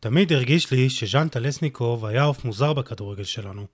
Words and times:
תמיד 0.00 0.32
הרגיש 0.32 0.70
לי 0.70 0.90
שז'אן 0.90 1.28
טלסניקוב 1.28 2.06
היה 2.06 2.22
עוף 2.22 2.44
מוזר 2.44 2.72
בכדורגל 2.72 3.24
שלנו. 3.24 3.66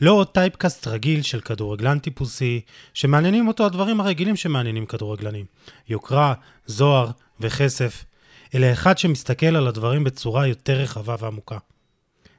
לא 0.00 0.12
עוד 0.12 0.26
טייפקאסט 0.26 0.86
רגיל 0.86 1.22
של 1.22 1.40
כדורגלן 1.40 1.98
טיפוסי, 1.98 2.60
שמעניינים 2.94 3.48
אותו 3.48 3.66
הדברים 3.66 4.00
הרגילים 4.00 4.36
שמעניינים 4.36 4.86
כדורגלנים. 4.86 5.44
יוקרה, 5.88 6.34
זוהר 6.66 7.10
וכסף, 7.40 8.04
אלא 8.54 8.72
אחד 8.72 8.98
שמסתכל 8.98 9.56
על 9.56 9.66
הדברים 9.66 10.04
בצורה 10.04 10.46
יותר 10.46 10.80
רחבה 10.80 11.16
ועמוקה. 11.18 11.58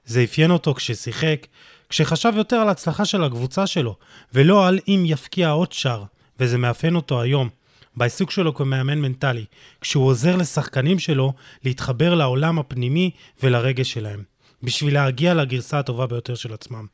זה 0.06 0.24
אפיין 0.24 0.52
אותו 0.52 0.74
כששיחק, 0.74 1.48
כשחשב 1.90 2.34
יותר 2.36 2.56
על 2.56 2.70
הצלחה 2.70 3.06
של 3.06 3.24
הקבוצה 3.24 3.68
שלו, 3.68 3.96
ולא 4.34 4.68
על 4.68 4.80
אם 4.88 5.04
יפקיע 5.06 5.50
עוד 5.50 5.72
שער, 5.72 6.04
וזה 6.40 6.58
מאפיין 6.58 6.96
אותו 6.96 7.22
היום, 7.22 7.50
בעיסוק 7.98 8.32
שלו 8.32 8.54
כמאמן 8.54 9.00
מנטלי, 9.00 9.46
כשהוא 9.82 10.06
עוזר 10.06 10.36
לשחקנים 10.36 11.00
שלו 11.00 11.34
להתחבר 11.64 12.16
לעולם 12.16 12.60
הפנימי 12.60 13.12
ולרגש 13.44 13.94
שלהם, 13.94 14.24
בשביל 14.64 14.94
להגיע 14.94 15.34
לגרסה 15.34 15.80
הטובה 15.80 16.08
ביותר 16.08 16.36
של 16.36 16.54
עצמם. 16.54 16.86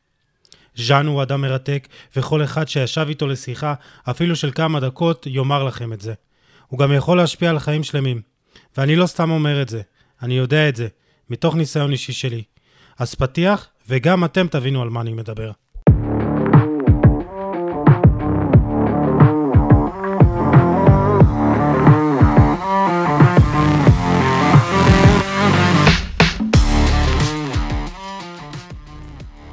ז'אן 0.75 1.07
הוא 1.07 1.23
אדם 1.23 1.41
מרתק, 1.41 1.87
וכל 2.15 2.43
אחד 2.43 2.67
שישב 2.67 3.05
איתו 3.09 3.27
לשיחה, 3.27 3.73
אפילו 4.09 4.35
של 4.35 4.51
כמה 4.51 4.79
דקות, 4.79 5.27
יאמר 5.29 5.63
לכם 5.63 5.93
את 5.93 6.01
זה. 6.01 6.13
הוא 6.67 6.79
גם 6.79 6.93
יכול 6.93 7.17
להשפיע 7.17 7.49
על 7.49 7.59
חיים 7.59 7.83
שלמים. 7.83 8.21
ואני 8.77 8.95
לא 8.95 9.05
סתם 9.05 9.31
אומר 9.31 9.61
את 9.61 9.69
זה, 9.69 9.81
אני 10.21 10.37
יודע 10.37 10.69
את 10.69 10.75
זה, 10.75 10.87
מתוך 11.29 11.55
ניסיון 11.55 11.91
אישי 11.91 12.13
שלי. 12.13 12.43
אז 12.99 13.15
פתיח, 13.15 13.67
וגם 13.87 14.25
אתם 14.25 14.47
תבינו 14.47 14.81
על 14.81 14.89
מה 14.89 15.01
אני 15.01 15.13
מדבר. 15.13 15.51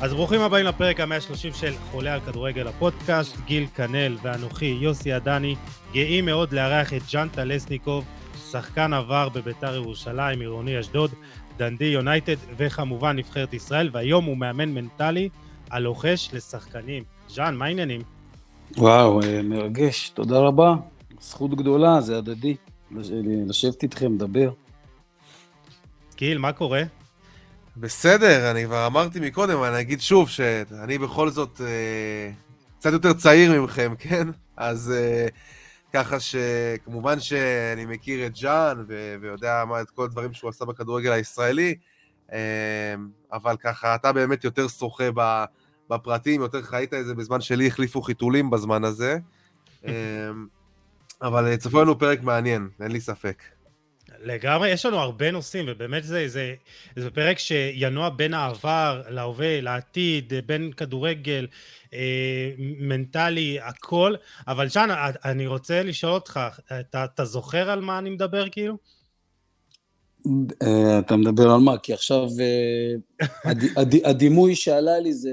אז 0.06 0.14
ברוכים 0.14 0.40
הבאים 0.40 0.66
לפרק 0.66 1.00
ה-130 1.00 1.54
של 1.54 1.72
חולה 1.90 2.14
על 2.14 2.20
כדורגל 2.20 2.66
הפודקאסט, 2.66 3.36
גיל 3.46 3.66
כנל 3.74 4.16
ואנוכי 4.22 4.78
יוסי 4.80 5.12
עדני, 5.12 5.56
גאים 5.92 6.24
מאוד 6.24 6.52
לארח 6.52 6.94
את 6.94 7.02
ג'אנטה 7.12 7.44
לסניקוב, 7.44 8.04
שחקן 8.50 8.92
עבר 8.92 9.28
בביתר 9.28 9.74
ירושלים, 9.74 10.40
עירוני 10.40 10.80
אשדוד, 10.80 11.10
דנדי 11.56 11.84
יונייטד 11.84 12.34
וכמובן 12.56 13.16
נבחרת 13.16 13.54
ישראל, 13.54 13.90
והיום 13.92 14.24
הוא 14.24 14.36
מאמן 14.36 14.68
מנטלי 14.68 15.28
הלוחש 15.70 16.30
לשחקנים. 16.32 17.04
ז'אן, 17.28 17.54
מה 17.54 17.64
העניינים? 17.64 18.00
וואו, 18.76 19.22
אה, 19.22 19.42
מרגש, 19.42 20.08
תודה 20.08 20.38
רבה. 20.38 20.74
זכות 21.20 21.54
גדולה, 21.54 22.00
זה 22.00 22.18
הדדי. 22.18 22.56
לשבת 23.48 23.82
איתכם, 23.82 24.14
לדבר. 24.14 24.50
גיל, 26.16 26.38
מה 26.38 26.52
קורה? 26.52 26.82
בסדר, 27.78 28.50
אני 28.50 28.64
כבר 28.64 28.86
אמרתי 28.86 29.20
מקודם, 29.20 29.62
אני 29.62 29.80
אגיד 29.80 30.00
שוב 30.00 30.28
שאני 30.28 30.98
בכל 30.98 31.30
זאת 31.30 31.60
אה, 31.60 32.30
קצת 32.78 32.92
יותר 32.92 33.12
צעיר 33.12 33.60
ממכם, 33.60 33.94
כן? 33.98 34.28
אז 34.56 34.92
אה, 34.96 35.26
ככה 35.92 36.16
שכמובן 36.20 37.20
שאני 37.20 37.86
מכיר 37.86 38.26
את 38.26 38.36
ז'אן 38.36 38.84
ו- 38.88 39.14
ויודע 39.20 39.64
מה, 39.68 39.80
את 39.80 39.90
כל 39.90 40.04
הדברים 40.04 40.32
שהוא 40.32 40.50
עשה 40.50 40.64
בכדורגל 40.64 41.12
הישראלי, 41.12 41.74
אה, 42.32 42.94
אבל 43.32 43.56
ככה, 43.56 43.94
אתה 43.94 44.12
באמת 44.12 44.44
יותר 44.44 44.68
שוחה 44.68 45.08
בפרטים, 45.90 46.40
יותר 46.40 46.62
חיית 46.62 46.94
את 46.94 47.06
זה 47.06 47.14
בזמן 47.14 47.40
שלי 47.40 47.66
החליפו 47.66 48.02
חיתולים 48.02 48.50
בזמן 48.50 48.84
הזה. 48.84 49.18
אבל 51.22 51.56
צפו 51.56 51.82
לנו 51.82 51.98
פרק 51.98 52.22
מעניין, 52.22 52.68
אין 52.80 52.90
לי 52.90 53.00
ספק. 53.00 53.42
לגמרי, 54.24 54.68
יש 54.68 54.86
לנו 54.86 54.98
הרבה 54.98 55.30
נושאים, 55.30 55.64
ובאמת 55.68 56.04
זה, 56.04 56.28
זה, 56.28 56.54
זה 56.96 57.10
פרק 57.10 57.38
שינוע 57.38 58.08
בין 58.08 58.34
העבר 58.34 59.02
להווה, 59.08 59.60
לעתיד, 59.60 60.32
בין 60.46 60.72
כדורגל, 60.72 61.46
אה, 61.94 62.50
מנטלי, 62.58 63.58
הכל, 63.60 64.14
אבל 64.48 64.68
שאן, 64.68 64.88
אני 65.24 65.46
רוצה 65.46 65.82
לשאול 65.82 66.12
אותך, 66.12 66.40
אתה, 66.80 67.04
אתה 67.04 67.24
זוכר 67.24 67.70
על 67.70 67.80
מה 67.80 67.98
אני 67.98 68.10
מדבר 68.10 68.48
כאילו? 68.48 68.76
אה, 70.62 70.98
אתה 70.98 71.16
מדבר 71.16 71.50
על 71.50 71.60
מה? 71.60 71.78
כי 71.78 71.92
עכשיו 71.92 72.28
אה, 72.40 73.26
הד, 73.50 73.58
הד, 73.76 73.94
הדימוי 74.04 74.54
שעלה 74.54 74.98
לי 74.98 75.12
זה 75.12 75.30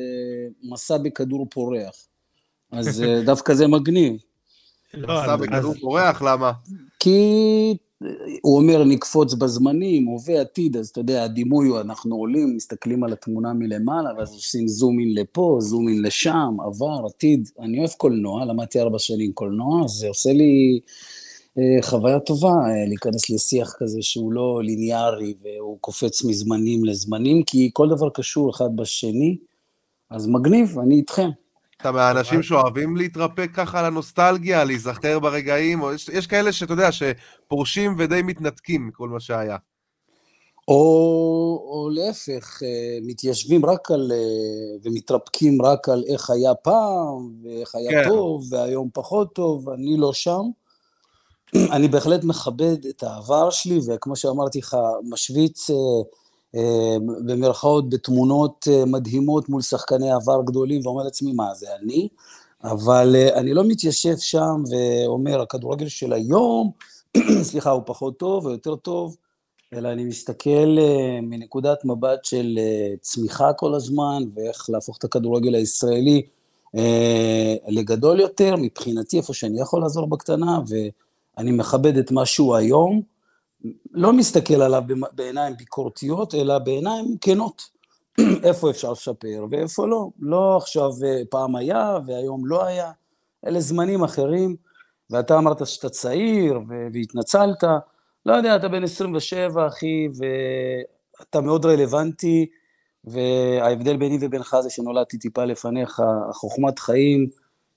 מסע 0.64 0.98
בכדור 0.98 1.48
פורח, 1.50 1.96
אז 2.72 3.04
אה, 3.04 3.22
דווקא 3.26 3.54
זה 3.54 3.68
מגניב. 3.68 4.24
לא, 4.94 5.22
מסע 5.22 5.36
בכדור 5.36 5.74
פורח, 5.82 6.22
למה? 6.22 6.52
כי 7.00 7.78
הוא 8.42 8.58
אומר 8.58 8.84
נקפוץ 8.84 9.34
בזמנים, 9.34 10.06
הווה 10.06 10.42
עתיד, 10.42 10.78
אז 10.78 10.90
אתה 10.90 11.00
יודע, 11.00 11.24
הדימוי 11.24 11.68
הוא, 11.68 11.80
אנחנו 11.80 12.16
עולים, 12.16 12.56
מסתכלים 12.56 13.04
על 13.04 13.14
התמונה 13.14 13.54
מלמעלה, 13.54 14.10
ואז 14.18 14.34
עושים 14.34 14.68
זום 14.68 15.00
אין 15.00 15.14
לפה, 15.14 15.58
זום 15.62 15.90
אין 15.90 16.02
לשם, 16.02 16.58
עבר, 16.66 17.06
עתיד. 17.06 17.50
אני 17.60 17.80
אוהב 17.80 17.90
קולנוע, 17.90 18.46
למדתי 18.46 18.80
ארבע 18.80 19.00
שנים 19.00 19.32
קולנוע, 19.32 19.88
זה 19.88 20.08
עושה 20.08 20.34
לי 20.34 20.80
אה, 21.58 21.82
חוויה 21.82 22.20
טובה 22.20 22.50
אה, 22.50 22.86
להיכנס 22.88 23.30
לשיח 23.30 23.76
כזה 23.78 24.02
שהוא 24.02 24.34
לא 24.34 24.62
ליניארי, 24.64 25.34
והוא 25.42 25.78
קופץ 25.82 26.24
מזמנים 26.24 26.86
לזמנים, 26.86 27.44
כי 27.44 27.70
כל 27.74 27.90
דבר 27.90 28.10
קשור 28.10 28.50
אחד 28.50 28.76
בשני, 28.76 29.38
אז 30.10 30.28
מגניב, 30.28 30.80
אני 30.80 30.96
איתכם. 30.96 31.30
אתה 31.84 31.92
מהאנשים 31.92 32.44
שאוהבים 32.44 32.98
להתרפק 32.98 33.50
ככה 33.54 33.80
על 33.80 33.86
הנוסטלגיה, 33.86 34.64
להיזכר 34.64 35.20
ברגעים, 35.20 35.82
או 35.82 35.94
יש, 35.94 36.10
יש 36.10 36.28
כאלה 36.28 36.52
שאתה 36.52 36.74
יודע, 36.74 36.90
שפורשים 36.92 37.96
ודי 37.98 38.22
מתנתקים 38.22 38.88
מכל 38.88 39.10
מה 39.10 39.20
שהיה. 39.20 39.58
או, 40.68 40.76
או 41.70 41.90
להפך, 41.90 42.64
אה, 42.64 42.98
מתיישבים 43.02 43.66
רק 43.66 43.92
על, 43.92 44.12
אה, 44.12 44.78
ומתרפקים 44.84 45.62
רק 45.62 45.90
על 45.90 46.04
איך 46.08 46.30
היה 46.30 46.56
פעם, 46.56 47.34
ואיך 47.44 47.76
היה 47.76 47.92
כן. 47.92 48.10
טוב, 48.10 48.54
והיום 48.54 48.90
פחות 48.94 49.36
טוב, 49.36 49.70
אני 49.70 49.98
לא 49.98 50.14
שם. 50.14 50.44
אני 51.76 51.88
בהחלט 51.88 52.24
מכבד 52.24 52.86
את 52.86 53.04
העבר 53.04 53.50
שלי, 53.50 53.80
וכמו 53.88 54.16
שאמרתי 54.16 54.60
לך, 54.60 54.78
משוויץ 55.10 55.70
אה, 55.70 55.76
במרכאות 57.26 57.90
בתמונות 57.90 58.68
אה, 58.72 58.86
מדהימות 58.86 59.50
מול 59.50 59.62
שחקני 59.62 60.12
עבר 60.12 60.42
גדולים, 60.46 60.82
ואומר 60.86 61.04
לעצמי, 61.04 61.32
מה, 61.32 61.54
זה 61.54 61.68
אני? 61.82 62.08
אבל 62.64 63.16
אה, 63.16 63.40
אני 63.40 63.54
לא 63.54 63.64
מתיישב 63.68 64.18
שם 64.18 64.64
ואומר, 64.70 65.42
הכדורגל 65.42 65.88
של 65.88 66.14
היום, 66.14 66.72
סליחה, 67.50 67.70
הוא 67.70 67.82
פחות 67.86 68.18
טוב 68.18 68.46
או 68.46 68.52
יותר 68.52 68.76
טוב, 68.76 69.16
אלא 69.74 69.92
אני 69.92 70.04
מסתכל 70.04 70.78
מנקודת 71.22 71.86
מבט 71.86 72.26
של 72.26 72.60
צמיחה 73.02 73.54
כל 73.54 73.76
הזמן, 73.76 74.24
ואיך 74.34 74.70
להפוך 74.70 74.98
את 74.98 75.04
הכדורגל 75.04 75.56
הישראלי 75.56 76.22
לגדול 77.68 78.20
יותר, 78.20 78.56
מבחינתי, 78.56 79.18
איפה 79.18 79.34
שאני 79.34 79.62
יכול 79.62 79.82
לעזור 79.82 80.08
בקטנה, 80.08 80.60
ואני 80.68 81.52
מכבד 81.52 81.98
את 81.98 82.12
מה 82.12 82.26
שהוא 82.26 82.56
היום, 82.56 83.02
לא 83.92 84.14
מסתכל 84.14 84.62
עליו 84.62 84.84
בעיניים 85.12 85.58
ביקורתיות, 85.58 86.36
אלא 86.36 86.60
בעיניים 86.60 87.18
כנות. 87.22 87.62
איפה 88.44 88.70
אפשר 88.70 88.92
לשפר 88.92 89.46
ואיפה 89.50 89.88
לא. 89.88 90.10
לא 90.20 90.58
עכשיו 90.58 90.90
אה, 91.06 91.22
פעם 91.30 91.56
היה 91.56 91.98
והיום 92.06 92.46
לא 92.46 92.66
היה, 92.66 92.92
אלה 93.48 93.60
זמנים 93.60 94.04
אחרים, 94.04 94.56
ואתה 95.10 95.38
אמרת 95.38 95.68
שאתה 95.68 95.90
צעיר 95.90 96.60
והתנצלת, 96.94 97.64
לא 98.26 98.34
יודע, 98.34 98.56
אתה 98.56 98.68
בן 98.68 98.84
27, 98.84 99.68
אחי, 99.68 100.08
ואתה 100.18 101.42
מאוד 101.42 101.66
רלוונטי, 101.66 102.50
וההבדל 103.04 103.98
ביני 103.98 104.18
ובינך 104.22 104.58
זה 104.62 104.70
שנולדתי 104.70 105.18
טיפה 105.18 105.46
לפניך, 105.46 106.02
החוכמת 106.30 106.80
חיים 106.80 107.30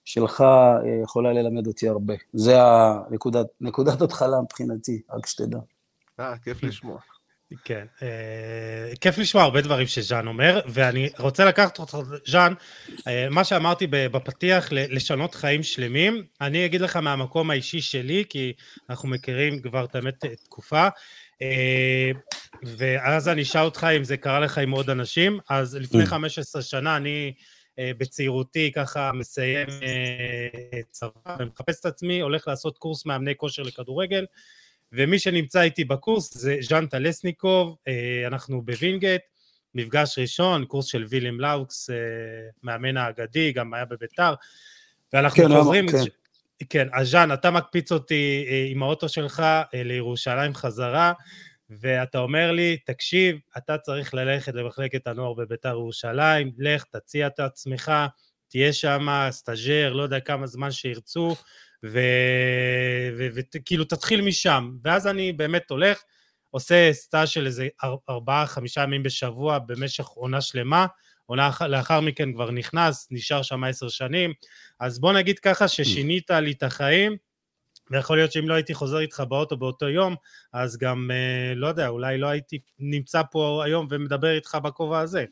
שלך 0.05 0.41
אה, 0.41 1.03
יכולה 1.03 1.33
ללמד 1.33 1.67
אותי 1.67 1.89
הרבה. 1.89 2.15
זה 2.33 2.63
הנקודת, 2.63 3.47
נקודת 3.61 4.03
התחלה 4.03 4.41
מבחינתי, 4.41 5.01
רק 5.11 5.27
שתדע. 5.27 5.59
אה, 6.21 6.39
כיף 6.39 6.63
לשמוע. 6.63 6.99
כן, 7.65 7.87
אה, 8.03 8.97
כיף 9.01 9.19
לשמוע 9.19 9.43
הרבה 9.43 9.61
דברים 9.61 9.87
שז'אן 9.87 10.27
אומר, 10.27 10.61
ואני 10.67 11.09
רוצה 11.19 11.45
לקחת 11.45 11.79
אותך, 11.79 11.99
ז'אן, 12.27 12.53
אה, 13.09 13.29
מה 13.31 13.45
שאמרתי 13.45 13.87
בפתיח, 13.87 14.69
לשנות 14.73 15.35
חיים 15.35 15.63
שלמים, 15.63 16.25
אני 16.41 16.67
אגיד 16.67 16.81
לך 16.81 16.97
מהמקום 16.97 17.51
האישי 17.51 17.81
שלי, 17.81 18.25
כי 18.29 18.53
אנחנו 18.91 19.09
מכירים 19.09 19.63
כבר 19.63 19.85
את 19.85 19.95
האמת 19.95 20.25
תקופה, 20.45 20.89
אה, 21.43 22.11
ואז 22.63 23.29
אני 23.29 23.43
אשאל 23.43 23.65
אותך 23.65 23.87
אם 23.97 24.05
זה 24.05 24.17
קרה 24.17 24.41
לך 24.41 24.59
עם 24.59 24.71
עוד 24.71 24.91
אנשים, 24.91 25.39
אז 25.49 25.77
לפני 25.77 26.07
15 26.07 26.63
שנה 26.63 26.97
אני 26.97 27.33
בצעירותי 27.81 28.73
ככה 28.75 29.13
מסיים 29.13 29.67
צבא 30.91 31.37
ומחפש 31.39 31.81
את 31.81 31.87
עצמי, 31.87 32.21
הולך 32.21 32.49
לעשות 32.49 32.79
קורס 32.79 33.07
מאמני 33.07 33.37
כושר 33.37 33.63
לכדורגל, 33.63 34.25
ומי 34.93 35.19
שנמצא 35.19 35.61
איתי 35.61 35.85
בקורס 35.85 36.37
זה 36.37 36.57
ז'אן 36.61 36.87
טלסניקוב, 36.87 37.77
אה, 37.89 38.27
אנחנו 38.27 38.63
בווינגייט, 38.63 39.23
מפגש 39.75 40.19
ראשון, 40.19 40.65
קורס 40.65 40.87
של 40.87 41.05
וילם 41.09 41.41
לאוקס, 41.41 41.91
אה, 41.91 41.97
מאמן 42.63 42.97
האגדי, 42.97 43.53
גם 43.53 43.75
היה 43.75 43.85
בביתר, 43.85 44.35
ואנחנו 45.13 45.43
כן, 45.43 45.49
חוזרים, 45.49 45.89
כן. 45.89 45.99
כן, 46.69 46.89
אז 46.93 47.09
ז'אן, 47.11 47.33
אתה 47.33 47.51
מקפיץ 47.51 47.93
אותי 47.93 48.47
אה, 48.49 48.67
עם 48.71 48.83
האוטו 48.83 49.09
שלך 49.09 49.43
לירושלים 49.73 50.55
חזרה, 50.55 51.13
ואתה 51.71 52.19
אומר 52.19 52.53
לי, 52.53 52.77
תקשיב, 52.87 53.37
אתה 53.57 53.79
צריך 53.79 54.15
ללכת 54.15 54.55
למחלקת 54.55 55.07
הנוער 55.07 55.35
בביתר 55.35 55.69
ירושלים, 55.69 56.53
לך, 56.59 56.85
תציע 56.85 57.27
את 57.27 57.41
עצמך, 57.41 57.93
תהיה 58.49 58.73
שם 58.73 59.09
סטאז'ר, 59.31 59.93
לא 59.93 60.03
יודע 60.03 60.21
כמה 60.21 60.47
זמן 60.47 60.71
שירצו, 60.71 61.35
וכאילו 61.83 63.85
תתחיל 63.85 64.21
משם. 64.21 64.71
ואז 64.85 65.07
אני 65.07 65.33
באמת 65.33 65.71
הולך, 65.71 66.03
עושה 66.51 66.93
סטאז' 66.93 67.29
של 67.29 67.47
איזה 67.47 67.69
ארבעה, 68.09 68.47
חמישה 68.47 68.83
ימים 68.83 69.03
בשבוע 69.03 69.59
במשך 69.59 70.07
עונה 70.07 70.41
שלמה, 70.41 70.87
עונה 71.27 71.51
לאחר 71.69 72.01
מכן 72.01 72.33
כבר 72.33 72.51
נכנס, 72.51 73.09
נשאר 73.11 73.43
שם 73.43 73.65
עשר 73.65 73.89
שנים, 73.89 74.33
אז 74.81 74.99
בוא 74.99 75.13
נגיד 75.13 75.39
ככה 75.39 75.69
ששינית 75.69 76.31
לי 76.31 76.53
את 76.53 76.63
החיים, 76.63 77.17
ויכול 77.91 78.17
להיות 78.17 78.33
שאם 78.33 78.49
לא 78.49 78.55
הייתי 78.55 78.75
חוזר 78.75 78.99
איתך 78.99 79.23
באוטו 79.29 79.57
באותו 79.57 79.89
יום, 79.89 80.15
אז 80.53 80.77
גם, 80.77 81.11
אה, 81.11 81.55
לא 81.55 81.67
יודע, 81.67 81.89
אולי 81.89 82.19
לא 82.19 82.27
הייתי 82.27 82.59
נמצא 82.79 83.23
פה 83.31 83.63
היום 83.65 83.87
ומדבר 83.91 84.35
איתך 84.35 84.59
בכובע 84.63 85.01
הזה. 85.01 85.25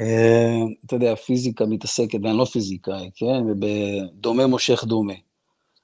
אה, 0.00 0.62
אתה 0.86 0.96
יודע, 0.96 1.14
פיזיקה 1.14 1.66
מתעסקת, 1.66 2.18
ואני 2.22 2.38
לא 2.38 2.44
פיזיקאי, 2.44 3.10
כן? 3.14 3.42
ודומה 3.60 4.46
מושך 4.46 4.84
דומה. 4.84 5.14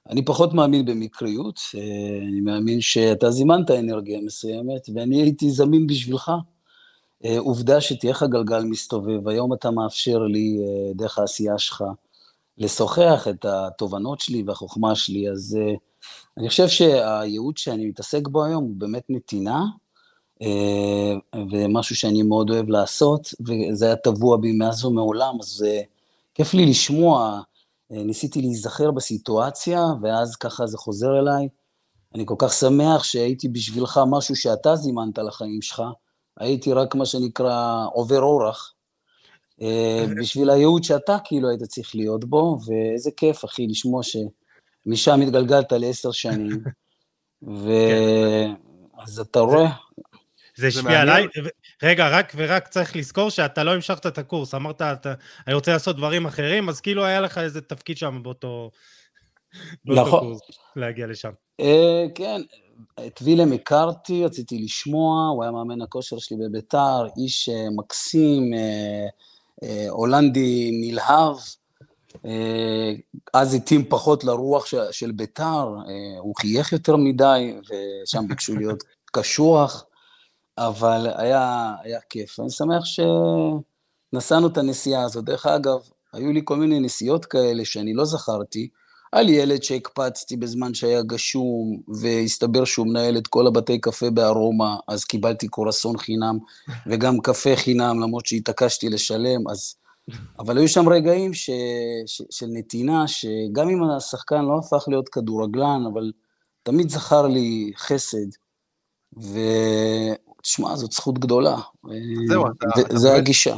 אני 0.09 0.25
פחות 0.25 0.53
מאמין 0.53 0.85
במקריות, 0.85 1.59
אה, 1.75 2.17
אני 2.27 2.41
מאמין 2.41 2.81
שאתה 2.81 3.31
זימנת 3.31 3.71
אנרגיה 3.71 4.21
מסוימת, 4.21 4.89
ואני 4.95 5.21
הייתי 5.21 5.51
זמין 5.51 5.87
בשבילך. 5.87 6.31
עובדה 7.37 7.81
שתהיה 7.81 8.11
לך 8.11 8.23
גלגל 8.23 8.63
מסתובב, 8.63 9.27
היום 9.27 9.53
אתה 9.53 9.71
מאפשר 9.71 10.17
לי, 10.17 10.57
דרך 10.95 11.19
העשייה 11.19 11.57
שלך, 11.57 11.83
לשוחח 12.57 13.27
את 13.29 13.45
התובנות 13.45 14.19
שלי 14.19 14.43
והחוכמה 14.43 14.95
שלי, 14.95 15.29
אז 15.29 15.57
אני 16.37 16.49
חושב 16.49 16.67
שהייעוד 16.67 17.57
שאני 17.57 17.85
מתעסק 17.85 18.27
בו 18.27 18.45
היום 18.45 18.63
הוא 18.63 18.75
באמת 18.77 19.03
נתינה, 19.09 19.63
ומשהו 21.51 21.95
שאני 21.95 22.23
מאוד 22.23 22.49
אוהב 22.49 22.69
לעשות, 22.69 23.33
וזה 23.39 23.85
היה 23.85 23.95
טבוע 23.95 24.37
בי 24.37 24.51
מאז 24.51 24.85
ומעולם, 24.85 25.35
אז 25.39 25.65
uh, 25.67 25.85
כיף 26.35 26.53
לי 26.53 26.65
לשמוע, 26.65 27.41
uh, 27.93 27.95
ניסיתי 27.95 28.41
להיזכר 28.41 28.91
בסיטואציה, 28.91 29.85
ואז 30.01 30.35
ככה 30.35 30.67
זה 30.67 30.77
חוזר 30.77 31.19
אליי. 31.19 31.47
אני 32.15 32.23
כל 32.25 32.35
כך 32.37 32.53
שמח 32.53 33.03
שהייתי 33.03 33.49
בשבילך 33.49 33.99
משהו 34.07 34.35
שאתה 34.35 34.75
זימנת 34.75 35.17
לחיים 35.17 35.61
שלך, 35.61 35.83
הייתי 36.39 36.73
רק 36.73 36.95
מה 36.95 37.05
שנקרא 37.05 37.85
עובר 37.93 38.19
אורח, 38.19 38.73
אה, 39.61 40.05
בשביל 40.21 40.49
הייעוד 40.49 40.83
שאתה 40.83 41.17
כאילו 41.23 41.49
היית 41.49 41.63
צריך 41.63 41.95
להיות 41.95 42.25
בו, 42.25 42.57
ואיזה 42.65 43.11
כיף, 43.17 43.45
אחי, 43.45 43.67
לשמוע 43.67 44.01
שמשם 44.03 45.21
התגלגלת 45.21 45.71
לעשר 45.71 46.11
שנים, 46.11 46.63
ואז 47.63 49.19
אתה 49.19 49.39
רואה. 49.39 49.71
זה 50.61 50.67
השפיע 50.67 51.01
עליי, 51.01 51.27
רגע, 51.83 52.09
רק 52.09 52.33
ורק 52.35 52.67
צריך 52.67 52.95
לזכור 52.95 53.29
שאתה 53.29 53.63
לא 53.63 53.73
המשכת 53.73 54.05
את 54.05 54.17
הקורס, 54.17 54.55
אמרת, 54.55 54.81
אתה, 54.81 55.13
אני 55.47 55.53
רוצה 55.53 55.73
לעשות 55.73 55.97
דברים 55.97 56.25
אחרים, 56.25 56.69
אז 56.69 56.81
כאילו 56.81 57.05
היה 57.05 57.21
לך 57.21 57.37
איזה 57.37 57.61
תפקיד 57.61 57.97
שם 57.97 58.19
באותו, 58.23 58.71
באותו 59.85 60.01
נכון. 60.01 60.19
קורס, 60.19 60.41
להגיע 60.75 61.07
לשם. 61.07 61.31
אה, 61.59 62.05
כן, 62.15 62.41
את 63.07 63.19
וילם 63.23 63.53
הכרתי, 63.53 64.25
רציתי 64.25 64.57
לשמוע, 64.57 65.27
הוא 65.27 65.43
היה 65.43 65.51
מאמן 65.51 65.81
הכושר 65.81 66.19
שלי 66.19 66.37
בביתר, 66.37 67.05
איש 67.17 67.49
אה, 67.49 67.67
מקסים, 67.77 68.53
אה, 69.63 69.89
הולנדי 69.89 70.71
נלהב, 70.73 71.35
אה, 72.25 72.93
אז 73.33 73.53
התאים 73.53 73.85
פחות 73.89 74.23
לרוח 74.23 74.65
של 74.91 75.11
ביתר, 75.11 75.67
אה, 75.87 76.19
הוא 76.19 76.35
חייך 76.35 76.71
יותר 76.71 76.95
מדי, 76.95 77.53
ושם 77.61 78.27
ביקשו 78.27 78.55
להיות 78.55 78.83
קשוח, 79.13 79.85
אבל 80.57 81.07
היה, 81.15 81.73
היה 81.83 81.99
כיף. 82.09 82.39
אני 82.39 82.49
שמח 82.49 82.83
שנסענו 84.13 84.47
את 84.47 84.57
הנסיעה 84.57 85.03
הזאת. 85.03 85.25
דרך 85.25 85.45
אגב, 85.45 85.79
היו 86.13 86.31
לי 86.31 86.41
כל 86.43 86.57
מיני 86.57 86.79
נסיעות 86.79 87.25
כאלה 87.25 87.65
שאני 87.65 87.93
לא 87.93 88.05
זכרתי, 88.05 88.69
על 89.11 89.29
ילד 89.29 89.63
שהקפצתי 89.63 90.37
בזמן 90.37 90.73
שהיה 90.73 91.01
גשום, 91.01 91.81
והסתבר 92.01 92.65
שהוא 92.65 92.87
מנהל 92.87 93.17
את 93.17 93.27
כל 93.27 93.47
הבתי 93.47 93.79
קפה 93.79 94.09
בארומה, 94.09 94.77
אז 94.87 95.03
קיבלתי 95.05 95.47
קורסון 95.47 95.97
חינם, 95.97 96.37
וגם 96.87 97.19
קפה 97.19 97.55
חינם, 97.55 97.99
למרות 97.99 98.25
שהתעקשתי 98.25 98.89
לשלם, 98.89 99.49
אז... 99.49 99.75
אבל 100.39 100.57
היו 100.57 100.67
שם 100.67 100.89
רגעים 100.89 101.33
ש... 101.33 101.49
ש... 102.05 102.21
של 102.29 102.45
נתינה, 102.53 103.07
שגם 103.07 103.69
אם 103.69 103.83
השחקן 103.83 104.45
לא 104.45 104.59
הפך 104.59 104.85
להיות 104.87 105.09
כדורגלן, 105.09 105.83
אבל 105.93 106.11
תמיד 106.63 106.89
זכר 106.89 107.27
לי 107.27 107.71
חסד. 107.77 108.27
ותשמע, 110.41 110.75
זאת 110.75 110.91
זכות 110.91 111.19
גדולה. 111.19 111.57
זהו, 112.27 112.45
אתה... 112.47 112.97
זה 112.97 113.13
הגישה. 113.13 113.55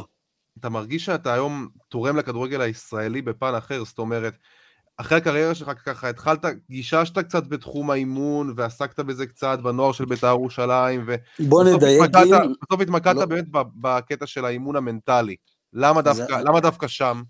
אתה 0.60 0.68
מרגיש 0.68 1.04
שאתה 1.04 1.34
היום 1.34 1.68
תורם 1.88 2.16
לכדורגל 2.16 2.60
הישראלי 2.60 3.22
בפן 3.22 3.54
אחר, 3.54 3.84
זאת 3.84 3.98
אומרת, 3.98 4.34
אחרי 4.96 5.18
הקריירה 5.18 5.54
שלך 5.54 5.70
ככה 5.86 6.08
התחלת, 6.08 6.44
גיששת 6.70 7.18
קצת 7.18 7.46
בתחום 7.46 7.90
האימון 7.90 8.54
ועסקת 8.56 9.00
בזה 9.00 9.26
קצת 9.26 9.58
בנוער 9.62 9.92
של 9.92 10.04
בית"ר 10.04 10.26
ירושלים 10.26 11.06
בוא 11.38 11.64
נדייק 11.64 12.02
גיל. 12.02 12.34
בסוף 12.62 12.80
התמקדת 12.80 13.16
לא... 13.16 13.24
באמת 13.24 13.44
בקטע 13.80 14.26
של 14.26 14.44
האימון 14.44 14.76
המנטלי. 14.76 15.36
למה 15.72 16.02
דווקא, 16.02 16.38
זה... 16.38 16.44
למה 16.44 16.60
דווקא 16.60 16.88
שם? 16.88 17.22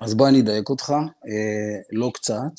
אז 0.00 0.14
בוא 0.14 0.28
אני 0.28 0.40
אדייק 0.40 0.68
אותך, 0.68 0.90
אה, 1.26 1.80
לא 1.92 2.10
קצת. 2.14 2.52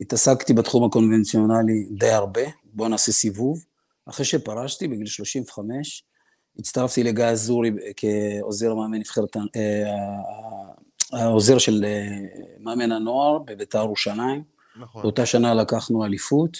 התעסקתי 0.00 0.54
בתחום 0.54 0.84
הקונבנציונלי 0.84 1.88
די 1.90 2.10
הרבה, 2.10 2.40
בוא 2.64 2.88
נעשה 2.88 3.12
סיבוב. 3.12 3.64
אחרי 4.06 4.24
שפרשתי 4.24 4.88
בגיל 4.88 5.06
35, 5.06 6.04
הצטרפתי 6.58 7.02
לגיא 7.02 7.24
אזורי 7.24 7.70
כעוזר 7.96 8.74
מאמן 8.74 8.98
נבחרת 8.98 9.36
אה, 9.36 9.84
העוזר 11.12 11.58
של 11.58 11.84
אה, 11.84 12.06
מאמן 12.60 12.92
הנוער 12.92 13.38
בביתר 13.38 13.78
ירושלים. 13.78 14.42
נכון. 14.80 15.02
באותה 15.02 15.26
שנה 15.26 15.54
לקחנו 15.54 16.04
אליפות. 16.04 16.58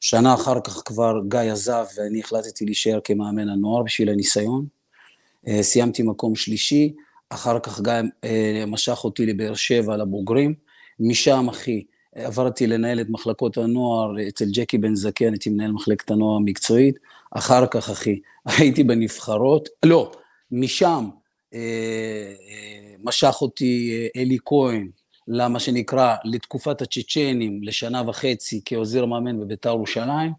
שנה 0.00 0.34
אחר 0.34 0.60
כך 0.60 0.82
כבר 0.84 1.14
גיא 1.28 1.52
עזב 1.52 1.84
ואני 1.96 2.20
החלטתי 2.20 2.64
להישאר 2.64 3.00
כמאמן 3.04 3.48
הנוער 3.48 3.82
בשביל 3.82 4.08
הניסיון. 4.08 4.66
אה, 5.48 5.62
סיימתי 5.62 6.02
מקום 6.02 6.34
שלישי, 6.36 6.94
אחר 7.30 7.58
כך 7.58 7.80
גיא 7.80 7.92
אה, 8.24 8.64
משך 8.66 9.04
אותי 9.04 9.26
לבאר 9.26 9.54
שבע 9.54 9.96
לבוגרים. 9.96 10.54
משם, 11.00 11.48
אחי, 11.48 11.84
עברתי 12.14 12.66
לנהל 12.66 13.00
את 13.00 13.06
מחלקות 13.08 13.58
הנוער 13.58 14.28
אצל 14.28 14.44
ג'קי 14.52 14.78
בן 14.78 14.94
זקן, 14.94 15.32
הייתי 15.32 15.50
מנהל 15.50 15.72
מחלקת 15.72 16.10
הנוער 16.10 16.36
המקצועית. 16.36 16.94
אחר 17.30 17.66
כך, 17.66 17.90
אחי, 17.90 18.20
הייתי 18.58 18.84
בנבחרות, 18.84 19.68
לא, 19.84 20.12
משם 20.52 21.08
משך 23.04 23.36
אותי 23.40 23.92
אה, 23.92 24.22
אלי 24.22 24.38
כהן, 24.44 24.88
למה 25.28 25.60
שנקרא, 25.60 26.16
לתקופת 26.24 26.82
הצ'צ'נים, 26.82 27.62
לשנה 27.62 28.02
וחצי 28.06 28.60
כעוזר 28.64 29.06
מאמן 29.06 29.40
בביתר 29.40 29.68
ירושלים. 29.68 30.32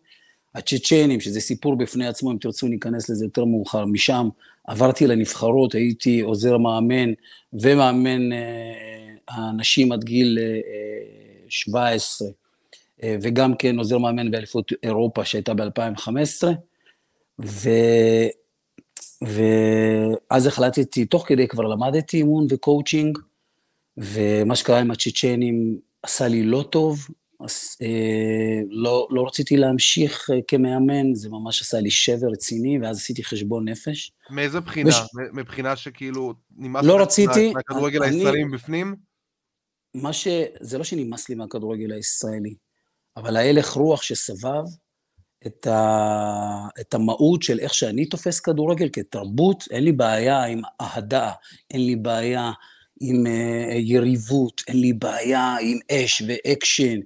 הצ'צ'נים, 0.56 1.20
שזה 1.20 1.40
סיפור 1.40 1.76
בפני 1.76 2.08
עצמו, 2.08 2.32
אם 2.32 2.38
תרצו 2.38 2.68
ניכנס 2.68 3.10
לזה 3.10 3.26
יותר 3.26 3.46
מאוחר, 3.46 3.86
משם 3.86 4.30
עברתי 4.68 5.08
לנבחרות, 5.08 5.76
הייתי 5.76 6.22
עוזר 6.22 6.58
מאמן 6.58 7.14
ומאמן 7.54 8.34
אה, 8.34 8.74
האנשים 9.30 9.92
עד 9.92 10.04
גיל 10.04 10.40
17, 11.52 12.28
אה, 13.04 13.16
וגם 13.22 13.56
כן 13.56 13.78
עוזר 13.78 13.98
מאמן 13.98 14.32
באליפות 14.32 14.72
אירופה 14.84 15.26
שהייתה 15.26 15.54
ב-2015, 15.54 16.48
ו... 17.42 17.70
ואז 19.22 20.48
החלטתי, 20.48 21.06
תוך 21.06 21.28
כדי 21.28 21.48
כבר 21.48 21.64
למדתי 21.64 22.18
אימון 22.18 22.48
וקואוצ'ינג, 22.50 23.18
ומה 23.98 24.56
שקרה 24.56 24.80
עם 24.80 24.92
הצ'צ'נים 24.92 25.80
עשה 26.04 26.28
לי 26.28 26.44
לא 26.44 26.66
טוב, 26.70 27.08
אז 27.40 27.78
אה, 27.82 28.62
לא, 28.70 29.08
לא 29.12 29.26
רציתי 29.28 29.58
להמשיך 29.58 30.30
אה, 30.30 30.40
כמאמן, 30.48 31.16
זה 31.16 31.30
ממש 31.30 31.62
עשה 31.62 31.80
לי 31.80 31.92
שבר 31.92 32.28
רציני, 32.32 32.80
ואז 32.80 32.98
עשיתי 32.98 33.24
חשבון 33.24 33.70
נפש. 33.70 34.12
מאיזה 34.30 34.60
בחינה? 34.60 34.90
וש... 34.90 34.96
מבחינה 35.34 35.76
שכאילו 35.76 36.34
נמאס 36.58 36.86
לא 36.86 37.02
רציתי, 37.02 37.54
מהכדורגל 37.54 38.04
אני, 38.04 38.16
הישראלי 38.16 38.44
מבפנים? 38.44 38.96
מה 39.94 40.14
ש... 40.14 40.28
זה 40.60 40.78
לא 40.78 40.84
שנמאס 40.84 41.30
לי 41.30 41.36
מהכדורגל 41.36 41.92
הישראלי, 41.92 42.56
אבל 43.18 43.38
ההלך 43.38 43.72
רוח 43.72 44.02
שסבב, 44.02 44.64
את, 45.48 45.68
ה, 45.68 46.68
את 46.80 46.94
המהות 46.94 47.44
של 47.44 47.60
איך 47.60 47.74
שאני 47.74 48.06
תופס 48.06 48.40
כדורגל 48.40 48.90
כתרבות, 48.94 49.64
אין 49.72 49.84
לי 49.84 49.92
בעיה 49.92 50.44
עם 50.44 50.62
אהדה, 50.82 51.32
אין 51.72 51.86
לי 51.86 51.96
בעיה 51.96 52.52
עם 53.00 53.26
uh, 53.26 53.74
יריבות, 53.74 54.62
אין 54.68 54.82
לי 54.82 54.94
בעיה 54.94 55.56
עם 55.62 55.80
אש 55.92 56.24
ואקשן 56.28 57.00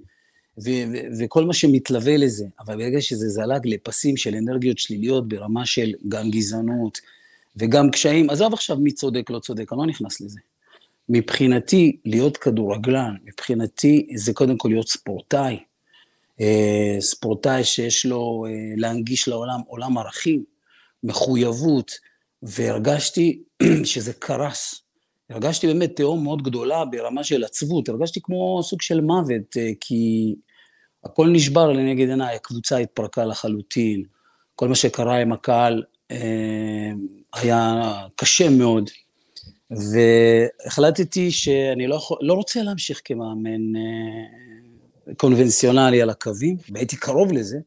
ו- 0.58 0.84
ו- 0.92 1.06
וכל 1.20 1.44
מה 1.44 1.54
שמתלווה 1.54 2.16
לזה, 2.16 2.46
אבל 2.60 2.76
ברגע 2.76 3.00
שזה 3.00 3.28
זלג 3.28 3.60
לפסים 3.64 4.16
של 4.16 4.34
אנרגיות 4.34 4.78
שליליות 4.78 5.28
ברמה 5.28 5.66
של 5.66 5.92
גם 6.08 6.30
גזענות 6.30 7.00
וגם 7.56 7.90
קשיים, 7.90 8.30
עזוב 8.30 8.52
עכשיו 8.52 8.76
מי 8.76 8.92
צודק, 8.92 9.30
לא 9.30 9.38
צודק, 9.38 9.72
אני 9.72 9.78
לא 9.78 9.86
נכנס 9.86 10.20
לזה. 10.20 10.40
מבחינתי, 11.08 11.96
להיות 12.04 12.36
כדורגלן, 12.36 13.14
מבחינתי 13.24 14.06
זה 14.14 14.32
קודם 14.32 14.56
כל 14.56 14.68
להיות 14.68 14.88
ספורטאי, 14.88 15.58
אה, 16.40 16.96
ספורטאי 17.00 17.64
שיש 17.64 18.06
לו 18.06 18.46
אה, 18.48 18.52
להנגיש 18.76 19.28
לעולם 19.28 19.60
עולם 19.66 19.98
ערכים, 19.98 20.44
מחויבות, 21.04 21.92
והרגשתי 22.42 23.42
שזה 23.84 24.12
קרס. 24.12 24.82
הרגשתי 25.30 25.66
באמת 25.66 25.96
תהום 25.96 26.24
מאוד 26.24 26.42
גדולה 26.42 26.84
ברמה 26.84 27.24
של 27.24 27.44
עצבות, 27.44 27.88
הרגשתי 27.88 28.20
כמו 28.22 28.60
סוג 28.62 28.82
של 28.82 29.00
מוות, 29.00 29.56
אה, 29.56 29.70
כי 29.80 30.34
הכל 31.04 31.28
נשבר 31.28 31.72
לנגד 31.72 32.08
עיניי, 32.08 32.36
הקבוצה 32.36 32.76
התפרקה 32.76 33.24
לחלוטין, 33.24 34.04
כל 34.54 34.68
מה 34.68 34.74
שקרה 34.74 35.16
עם 35.16 35.32
הקהל 35.32 35.82
היה 37.32 37.82
קשה 38.16 38.50
מאוד, 38.50 38.90
והחלטתי 39.70 41.30
שאני 41.30 41.86
לא, 41.86 41.94
יכול, 41.94 42.18
לא 42.20 42.34
רוצה 42.34 42.62
להמשיך 42.62 43.00
כמאמן 43.04 43.80
קונבנציונלי 45.16 46.02
על 46.02 46.10
הקווים, 46.10 46.56
והייתי 46.70 46.96
קרוב 46.96 47.32
לזה, 47.32 47.58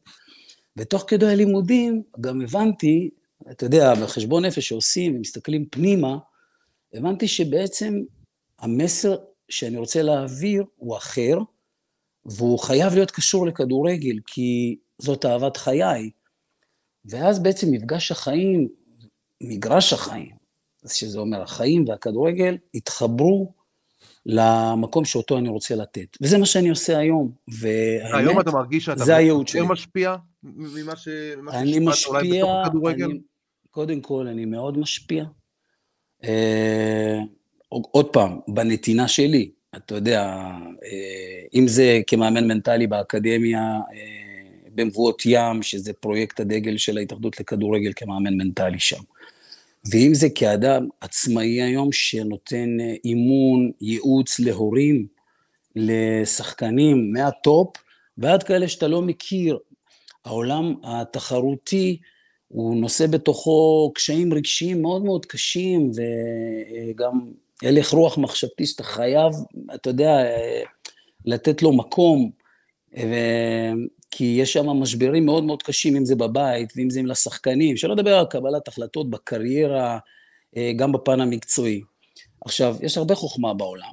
ותוך 0.76 1.04
כדי 1.06 1.26
הלימודים 1.26 2.02
גם 2.20 2.40
הבנתי, 2.40 3.10
אתה 3.50 3.66
יודע, 3.66 3.94
בחשבון 3.94 4.44
נפש 4.44 4.68
שעושים 4.68 5.16
ומסתכלים 5.16 5.64
פנימה, 5.70 6.18
הבנתי 6.94 7.28
שבעצם 7.28 7.94
המסר 8.58 9.16
שאני 9.48 9.76
רוצה 9.76 10.02
להעביר 10.02 10.64
הוא 10.76 10.96
אחר, 10.96 11.38
והוא 12.24 12.58
חייב 12.58 12.94
להיות 12.94 13.10
קשור 13.10 13.46
לכדורגל, 13.46 14.16
כי 14.26 14.76
זאת 14.98 15.24
אהבת 15.24 15.56
חיי. 15.56 16.10
ואז 17.04 17.42
בעצם 17.42 17.70
מפגש 17.70 18.10
החיים, 18.12 18.68
מגרש 19.40 19.92
החיים, 19.92 20.39
שזה 20.86 21.18
אומר 21.18 21.42
החיים 21.42 21.84
והכדורגל, 21.88 22.56
התחברו 22.74 23.52
למקום 24.26 25.04
שאותו 25.04 25.38
אני 25.38 25.48
רוצה 25.48 25.76
לתת. 25.76 26.16
וזה 26.22 26.38
מה 26.38 26.46
שאני 26.46 26.68
עושה 26.68 26.98
היום, 26.98 27.32
והאמת, 27.48 28.14
היום 28.14 28.40
אתה 28.40 28.50
מרגיש 28.50 28.84
שאתה 28.84 29.04
שלי. 29.48 29.60
משפיע 29.62 30.16
ממה 30.42 30.96
ש... 30.96 31.08
אני 31.52 31.78
משפיע, 31.78 32.62
אני, 32.90 33.20
קודם 33.70 34.00
כל, 34.00 34.26
אני 34.26 34.44
מאוד 34.44 34.78
משפיע. 34.78 35.24
אה, 36.24 37.18
עוד 37.70 38.06
פעם, 38.06 38.38
בנתינה 38.48 39.08
שלי, 39.08 39.50
אתה 39.76 39.94
יודע, 39.94 40.22
אה, 40.84 41.42
אם 41.54 41.68
זה 41.68 42.00
כמאמן 42.06 42.48
מנטלי 42.48 42.86
באקדמיה, 42.86 43.60
אה, 43.60 44.40
במבואות 44.74 45.22
ים, 45.26 45.62
שזה 45.62 45.92
פרויקט 45.92 46.40
הדגל 46.40 46.76
של 46.76 46.98
ההתאחדות 46.98 47.40
לכדורגל 47.40 47.92
כמאמן 47.96 48.34
מנטלי 48.36 48.80
שם. 48.80 49.02
ואם 49.84 50.14
זה 50.14 50.28
כאדם 50.34 50.88
עצמאי 51.00 51.62
היום 51.62 51.92
שנותן 51.92 52.80
אה, 52.80 52.94
אימון, 53.04 53.70
ייעוץ 53.80 54.40
להורים, 54.40 55.06
לשחקנים 55.76 57.12
מהטופ, 57.12 57.76
ועד 58.18 58.42
כאלה 58.42 58.68
שאתה 58.68 58.88
לא 58.88 59.02
מכיר. 59.02 59.58
העולם 60.24 60.74
התחרותי 60.84 62.00
הוא 62.48 62.76
נושא 62.76 63.06
בתוכו 63.06 63.92
קשיים 63.94 64.34
רגשיים 64.34 64.82
מאוד 64.82 65.04
מאוד 65.04 65.26
קשים, 65.26 65.90
וגם 65.90 67.20
הלך 67.62 67.90
רוח 67.90 68.18
מחשבתי 68.18 68.66
שאתה 68.66 68.82
חייב, 68.82 69.32
אתה 69.74 69.90
יודע, 69.90 70.10
אה, 70.10 70.62
לתת 71.24 71.62
לו 71.62 71.72
מקום. 71.72 72.30
כי 74.10 74.36
יש 74.40 74.52
שם 74.52 74.66
משברים 74.66 75.26
מאוד 75.26 75.44
מאוד 75.44 75.62
קשים, 75.62 75.96
אם 75.96 76.04
זה 76.04 76.16
בבית 76.16 76.72
ואם 76.76 76.90
זה 76.90 77.00
עם 77.00 77.06
לשחקנים, 77.06 77.76
שלא 77.76 77.94
לדבר 77.94 78.14
על 78.18 78.26
קבלת 78.26 78.68
החלטות 78.68 79.10
בקריירה, 79.10 79.98
אה, 80.56 80.72
גם 80.76 80.92
בפן 80.92 81.20
המקצועי. 81.20 81.80
עכשיו, 82.44 82.76
יש 82.80 82.98
הרבה 82.98 83.14
חוכמה 83.14 83.54
בעולם. 83.54 83.92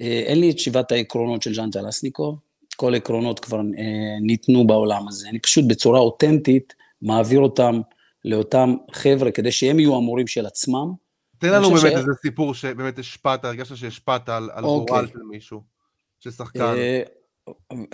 אה, 0.00 0.22
אין 0.26 0.40
לי 0.40 0.50
את 0.50 0.58
שבעת 0.58 0.92
העקרונות 0.92 1.42
של 1.42 1.54
ז'אן 1.54 1.70
טלסניקוב, 1.70 2.38
כל 2.76 2.94
העקרונות 2.94 3.40
כבר 3.40 3.58
אה, 3.58 4.20
ניתנו 4.20 4.66
בעולם 4.66 5.08
הזה. 5.08 5.28
אני 5.28 5.38
פשוט 5.38 5.64
בצורה 5.68 6.00
אותנטית 6.00 6.74
מעביר 7.02 7.40
אותם 7.40 7.80
לאותם 8.24 8.74
חבר'ה, 8.92 9.30
כדי 9.30 9.52
שהם 9.52 9.78
יהיו 9.78 9.96
המורים 9.96 10.26
של 10.26 10.46
עצמם. 10.46 10.92
תן 11.38 11.52
לנו 11.52 11.70
באמת 11.70 11.80
ש... 11.80 11.84
איזה 11.84 12.12
סיפור 12.22 12.54
שבאמת 12.54 12.98
השפעת, 12.98 13.44
הרגשת 13.44 13.76
שהשפעת 13.76 14.28
על, 14.28 14.50
על 14.52 14.64
אוקיי. 14.64 14.96
גורל 14.96 15.06
של 15.06 15.22
מישהו, 15.30 15.62
של 16.20 16.30
שחקן. 16.30 16.74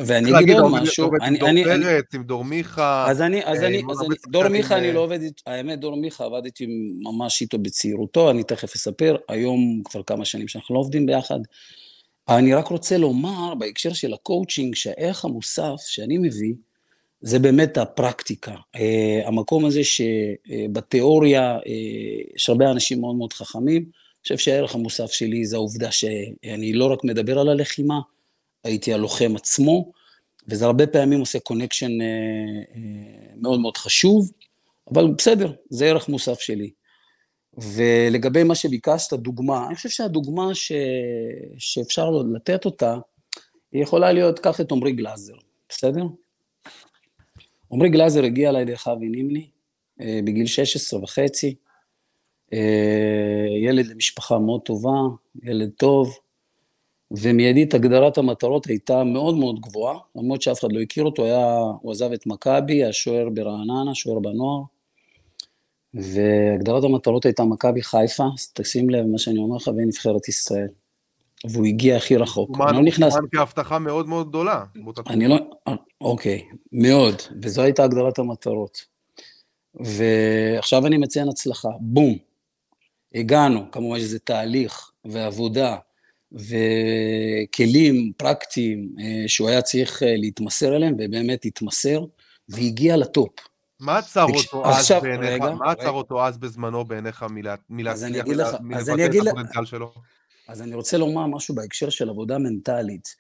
ואני 0.01 0.39
אגיד 0.39 0.59
עוד 0.59 0.73
משהו, 0.73 1.11
אני, 1.23 1.41
אני, 1.41 1.65
דור 1.65 1.75
פרץ, 1.75 2.15
עם 2.15 2.23
דור 2.23 2.45
מיכה. 2.45 3.07
אז 3.09 3.21
אני, 3.21 3.45
אז 3.45 3.63
אני, 3.63 3.83
אז 3.91 4.03
אני, 4.03 4.15
דור 4.29 4.49
מיכה 4.49 4.79
אני 4.79 4.93
לא 4.93 5.01
עובד, 5.01 5.19
האמת 5.47 5.79
דור 5.79 5.97
מיכה 5.97 6.25
עבדתי 6.25 6.67
ממש 7.03 7.41
איתו 7.41 7.59
בצעירותו, 7.59 8.31
אני 8.31 8.45
תכף 8.45 8.75
אספר, 8.75 9.17
היום 9.29 9.83
כבר 9.85 10.03
כמה 10.03 10.25
שנים 10.25 10.49
שאנחנו 10.49 10.75
לא 10.75 10.81
עובדים 10.81 11.07
ביחד. 11.07 11.41
אני 12.29 12.55
רק 12.55 12.67
רוצה 12.67 12.99
לומר 12.99 13.55
בהקשר 13.55 13.93
של 13.93 14.15
הקואוצ'ינג, 14.15 14.75
שהערך 14.75 15.25
המוסף 15.25 15.77
שאני 15.87 16.19
מביא, 16.19 16.55
זה 17.21 17.39
באמת 17.39 17.79
הפרקטיקה. 17.79 18.55
Uh, 18.77 18.81
המקום 19.27 19.65
הזה 19.65 19.81
שבתיאוריה 19.85 21.59
uh, 21.59 21.63
יש 22.37 22.49
הרבה 22.49 22.71
אנשים 22.71 23.01
מאוד 23.01 23.17
מאוד 23.17 23.33
חכמים, 23.33 23.83
אני 23.83 24.23
חושב 24.23 24.39
שהערך 24.39 24.75
המוסף 24.75 25.11
שלי 25.11 25.45
זה 25.45 25.57
העובדה 25.57 25.91
שאני 25.91 26.73
לא 26.73 26.93
רק 26.93 27.05
מדבר 27.05 27.39
על 27.39 27.49
הלחימה, 27.49 28.01
הייתי 28.65 28.93
הלוחם 28.95 29.33
עצמו, 29.37 29.93
וזה 30.49 30.65
הרבה 30.65 30.87
פעמים 30.87 31.21
עושה 31.21 31.41
קונקשן 31.41 32.01
אה, 32.01 32.07
אה, 32.77 33.35
מאוד 33.37 33.61
מאוד 33.61 33.77
חשוב, 33.77 34.31
אבל 34.93 35.07
בסדר, 35.19 35.53
זה 35.71 35.87
ערך 35.87 36.09
מוסף 36.09 36.41
שלי. 36.41 36.71
ולגבי 37.59 38.43
מה 38.43 38.55
שביקשת, 38.55 39.13
דוגמה, 39.13 39.67
אני 39.67 39.75
חושב 39.75 39.89
שהדוגמה 39.89 40.55
ש... 40.55 40.73
שאפשר 41.59 42.11
לתת 42.11 42.65
אותה, 42.65 42.99
היא 43.73 43.83
יכולה 43.83 44.13
להיות, 44.13 44.39
קח 44.39 44.61
את 44.61 44.73
עמרי 44.73 44.93
גלאזר, 44.93 45.35
בסדר? 45.69 46.05
עמרי 47.73 47.89
גלאזר 47.89 48.25
הגיע 48.25 48.51
אליי 48.51 48.65
דרך 48.65 48.89
אבי 48.89 49.09
נימני, 49.09 49.51
אה, 50.01 50.21
בגיל 50.25 50.47
16 50.47 51.03
וחצי, 51.03 51.55
ילד 53.65 53.87
למשפחה 53.87 54.39
מאוד 54.39 54.61
טובה, 54.63 54.99
ילד 55.43 55.71
טוב, 55.77 56.19
ומיידית 57.11 57.75
הגדרת 57.75 58.19
המטרות 58.19 58.67
הייתה 58.67 59.05
מאוד 59.05 59.37
מאוד 59.37 59.61
גבוהה, 59.61 59.99
למרות 60.17 60.43
שאף 60.43 60.61
אחד 60.61 60.73
לא 60.73 60.81
הכיר 60.81 61.05
אותו, 61.05 61.25
היה, 61.25 61.61
הוא 61.81 61.93
עזב 61.93 62.13
את 62.13 62.27
מכבי, 62.27 62.85
השוער 62.85 63.29
ברעננה, 63.29 63.95
שוער 63.95 64.19
בנוער, 64.19 64.63
והגדרת 65.95 66.85
המטרות 66.85 67.25
הייתה 67.25 67.45
מכבי 67.45 67.83
חיפה, 67.83 68.25
אז 68.35 68.53
תשים 68.53 68.91
לב 68.91 69.07
מה 69.07 69.19
שאני 69.19 69.39
אומר 69.39 69.57
לך, 69.57 69.69
ונבחרת 69.69 70.29
ישראל. 70.29 70.69
והוא 71.45 71.67
הגיע 71.67 71.97
הכי 71.97 72.17
רחוק. 72.17 72.57
הוא 72.57 72.67
לא 72.67 72.83
נכנס... 72.83 73.15
כהבטחה 73.33 73.79
מאוד 73.79 74.09
מאוד 74.09 74.29
גדולה. 74.29 74.65
אני 75.07 75.29
לא... 75.29 75.37
אוקיי, 76.01 76.45
מאוד, 76.73 77.15
וזו 77.43 77.63
הייתה 77.63 77.85
הגדרת 77.85 78.19
המטרות. 78.19 78.85
ועכשיו 79.75 80.87
אני 80.87 80.97
מציין 80.97 81.29
הצלחה, 81.29 81.69
בום. 81.81 82.17
הגענו, 83.15 83.71
כמובן 83.73 83.99
שזה 83.99 84.19
תהליך 84.19 84.91
ועבודה, 85.05 85.77
וכלים 86.33 88.13
פרקטיים 88.17 88.89
אה, 89.01 89.25
שהוא 89.29 89.49
היה 89.49 89.63
צריך 89.63 90.03
אה, 90.03 90.17
להתמסר 90.17 90.77
אליהם, 90.77 90.95
ובאמת 90.99 91.45
התמסר, 91.45 92.05
והגיע 92.49 92.97
לטופ. 92.97 93.31
מה 93.81 93.99
עצר 93.99 94.25
אותו 94.37 94.67
אז 94.67 94.77
עכשיו, 94.79 95.01
בעיניך, 95.01 95.33
רגע, 95.33 95.51
מה 95.51 95.71
עצר 95.71 95.91
אותו 95.91 96.27
אז 96.27 96.39
בזמנו 96.39 96.85
בעיניך 96.85 97.25
מלהצליח 97.71 98.27
ולבטא 98.27 99.05
את 99.07 99.27
הפוטנציאל 99.27 99.65
שלו? 99.65 99.93
אז 100.49 100.63
אני 100.63 100.75
רוצה 100.75 100.99
לומר 100.99 101.27
משהו 101.27 101.55
בהקשר 101.55 101.91
של 101.91 102.09
עבודה 102.09 102.39
מנטלית. 102.39 103.17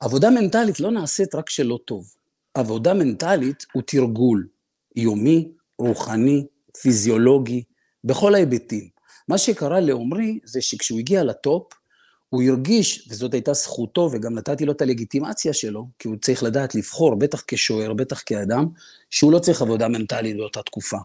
עבודה 0.00 0.30
מנטלית 0.30 0.80
לא 0.80 0.90
נעשית 0.90 1.34
רק 1.34 1.50
שלא 1.50 1.78
טוב. 1.84 2.14
עבודה 2.54 2.94
מנטלית 2.94 3.66
הוא 3.72 3.82
תרגול 3.86 4.48
יומי, 4.96 5.48
רוחני, 5.78 6.46
פיזיולוגי, 6.82 7.62
בכל 8.04 8.34
ההיבטים. 8.34 8.88
מה 9.28 9.38
שקרה 9.38 9.80
לעומרי 9.80 10.38
זה 10.44 10.62
שכשהוא 10.62 10.98
הגיע 10.98 11.24
לטופ, 11.24 11.72
הוא 12.32 12.42
הרגיש, 12.42 13.08
וזאת 13.08 13.34
הייתה 13.34 13.52
זכותו, 13.52 14.10
וגם 14.12 14.34
נתתי 14.34 14.64
לו 14.64 14.72
את 14.72 14.82
הלגיטימציה 14.82 15.52
שלו, 15.52 15.86
כי 15.98 16.08
הוא 16.08 16.16
צריך 16.16 16.42
לדעת 16.42 16.74
לבחור, 16.74 17.14
בטח 17.14 17.42
כשוער, 17.46 17.92
בטח 17.92 18.22
כאדם, 18.26 18.66
שהוא 19.10 19.32
לא 19.32 19.38
צריך 19.38 19.62
עבודה 19.62 19.88
מנטלית 19.88 20.36
באותה 20.36 20.62
תקופה. 20.62 20.96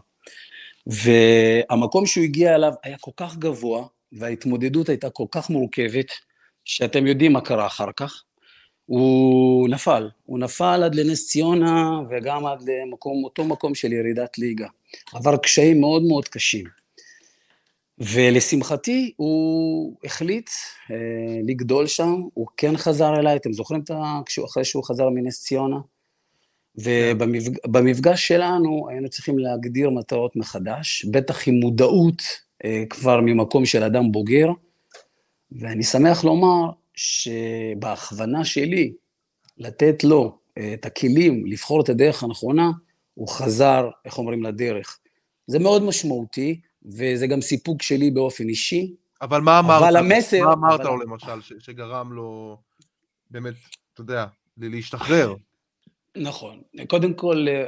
והמקום 0.86 2.06
שהוא 2.06 2.24
הגיע 2.24 2.54
אליו 2.54 2.72
היה 2.82 2.96
כל 3.00 3.10
כך 3.16 3.36
גבוה, 3.36 3.86
וההתמודדות 4.12 4.88
הייתה 4.88 5.10
כל 5.10 5.24
כך 5.30 5.50
מורכבת, 5.50 6.06
שאתם 6.64 7.06
יודעים 7.06 7.32
מה 7.32 7.40
קרה 7.40 7.66
אחר 7.66 7.88
כך. 7.96 8.22
הוא 8.86 9.68
נפל, 9.68 10.08
הוא 10.24 10.38
נפל 10.38 10.82
עד 10.84 10.94
לנס 10.94 11.26
ציונה 11.26 11.90
וגם 12.10 12.46
עד 12.46 12.62
למקום, 12.66 13.24
אותו 13.24 13.44
מקום 13.44 13.74
של 13.74 13.92
ירידת 13.92 14.38
ליגה. 14.38 14.66
עבר 15.14 15.36
קשיים 15.36 15.80
מאוד 15.80 16.02
מאוד 16.02 16.28
קשים. 16.28 16.87
ולשמחתי 18.00 19.12
הוא 19.16 19.96
החליט 20.04 20.50
אה, 20.90 20.96
לגדול 21.44 21.86
שם, 21.86 22.22
הוא 22.34 22.46
כן 22.56 22.76
חזר 22.76 23.18
אליי, 23.18 23.36
אתם 23.36 23.52
זוכרים 23.52 23.80
את 23.80 23.90
ה... 23.90 24.20
אחרי 24.44 24.64
שהוא 24.64 24.84
חזר 24.84 25.08
מנס 25.08 25.42
ציונה? 25.42 25.78
ובמפגש 26.76 28.28
שלנו 28.28 28.88
היינו 28.88 29.08
צריכים 29.08 29.38
להגדיר 29.38 29.90
מטרות 29.90 30.36
מחדש, 30.36 31.04
בטח 31.04 31.48
עם 31.48 31.54
מודעות 31.54 32.22
אה, 32.64 32.84
כבר 32.90 33.20
ממקום 33.20 33.66
של 33.66 33.82
אדם 33.82 34.12
בוגר, 34.12 34.48
ואני 35.52 35.82
שמח 35.82 36.24
לומר 36.24 36.70
שבהכוונה 36.94 38.44
שלי 38.44 38.92
לתת 39.58 40.04
לו 40.04 40.38
את 40.74 40.86
הכלים 40.86 41.46
לבחור 41.46 41.80
את 41.80 41.88
הדרך 41.88 42.22
הנכונה, 42.22 42.70
הוא 43.14 43.28
חזר, 43.28 43.88
איך 44.04 44.18
אומרים, 44.18 44.42
לדרך. 44.42 44.98
זה 45.46 45.58
מאוד 45.58 45.82
משמעותי, 45.82 46.60
וזה 46.84 47.26
גם 47.26 47.40
סיפוק 47.40 47.82
שלי 47.82 48.10
באופן 48.10 48.48
אישי. 48.48 48.94
אבל 49.22 49.40
מה 49.40 49.58
אמרת? 49.58 49.82
אבל 49.82 49.96
המסר... 49.96 50.44
מה 50.44 50.52
אמרת 50.52 50.80
אבל... 50.80 50.90
לו 50.90 50.96
למשל, 50.96 51.40
ש- 51.40 51.52
שגרם 51.58 52.12
לו 52.12 52.56
באמת, 53.30 53.54
אתה 53.94 54.00
יודע, 54.00 54.26
להשתחרר? 54.58 55.34
נכון. 56.16 56.60
קודם 56.86 57.14
כל, 57.14 57.46
אה, 57.48 57.64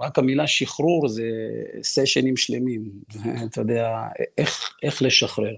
רק 0.00 0.18
המילה 0.18 0.46
שחרור 0.46 1.08
זה 1.08 1.30
סשנים 1.82 2.36
שלמים. 2.36 2.90
אתה 3.50 3.60
יודע, 3.60 4.08
איך, 4.38 4.76
איך 4.82 5.02
לשחרר. 5.02 5.54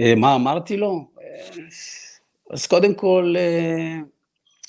אה, 0.00 0.14
מה 0.14 0.34
אמרתי 0.34 0.76
לו? 0.76 1.08
אה, 1.22 1.48
אז 2.50 2.66
קודם 2.66 2.94
כל, 2.94 3.34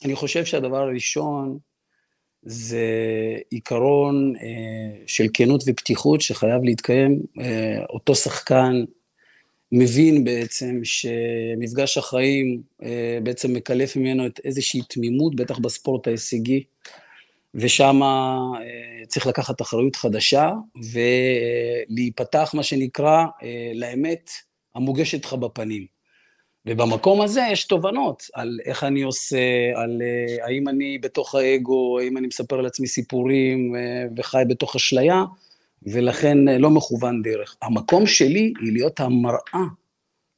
אני 0.05 0.15
חושב 0.15 0.45
שהדבר 0.45 0.77
הראשון 0.77 1.57
זה 2.49 2.87
עיקרון 3.49 4.33
של 5.07 5.25
כנות 5.33 5.63
ופתיחות 5.67 6.21
שחייב 6.21 6.63
להתקיים. 6.63 7.19
אותו 7.89 8.15
שחקן 8.15 8.83
מבין 9.71 10.23
בעצם 10.23 10.79
שמפגש 10.83 11.97
החיים 11.97 12.61
אה, 12.83 13.19
בעצם 13.23 13.53
מקלף 13.53 13.95
ממנו 13.95 14.25
את 14.25 14.39
איזושהי 14.43 14.81
תמימות, 14.89 15.35
בטח 15.35 15.59
בספורט 15.59 16.07
ההישגי, 16.07 16.63
ושם 17.55 18.03
אה, 18.03 19.05
צריך 19.07 19.27
לקחת 19.27 19.61
אחריות 19.61 19.95
חדשה 19.95 20.51
ולהיפתח, 21.89 22.51
מה 22.53 22.63
שנקרא, 22.63 23.25
אה, 23.43 23.71
לאמת 23.75 24.29
המוגשת 24.75 25.25
לך 25.25 25.33
בפנים. 25.33 25.96
ובמקום 26.67 27.21
הזה 27.21 27.41
יש 27.51 27.63
תובנות 27.63 28.23
על 28.33 28.59
איך 28.65 28.83
אני 28.83 29.01
עושה, 29.01 29.37
על 29.75 30.01
האם 30.41 30.67
אני 30.67 30.97
בתוך 30.97 31.35
האגו, 31.35 31.99
האם 31.99 32.17
אני 32.17 32.27
מספר 32.27 32.61
לעצמי 32.61 32.87
סיפורים 32.87 33.75
וחי 34.15 34.43
בתוך 34.47 34.75
אשליה, 34.75 35.23
ולכן 35.83 36.47
אה, 36.47 36.57
לא 36.57 36.69
מכוון 36.69 37.21
דרך. 37.21 37.57
המקום 37.61 38.07
שלי 38.07 38.53
היא 38.61 38.73
להיות 38.73 38.99
המראה, 38.99 39.65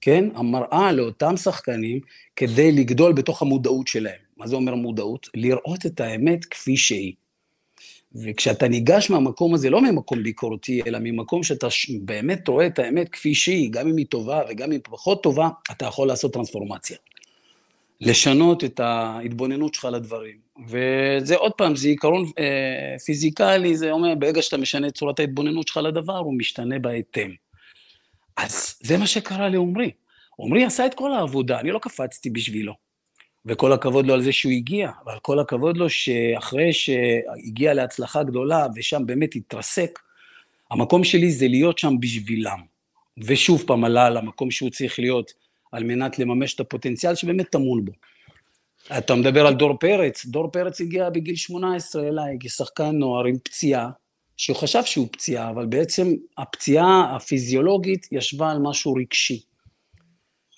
כן? 0.01 0.25
המראה 0.35 0.91
לאותם 0.91 1.37
שחקנים 1.37 1.99
כדי 2.35 2.71
לגדול 2.71 3.13
בתוך 3.13 3.41
המודעות 3.41 3.87
שלהם. 3.87 4.19
מה 4.37 4.47
זה 4.47 4.55
אומר 4.55 4.75
מודעות? 4.75 5.27
לראות 5.33 5.85
את 5.85 5.99
האמת 5.99 6.45
כפי 6.45 6.77
שהיא. 6.77 7.13
וכשאתה 8.15 8.67
ניגש 8.67 9.09
מהמקום 9.09 9.53
הזה, 9.53 9.69
לא 9.69 9.81
ממקום 9.81 10.23
ביקורתי, 10.23 10.81
אלא 10.87 10.99
ממקום 11.01 11.43
שאתה 11.43 11.67
באמת 12.01 12.47
רואה 12.47 12.67
את 12.67 12.79
האמת 12.79 13.09
כפי 13.09 13.35
שהיא, 13.35 13.71
גם 13.71 13.87
אם 13.87 13.97
היא 13.97 14.05
טובה 14.05 14.41
וגם 14.49 14.65
אם 14.65 14.71
היא 14.71 14.79
פחות 14.83 15.23
טובה, 15.23 15.49
אתה 15.71 15.85
יכול 15.85 16.07
לעשות 16.07 16.33
טרנספורמציה. 16.33 16.97
לשנות 18.01 18.63
את 18.63 18.79
ההתבוננות 18.79 19.73
שלך 19.73 19.85
לדברים. 19.85 20.37
וזה 20.67 21.35
עוד 21.35 21.51
פעם, 21.51 21.75
זה 21.75 21.87
עיקרון 21.87 22.25
אה, 22.39 22.99
פיזיקלי, 23.05 23.77
זה 23.77 23.91
אומר, 23.91 24.15
ברגע 24.15 24.41
שאתה 24.41 24.57
משנה 24.57 24.87
את 24.87 24.93
צורת 24.93 25.19
ההתבוננות 25.19 25.67
שלך 25.67 25.77
לדבר, 25.77 26.17
הוא 26.17 26.37
משתנה 26.37 26.79
בהתאם. 26.79 27.31
אז 28.37 28.75
זה 28.81 28.97
מה 28.97 29.07
שקרה 29.07 29.49
לעומרי. 29.49 29.91
עומרי 30.35 30.65
עשה 30.65 30.85
את 30.85 30.93
כל 30.93 31.13
העבודה, 31.13 31.59
אני 31.59 31.71
לא 31.71 31.79
קפצתי 31.79 32.29
בשבילו. 32.29 32.88
וכל 33.45 33.73
הכבוד 33.73 34.05
לו 34.05 34.13
על 34.13 34.21
זה 34.21 34.31
שהוא 34.31 34.51
הגיע, 34.51 34.91
אבל 35.03 35.19
כל 35.21 35.39
הכבוד 35.39 35.77
לו 35.77 35.89
שאחרי 35.89 36.73
שהגיע 36.73 37.73
להצלחה 37.73 38.23
גדולה 38.23 38.67
ושם 38.75 39.05
באמת 39.05 39.35
התרסק, 39.35 39.99
המקום 40.71 41.03
שלי 41.03 41.31
זה 41.31 41.47
להיות 41.47 41.77
שם 41.77 41.99
בשבילם. 41.99 42.59
ושוב 43.17 43.63
פעם 43.67 43.83
עלה 43.83 44.09
למקום 44.09 44.51
שהוא 44.51 44.69
צריך 44.69 44.99
להיות 44.99 45.33
על 45.71 45.83
מנת 45.83 46.19
לממש 46.19 46.55
את 46.55 46.59
הפוטנציאל 46.59 47.15
שבאמת 47.15 47.49
טמון 47.49 47.85
בו. 47.85 47.91
אתה 48.97 49.15
מדבר 49.15 49.47
על 49.47 49.53
דור 49.53 49.77
פרץ, 49.77 50.25
דור 50.25 50.47
פרץ 50.51 50.81
הגיע 50.81 51.09
בגיל 51.09 51.35
18 51.35 52.07
אליי 52.07 52.37
כשחקן 52.39 52.91
נוער 52.95 53.25
עם 53.25 53.37
פציעה, 53.43 53.89
שהוא 54.37 54.57
חשב 54.57 54.83
שהוא 54.85 55.07
פציעה, 55.11 55.49
אבל 55.49 55.65
בעצם 55.65 56.13
הפציעה 56.37 57.15
הפיזיולוגית 57.15 58.07
ישבה 58.11 58.51
על 58.51 58.57
משהו 58.61 58.93
רגשי. 58.93 59.41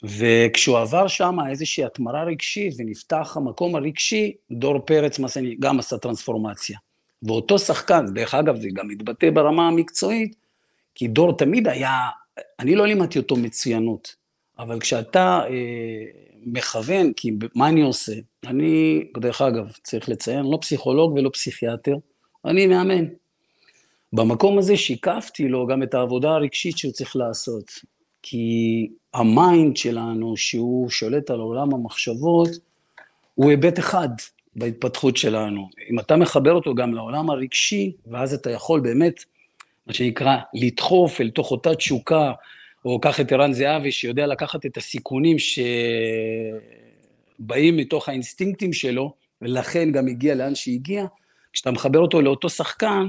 וכשהוא 0.03 0.79
עבר 0.79 1.07
שם 1.07 1.37
איזושהי 1.49 1.85
התמרה 1.85 2.23
רגשית 2.23 2.73
ונפתח 2.77 3.33
המקום 3.37 3.75
הרגשי, 3.75 4.33
דור 4.51 4.79
פרץ 4.79 5.19
גם 5.59 5.79
עשה 5.79 5.97
טרנספורמציה. 5.97 6.77
ואותו 7.23 7.59
שחקן, 7.59 8.05
דרך 8.13 8.33
אגב 8.33 8.55
זה 8.61 8.67
גם 8.73 8.87
מתבטא 8.87 9.29
ברמה 9.29 9.67
המקצועית, 9.67 10.35
כי 10.95 11.07
דור 11.07 11.37
תמיד 11.37 11.67
היה, 11.67 12.09
אני 12.59 12.75
לא 12.75 12.87
לימדתי 12.87 13.19
אותו 13.19 13.35
מצוינות, 13.35 14.15
אבל 14.59 14.79
כשאתה 14.79 15.39
אה, 15.49 16.05
מכוון, 16.45 17.13
כי 17.13 17.31
מה 17.55 17.69
אני 17.69 17.81
עושה? 17.81 18.13
אני, 18.45 19.03
דרך 19.17 19.41
אגב, 19.41 19.71
צריך 19.83 20.09
לציין, 20.09 20.45
לא 20.45 20.57
פסיכולוג 20.61 21.13
ולא 21.13 21.29
פסיכיאטר, 21.33 21.95
אני 22.45 22.67
מאמן. 22.67 23.05
במקום 24.13 24.57
הזה 24.57 24.77
שיקפתי 24.77 25.47
לו 25.47 25.67
גם 25.67 25.83
את 25.83 25.93
העבודה 25.93 26.31
הרגשית 26.31 26.77
שהוא 26.77 26.93
צריך 26.93 27.15
לעשות. 27.15 27.71
כי 28.21 28.87
ה 29.13 29.26
mind 29.26 29.77
שלנו, 29.78 30.38
שהוא 30.38 30.89
שולט 30.89 31.30
על 31.30 31.39
עולם 31.39 31.74
המחשבות, 31.74 32.50
הוא 33.36 33.50
היבט 33.50 33.80
אחד 33.80 34.10
בהתפתחות 34.56 35.17
שלנו. 35.17 35.69
אם 35.89 36.00
אתה 36.00 36.15
מחבר 36.15 36.52
אותו 36.54 36.76
גם 36.76 36.93
לעולם 36.93 37.30
הרגשי, 37.30 37.91
ואז 38.08 38.34
אתה 38.34 38.52
יכול 38.52 38.80
באמת, 38.80 39.24
מה 39.88 39.93
שנקרא, 39.93 40.38
לדחוף 40.54 41.21
אל 41.21 41.30
תוך 41.30 41.52
אותה 41.52 41.76
תשוקה, 41.76 42.32
או 42.86 43.02
קח 43.02 43.19
את 43.19 43.32
ערן 43.32 43.54
זהבי, 43.54 43.91
שיודע 43.91 44.28
לקחת 44.28 44.65
את 44.65 44.78
הסיכונים 44.78 45.38
שבאים 47.39 47.78
מתוך 47.78 48.10
האינסטינקטים 48.10 48.74
שלו, 48.74 49.13
ולכן 49.41 49.91
גם 49.91 50.08
הגיע 50.08 50.36
לאן 50.36 50.56
שהגיע, 50.56 51.06
כשאתה 51.54 51.71
מחבר 51.71 52.00
אותו 52.00 52.21
לאותו 52.21 52.50
שחקן, 52.50 53.08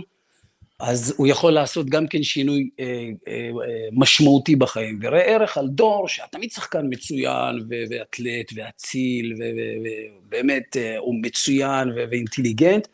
אז 0.83 1.15
הוא 1.17 1.27
יכול 1.27 1.53
לעשות 1.53 1.91
גם 1.91 2.07
כן 2.07 2.23
שינוי 2.23 2.71
אה, 2.81 2.85
אה, 3.29 3.33
אה, 3.33 3.89
משמעותי 3.93 4.57
בחיים. 4.57 4.99
וראה 5.03 5.21
ערך 5.21 5.59
על 5.59 5.69
דור, 5.69 6.09
שהיה 6.09 6.29
תמיד 6.29 6.51
שחקן 6.51 6.87
מצוין, 6.91 7.67
ואתלט, 7.91 8.53
ואציל, 8.55 9.35
ובאמת 9.35 10.77
אה, 10.77 10.99
הוא 10.99 11.15
מצוין 11.23 11.89
ואינטליגנט, 12.11 12.89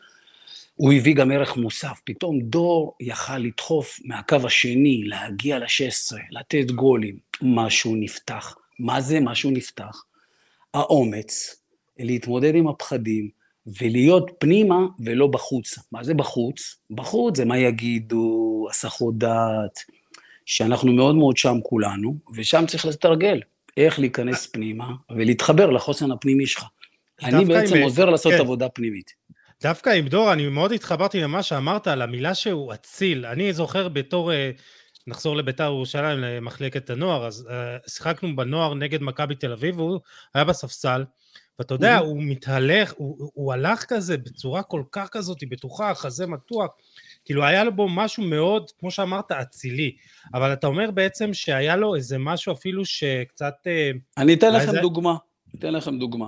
הוא 0.75 0.93
הביא 0.93 1.15
גם 1.15 1.31
ערך 1.31 1.57
מוסף. 1.57 2.01
פתאום 2.03 2.39
דור 2.39 2.95
יכל 2.99 3.37
לדחוף 3.37 3.99
מהקו 4.05 4.37
השני, 4.43 5.03
להגיע 5.05 5.59
ל-16, 5.59 6.17
לתת 6.31 6.71
גולים. 6.71 7.17
משהו 7.41 7.95
נפתח. 7.95 8.55
מה 8.79 9.01
זה 9.01 9.19
משהו 9.19 9.51
נפתח? 9.51 10.03
האומץ 10.73 11.55
להתמודד 11.99 12.55
עם 12.55 12.67
הפחדים 12.67 13.38
ולהיות 13.67 14.31
פנימה 14.39 14.85
ולא 15.05 15.27
בחוץ. 15.27 15.79
מה 15.91 16.03
זה 16.03 16.13
בחוץ? 16.13 16.75
בחוץ 16.91 17.37
זה 17.37 17.45
מה 17.45 17.57
יגידו, 17.57 18.67
הסחות 18.69 19.17
דעת, 19.17 19.79
שאנחנו 20.45 20.93
מאוד 20.93 21.15
מאוד 21.15 21.37
שם 21.37 21.57
כולנו, 21.63 22.15
ושם 22.35 22.65
צריך 22.67 22.85
לתרגל 22.85 23.41
איך 23.77 23.99
להיכנס 23.99 24.47
פנימה 24.47 24.93
ולהתחבר 25.09 25.69
לחוסן 25.69 26.11
הפנימי 26.11 26.47
שלך. 26.47 26.63
אני 27.23 27.45
בעצם 27.45 27.81
עוזר 27.81 28.05
לעשות 28.05 28.33
כן. 28.33 28.39
עבודה 28.39 28.69
פנימית. 28.69 29.13
דווקא 29.63 29.89
עם 29.89 30.07
דור, 30.07 30.33
אני 30.33 30.49
מאוד 30.49 30.71
התחברתי 30.71 31.19
למה 31.19 31.43
שאמרת 31.43 31.87
על 31.87 32.01
המילה 32.01 32.35
שהוא 32.35 32.73
אציל. 32.73 33.25
אני 33.25 33.53
זוכר 33.53 33.87
בתור, 33.87 34.33
אה, 34.33 34.51
נחזור 35.07 35.35
לביתר 35.35 35.63
ירושלים, 35.63 36.19
למחלקת 36.19 36.89
הנוער, 36.89 37.27
אז 37.27 37.47
uh, 37.49 37.89
שיחקנו 37.91 38.35
בנוער 38.35 38.73
נגד 38.73 39.01
מכבי 39.01 39.35
תל 39.35 39.51
אביב, 39.51 39.79
והוא 39.79 39.99
היה 40.33 40.43
בספסל, 40.43 41.03
ואתה 41.59 41.73
יודע, 41.73 41.99
mm-hmm. 41.99 42.03
הוא 42.03 42.23
מתהלך, 42.23 42.93
הוא, 42.97 43.31
הוא 43.33 43.53
הלך 43.53 43.85
כזה 43.87 44.17
בצורה 44.17 44.63
כל 44.63 44.83
כך 44.91 45.09
כזאת 45.11 45.37
בטוחה, 45.49 45.95
חזה 45.95 46.27
מתוח, 46.27 46.71
כאילו 47.25 47.45
היה 47.45 47.63
לו 47.63 47.75
בו 47.75 47.89
משהו 47.89 48.23
מאוד, 48.23 48.71
כמו 48.79 48.91
שאמרת, 48.91 49.31
אצילי, 49.31 49.95
אבל 50.33 50.53
אתה 50.53 50.67
אומר 50.67 50.91
בעצם 50.91 51.33
שהיה 51.33 51.75
לו 51.75 51.95
איזה 51.95 52.17
משהו 52.17 52.53
אפילו 52.53 52.85
שקצת... 52.85 53.53
אה, 53.67 53.91
אני 54.17 54.33
אתן 54.33 54.53
לכם 54.53 54.71
זה... 54.71 54.79
דוגמה, 54.81 55.15
אתן 55.55 55.73
לכם 55.73 55.99
דוגמה. 55.99 56.27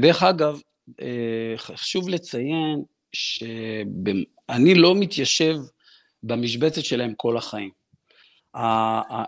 דרך 0.00 0.22
אגב, 0.22 0.60
אה, 1.00 1.54
חשוב 1.56 2.08
לציין 2.08 2.82
שאני 3.12 4.74
לא 4.74 4.94
מתיישב 4.94 5.56
במשבצת 6.22 6.84
שלהם 6.84 7.14
כל 7.16 7.36
החיים. 7.36 7.70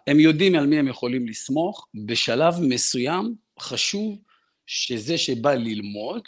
הם 0.06 0.20
יודעים 0.20 0.54
על 0.54 0.66
מי 0.66 0.78
הם 0.78 0.88
יכולים 0.88 1.28
לסמוך, 1.28 1.86
בשלב 2.06 2.54
מסוים 2.60 3.34
חשוב 3.60 4.18
שזה 4.74 5.18
שבא 5.18 5.54
ללמוד, 5.54 6.22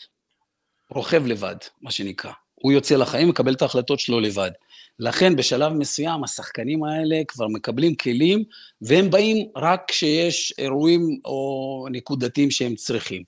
רוכב 0.91 1.27
לבד, 1.27 1.57
מה 1.83 1.91
שנקרא. 1.91 2.33
הוא 2.55 2.73
יוצא 2.73 2.97
לחיים, 2.97 3.29
מקבל 3.29 3.55
את 3.55 3.63
ההחלטות 3.63 4.01
שלו 4.01 4.21
לבד. 4.21 4.51
לכן 4.99 5.37
בשלב 5.37 5.73
מסוים 5.73 6.25
השחקנים 6.25 6.85
האלה 6.85 7.23
כבר 7.29 7.49
מקבלים 7.49 7.95
כלים, 7.95 8.45
והם 8.83 9.11
באים 9.11 9.49
רק 9.57 9.85
כשיש 9.89 10.55
אירועים 10.59 11.21
או 11.25 11.87
נקודתיים 11.91 12.51
שהם 12.51 12.75
צריכים. 12.75 13.23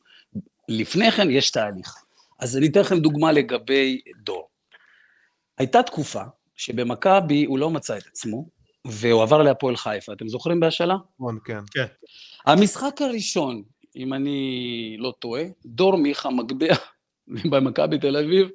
לפני 0.69 1.11
כן 1.11 1.31
יש 1.31 1.51
תהליך. 1.51 1.95
אז 2.39 2.57
אני 2.57 2.67
אתן 2.67 2.81
לכם 2.81 2.99
דוגמה 2.99 3.33
לגבי 3.33 4.01
דור. 4.23 4.49
הייתה 5.59 5.83
תקופה 5.83 6.23
שבמכבי 6.57 7.45
הוא 7.45 7.59
לא 7.59 7.71
מצא 7.71 7.97
את 7.97 8.07
עצמו, 8.07 8.49
והוא 8.85 9.23
עבר 9.23 9.43
להפועל 9.43 9.77
חיפה. 9.77 10.13
אתם 10.13 10.29
זוכרים 10.29 10.61
בהשאלה? 10.61 10.95
נכון, 11.21 11.39
כן. 11.45 11.61
כן. 11.71 11.87
המשחק 12.47 13.03
הראשון, 13.03 13.63
אם 13.97 14.15
אני 14.15 14.97
לא 14.99 15.15
טועה, 15.19 15.43
דור 15.65 15.97
מיכה 15.97 16.31
מגביה 16.31 16.77
במכבי 17.51 17.99
תל 17.99 18.17
אביב, 18.17 18.49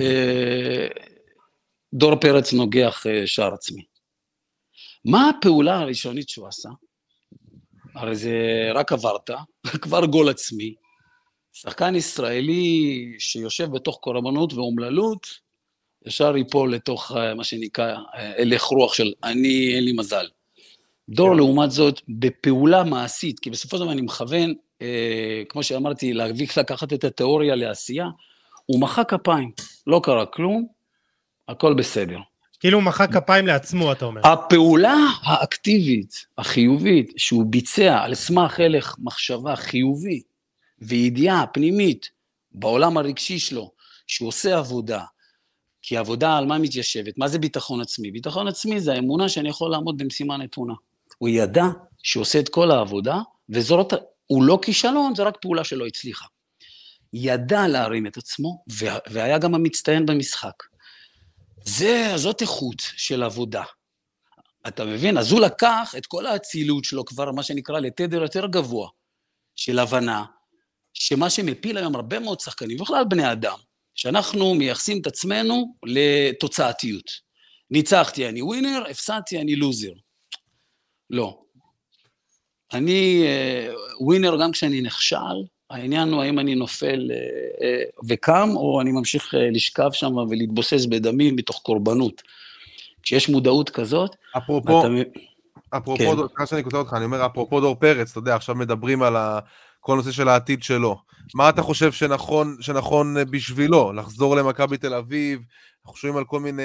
אה, 0.00 0.86
דור 1.94 2.16
פרץ 2.16 2.52
נוגח 2.52 3.06
אה, 3.06 3.26
שער 3.26 3.54
עצמי. 3.54 3.82
מה 5.04 5.28
הפעולה 5.28 5.78
הראשונית 5.78 6.28
שהוא 6.28 6.48
עשה? 6.48 6.68
הרי 7.94 8.16
זה 8.16 8.38
רק 8.74 8.92
עברת, 8.92 9.30
כבר 9.82 10.06
גול 10.06 10.28
עצמי. 10.28 10.74
שחקן 11.52 11.94
ישראלי 11.94 13.12
שיושב 13.18 13.70
בתוך 13.72 13.98
קורבנות 14.00 14.52
ואומללות, 14.52 15.26
ישר 16.06 16.36
ייפול 16.36 16.74
לתוך 16.74 17.12
אה, 17.16 17.34
מה 17.34 17.44
שנקרא 17.44 17.96
הלך 18.12 18.62
רוח 18.62 18.94
של 18.94 19.12
אני, 19.24 19.74
אין 19.74 19.84
לי 19.84 19.92
מזל. 19.92 20.26
דור, 21.08 21.30
כן. 21.30 21.36
לעומת 21.36 21.70
זאת, 21.70 22.00
בפעולה 22.08 22.84
מעשית, 22.84 23.40
כי 23.40 23.50
בסופו 23.50 23.76
של 23.76 23.82
דבר 23.82 23.92
אני 23.92 24.02
מכוון, 24.02 24.54
כמו 25.48 25.62
שאמרתי, 25.62 26.12
להביא 26.12 26.46
לקחת 26.56 26.92
את 26.92 27.04
התיאוריה 27.04 27.54
לעשייה, 27.54 28.08
הוא 28.66 28.80
מחא 28.80 29.04
כפיים, 29.04 29.50
לא 29.86 30.00
קרה 30.04 30.26
כלום, 30.26 30.66
הכל 31.48 31.74
בסדר. 31.74 32.18
כאילו 32.60 32.78
הוא 32.78 32.84
מחא 32.84 33.06
כפיים 33.06 33.46
לעצמו, 33.46 33.92
אתה 33.92 34.04
אומר. 34.04 34.20
הפעולה 34.26 34.96
האקטיבית, 35.22 36.26
החיובית, 36.38 37.12
שהוא 37.16 37.46
ביצע 37.46 37.98
על 38.02 38.14
סמך 38.14 38.60
הלך 38.60 38.96
מחשבה 38.98 39.56
חיובי 39.56 40.22
וידיעה 40.78 41.46
פנימית 41.46 42.10
בעולם 42.52 42.96
הרגשי 42.96 43.38
שלו, 43.38 43.70
שהוא 44.06 44.28
עושה 44.28 44.58
עבודה, 44.58 45.04
כי 45.82 45.96
עבודה 45.96 46.36
על 46.36 46.46
מה 46.46 46.58
מתיישבת? 46.58 47.18
מה 47.18 47.28
זה 47.28 47.38
ביטחון 47.38 47.80
עצמי? 47.80 48.10
ביטחון 48.10 48.48
עצמי 48.48 48.80
זה 48.80 48.92
האמונה 48.92 49.28
שאני 49.28 49.48
יכול 49.48 49.70
לעמוד 49.70 49.98
במשימה 49.98 50.36
נתונה. 50.36 50.74
הוא 51.18 51.28
ידע 51.28 51.64
שהוא 52.02 52.20
עושה 52.20 52.40
את 52.40 52.48
כל 52.48 52.70
העבודה, 52.70 53.18
וזאת, 53.48 53.92
הוא 54.26 54.44
לא 54.44 54.58
כישלון, 54.62 55.14
זה 55.14 55.22
רק 55.22 55.36
פעולה 55.40 55.64
שלא 55.64 55.86
הצליחה. 55.86 56.26
ידע 57.12 57.68
להרים 57.68 58.06
את 58.06 58.16
עצמו, 58.16 58.64
והיה 59.10 59.38
גם 59.38 59.54
המצטיין 59.54 60.06
במשחק. 60.06 60.62
זה, 61.64 62.12
זאת 62.16 62.42
איכות 62.42 62.82
של 62.96 63.22
עבודה. 63.22 63.62
אתה 64.68 64.84
מבין? 64.84 65.18
אז 65.18 65.32
הוא 65.32 65.40
לקח 65.40 65.94
את 65.98 66.06
כל 66.06 66.26
האצילות 66.26 66.84
שלו 66.84 67.04
כבר, 67.04 67.32
מה 67.32 67.42
שנקרא, 67.42 67.80
לתדר 67.80 68.22
יותר 68.22 68.46
גבוה 68.46 68.88
של 69.56 69.78
הבנה, 69.78 70.24
שמה 70.94 71.30
שמפיל 71.30 71.78
היום 71.78 71.94
הרבה 71.94 72.18
מאוד 72.18 72.40
שחקנים, 72.40 72.78
בכלל 72.78 73.04
בני 73.10 73.32
אדם, 73.32 73.58
שאנחנו 73.94 74.54
מייחסים 74.54 75.00
את 75.00 75.06
עצמנו 75.06 75.74
לתוצאתיות. 75.86 77.10
ניצחתי, 77.70 78.28
אני 78.28 78.42
ווינר, 78.42 78.82
הפסדתי, 78.90 79.40
אני 79.40 79.56
לוזר. 79.56 79.92
לא. 81.10 81.43
אני 82.74 83.24
ווינר 84.00 84.36
גם 84.40 84.52
כשאני 84.52 84.80
נכשל, 84.80 85.44
העניין 85.70 86.12
הוא 86.12 86.22
האם 86.22 86.38
אני 86.38 86.54
נופל 86.54 87.10
אה, 87.10 87.16
אה, 87.66 87.82
וקם, 88.08 88.50
או 88.56 88.80
אני 88.80 88.92
ממשיך 88.92 89.34
אה, 89.34 89.50
לשכב 89.50 89.92
שם 89.92 90.16
ולהתבוסס 90.16 90.86
בדמים 90.86 91.36
מתוך 91.36 91.60
קורבנות. 91.62 92.22
כשיש 93.02 93.28
מודעות 93.28 93.70
כזאת, 93.70 94.16
אפרופו, 94.36 94.80
אתה... 94.80 94.88
אפרופו, 95.76 96.04
כן. 96.04 96.16
דור, 96.16 96.46
שאני 96.46 96.64
כותב 96.64 96.76
אותך, 96.76 96.92
אני 96.96 97.04
אומר, 97.04 97.26
אפרופו 97.26 97.60
דור 97.60 97.74
פרץ, 97.74 98.10
אתה 98.10 98.18
יודע, 98.18 98.34
עכשיו 98.34 98.54
מדברים 98.54 99.02
על 99.02 99.16
ה... 99.16 99.38
כל 99.80 99.92
הנושא 99.92 100.12
של 100.12 100.28
העתיד 100.28 100.62
שלו. 100.62 100.96
מה 101.34 101.48
אתה 101.48 101.62
חושב 101.62 101.92
שנכון, 101.92 102.56
שנכון 102.60 103.16
בשבילו? 103.30 103.92
לחזור 103.92 104.36
למכבי 104.36 104.76
תל 104.76 104.94
אביב? 104.94 105.44
אנחנו 105.84 105.98
שומעים 105.98 106.18
על 106.18 106.24
כל 106.24 106.40
מיני, 106.40 106.62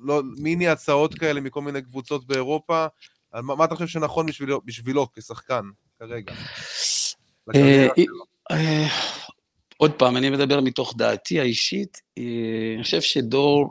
לא, 0.00 0.22
מיני 0.38 0.68
הצעות 0.68 1.14
כאלה 1.14 1.40
מכל 1.40 1.62
מיני 1.62 1.82
קבוצות 1.82 2.26
באירופה. 2.26 2.86
מה, 3.34 3.54
מה 3.54 3.64
אתה 3.64 3.74
חושב 3.74 3.86
שנכון 3.86 4.26
בשבילו, 4.26 4.60
בשבילו 4.64 5.12
כשחקן 5.12 5.62
כרגע? 5.98 6.34
אה, 7.54 7.88
אה, 8.50 8.86
עוד 9.76 9.92
פעם, 9.92 10.16
אני 10.16 10.30
מדבר 10.30 10.60
מתוך 10.60 10.94
דעתי 10.96 11.40
האישית, 11.40 12.00
אה, 12.18 12.22
אני 12.74 12.82
חושב 12.82 13.00
שדור 13.00 13.68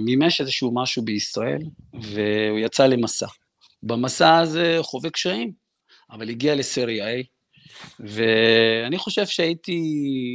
מימש 0.00 0.40
איזשהו 0.40 0.74
משהו 0.74 1.04
בישראל, 1.04 1.62
והוא 1.94 2.58
יצא 2.58 2.86
למסע. 2.86 3.26
במסע 3.82 4.38
הזה 4.38 4.78
חווה 4.82 5.10
קשיים, 5.10 5.52
אבל 6.10 6.28
הגיע 6.28 6.54
לסרי 6.54 7.22
A, 7.22 7.24
ואני 8.00 8.98
חושב 8.98 9.26
שהייתי, 9.26 9.80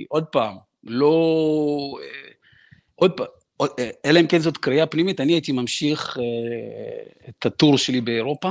עוד 0.10 0.26
פעם, 0.26 0.56
לא... 0.84 1.98
עוד 2.96 3.12
פעם, 3.12 3.28
אלא 4.06 4.20
אם 4.20 4.28
כן 4.28 4.40
זאת 4.40 4.58
קריאה 4.58 4.86
פנימית, 4.86 5.20
אני 5.20 5.34
הייתי 5.34 5.52
ממשיך 5.52 6.18
את 7.30 7.46
הטור 7.46 7.78
שלי 7.78 8.02
באירופה, 8.02 8.50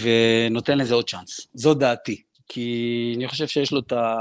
ונותן 0.00 0.78
לזה 0.78 0.94
עוד 0.94 1.08
צ'אנס. 1.08 1.40
זו 1.54 1.74
דעתי. 1.74 2.22
כי 2.48 3.12
אני 3.16 3.28
חושב 3.28 3.46
שיש 3.46 3.72
לו 3.72 3.80
את, 3.80 3.92
ה, 3.92 4.14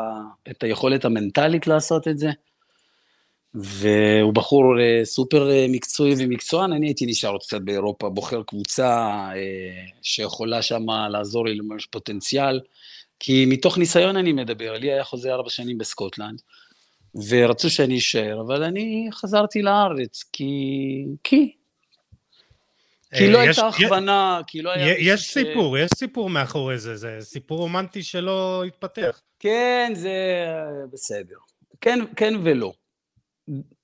את 0.52 0.64
היכולת 0.64 1.06
המנטלית 1.06 1.68
לעשות 1.68 2.08
את 2.08 2.20
זה, 2.20 2.30
והוא 3.54 4.34
בחור 4.34 4.80
אה, 4.82 5.02
סופר 5.04 5.52
אה, 5.52 5.66
מקצועי 5.70 6.14
ומקצוען, 6.18 6.74
אני 6.74 6.88
הייתי 6.88 7.06
נשאר 7.06 7.30
עוד 7.30 7.42
קצת 7.42 7.62
באירופה, 7.62 8.10
בוחר 8.10 8.44
קבוצה 8.44 8.88
אה, 9.36 9.86
שיכולה 10.02 10.62
שם 10.62 10.86
לעזור 11.12 11.46
לי 11.46 11.56
לממש 11.56 11.86
פוטנציאל, 11.86 12.60
כי 13.20 13.46
מתוך 13.46 13.78
ניסיון 13.78 14.18
אני 14.18 14.34
מדבר, 14.34 14.74
לי 14.74 14.92
היה 14.92 15.04
חוזה 15.04 15.34
ארבע 15.34 15.50
שנים 15.50 15.78
בסקוטלנד, 15.78 16.42
ורצו 17.30 17.70
שאני 17.70 17.98
אשאר, 17.98 18.42
אבל 18.42 18.64
אני 18.64 19.10
חזרתי 19.12 19.62
לארץ, 19.62 20.24
כי... 20.34 21.06
כי, 21.24 21.56
כי 23.16 23.32
לא 23.32 23.40
הייתה 23.40 23.68
הכוונה, 23.68 24.42
כי 24.48 24.62
לא 24.62 24.72
היה... 24.72 25.14
יש 25.14 25.34
סיפור, 25.34 25.78
יש 25.78 25.90
סיפור 25.96 26.30
מאחורי 26.30 26.78
זה, 26.78 26.98
זה 26.98 27.18
סיפור 27.22 27.58
רומנטי 27.58 28.04
שלא 28.04 28.64
התפתח. 28.68 29.22
כן, 29.40 29.92
זה 29.96 30.16
בסדר. 30.94 31.36
כן, 31.82 32.00
כן 32.16 32.34
ולא. 32.44 32.74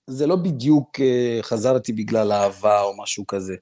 זה 0.07 0.27
לא 0.27 0.35
בדיוק 0.35 0.99
אה, 0.99 1.39
חזרתי 1.41 1.93
בגלל 1.93 2.31
אהבה 2.31 2.81
או 2.81 2.97
משהו 2.97 3.27
כזה. 3.27 3.55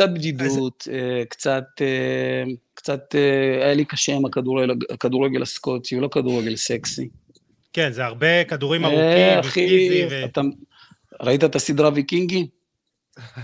אה, 0.00 0.04
קצת 0.04 0.14
בדידות, 0.14 0.88
אה, 0.92 1.24
קצת, 1.28 1.64
קצת 2.74 3.14
היה 3.62 3.74
לי 3.74 3.84
קשה 3.84 4.14
עם 4.14 4.24
הכדורגל, 4.24 4.74
הכדורגל 4.90 5.42
הסקוטי, 5.42 5.94
הוא 5.94 6.02
לא 6.02 6.08
כדורגל 6.08 6.56
סקסי. 6.56 7.08
כן, 7.72 7.92
זה 7.92 8.04
הרבה 8.04 8.44
כדורים 8.44 8.84
ארוכים 8.84 9.38
ופיזי. 9.44 10.06
ו... 10.10 10.40
ראית 11.20 11.44
את 11.44 11.56
הסדרה 11.56 11.90
ויקינגי? 11.94 12.46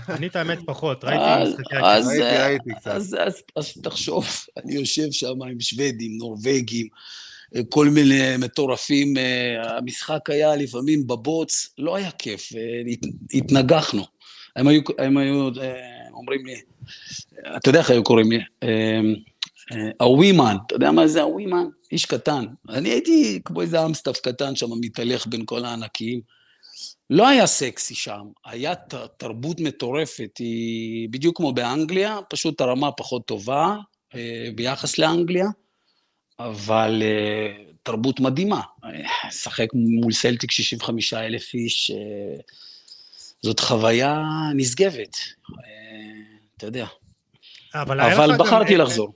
אני 0.09 0.27
את 0.27 0.35
האמת 0.35 0.59
פחות, 0.65 1.03
ראיתי 1.03 1.51
משחקי 1.51 1.75
אז, 1.83 2.07
ראיתי, 2.07 2.21
ראיתי 2.21 2.69
קצת. 2.79 2.91
אז, 2.91 3.17
אז, 3.19 3.43
אז 3.55 3.73
תחשוב, 3.83 4.27
אני 4.57 4.73
יושב 4.73 5.11
שם 5.11 5.43
עם 5.43 5.59
שוודים, 5.59 6.17
נורבגים, 6.17 6.87
כל 7.69 7.89
מיני 7.89 8.37
מטורפים, 8.37 9.13
המשחק 9.63 10.29
היה 10.29 10.55
לפעמים 10.55 11.07
בבוץ, 11.07 11.69
לא 11.77 11.95
היה 11.95 12.11
כיף, 12.11 12.49
התנגחנו. 13.33 14.05
הם 14.55 14.67
היו, 14.67 14.81
הם 14.97 15.17
היו 15.17 15.49
אומרים 16.23 16.45
לי, 16.45 16.55
אתה 17.57 17.69
יודע 17.69 17.79
איך 17.79 17.89
היו 17.89 18.03
קוראים 18.03 18.31
לי? 18.31 18.39
הווימן, 19.99 20.55
אתה 20.67 20.75
יודע 20.75 20.91
מה 20.91 21.07
זה 21.07 21.21
הווימן? 21.21 21.65
איש 21.91 22.05
קטן. 22.05 22.45
אני 22.69 22.89
הייתי 22.89 23.39
כמו 23.45 23.61
איזה 23.61 23.85
אמסטף 23.85 24.19
קטן 24.19 24.55
שם, 24.55 24.67
מתהלך 24.81 25.27
בין 25.27 25.45
כל 25.45 25.65
הענקיים. 25.65 26.21
לא 27.09 27.27
היה 27.27 27.47
סקסי 27.47 27.95
שם, 27.95 28.21
היה 28.45 28.73
תרבות 29.17 29.59
מטורפת, 29.59 30.37
היא 30.39 31.09
בדיוק 31.09 31.37
כמו 31.37 31.53
באנגליה, 31.53 32.19
פשוט 32.29 32.61
הרמה 32.61 32.91
פחות 32.91 33.25
טובה 33.25 33.75
אה, 34.15 34.49
ביחס 34.55 34.97
לאנגליה, 34.97 35.45
אבל 36.39 37.03
אה, 37.05 37.63
תרבות 37.83 38.19
מדהימה. 38.19 38.61
לשחק 39.27 39.67
מול 39.73 40.13
סלטיק 40.13 40.51
65 40.51 41.13
אלף 41.13 41.53
איש, 41.53 41.91
אה, 41.91 42.41
זאת 43.41 43.59
חוויה 43.59 44.23
נשגבת, 44.55 45.17
אתה 46.63 46.69
יודע. 46.69 46.85
אבל, 47.75 48.01
אבל 48.01 48.37
בחרתי 48.37 48.73
גם... 48.73 48.79
לחזור. 48.79 49.13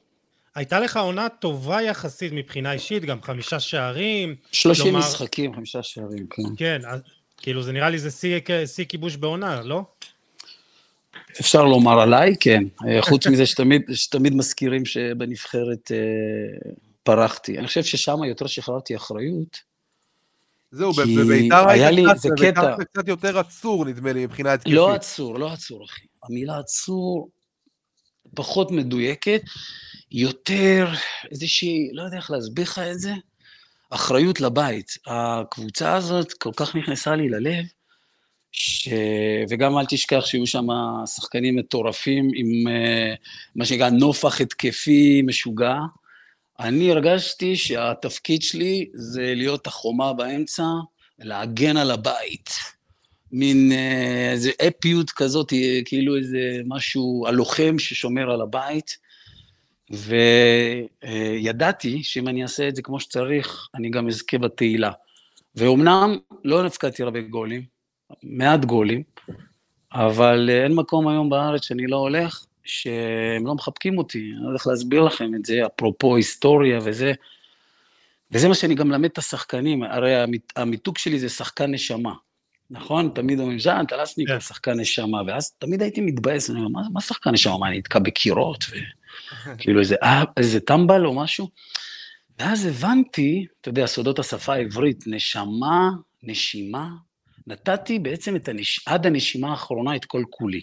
הייתה 0.56 0.80
לך 0.80 0.98
עונה 0.98 1.30
טובה 1.30 1.82
יחסית 1.82 2.34
מבחינה 2.34 2.72
אישית, 2.72 3.06
גם 3.06 3.22
חמישה 3.22 3.60
שערים. 3.60 4.36
שלושים 4.52 4.84
כלומר... 4.84 5.00
משחקים, 5.00 5.56
חמישה 5.56 5.84
שערים, 5.84 6.28
כן. 6.30 6.44
כן, 6.58 6.82
כאילו 7.38 7.64
זה 7.64 7.72
נראה 7.72 7.90
לי 7.90 8.00
זה 8.00 8.12
שיא 8.66 8.86
כיבוש 8.86 9.16
בעונה, 9.16 9.62
לא? 9.62 9.84
אפשר 11.40 11.66
לומר 11.66 12.00
עליי, 12.00 12.36
כן. 12.40 12.64
חוץ 13.02 13.28
מזה 13.28 13.46
שתמיד, 13.46 13.82
שתמיד 13.94 14.36
מזכירים 14.36 14.86
שבנבחרת 14.86 15.92
אה, 15.92 16.72
פרחתי. 17.04 17.58
אני 17.58 17.68
חושב 17.68 17.84
ששם 17.84 18.24
יותר 18.24 18.48
שחררתי 18.48 18.96
אחריות. 18.96 19.58
זהו, 20.72 20.94
בביתר 20.94 21.70
היה 21.70 21.92
לי, 21.92 22.04
זה 22.16 22.30
קטע. 22.38 22.76
זה 22.78 22.86
קצת 22.86 23.08
יותר 23.08 23.40
עצור, 23.40 23.86
נדמה 23.86 24.14
לי, 24.14 24.26
מבחינה 24.26 24.54
התקפית. 24.54 24.74
לא 24.74 24.94
עצור, 24.94 25.40
לא 25.40 25.54
עצור, 25.54 25.86
אחי. 25.86 26.06
המילה 26.24 26.60
עצור 26.60 27.30
פחות 28.36 28.72
מדויקת, 28.72 29.42
יותר 30.12 30.88
איזושהי, 31.32 31.90
לא 31.94 32.04
יודע 32.04 32.18
איך 32.18 32.32
להסביר 32.32 32.64
לך 32.64 32.80
את 32.80 33.00
זה, 33.00 33.14
אחריות 33.90 34.42
לבית. 34.42 34.98
הקבוצה 35.08 35.96
הזאת 35.96 36.34
כל 36.34 36.52
כך 36.56 36.76
נכנסה 36.76 37.16
לי 37.16 37.30
ללב, 37.30 37.66
ש... 38.52 38.90
וגם 39.50 39.78
אל 39.78 39.86
תשכח 39.86 40.26
שיהיו 40.26 40.48
שם 40.48 40.68
שחקנים 41.16 41.56
מטורפים 41.56 42.32
עם 42.36 42.68
uh, 42.68 43.18
מה 43.56 43.66
שנקרא 43.66 43.90
נופח 43.90 44.42
התקפי 44.42 45.22
משוגע, 45.26 45.78
אני 46.60 46.92
הרגשתי 46.92 47.56
שהתפקיד 47.56 48.42
שלי 48.42 48.90
זה 48.94 49.34
להיות 49.36 49.68
החומה 49.68 50.14
באמצע, 50.14 50.64
להגן 51.20 51.78
על 51.78 51.92
הבית. 51.92 52.50
מין 53.32 53.72
אה, 53.72 54.32
איזה 54.32 54.52
אפיות 54.68 55.12
כזאת, 55.12 55.54
כאילו 55.86 56.16
איזה 56.16 56.62
משהו, 56.66 57.26
הלוחם 57.28 57.80
ששומר 57.80 58.32
על 58.32 58.42
הבית. 58.42 59.08
וידעתי 59.90 62.04
שאם 62.04 62.28
אני 62.28 62.44
אעשה 62.44 62.68
את 62.68 62.76
זה 62.76 62.82
כמו 62.82 63.00
שצריך, 63.00 63.68
אני 63.76 63.90
גם 63.90 64.08
אזכה 64.08 64.38
בתהילה. 64.38 64.92
ואומנם 65.56 66.18
לא 66.44 66.66
נפקדתי 66.66 67.04
הרבה 67.04 67.22
גולים, 67.22 67.62
מעט 68.24 68.66
גולים, 68.66 69.04
אבל 69.94 70.50
אין 70.64 70.76
מקום 70.76 71.08
היום 71.08 71.30
בארץ 71.30 71.66
שאני 71.66 71.88
לא 71.88 71.98
הולך, 71.98 72.46
שהם 72.64 73.48
לא 73.48 73.56
מחבקים 73.56 73.98
אותי, 73.98 74.20
אני 74.20 74.44
לא 74.44 74.48
הולך 74.48 74.68
להסביר 74.68 75.02
לכם 75.02 75.36
את 75.36 75.46
זה, 75.46 75.66
אפרופו 75.66 76.16
היסטוריה 76.16 76.80
וזה. 76.84 77.14
וזה 78.32 78.48
מה 78.48 78.56
שאני 78.56 78.76
גם 78.76 78.88
מלמד 78.88 79.10
את 79.10 79.18
השחקנים, 79.18 79.84
הרי 79.84 80.14
המיתוג 80.56 80.98
שלי 80.98 81.20
זה 81.20 81.30
שחקן 81.30 81.74
נשמה, 81.74 82.14
נכון? 82.72 83.10
תמיד 83.16 83.40
אומרים, 83.40 83.60
ז'אן, 83.60 83.86
טלסניק, 83.86 84.30
yeah. 84.30 84.40
שחקן 84.40 84.80
נשמה, 84.80 85.22
ואז 85.28 85.52
תמיד 85.52 85.82
הייתי 85.82 86.02
מתבאס, 86.02 86.50
אני 86.50 86.60
אומר, 86.60 86.68
מה, 86.68 86.82
מה 86.94 87.02
שחקן 87.02 87.30
נשמה, 87.30 87.58
מה, 87.58 87.68
אני 87.68 87.78
נתקע 87.78 88.00
בקירות, 88.00 88.66
וכאילו 89.46 89.80
איזה, 89.82 89.96
אה, 90.04 90.24
איזה 90.38 90.60
טמבל 90.60 91.06
או 91.06 91.14
משהו? 91.14 91.50
ואז 92.40 92.66
הבנתי, 92.66 93.46
אתה 93.62 93.70
יודע, 93.70 93.86
סודות 93.86 94.20
השפה 94.20 94.54
העברית, 94.54 95.04
נשמה, 95.08 95.90
נשימה, 96.24 96.90
נתתי 97.48 98.00
בעצם 98.00 98.36
את 98.36 98.48
הנש... 98.48 98.80
עד 98.86 99.06
הנשימה 99.06 99.52
האחרונה 99.52 99.96
את 99.96 100.06
כל 100.06 100.24
כולי. 100.30 100.62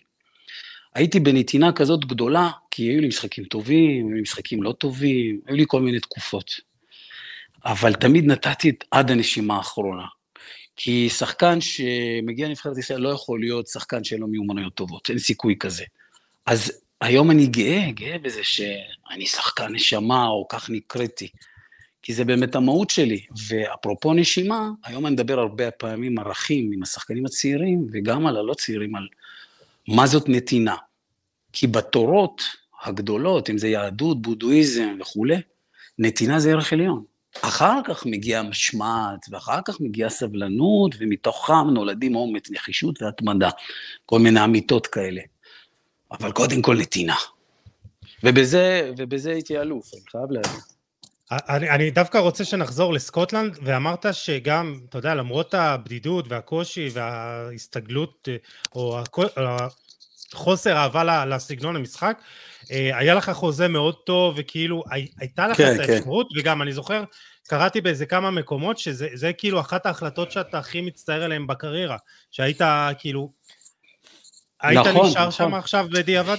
הייתי 0.95 1.21
בנתינה 1.21 1.73
כזאת 1.73 2.05
גדולה, 2.05 2.51
כי 2.71 2.83
היו 2.83 3.01
לי 3.01 3.09
משחקים 3.09 3.45
טובים, 3.45 4.07
היו 4.07 4.15
לי 4.15 4.21
משחקים 4.21 4.63
לא 4.63 4.73
טובים, 4.73 5.41
היו 5.47 5.57
לי 5.57 5.65
כל 5.69 5.83
מיני 5.83 6.01
תקופות. 6.01 6.51
אבל 7.65 7.95
תמיד 7.95 8.25
נתתי 8.27 8.71
את 8.71 8.85
עד 8.91 9.11
הנשימה 9.11 9.57
האחרונה. 9.57 10.05
כי 10.77 11.09
שחקן 11.09 11.61
שמגיע 11.61 12.49
לנבחרת 12.49 12.79
ישראל 12.79 13.01
לא 13.01 13.09
יכול 13.09 13.41
להיות 13.41 13.67
שחקן 13.67 14.05
שאין 14.05 14.21
לו 14.21 14.27
מיומנויות 14.27 14.75
טובות, 14.75 15.11
אין 15.11 15.19
סיכוי 15.19 15.57
כזה. 15.61 15.85
אז 16.47 16.73
היום 17.01 17.31
אני 17.31 17.47
גאה, 17.47 17.91
גאה 17.93 18.19
בזה 18.19 18.41
שאני 18.43 19.27
שחקן 19.27 19.73
נשמה, 19.73 20.27
או 20.27 20.47
כך 20.49 20.71
נקראתי. 20.71 21.29
כי 22.03 22.15
זה 22.15 22.25
באמת 22.25 22.55
המהות 22.55 22.91
שלי. 22.91 23.21
ואפרופו 23.49 24.15
נשימה, 24.15 24.71
היום 24.85 25.07
אני 25.07 25.15
מדבר 25.15 25.39
הרבה 25.39 25.71
פעמים 25.71 26.19
ערכים 26.19 26.71
עם 26.73 26.83
השחקנים 26.83 27.27
הצעירים, 27.27 27.87
וגם 27.93 28.27
על 28.27 28.37
הלא 28.37 28.55
צעירים, 28.55 28.97
על 28.97 29.09
מה 29.89 30.07
זאת 30.07 30.29
נתינה. 30.29 30.77
כי 31.53 31.67
בתורות 31.67 32.43
הגדולות, 32.83 33.51
אם 33.51 33.59
זה 33.59 33.69
יהדות, 33.69 34.23
בודהיזם 34.23 34.97
וכולי, 35.01 35.37
נתינה 35.99 36.41
זה 36.41 36.51
ערך 36.51 36.73
עליון. 36.73 37.05
אחר 37.43 37.81
כך 37.85 38.07
מגיעה 38.07 38.43
משמעת, 38.43 39.27
ואחר 39.31 39.59
כך 39.65 39.81
מגיעה 39.81 40.11
סבלנות, 40.11 40.95
ומתוכם 40.99 41.71
נולדים 41.75 42.17
אומץ, 42.17 42.51
נחישות 42.51 43.03
והתמדה. 43.03 43.51
כל 44.07 44.19
מיני 44.19 44.45
אמיתות 44.45 44.87
כאלה. 44.87 45.21
אבל 46.11 46.33
קודם 46.33 46.63
כל 46.63 46.77
נתינה. 46.77 47.17
ובזה, 48.23 48.93
ובזה 48.97 49.31
הייתי 49.31 49.59
אלוף, 49.59 49.95
אני 49.95 50.03
חייב 50.11 50.31
להגיד. 50.31 50.61
אני, 51.31 51.71
אני 51.71 51.91
דווקא 51.91 52.19
רוצה 52.19 52.45
שנחזור 52.45 52.93
לסקוטלנד, 52.93 53.59
ואמרת 53.63 54.07
שגם, 54.13 54.81
אתה 54.89 54.99
יודע, 54.99 55.15
למרות 55.15 55.55
הבדידות 55.55 56.25
והקושי 56.29 56.89
וההסתגלות, 56.93 58.29
אה, 58.29 58.37
או 58.75 58.99
חוסר 60.35 60.77
אהבה 60.77 61.25
לסגנון 61.25 61.77
המשחק, 61.77 62.19
היה 62.71 63.15
לך 63.15 63.31
חוזה 63.31 63.69
מאוד 63.69 63.95
טוב, 64.07 64.35
וכאילו 64.37 64.83
הייתה 65.21 65.49
לך 65.49 65.57
כן, 65.57 65.75
את 65.75 65.87
כן. 65.87 65.93
האפשרות, 65.93 66.29
כן. 66.35 66.41
וגם 66.41 66.63
אני 66.63 66.73
זוכר, 66.73 67.05
קראתי 67.49 67.81
באיזה 67.81 68.07
כמה 68.07 68.31
מקומות, 68.31 68.79
שזה 68.79 69.33
כאילו 69.39 69.61
אחת 69.61 69.87
ההחלטות 69.87 70.33
שאתה 70.33 70.59
הכי 70.59 70.81
מצטער 70.81 71.23
עליהן 71.23 71.47
בקריירה, 71.47 71.97
שהיית 72.31 72.61
כאילו, 72.99 73.33
היית 74.63 74.87
נכון, 74.87 75.07
נשאר 75.07 75.29
נכון. 75.29 75.33
שם 75.33 75.55
עכשיו 75.55 75.87
בדיעבד? 75.93 76.37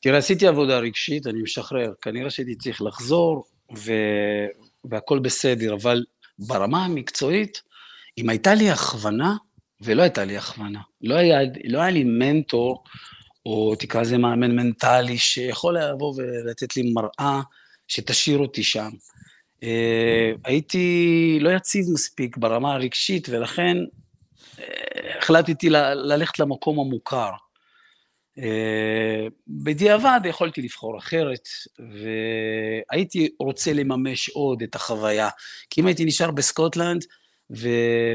תראה, 0.00 0.18
עשיתי 0.18 0.46
עבודה 0.46 0.78
רגשית, 0.78 1.26
אני 1.26 1.42
משחרר, 1.42 1.92
כנראה 2.02 2.30
שהייתי 2.30 2.54
צריך 2.56 2.82
לחזור, 2.82 3.44
ו... 3.76 3.92
והכל 4.84 5.18
בסדר, 5.18 5.74
אבל 5.74 6.04
ברמה 6.38 6.84
המקצועית, 6.84 7.62
אם 8.18 8.28
הייתה 8.28 8.54
לי 8.54 8.70
הכוונה, 8.70 9.36
ולא 9.80 10.02
הייתה 10.02 10.24
לי 10.24 10.36
הכוונה, 10.36 10.80
לא 11.02 11.14
היה, 11.14 11.38
לא 11.64 11.80
היה 11.80 11.90
לי 11.90 12.04
מנטור, 12.04 12.84
או 13.46 13.74
תקרא 13.74 14.00
לזה 14.00 14.18
מאמן 14.18 14.56
מנטלי, 14.56 15.18
שיכול 15.18 15.78
לבוא 15.78 16.14
ולתת 16.16 16.76
לי 16.76 16.92
מראה 16.92 17.40
שתשאיר 17.88 18.38
אותי 18.38 18.62
שם. 18.62 18.90
אה, 19.62 20.32
הייתי 20.44 21.38
לא 21.40 21.50
יציב 21.50 21.84
מספיק 21.92 22.36
ברמה 22.36 22.74
הרגשית, 22.74 23.28
ולכן 23.28 23.76
אה, 24.60 25.18
החלטתי 25.18 25.70
ללכת 25.70 26.38
למקום 26.38 26.80
המוכר. 26.80 27.30
אה, 28.38 29.26
בדיעבד 29.48 30.20
יכולתי 30.24 30.62
לבחור 30.62 30.98
אחרת, 30.98 31.48
והייתי 31.78 33.28
רוצה 33.40 33.72
לממש 33.72 34.28
עוד 34.28 34.62
את 34.62 34.74
החוויה. 34.74 35.28
כי 35.70 35.80
אם 35.80 35.86
הייתי 35.86 36.04
נשאר 36.04 36.30
בסקוטלנד 36.30 37.04
ו... 37.56 37.68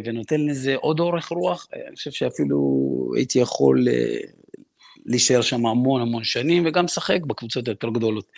ונותן 0.05 0.41
לזה 0.41 0.75
עוד 0.75 0.99
אורך 0.99 1.27
רוח, 1.27 1.67
אני 1.87 1.95
חושב 1.95 2.11
שאפילו 2.11 2.57
הייתי 3.15 3.39
יכול 3.39 3.87
להישאר 5.05 5.41
שם 5.41 5.65
המון 5.65 6.01
המון 6.01 6.23
שנים, 6.23 6.65
וגם 6.65 6.85
לשחק 6.85 7.19
בקבוצות 7.27 7.67
היותר 7.67 7.89
גדולות. 7.89 8.31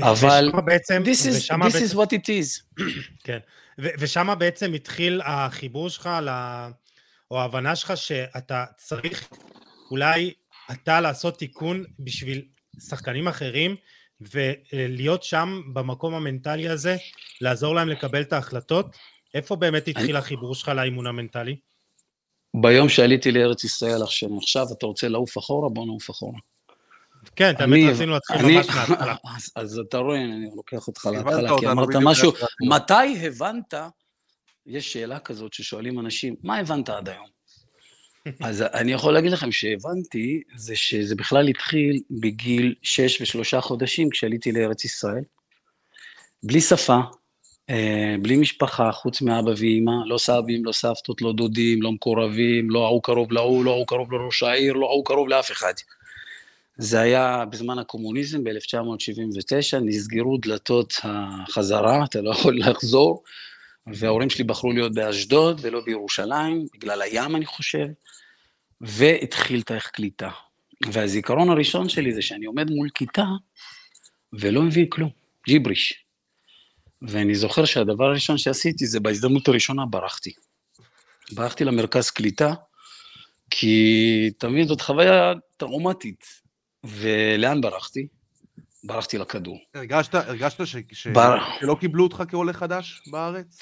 אבל 0.00 0.50
בעצם, 0.64 1.02
this, 1.04 1.06
is, 1.06 1.50
this 1.50 1.56
בעצם, 1.58 1.84
is 1.84 1.94
what 1.94 2.08
it 2.08 2.26
is. 2.26 2.82
כן, 3.24 3.38
ושם 3.78 4.34
בעצם 4.38 4.72
התחיל 4.72 5.20
החיבור 5.24 5.90
שלך, 5.90 6.10
לה, 6.22 6.70
או 7.30 7.40
ההבנה 7.40 7.76
שלך 7.76 7.96
שאתה 7.96 8.64
צריך 8.76 9.28
אולי 9.90 10.32
אתה 10.72 11.00
לעשות 11.00 11.38
תיקון 11.38 11.84
בשביל 11.98 12.42
שחקנים 12.88 13.28
אחרים, 13.28 13.76
ולהיות 14.20 15.22
שם 15.22 15.62
במקום 15.72 16.14
המנטלי 16.14 16.68
הזה, 16.68 16.96
לעזור 17.40 17.74
להם 17.74 17.88
לקבל 17.88 18.20
את 18.20 18.32
ההחלטות. 18.32 18.96
איפה 19.34 19.56
באמת 19.56 19.88
התחיל 19.88 20.16
החיבור 20.16 20.54
שלך 20.54 20.68
לאימון 20.68 21.06
המנטלי? 21.06 21.56
ביום 22.60 22.88
שעליתי 22.88 23.32
לארץ 23.32 23.64
ישראל 23.64 24.02
עכשיו, 24.02 24.66
אתה 24.72 24.86
רוצה 24.86 25.08
לעוף 25.08 25.38
אחורה? 25.38 25.68
בוא 25.68 25.86
נעוף 25.86 26.10
אחורה. 26.10 26.38
כן, 27.36 27.52
תמיד 27.52 27.90
רצינו 27.90 28.12
להתחיל 28.12 28.42
ממש 28.42 28.66
מההתחלה. 28.66 29.14
אז 29.56 29.78
אתה 29.78 29.98
רואה, 29.98 30.24
אני 30.24 30.50
לוקח 30.56 30.88
אותך 30.88 31.08
להתחלה, 31.12 31.58
כי 31.60 31.66
אמרת 31.66 31.88
משהו, 32.02 32.32
מתי 32.68 33.26
הבנת, 33.26 33.74
יש 34.66 34.92
שאלה 34.92 35.18
כזאת 35.18 35.52
ששואלים 35.52 36.00
אנשים, 36.00 36.34
מה 36.42 36.58
הבנת 36.58 36.88
עד 36.88 37.08
היום? 37.08 37.26
אז 38.48 38.62
אני 38.62 38.92
יכול 38.92 39.14
להגיד 39.14 39.32
לכם 39.32 39.52
שהבנתי, 39.52 40.42
זה 40.56 40.76
שזה 40.76 41.14
בכלל 41.14 41.48
התחיל 41.48 42.00
בגיל 42.10 42.74
שש 42.82 43.20
ושלושה 43.20 43.60
חודשים 43.60 44.10
כשעליתי 44.10 44.52
לארץ 44.52 44.84
ישראל, 44.84 45.22
בלי 46.42 46.60
שפה, 46.60 46.98
בלי 48.22 48.36
משפחה, 48.36 48.92
חוץ 48.92 49.22
מאבא 49.22 49.50
ואימא, 49.56 49.92
לא 50.06 50.18
סבים, 50.18 50.64
לא 50.64 50.72
סבתות, 50.72 51.22
לא 51.22 51.32
דודים, 51.32 51.82
לא 51.82 51.92
מקורבים, 51.92 52.70
לא 52.70 52.84
ההוא 52.86 53.02
קרוב 53.02 53.32
להוא, 53.32 53.64
לא 53.64 53.70
ההוא 53.70 53.86
קרוב 53.86 54.12
לראש 54.12 54.42
העיר, 54.42 54.72
לא 54.72 54.86
ההוא 54.86 55.04
קרוב 55.04 55.28
לאף 55.28 55.52
אחד. 55.52 55.72
זה 56.78 57.00
היה 57.00 57.44
בזמן 57.50 57.78
הקומוניזם, 57.78 58.44
ב-1979, 58.44 59.78
נסגרו 59.82 60.38
דלתות 60.38 60.94
החזרה, 61.02 62.04
אתה 62.04 62.20
לא 62.20 62.30
יכול 62.30 62.58
לחזור, 62.58 63.22
וההורים 63.86 64.30
שלי 64.30 64.44
בחרו 64.44 64.72
להיות 64.72 64.94
באשדוד 64.94 65.60
ולא 65.62 65.80
בירושלים, 65.84 66.66
בגלל 66.74 67.02
הים 67.02 67.36
אני 67.36 67.46
חושב, 67.46 67.86
והתחיל 68.80 69.62
תאריך 69.62 69.90
קליטה. 69.90 70.30
והזיכרון 70.92 71.50
הראשון 71.50 71.88
שלי 71.88 72.12
זה 72.12 72.22
שאני 72.22 72.46
עומד 72.46 72.70
מול 72.70 72.88
כיתה 72.94 73.24
ולא 74.32 74.62
מבין 74.62 74.86
כלום, 74.88 75.10
ג'יבריש. 75.48 76.05
ואני 77.02 77.34
זוכר 77.34 77.64
שהדבר 77.64 78.04
הראשון 78.04 78.38
שעשיתי 78.38 78.86
זה 78.86 79.00
בהזדמנות 79.00 79.48
הראשונה 79.48 79.86
ברחתי. 79.86 80.32
ברחתי 81.32 81.64
למרכז 81.64 82.10
קליטה, 82.10 82.54
כי 83.50 84.30
תמיד 84.38 84.68
זאת 84.68 84.80
חוויה 84.80 85.32
טראומטית. 85.56 86.24
ולאן 86.84 87.60
ברחתי? 87.60 88.06
ברחתי 88.84 89.18
לכדור. 89.18 89.58
הרגשת, 89.74 90.14
הרגשת 90.14 90.66
ש, 90.66 90.76
ש, 90.92 91.06
בר... 91.06 91.36
שלא 91.60 91.76
קיבלו 91.80 92.04
אותך 92.04 92.22
כעולה 92.28 92.52
חדש 92.52 93.02
בארץ? 93.06 93.58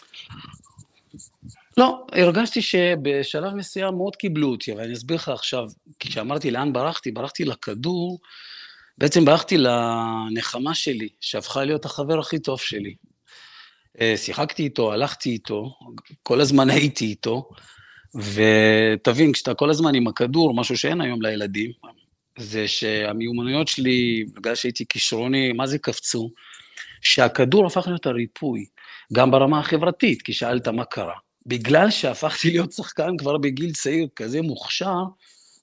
לא, 1.77 2.07
הרגשתי 2.13 2.63
שבשלב 2.63 3.55
מסוים 3.55 3.95
מאוד 3.95 4.17
קיבלו 4.17 4.49
אותי, 4.49 4.73
אבל 4.73 4.83
אני 4.83 4.93
אסביר 4.93 5.17
לך 5.17 5.29
עכשיו, 5.29 5.65
כשאמרתי 5.99 6.51
לאן 6.51 6.73
ברחתי, 6.73 7.11
ברחתי 7.11 7.45
לכדור, 7.45 8.19
בעצם 8.99 9.25
ברחתי 9.25 9.57
לנחמה 9.59 10.75
שלי, 10.75 11.09
שהפכה 11.21 11.65
להיות 11.65 11.85
החבר 11.85 12.19
הכי 12.19 12.39
טוב 12.39 12.61
שלי. 12.61 12.95
אה, 14.01 14.15
שיחקתי 14.17 14.63
איתו, 14.63 14.93
הלכתי 14.93 15.31
איתו, 15.31 15.75
כל 16.23 16.41
הזמן 16.41 16.71
הייתי 16.71 17.05
איתו, 17.05 17.49
ותבין, 18.15 19.33
כשאתה 19.33 19.55
כל 19.55 19.71
הזמן 19.71 19.95
עם 19.95 20.07
הכדור, 20.07 20.55
משהו 20.55 20.77
שאין 20.77 21.01
היום 21.01 21.23
לילדים, 21.23 21.71
זה 22.39 22.69
שהמיומנויות 22.69 23.69
שלי, 23.69 24.25
בגלל 24.35 24.55
שהייתי 24.55 24.85
כישרוני, 24.89 25.53
מה 25.53 25.67
זה 25.67 25.79
קפצו? 25.79 26.31
שהכדור 27.03 27.67
הפך 27.67 27.87
להיות 27.87 28.07
הריפוי, 28.07 28.65
גם 29.13 29.31
ברמה 29.31 29.59
החברתית, 29.59 30.23
כי 30.23 30.33
שאלת 30.33 30.69
מה 30.69 30.85
קרה. 30.85 31.15
בגלל 31.47 31.91
שהפכתי 31.91 32.51
להיות 32.51 32.73
שחקן 32.73 33.17
כבר 33.19 33.39
בגיל 33.39 33.73
צעיר 33.73 34.09
כזה 34.17 34.43
מוכשר, 34.43 35.03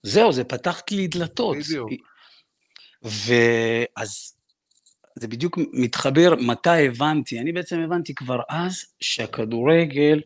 זהו, 0.04 0.32
זה 0.32 0.44
פתח 0.44 0.82
לי 0.92 1.08
דלתות. 1.08 1.58
בדיוק. 1.58 1.92
ואז 3.04 4.34
זה 5.16 5.28
בדיוק 5.28 5.58
מתחבר 5.74 6.36
מתי 6.36 6.88
הבנתי. 6.88 7.40
אני 7.40 7.52
בעצם 7.52 7.80
הבנתי 7.80 8.16
כבר 8.16 8.42
אז 8.50 8.86
שהכדורגל 9.00 10.22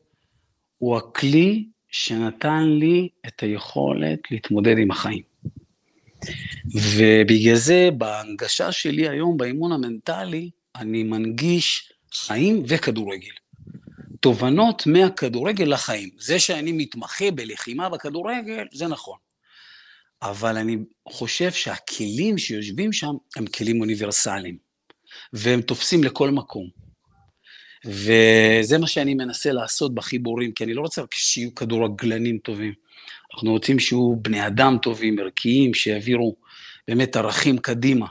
הוא 0.78 0.98
הכלי 0.98 1.65
שנתן 1.91 2.63
לי 2.63 3.10
את 3.28 3.43
היכולת 3.43 4.19
להתמודד 4.32 4.78
עם 4.78 4.91
החיים. 4.91 5.21
ובגלל 6.76 7.56
זה 7.56 7.89
בהנגשה 7.98 8.71
שלי 8.71 9.10
היום 9.10 9.38
באימון 9.38 9.71
המנטלי, 9.71 10.50
אני 10.76 11.04
מנגיש 11.04 11.93
חיים 12.13 12.63
וכדורגל. 12.67 13.34
תובנות 14.19 14.88
מהכדורגל 14.88 15.74
לחיים. 15.74 16.10
זה 16.19 16.39
שאני 16.39 16.71
מתמחה 16.71 17.32
בלחימה 17.32 17.89
בכדורגל, 17.89 18.65
זה 18.74 18.88
נכון. 18.88 19.17
אבל 20.21 20.58
אני 20.58 20.78
חושב 21.10 21.52
שהכלים 21.52 22.38
שיושבים 22.38 22.93
שם 22.93 23.13
הם 23.36 23.45
כלים 23.48 23.82
אוניברסליים, 23.82 24.58
והם 25.34 25.62
תופסים 25.62 26.04
לכל 26.04 26.32
מקום. 26.32 26.67
וזה 27.86 28.78
מה 28.78 28.88
שאני 28.88 29.13
מנסה 29.13 29.51
לעשות 29.51 29.95
בחיבורים, 29.95 30.51
כי 30.51 30.63
אני 30.63 30.73
לא 30.73 30.82
רוצה 30.82 31.01
רק 31.01 31.13
שיהיו 31.13 31.56
כדורגלנים 31.56 32.38
טובים. 32.38 32.73
אנחנו 33.34 33.51
רוצים 33.51 33.80
שיהיו 33.80 34.15
בני 34.15 34.47
אדם 34.47 34.78
טובים, 34.82 35.19
ערכיים, 35.19 35.73
שיעבירו 35.73 36.36
באמת 36.88 37.15
ערכים 37.15 37.58
קדימה. 37.58 38.06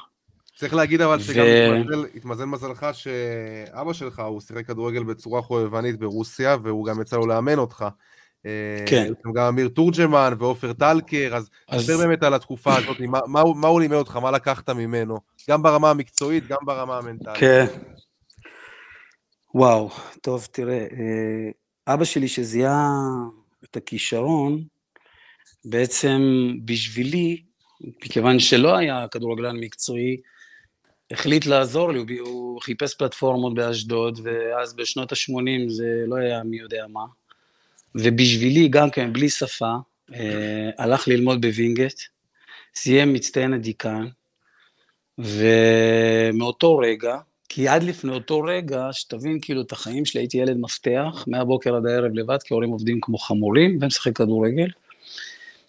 צריך 0.57 0.75
להגיד 0.75 1.01
אבל 1.01 1.21
שגם 1.21 1.45
ו... 1.45 2.17
התמזל 2.17 2.45
מזלך 2.45 2.87
שאבא 2.93 3.93
שלך, 3.93 4.19
הוא 4.19 4.41
שיחק 4.41 4.67
כדורגל 4.67 5.03
בצורה 5.03 5.43
חובבנית 5.43 5.99
ברוסיה, 5.99 6.57
והוא 6.63 6.87
גם 6.87 7.01
יצא 7.01 7.17
לו 7.17 7.27
לאמן 7.27 7.59
אותך. 7.59 7.85
אה, 8.47 8.85
כן. 8.87 9.13
גם 9.35 9.47
אמיר 9.47 9.69
תורג'מן 9.69 10.35
ועופר 10.39 10.73
טלקר, 10.73 11.37
אז 11.37 11.51
תספר 11.71 11.99
באמת 11.99 12.23
על 12.23 12.35
התקופה 12.35 12.77
הזאת, 12.77 13.01
מה, 13.01 13.21
מה, 13.27 13.43
מה 13.55 13.69
הוא 13.69 13.81
לימד 13.81 13.97
אותך, 13.97 14.17
מה 14.17 14.31
לקחת 14.31 14.71
ממנו, 14.71 15.19
גם 15.51 15.63
ברמה 15.63 15.91
המקצועית, 15.91 16.47
גם 16.47 16.59
ברמה 16.65 16.99
המנטלית. 16.99 17.37
כן. 17.37 17.67
וואו, 19.55 19.91
טוב, 20.23 20.49
תראה, 20.53 20.79
אה, 20.79 21.95
אבא 21.95 22.05
שלי 22.05 22.29
שזיהה 22.29 22.89
את 23.65 23.77
הכישרון, 23.77 24.65
בעצם 25.65 26.21
בשבילי, 26.65 27.43
מכיוון 28.05 28.39
שלא 28.39 28.77
היה 28.77 29.07
כדורגלן 29.11 29.57
מקצועי, 29.57 30.17
החליט 31.11 31.47
לעזור 31.47 31.93
לי, 31.93 32.19
הוא 32.19 32.61
חיפש 32.61 32.95
פלטפורמות 32.95 33.55
באשדוד, 33.55 34.21
ואז 34.23 34.75
בשנות 34.75 35.13
ה-80 35.13 35.69
זה 35.69 36.05
לא 36.07 36.17
היה 36.17 36.43
מי 36.43 36.57
יודע 36.57 36.85
מה. 36.89 37.05
ובשבילי, 37.95 38.69
גם 38.69 38.91
כן, 38.91 39.13
בלי 39.13 39.29
שפה, 39.29 39.75
אה, 40.15 40.71
הלך 40.79 41.09
ללמוד 41.09 41.41
בווינגייט, 41.41 42.01
סיים 42.75 43.13
מצטיין 43.13 43.53
הדיקן, 43.53 44.07
ומאותו 45.19 46.79
רגע, 46.79 47.17
כי 47.49 47.69
עד 47.69 47.83
לפני 47.83 48.13
אותו 48.13 48.41
רגע, 48.43 48.89
שתבין 48.93 49.39
כאילו 49.43 49.61
את 49.61 49.73
החיים 49.73 50.05
שלי, 50.05 50.21
הייתי 50.21 50.39
ילד 50.39 50.57
מפתח, 50.57 51.25
מהבוקר 51.27 51.77
עד 51.77 51.87
הערב 51.87 52.13
לבד, 52.15 52.39
כי 52.45 52.55
ההורים 52.55 52.71
עובדים 52.71 52.99
כמו 53.01 53.19
חמורים, 53.19 53.79
ומשחק 53.81 54.17
כדורגל. 54.17 54.69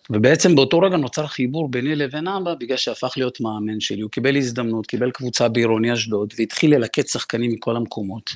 ובעצם 0.09 0.55
באותו 0.55 0.79
רגע 0.79 0.97
נוצר 0.97 1.27
חיבור 1.27 1.69
ביני 1.69 1.95
לבין 1.95 2.27
אבא, 2.27 2.53
בגלל 2.53 2.77
שהפך 2.77 3.13
להיות 3.17 3.41
מאמן 3.41 3.79
שלי. 3.79 4.01
הוא 4.01 4.11
קיבל 4.11 4.37
הזדמנות, 4.37 4.87
קיבל 4.87 5.11
קבוצה 5.11 5.47
בעירוני 5.47 5.93
אשדוד, 5.93 6.33
והתחיל 6.37 6.75
ללקט 6.75 7.07
שחקנים 7.07 7.51
מכל 7.51 7.75
המקומות. 7.75 8.33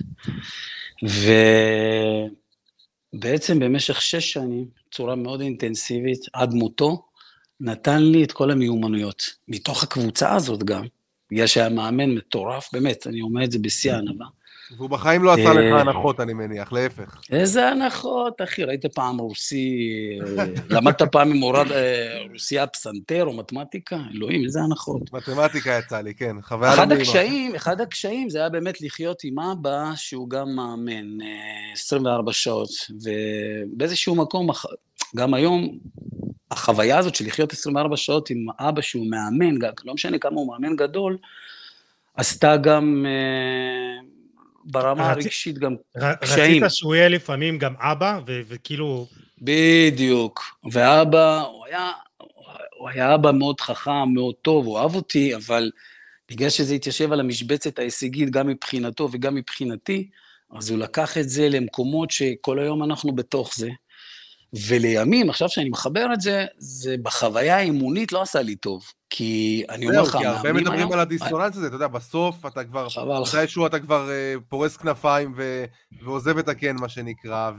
ובעצם 3.14 3.60
במשך 3.60 4.02
שש 4.02 4.32
שנים, 4.32 4.68
בצורה 4.90 5.16
מאוד 5.16 5.42
אינטנסיבית, 5.42 6.20
עד 6.34 6.54
מותו, 6.54 7.06
נתן 7.60 8.04
לי 8.04 8.24
את 8.24 8.32
כל 8.32 8.52
המיומנויות. 8.52 9.24
מתוך 9.48 9.84
הקבוצה 9.84 10.36
הזאת 10.36 10.64
גם, 10.64 10.86
בגלל 11.32 11.48
שהיה 11.48 11.70
מאמן 11.70 12.10
מטורף, 12.10 12.70
באמת, 12.74 13.08
אני 13.08 13.22
אומר 13.22 13.44
את 13.44 13.52
זה 13.52 13.60
בשיא 13.60 13.94
הענווה. 13.94 14.26
והוא 14.78 14.90
בחיים 14.90 15.24
לא 15.24 15.34
עשה 15.34 15.54
לך 15.54 15.74
אה, 15.74 15.82
הנחות, 15.82 16.20
אני 16.20 16.34
מניח, 16.34 16.74
להפך. 16.74 17.22
איזה 17.32 17.70
הנחות, 17.70 18.42
אחי? 18.42 18.64
ראית 18.64 18.86
פעם 18.86 19.18
רוסי, 19.18 19.80
אה, 20.40 20.46
למדת 20.70 21.02
פעם 21.02 21.32
עם 21.32 21.38
מורד 21.38 21.72
אה, 21.72 22.18
רוסיה 22.32 22.68
פסנתר 22.68 23.26
או 23.26 23.34
מתמטיקה? 23.34 23.98
אלוהים, 24.16 24.44
איזה 24.46 24.62
הנחות. 24.62 25.14
מתמטיקה 25.14 25.80
יצא 25.80 26.02
לי, 26.02 26.14
כן, 26.14 26.36
חוויה 26.42 26.74
אחד 26.74 26.92
הקשיים, 26.92 27.56
אחד 27.56 27.82
הקשיים 27.82 28.30
זה 28.30 28.40
היה 28.40 28.50
באמת 28.50 28.82
לחיות 28.82 29.24
עם 29.24 29.40
אבא 29.40 29.92
שהוא 29.96 30.30
גם 30.30 30.56
מאמן 30.56 31.18
24 31.74 32.34
שעות, 32.34 32.70
ובאיזשהו 33.04 34.16
מקום, 34.16 34.48
גם 35.16 35.34
היום, 35.34 35.78
החוויה 36.52 36.98
הזאת 36.98 37.16
של 37.16 37.26
לחיות 37.26 37.54
24 37.54 37.98
שעות 37.98 38.30
עם 38.30 38.46
אבא 38.60 38.82
שהוא 38.82 39.10
מאמן, 39.10 39.56
לא 39.86 39.94
משנה 39.94 40.18
כמה 40.18 40.36
הוא 40.36 40.48
מאמן 40.48 40.76
גדול, 40.76 41.18
עשתה 42.16 42.58
גם... 42.58 43.06
ברמה 44.72 45.12
הרגשית 45.12 45.58
גם 45.58 45.76
קשיים. 46.22 46.64
רצית 46.64 46.76
שהוא 46.78 46.96
יהיה 46.96 47.10
לפעמים 47.10 47.58
גם 47.58 47.74
אבא, 47.80 48.20
וכאילו... 48.26 49.08
בדיוק. 49.42 50.44
ואבא, 50.72 51.42
הוא 51.42 51.66
היה, 51.66 51.92
הוא 52.78 52.90
היה 52.90 53.16
אבא 53.16 53.32
מאוד 53.32 53.62
חכם, 53.62 54.10
מאוד 54.14 54.36
טוב, 54.42 54.66
הוא 54.66 54.80
אהב 54.80 54.96
אותי, 54.96 55.36
אבל 55.36 55.72
בגלל 56.32 56.50
שזה 56.50 56.74
התיישב 56.74 57.12
על 57.12 57.20
המשבצת 57.20 57.80
ההישגית, 57.80 58.30
גם 58.30 58.48
מבחינתו 58.48 59.10
וגם 59.12 59.36
מבחינתי, 59.36 60.10
אז 60.52 60.70
הוא 60.70 60.80
לקח 60.80 61.18
את 61.18 61.30
זה 61.30 61.50
למקומות 61.50 62.12
שכל 62.12 62.60
היום 62.60 62.84
אנחנו 62.84 63.16
בתוך 63.16 63.56
זה. 63.56 63.70
ולימים, 64.68 65.30
עכשיו 65.30 65.50
שאני 65.50 65.70
מחבר 65.70 66.08
את 66.14 66.22
זה, 66.22 66.46
זה 66.58 66.96
בחוויה 67.04 67.58
האימונית 67.58 68.12
לא 68.12 68.22
עשה 68.22 68.42
לי 68.42 68.56
טוב. 68.56 68.84
כי 69.10 69.64
אני 69.70 69.88
אומר 69.88 70.02
לך, 70.02 70.18
כי 70.18 70.26
הרבה 70.26 70.54
מדברים 70.54 70.92
על 70.92 71.00
הדיסוננס 71.00 71.58
הזה, 71.58 71.68
אתה 71.68 71.76
יודע, 71.76 71.88
בסוף 71.88 72.46
אתה 72.46 72.64
כבר, 72.64 72.88
מתישהו 73.22 73.66
אתה 73.66 73.80
כבר 73.80 74.10
אה, 74.10 74.34
פורס 74.50 74.78
כנפיים 74.78 75.34
ועוזב 76.02 76.38
את 76.38 76.50
הקן, 76.50 76.76
מה 76.80 76.90
שנקרא, 76.90 77.52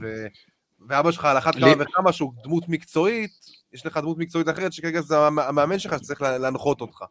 ואבא 0.89 1.11
שלך 1.11 1.25
על 1.25 1.37
אחת 1.37 1.55
כמה 1.55 1.73
וכמה 1.79 2.11
שהוא 2.13 2.33
דמות 2.43 2.69
מקצועית, 2.69 3.31
יש 3.73 3.85
לך 3.85 3.97
דמות 3.97 4.17
מקצועית 4.17 4.49
אחרת 4.49 4.73
שכרגע 4.73 5.01
זה 5.01 5.17
המאמן 5.17 5.79
שלך 5.79 5.95
שצריך 5.97 6.21
להנחות 6.21 6.81
אותך. 6.81 7.03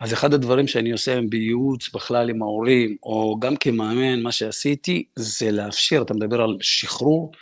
אז 0.00 0.12
אחד 0.12 0.34
הדברים 0.34 0.66
שאני 0.66 0.92
עושה 0.92 1.20
בייעוץ 1.28 1.90
בכלל 1.94 2.30
עם 2.30 2.42
ההורים, 2.42 2.96
או 3.02 3.36
גם 3.40 3.56
כמאמן, 3.56 4.22
מה 4.22 4.32
שעשיתי, 4.32 5.04
זה 5.16 5.50
לאפשר, 5.50 6.02
אתה 6.02 6.14
מדבר 6.14 6.42
על 6.42 6.56
שחרור, 6.60 7.32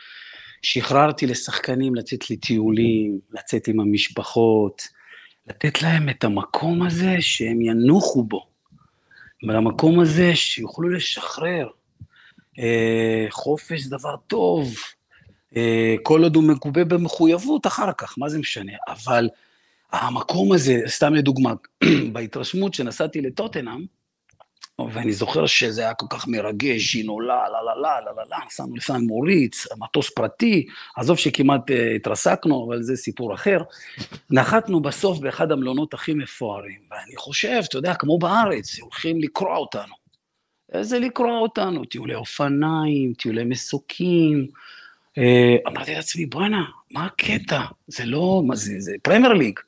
שחררתי 0.63 1.27
לשחקנים 1.27 1.95
לצאת 1.95 2.31
לטיולים, 2.31 3.19
לצאת 3.33 3.69
עם 3.69 3.81
המשפחות, 3.81 4.83
לתת 5.47 5.83
להם 5.83 6.09
את 6.09 6.25
המקום 6.25 6.83
הזה 6.83 7.17
שהם 7.21 7.61
ינוחו 7.61 8.25
בו, 8.25 8.47
ולמקום 9.43 10.01
הזה 10.01 10.35
שיוכלו 10.35 10.89
לשחרר. 10.89 11.69
אה, 12.59 13.27
חופש 13.31 13.87
דבר 13.87 14.17
טוב, 14.27 14.75
אה, 15.57 15.95
כל 16.03 16.23
עוד 16.23 16.37
הוא 16.37 16.45
מגובה 16.45 16.85
במחויבות 16.85 17.67
אחר 17.67 17.93
כך, 17.93 18.15
מה 18.19 18.29
זה 18.29 18.39
משנה? 18.39 18.73
אבל 18.89 19.29
המקום 19.93 20.53
הזה, 20.53 20.81
סתם 20.87 21.15
לדוגמה, 21.15 21.53
בהתרשמות 22.13 22.75
שנסעתי 22.75 23.21
לטוטנאם, 23.21 23.85
ואני 24.81 25.13
זוכר 25.13 25.47
שזה 25.47 25.81
היה 25.81 25.95
כל 25.95 26.07
כך 26.11 26.29
מרגש, 26.29 26.93
ז'ינולה, 26.93 27.49
לה 27.49 27.63
לה 27.63 27.75
לה 27.75 28.01
לה 28.01 28.13
לה 28.17 28.23
לה, 28.31 28.37
נסענו 28.47 28.77
לסן 28.77 29.01
מוריץ, 29.01 29.67
מטוס 29.79 30.11
פרטי, 30.11 30.67
עזוב 30.97 31.19
שכמעט 31.19 31.71
uh, 31.71 31.75
התרסקנו, 31.97 32.67
אבל 32.69 32.83
זה 32.83 32.97
סיפור 32.97 33.35
אחר. 33.35 33.63
נחתנו 34.31 34.83
בסוף 34.83 35.19
באחד 35.19 35.53
המלונות 35.53 35.95
הכי 35.95 36.15
מפוארים, 36.15 36.81
ואני 36.91 37.17
חושב, 37.17 37.61
אתה 37.69 37.79
יודע, 37.79 37.95
כמו 37.95 38.19
בארץ, 38.19 38.79
הולכים 38.81 39.21
לקרוע 39.21 39.57
אותנו. 39.57 39.95
איזה 40.73 40.99
לקרוע 40.99 41.39
אותנו? 41.39 41.85
טיולי 41.85 42.15
אופניים, 42.15 43.13
טיולי 43.19 43.45
מסוקים. 43.45 44.47
Uh, 45.19 45.69
אמרתי 45.69 45.95
לעצמי, 45.95 46.27
בואנה, 46.27 46.65
מה 46.91 47.07
הקטע? 47.07 47.61
זה 47.87 48.05
לא, 48.05 48.43
מה 48.47 48.57
זה, 48.57 48.75
זה 48.79 48.93
פרמייר 49.03 49.33
ליג. 49.33 49.59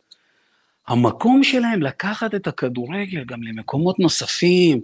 המקום 0.89 1.45
שלהם 1.45 1.82
לקחת 1.82 2.35
את 2.35 2.47
הכדורגל 2.47 3.24
גם 3.24 3.43
למקומות 3.43 3.99
נוספים, 3.99 4.80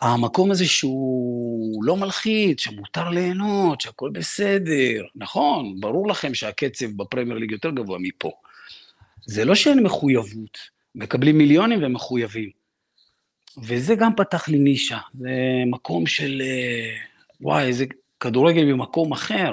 המקום 0.00 0.50
הזה 0.50 0.66
שהוא 0.66 1.84
לא 1.84 1.96
מלחיץ, 1.96 2.60
שמותר 2.60 3.08
ליהנות, 3.08 3.80
שהכל 3.80 4.10
בסדר. 4.10 5.04
נכון, 5.14 5.80
ברור 5.80 6.08
לכם 6.08 6.34
שהקצב 6.34 6.86
בפרמייר 6.96 7.38
ליג 7.38 7.50
יותר 7.50 7.70
גבוה 7.70 7.98
מפה. 8.00 8.30
זה 9.26 9.44
לא 9.44 9.54
שאין 9.54 9.82
מחויבות, 9.82 10.58
מקבלים 10.94 11.38
מיליונים 11.38 11.78
ומחויבים. 11.82 12.50
וזה 13.62 13.94
גם 13.94 14.14
פתח 14.16 14.48
לי 14.48 14.58
נישה, 14.58 14.98
זה 15.18 15.30
מקום 15.66 16.06
של, 16.06 16.42
אה, 16.44 16.96
וואי, 17.40 17.66
איזה 17.66 17.84
כדורגל 18.20 18.72
במקום 18.72 19.12
אחר. 19.12 19.52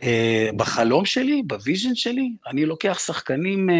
אה, 0.00 0.04
בחלום 0.56 1.04
שלי, 1.04 1.42
ב 1.46 1.53
vision 1.53 1.94
שלי, 1.94 2.30
אני 2.46 2.66
לוקח 2.66 2.98
שחקנים 3.06 3.68
אה, 3.68 3.72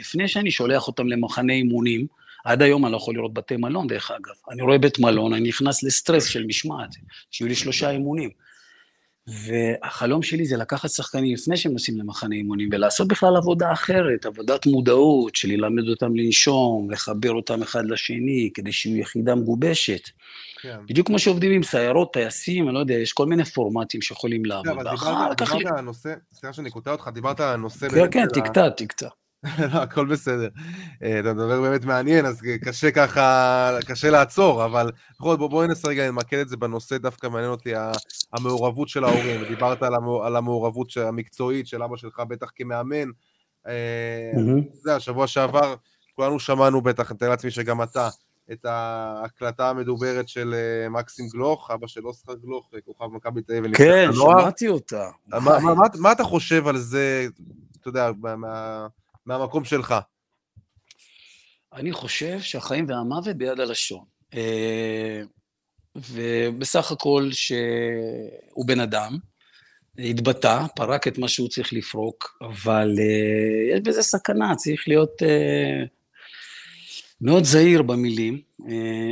לפני 0.00 0.28
שאני 0.28 0.50
שולח 0.50 0.86
אותם 0.86 1.08
למחנה 1.08 1.52
אימונים, 1.52 2.06
עד 2.44 2.62
היום 2.62 2.84
אני 2.84 2.92
לא 2.92 2.96
יכול 2.96 3.14
לראות 3.14 3.34
בתי 3.34 3.56
מלון, 3.56 3.86
דרך 3.86 4.10
אגב. 4.10 4.34
אני 4.50 4.62
רואה 4.62 4.78
בית 4.78 4.98
מלון, 4.98 5.34
אני 5.34 5.48
נכנס 5.48 5.82
לסטרס 5.82 6.24
של 6.24 6.46
משמעת, 6.46 6.96
שיהיו 7.30 7.48
לי 7.48 7.54
שלושה 7.54 7.90
אימונים. 7.90 8.30
והחלום 9.26 10.22
שלי 10.22 10.46
זה 10.46 10.56
לקחת 10.56 10.90
שחקנים 10.90 11.34
לפני 11.34 11.56
שהם 11.56 11.72
נוסעים 11.72 11.98
למחנה 11.98 12.34
אימונים, 12.34 12.68
ולעשות 12.72 13.08
בכלל 13.08 13.36
עבודה 13.36 13.72
אחרת, 13.72 14.26
עבודת 14.26 14.66
מודעות, 14.66 15.36
של 15.36 15.48
ללמד 15.48 15.88
אותם 15.88 16.16
לנשום, 16.16 16.90
לחבר 16.90 17.32
אותם 17.32 17.62
אחד 17.62 17.86
לשני, 17.86 18.50
כדי 18.54 18.72
שיהיו 18.72 18.96
יחידה 18.96 19.34
מגובשת. 19.34 20.08
כן. 20.62 20.78
בדיוק 20.88 21.06
כמו 21.06 21.18
שעובדים 21.18 21.52
עם 21.52 21.62
סיירות, 21.62 22.12
טייסים, 22.12 22.66
אני 22.66 22.74
לא 22.74 22.78
יודע, 22.78 22.94
יש 22.94 23.12
כל 23.12 23.26
מיני 23.26 23.44
פורמטים 23.44 24.02
שיכולים 24.02 24.44
לעבוד. 24.44 24.68
אבל 24.68 24.90
דיברת, 24.90 25.38
דיברת 25.38 25.66
על 25.66 25.78
הנושא, 25.78 26.14
סליחה 26.32 26.52
שאני 26.52 26.70
קוטע 26.70 26.92
אותך, 26.92 27.10
דיברת 27.14 27.40
על 27.40 27.54
הנושא... 27.54 27.88
כן, 27.88 28.10
כן, 28.10 28.26
תקטע, 28.34 28.68
תקטע. 28.68 29.08
לא, 29.58 29.78
הכל 29.78 30.06
בסדר. 30.06 30.48
אה, 31.02 31.20
אתה 31.20 31.32
מדבר 31.32 31.60
באמת 31.60 31.84
מעניין, 31.84 32.26
אז 32.26 32.40
קשה 32.64 32.90
ככה, 32.90 33.78
קשה 33.86 34.10
לעצור, 34.10 34.64
אבל 34.64 34.90
בכל 35.20 35.30
זאת 35.30 35.50
בואי 35.50 35.66
ננסה 35.68 35.88
רגע 35.88 36.08
למקד 36.08 36.38
את 36.38 36.48
זה 36.48 36.56
בנושא, 36.56 36.98
דווקא 36.98 37.26
מעניין 37.26 37.50
אותי 37.50 37.72
המעורבות 38.32 38.88
של 38.88 39.04
ההורים. 39.04 39.44
דיברת 39.48 39.82
על 40.22 40.36
המעורבות 40.36 40.96
המקצועית 40.96 41.66
של 41.66 41.82
אבא 41.82 41.96
שלך, 41.96 42.20
בטח 42.20 42.50
כמאמן. 42.54 43.08
אה, 43.66 44.32
אתה 44.34 44.88
יודע, 44.88 45.00
שבוע 45.00 45.26
שעבר 45.26 45.74
כולנו 46.14 46.40
שמענו 46.40 46.80
בטח, 46.80 47.10
אני 47.10 47.14
מתאר 47.14 47.28
לעצמי 47.28 47.50
שגם 47.50 47.82
אתה, 47.82 48.08
את 48.52 48.64
ההקלטה 48.64 49.70
המדוברת 49.70 50.28
של 50.28 50.54
אה, 50.54 50.88
מקסים 50.88 51.28
גלוך, 51.28 51.70
אבא 51.70 51.86
של 51.86 52.06
אוסקר 52.06 52.34
גלוך, 52.34 52.70
כוכב 52.84 53.06
מכבי 53.06 53.42
תל 53.42 53.56
אביב. 53.56 53.76
כן, 53.76 54.10
שמעתי 54.12 54.68
אותה. 54.68 55.08
מה 55.98 56.12
אתה 56.12 56.24
חושב 56.24 56.68
על 56.68 56.78
זה, 56.78 57.26
אתה 57.80 57.88
יודע, 57.88 58.10
מהמקום 59.26 59.64
שלך? 59.64 59.94
אני 61.72 61.92
חושב 61.92 62.40
שהחיים 62.40 62.86
והמוות 62.88 63.36
ביד 63.36 63.60
הלשון. 63.60 64.04
אה, 64.34 65.22
ובסך 65.96 66.92
הכל 66.92 67.28
שהוא 67.32 68.66
בן 68.66 68.80
אדם, 68.80 69.18
התבטא, 69.98 70.66
פרק 70.76 71.08
את 71.08 71.18
מה 71.18 71.28
שהוא 71.28 71.48
צריך 71.48 71.72
לפרוק, 71.72 72.38
אבל 72.40 72.94
uh, 72.96 73.74
יש 73.74 73.80
בזה 73.80 74.02
סכנה, 74.02 74.54
צריך 74.56 74.84
להיות 74.86 75.22
uh, 75.22 75.86
מאוד 77.20 77.44
זהיר 77.44 77.82
במילים. 77.82 78.40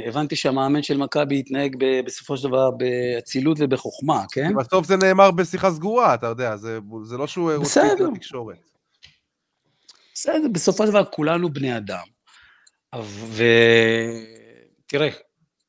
הבנתי 0.07 0.37
שהמאמן 0.37 0.83
של 0.83 0.97
מכבי 0.97 1.39
התנהג 1.39 1.77
ב- 1.79 2.01
בסופו 2.07 2.37
של 2.37 2.49
דבר 2.49 2.71
באצילות 2.71 3.57
ובחוכמה, 3.61 4.25
כן? 4.33 4.55
בסוף 4.55 4.87
זה 4.87 4.97
נאמר 4.97 5.31
בשיחה 5.31 5.71
סגורה, 5.71 6.15
אתה 6.15 6.27
יודע, 6.27 6.57
זה, 6.57 6.79
זה 7.05 7.17
לא 7.17 7.27
שהוא 7.27 7.53
רוצה 7.53 7.83
לתקשורת. 7.95 8.70
בסדר, 10.21 10.49
בסופו 10.53 10.87
של 10.87 10.91
דבר 10.91 11.05
כולנו 11.05 11.53
בני 11.53 11.77
אדם. 11.77 12.05
ותראה, 14.87 15.09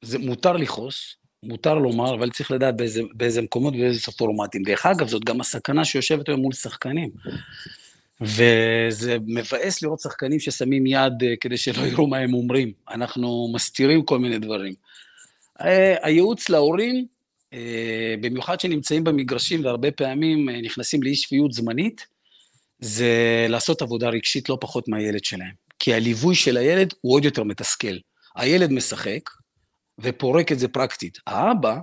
זה 0.02 0.20
מותר 0.20 0.54
לכעוס, 0.54 1.16
מותר 1.43 1.74
לומר, 1.74 2.16
אבל 2.16 2.30
צריך 2.30 2.52
לדעת 2.52 2.78
באיזה, 2.78 3.02
באיזה 3.14 3.41
מקומות 3.41 3.74
ובאיזה 3.74 4.12
פורמטים. 4.18 4.64
דרך 4.64 4.86
אגב, 4.86 5.08
זאת 5.08 5.26
גם 5.26 5.41
הסכנה 5.41 5.86
שיושבת 5.86 6.30
היום 6.30 6.39
מול 6.39 6.54
שחקנים. 6.54 7.10
וזה 8.22 9.18
מבאס 9.28 9.82
לראות 9.82 9.99
שחקנים 9.99 10.39
ששמים 10.39 10.86
יד 10.86 11.24
אה, 11.24 11.36
כדי 11.41 11.58
שלא 11.58 11.82
יראו 11.82 12.08
מה 12.08 12.18
הם 12.18 12.34
אומרים. 12.34 12.72
אנחנו 12.89 13.52
מסתירים 13.54 14.04
כל 14.04 14.20
מיני 14.20 14.39
דברים. 14.39 14.74
אה, 15.62 15.95
הייעוץ 16.02 16.49
להורים, 16.49 17.06
אה, 17.54 18.16
במיוחד 18.22 18.60
שנמצאים 18.60 19.04
במגרשים 19.04 19.66
והרבה 19.66 19.91
פעמים 19.91 20.49
נכנסים 20.49 21.04
לאי 21.04 21.16
שפיות 21.16 21.52
זמנית, 21.52 22.08
זה 22.82 23.45
לעשות 23.49 23.82
עבודה 23.82 24.09
רגשית 24.09 24.49
לא 24.49 24.57
פחות 24.61 24.88
מהילד 24.88 25.25
שלהם. 25.25 25.61
כי 25.79 25.93
הליווי 25.93 26.36
של 26.36 26.57
הילד 26.57 26.93
הוא 27.01 27.15
עוד 27.15 27.25
יותר 27.25 27.43
מתסכל. 27.43 27.97
הילד 28.36 28.71
משחק 28.71 29.29
ופורק 29.99 30.51
את 30.51 30.59
זה 30.59 30.67
פרקטית. 30.67 31.17
האבא 31.27 31.77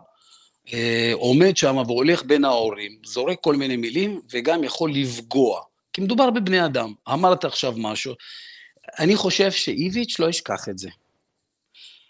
אה, 0.72 1.11
עומד 1.14 1.57
שם 1.57 1.76
והולך 1.76 2.22
בין 2.24 2.44
ההורים, 2.44 2.99
זורק 3.05 3.38
כל 3.40 3.57
מיני 3.57 3.76
מילים 3.76 4.20
וגם 4.32 4.64
יכול 4.64 4.92
לפגוע. 4.92 5.61
כי 5.92 6.01
מדובר 6.01 6.30
בבני 6.30 6.64
אדם. 6.64 6.92
אמרת 7.12 7.44
עכשיו 7.44 7.74
משהו. 7.76 8.14
אני 8.99 9.16
חושב 9.16 9.51
שאיביץ' 9.51 10.18
לא 10.18 10.28
ישכח 10.28 10.68
את 10.68 10.78
זה. 10.78 10.88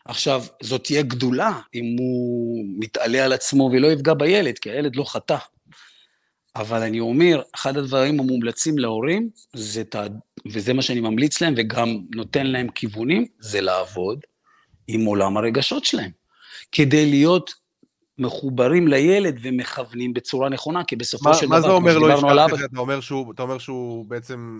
עכשיו, 0.04 0.44
זאת 0.62 0.84
תהיה 0.84 1.02
גדולה 1.02 1.60
אם 1.74 1.96
הוא 1.98 2.64
מתעלה 2.78 3.24
על 3.24 3.32
עצמו 3.32 3.70
ולא 3.72 3.92
יפגע 3.92 4.14
בילד, 4.14 4.58
כי 4.58 4.70
הילד 4.70 4.96
לא 4.96 5.04
חטא. 5.04 5.36
אבל 6.56 6.82
אני 6.82 7.00
אומר, 7.00 7.42
אחד 7.54 7.76
הדברים 7.76 8.20
המומלצים 8.20 8.78
להורים, 8.78 9.30
זה, 9.52 9.82
וזה 10.46 10.72
מה 10.72 10.82
שאני 10.82 11.00
ממליץ 11.00 11.40
להם 11.40 11.54
וגם 11.56 11.98
נותן 12.14 12.46
להם 12.46 12.68
כיוונים, 12.68 13.26
זה 13.40 13.60
לעבוד 13.60 14.20
עם 14.88 15.04
עולם 15.04 15.36
הרגשות 15.36 15.84
שלהם. 15.84 16.10
כדי 16.72 17.10
להיות 17.10 17.54
מחוברים 18.18 18.88
לילד 18.88 19.38
ומכוונים 19.42 20.14
בצורה 20.14 20.48
נכונה, 20.48 20.84
כי 20.84 20.96
בסופו 20.96 21.28
מה, 21.28 21.34
של 21.34 21.46
דבר, 21.46 21.78
כמו 21.78 21.90
שדיברנו 21.90 22.30
עליו... 22.30 22.48
מה 22.48 22.48
זה 22.48 22.48
אומר 22.48 22.48
לא 22.48 22.48
ישכח 22.48 22.54
את 22.54 22.58
זה? 22.58 22.64
אתה 22.64 22.80
אומר 22.80 23.00
שהוא, 23.00 23.32
אתה 23.32 23.42
אומר 23.42 23.58
שהוא 23.58 24.04
בעצם... 24.04 24.58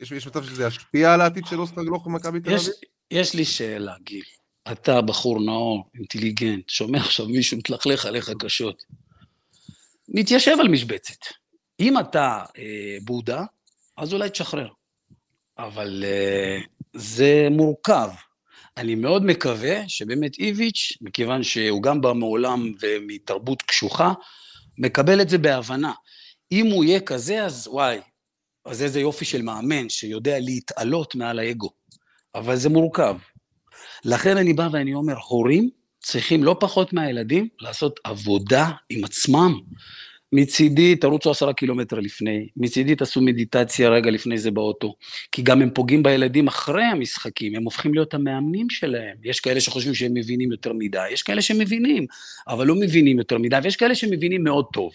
יש, 0.00 0.12
יש 0.12 0.26
מצב 0.26 0.44
שזה 0.44 0.64
ישפיע 0.64 1.14
על 1.14 1.20
העתיד 1.20 1.46
של 1.46 1.60
אוסטר 1.60 1.84
גלוך 1.84 2.06
במכבי 2.06 2.40
תל 2.40 2.54
אביב? 2.54 2.68
יש 3.10 3.34
לי 3.34 3.44
שאלה, 3.44 3.94
גיל. 4.02 4.24
אתה 4.72 5.00
בחור 5.00 5.40
נאור, 5.40 5.84
אינטליגנט, 5.94 6.68
שומע 6.68 6.98
עכשיו 6.98 7.28
מישהו 7.28 7.58
מתלכלך 7.58 8.06
עליך 8.06 8.30
קשות. 8.38 8.84
מתיישב 10.10 10.56
על 10.60 10.68
משבצת. 10.68 11.18
אם 11.80 11.98
אתה 11.98 12.44
אה, 12.58 12.96
בודה, 13.04 13.44
אז 13.96 14.12
אולי 14.12 14.30
תשחרר. 14.30 14.68
אבל 15.58 16.04
אה, 16.06 16.58
זה 16.94 17.48
מורכב. 17.50 18.10
אני 18.76 18.94
מאוד 18.94 19.24
מקווה 19.24 19.88
שבאמת 19.88 20.38
איביץ', 20.38 20.92
מכיוון 21.00 21.42
שהוא 21.42 21.82
גם 21.82 22.00
בא 22.00 22.12
מעולם 22.12 22.72
ומתרבות 22.80 23.62
קשוחה, 23.62 24.12
מקבל 24.78 25.20
את 25.20 25.28
זה 25.28 25.38
בהבנה. 25.38 25.92
אם 26.52 26.66
הוא 26.66 26.84
יהיה 26.84 27.00
כזה, 27.00 27.44
אז 27.44 27.68
וואי, 27.68 28.00
אז 28.64 28.82
איזה 28.82 29.00
יופי 29.00 29.24
של 29.24 29.42
מאמן 29.42 29.88
שיודע 29.88 30.38
להתעלות 30.38 31.14
מעל 31.14 31.38
האגו. 31.38 31.70
אבל 32.34 32.56
זה 32.56 32.68
מורכב. 32.68 33.16
לכן 34.04 34.36
אני 34.36 34.52
בא 34.52 34.68
ואני 34.72 34.94
אומר, 34.94 35.14
הורים 35.28 35.70
צריכים 36.00 36.44
לא 36.44 36.56
פחות 36.60 36.92
מהילדים 36.92 37.48
לעשות 37.60 38.00
עבודה 38.04 38.70
עם 38.90 39.04
עצמם, 39.04 39.54
מצידי 40.32 40.96
תרוצו 40.96 41.30
עשרה 41.30 41.52
קילומטר 41.52 42.00
לפני, 42.00 42.48
מצידי 42.56 42.94
תעשו 42.94 43.20
מדיטציה 43.20 43.88
רגע 43.88 44.10
לפני 44.10 44.38
זה 44.38 44.50
באוטו, 44.50 44.94
כי 45.32 45.42
גם 45.42 45.62
הם 45.62 45.70
פוגעים 45.74 46.02
בילדים 46.02 46.46
אחרי 46.46 46.84
המשחקים, 46.84 47.56
הם 47.56 47.64
הופכים 47.64 47.94
להיות 47.94 48.14
המאמנים 48.14 48.70
שלהם. 48.70 49.16
יש 49.24 49.40
כאלה 49.40 49.60
שחושבים 49.60 49.94
שהם 49.94 50.14
מבינים 50.14 50.52
יותר 50.52 50.72
מדי, 50.72 51.08
יש 51.10 51.22
כאלה 51.22 51.42
שמבינים, 51.42 52.06
אבל 52.48 52.66
לא 52.66 52.74
מבינים 52.74 53.18
יותר 53.18 53.38
מדי, 53.38 53.56
ויש 53.62 53.76
כאלה 53.76 53.94
שמבינים 53.94 54.44
מאוד 54.44 54.66
טוב. 54.72 54.92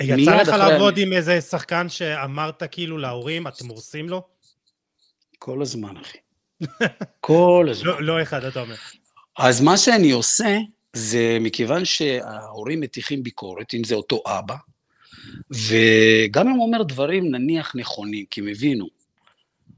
יצא 0.00 0.36
לך 0.36 0.48
לעבוד 0.48 0.98
עם 0.98 1.12
איזה 1.12 1.40
שחקן 1.40 1.88
שאמרת 1.88 2.62
כאילו 2.70 2.98
להורים, 2.98 3.46
אתם 3.46 3.68
הורסים 3.68 4.08
לו? 4.08 4.22
כל 5.38 5.62
הזמן, 5.62 5.96
אחי. 5.96 6.18
כל 7.20 7.66
הזמן. 7.70 7.88
לא, 7.88 8.02
לא 8.02 8.22
אחד, 8.22 8.44
אתה 8.44 8.60
אומר. 8.60 8.74
אז 9.38 9.60
מה 9.60 9.76
שאני 9.76 10.10
עושה, 10.10 10.58
זה 10.92 11.38
מכיוון 11.40 11.84
שההורים 11.84 12.80
מטיחים 12.80 13.22
ביקורת, 13.22 13.74
אם 13.74 13.84
זה 13.84 13.94
אותו 13.94 14.22
אבא, 14.26 14.56
וגם 15.50 16.48
אם 16.48 16.54
הוא 16.54 16.66
אומר 16.66 16.82
דברים 16.82 17.30
נניח 17.30 17.76
נכונים, 17.76 18.24
כי 18.30 18.40
הם 18.40 18.48
הבינו, 18.48 18.86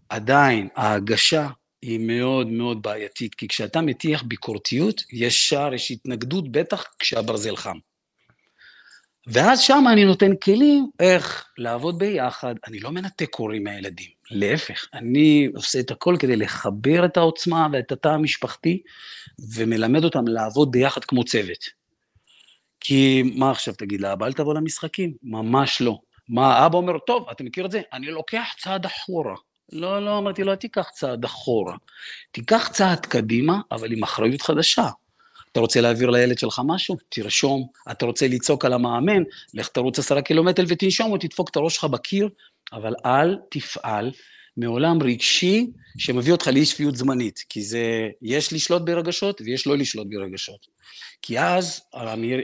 עדיין 0.08 0.68
ההגשה 0.76 1.48
היא 1.82 2.00
מאוד 2.00 2.46
מאוד 2.46 2.82
בעייתית, 2.82 3.34
כי 3.34 3.48
כשאתה 3.48 3.80
מטיח 3.80 4.22
ביקורתיות, 4.22 5.02
ישר 5.12 5.74
יש 5.74 5.90
התנגדות, 5.90 6.52
בטח 6.52 6.84
כשהברזל 6.98 7.56
חם. 7.56 7.78
ואז 9.26 9.60
שם 9.60 9.84
אני 9.92 10.04
נותן 10.04 10.36
כלים 10.36 10.90
איך 11.00 11.44
לעבוד 11.58 11.98
ביחד, 11.98 12.54
אני 12.66 12.80
לא 12.80 12.90
מנתק 12.90 13.34
הורים 13.34 13.64
מהילדים, 13.64 14.10
להפך, 14.32 14.86
אני 14.94 15.48
עושה 15.54 15.80
את 15.80 15.90
הכל 15.90 16.16
כדי 16.18 16.36
לחבר 16.36 17.04
את 17.04 17.16
העוצמה 17.16 17.66
ואת 17.72 17.92
התא 17.92 18.08
המשפחתי, 18.08 18.82
ומלמד 19.54 20.04
אותם 20.04 20.28
לעבוד 20.28 20.70
ביחד 20.70 21.04
כמו 21.04 21.24
צוות. 21.24 21.64
כי 22.80 23.22
מה 23.34 23.50
עכשיו 23.50 23.74
תגיד 23.74 24.00
לאבא, 24.00 24.26
אל 24.26 24.32
תבוא 24.32 24.54
למשחקים? 24.54 25.14
ממש 25.22 25.80
לא. 25.80 25.98
מה, 26.28 26.54
האבא 26.54 26.76
אומר, 26.76 26.98
טוב, 26.98 27.28
אתה 27.30 27.44
מכיר 27.44 27.66
את 27.66 27.70
זה? 27.70 27.80
אני 27.92 28.06
לוקח 28.06 28.48
צעד 28.58 28.84
אחורה. 28.84 29.34
לא, 29.72 30.04
לא, 30.04 30.18
אמרתי 30.18 30.44
לו, 30.44 30.56
תיקח 30.56 30.88
צעד 30.90 31.24
אחורה. 31.24 31.76
תיקח 32.32 32.68
צעד 32.72 33.06
קדימה, 33.06 33.60
אבל 33.70 33.92
עם 33.92 34.02
אחריות 34.02 34.42
חדשה. 34.42 34.88
אתה 35.52 35.60
רוצה 35.60 35.80
להעביר 35.80 36.10
לילד 36.10 36.38
שלך 36.38 36.60
משהו? 36.64 36.96
תרשום. 37.08 37.66
אתה 37.90 38.06
רוצה 38.06 38.28
לצעוק 38.28 38.64
על 38.64 38.72
המאמן? 38.72 39.22
לך 39.54 39.68
תרוץ 39.68 39.98
עשרה 39.98 40.22
קילומטר 40.22 40.64
ותנשום 40.68 41.12
או 41.12 41.18
תדפוק 41.18 41.48
את 41.50 41.56
הראש 41.56 41.74
שלך 41.74 41.84
בקיר, 41.84 42.28
אבל 42.72 42.94
אל 43.06 43.38
תפעל 43.50 44.10
מעולם 44.56 45.02
רגשי 45.02 45.66
שמביא 45.98 46.32
אותך 46.32 46.46
לאי 46.46 46.64
שפיות 46.64 46.96
זמנית, 46.96 47.44
כי 47.48 47.62
זה, 47.62 48.08
יש 48.22 48.52
לשלוט 48.52 48.82
ברגשות 48.82 49.40
ויש 49.40 49.66
לא 49.66 49.78
לשלוט 49.78 50.06
ברגשות. 50.10 50.66
כי 51.22 51.40
אז 51.40 51.80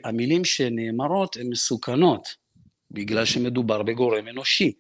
המילים 0.05 0.45
שנאמרות 0.45 1.37
הן 1.37 1.49
מסוכנות, 1.49 2.29
בגלל 2.91 3.25
שמדובר 3.25 3.83
בגורם 3.83 4.29
אנושי. 4.29 4.73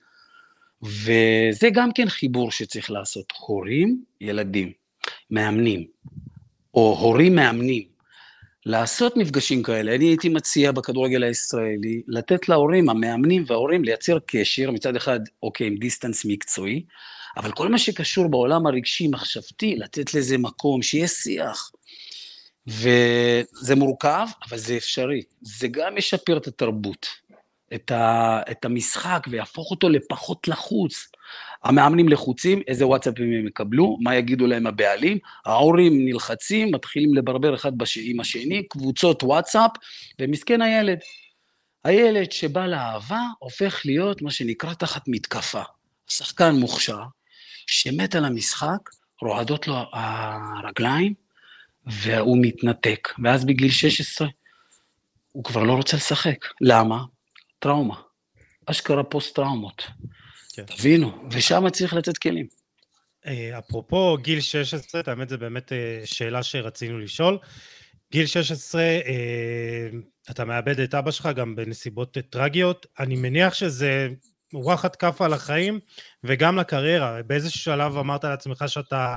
וזה 0.82 1.68
גם 1.72 1.92
כן 1.92 2.08
חיבור 2.08 2.50
שצריך 2.50 2.90
לעשות, 2.90 3.32
הורים, 3.38 4.04
ילדים. 4.20 4.72
מאמנים, 5.30 5.86
או 6.74 6.98
הורים 7.00 7.34
מאמנים, 7.34 7.84
לעשות 8.68 9.16
מפגשים 9.16 9.62
כאלה. 9.62 9.94
אני 9.94 10.04
הייתי 10.04 10.28
מציע 10.28 10.72
בכדורגל 10.72 11.22
הישראלי 11.22 12.02
לתת 12.08 12.48
להורים, 12.48 12.88
המאמנים 12.88 13.44
וההורים, 13.46 13.84
לייצר 13.84 14.18
קשר, 14.26 14.70
מצד 14.70 14.96
אחד, 14.96 15.20
אוקיי, 15.42 15.66
עם 15.66 15.76
דיסטנס 15.76 16.24
מקצועי, 16.24 16.84
אבל 17.36 17.52
כל 17.52 17.68
מה 17.68 17.78
שקשור 17.78 18.28
בעולם 18.28 18.66
הרגשי-מחשבתי, 18.66 19.76
לתת 19.76 20.14
לזה 20.14 20.38
מקום, 20.38 20.82
שיהיה 20.82 21.08
שיח. 21.08 21.70
וזה 22.66 23.74
מורכב, 23.76 24.26
אבל 24.48 24.58
זה 24.58 24.76
אפשרי. 24.76 25.22
זה 25.42 25.68
גם 25.68 25.98
ישפר 25.98 26.36
את 26.36 26.46
התרבות, 26.46 27.06
את, 27.74 27.90
ה, 27.90 28.40
את 28.50 28.64
המשחק, 28.64 29.26
ויהפוך 29.30 29.70
אותו 29.70 29.88
לפחות 29.88 30.48
לחוץ. 30.48 31.08
המאמנים 31.64 32.08
לחוצים, 32.08 32.62
איזה 32.66 32.86
וואטסאפים 32.86 33.32
הם 33.32 33.46
יקבלו, 33.46 33.98
מה 34.00 34.14
יגידו 34.16 34.46
להם 34.46 34.66
הבעלים, 34.66 35.18
ההורים 35.46 36.06
נלחצים, 36.06 36.74
מתחילים 36.74 37.14
לברבר 37.14 37.54
אחד 37.54 37.78
בש... 37.78 37.98
עם 38.02 38.20
השני, 38.20 38.68
קבוצות 38.68 39.22
וואטסאפ, 39.22 39.70
ומסכן 40.20 40.62
הילד. 40.62 40.98
הילד 41.84 42.32
שבא 42.32 42.66
לאהבה 42.66 43.20
הופך 43.38 43.82
להיות 43.84 44.22
מה 44.22 44.30
שנקרא 44.30 44.74
תחת 44.74 45.02
מתקפה. 45.06 45.62
שחקן 46.08 46.54
מוכשר, 46.54 47.02
שמת 47.66 48.14
על 48.14 48.24
המשחק, 48.24 48.90
רועדות 49.22 49.68
לו 49.68 49.74
הרגליים, 49.92 51.14
והוא 51.86 52.38
מתנתק, 52.40 53.08
ואז 53.24 53.44
בגיל 53.44 53.70
16 53.70 54.28
הוא 55.32 55.44
כבר 55.44 55.62
לא 55.62 55.72
רוצה 55.72 55.96
לשחק. 55.96 56.36
למה? 56.60 57.04
טראומה. 57.58 57.94
אשכרה 58.66 59.04
פוסט-טראומות. 59.04 59.86
כן. 60.66 60.76
תבינו, 60.76 61.12
ושם 61.30 61.70
צריך 61.70 61.94
לתת 61.94 62.18
כלים. 62.18 62.46
אה, 63.26 63.58
אפרופו 63.58 64.16
גיל 64.22 64.40
16, 64.40 65.00
האמת 65.06 65.28
זו 65.28 65.38
באמת 65.38 65.72
אה, 65.72 66.00
שאלה 66.04 66.42
שרצינו 66.42 66.98
לשאול. 66.98 67.38
גיל 68.12 68.26
16, 68.26 68.82
אה, 68.82 68.98
אתה 70.30 70.44
מאבד 70.44 70.80
את 70.80 70.94
אבא 70.94 71.10
שלך 71.10 71.28
גם 71.36 71.56
בנסיבות 71.56 72.16
טרגיות. 72.30 72.86
אני 72.98 73.16
מניח 73.16 73.54
שזה 73.54 74.08
וואחד 74.54 74.96
כאפה 74.96 75.24
על 75.24 75.32
החיים 75.32 75.80
וגם 76.24 76.58
לקריירה. 76.58 77.22
באיזה 77.22 77.50
שלב 77.50 77.96
אמרת 77.96 78.24
לעצמך 78.24 78.64
שאתה 78.66 79.14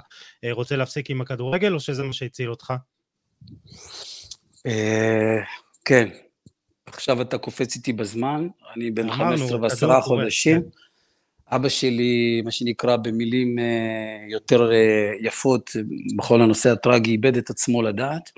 רוצה 0.51 0.75
להפסיק 0.75 1.09
עם 1.09 1.21
הכדורגל, 1.21 1.73
או 1.73 1.79
שזה 1.79 2.03
מה 2.03 2.13
שהציל 2.13 2.49
אותך? 2.49 2.73
כן. 5.85 6.09
עכשיו 6.85 7.21
אתה 7.21 7.37
קופץ 7.37 7.75
איתי 7.75 7.93
בזמן, 7.93 8.47
אני 8.75 8.91
בן 8.91 9.11
15 9.11 9.61
ועשרה 9.61 10.01
חודשים. 10.01 10.61
כן. 10.61 10.67
אבא 11.51 11.69
שלי, 11.69 12.41
מה 12.45 12.51
שנקרא 12.51 12.95
במילים 12.95 13.59
אה, 13.59 14.25
יותר 14.29 14.71
אה, 14.71 15.11
יפות, 15.21 15.69
בכל 16.15 16.41
הנושא 16.41 16.71
הטרגי, 16.71 17.11
איבד 17.11 17.37
את 17.37 17.49
עצמו 17.49 17.81
לדעת, 17.81 18.29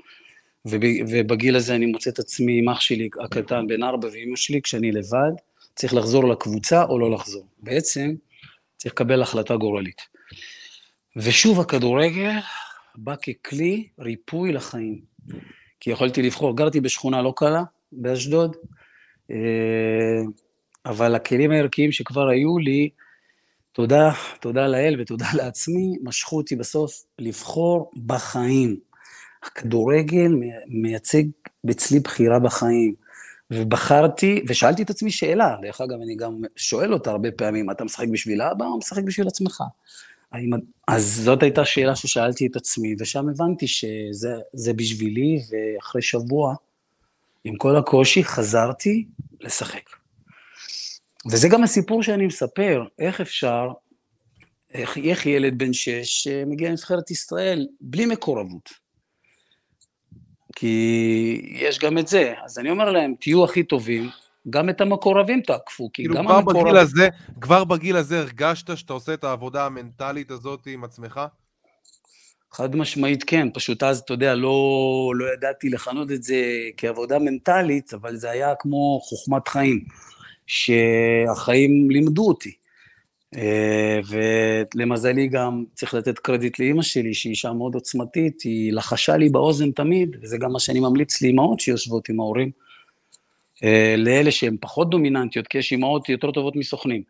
ובגיל 1.08 1.56
הזה 1.56 1.74
אני 1.74 1.86
מוצא 1.86 2.10
את 2.10 2.18
עצמי 2.18 2.58
עם 2.58 2.68
אח 2.68 2.80
שלי 2.80 3.08
הקטן 3.24 3.66
בן 3.66 3.82
ארבע 3.82 4.08
ואימא 4.12 4.36
שלי, 4.36 4.62
כשאני 4.62 4.92
לבד, 4.92 5.32
צריך 5.74 5.94
לחזור 5.94 6.28
לקבוצה 6.28 6.84
או 6.84 6.98
לא 6.98 7.10
לחזור. 7.10 7.46
בעצם 7.58 8.14
צריך 8.76 8.94
לקבל 8.94 9.22
החלטה 9.22 9.56
גורלית. 9.56 10.02
ושוב 11.16 11.60
הכדורגל 11.60 12.30
בא 12.94 13.14
ככלי 13.16 13.88
ריפוי 13.98 14.52
לחיים. 14.52 15.00
כי 15.80 15.90
יכולתי 15.90 16.22
לבחור, 16.22 16.56
גרתי 16.56 16.80
בשכונה 16.80 17.22
לא 17.22 17.32
קלה, 17.36 17.62
באשדוד, 17.92 18.56
אה, 19.30 20.22
אבל 20.86 21.14
הכלים 21.14 21.50
הערכיים 21.50 21.92
שכבר 21.92 22.28
היו 22.28 22.58
לי, 22.58 22.90
תודה, 23.74 24.10
תודה 24.40 24.66
לאל 24.66 24.96
ותודה 25.00 25.26
לעצמי, 25.34 25.96
משכו 26.02 26.36
אותי 26.36 26.56
בסוף 26.56 27.04
לבחור 27.18 27.90
בחיים. 28.06 28.76
הכדורגל 29.42 30.32
מייצג 30.66 31.22
אצלי 31.70 32.00
בחירה 32.00 32.38
בחיים. 32.38 32.94
ובחרתי, 33.50 34.44
ושאלתי 34.48 34.82
את 34.82 34.90
עצמי 34.90 35.10
שאלה, 35.10 35.56
דרך 35.62 35.80
אגב, 35.80 36.00
אני 36.02 36.16
גם 36.16 36.40
שואל 36.56 36.92
אותה 36.92 37.10
הרבה 37.10 37.30
פעמים, 37.30 37.70
אתה 37.70 37.84
משחק 37.84 38.06
בשביל 38.12 38.40
האבא 38.40 38.64
או 38.64 38.78
משחק 38.78 39.02
בשביל 39.02 39.26
עצמך? 39.26 39.62
האם... 40.32 40.50
אז 40.88 41.20
זאת 41.24 41.42
הייתה 41.42 41.64
שאלה 41.64 41.96
ששאלתי 41.96 42.46
את 42.46 42.56
עצמי, 42.56 42.94
ושם 42.98 43.28
הבנתי 43.28 43.66
שזה 43.66 44.72
בשבילי, 44.76 45.42
ואחרי 45.50 46.02
שבוע, 46.02 46.54
עם 47.44 47.56
כל 47.56 47.76
הקושי, 47.76 48.24
חזרתי 48.24 49.06
לשחק. 49.40 50.03
וזה 51.30 51.48
גם 51.48 51.62
הסיפור 51.62 52.02
שאני 52.02 52.26
מספר, 52.26 52.84
איך 52.98 53.20
אפשר, 53.20 53.68
איך, 54.74 54.98
איך 54.98 55.26
ילד 55.26 55.58
בן 55.58 55.72
שש 55.72 56.28
מגיע 56.46 56.68
לנבחרת 56.68 57.10
ישראל 57.10 57.66
בלי 57.80 58.06
מקורבות. 58.06 58.70
כי 60.56 61.54
יש 61.54 61.78
גם 61.78 61.98
את 61.98 62.08
זה. 62.08 62.34
אז 62.44 62.58
אני 62.58 62.70
אומר 62.70 62.90
להם, 62.90 63.14
תהיו 63.20 63.44
הכי 63.44 63.62
טובים, 63.62 64.10
גם 64.50 64.70
את 64.70 64.80
המקורבים 64.80 65.40
תעקפו, 65.40 65.90
כי 65.92 66.02
כאילו 66.02 66.14
גם 66.14 66.26
כבר 66.26 66.34
המקורבים... 66.34 66.64
בגיל 66.64 66.76
הזה, 66.76 67.08
כבר 67.40 67.64
בגיל 67.64 67.96
הזה 67.96 68.18
הרגשת 68.18 68.76
שאתה 68.76 68.92
עושה 68.92 69.14
את 69.14 69.24
העבודה 69.24 69.66
המנטלית 69.66 70.30
הזאת 70.30 70.66
עם 70.66 70.84
עצמך? 70.84 71.20
חד 72.52 72.76
משמעית 72.76 73.24
כן, 73.24 73.48
פשוט 73.54 73.82
אז, 73.82 73.98
אתה 73.98 74.12
יודע, 74.12 74.34
לא, 74.34 75.12
לא 75.14 75.32
ידעתי 75.32 75.68
לכנות 75.68 76.10
את 76.10 76.22
זה 76.22 76.36
כעבודה 76.76 77.18
מנטלית, 77.18 77.94
אבל 77.94 78.16
זה 78.16 78.30
היה 78.30 78.54
כמו 78.58 79.00
חוכמת 79.02 79.48
חיים. 79.48 79.84
שהחיים 80.46 81.90
לימדו 81.90 82.28
אותי. 82.28 82.52
אה, 83.36 84.00
ולמזלי 84.74 85.28
גם 85.28 85.64
צריך 85.74 85.94
לתת 85.94 86.18
קרדיט 86.18 86.58
לאימא 86.58 86.82
שלי, 86.82 87.14
שהיא 87.14 87.30
אישה 87.30 87.52
מאוד 87.52 87.74
עוצמתית, 87.74 88.42
היא 88.42 88.72
לחשה 88.72 89.16
לי 89.16 89.28
באוזן 89.28 89.70
תמיד, 89.70 90.16
וזה 90.22 90.38
גם 90.38 90.52
מה 90.52 90.60
שאני 90.60 90.80
ממליץ 90.80 91.22
לאימהות 91.22 91.60
שיושבות 91.60 92.08
עם 92.08 92.20
ההורים, 92.20 92.50
אה, 93.64 93.94
לאלה 93.98 94.30
שהן 94.30 94.56
פחות 94.60 94.90
דומיננטיות, 94.90 95.48
כי 95.48 95.58
יש 95.58 95.72
אימהות 95.72 96.08
יותר 96.08 96.30
טובות 96.30 96.56
מסוכנים. 96.56 97.02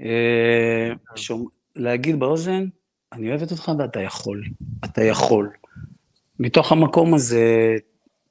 אה, 0.00 0.92
שום, 1.16 1.46
להגיד 1.76 2.20
באוזן, 2.20 2.64
אני 3.12 3.28
אוהבת 3.28 3.50
אותך 3.50 3.72
ואתה 3.78 4.00
יכול, 4.00 4.44
אתה 4.84 5.04
יכול. 5.04 5.50
מתוך 6.40 6.72
המקום 6.72 7.14
הזה, 7.14 7.76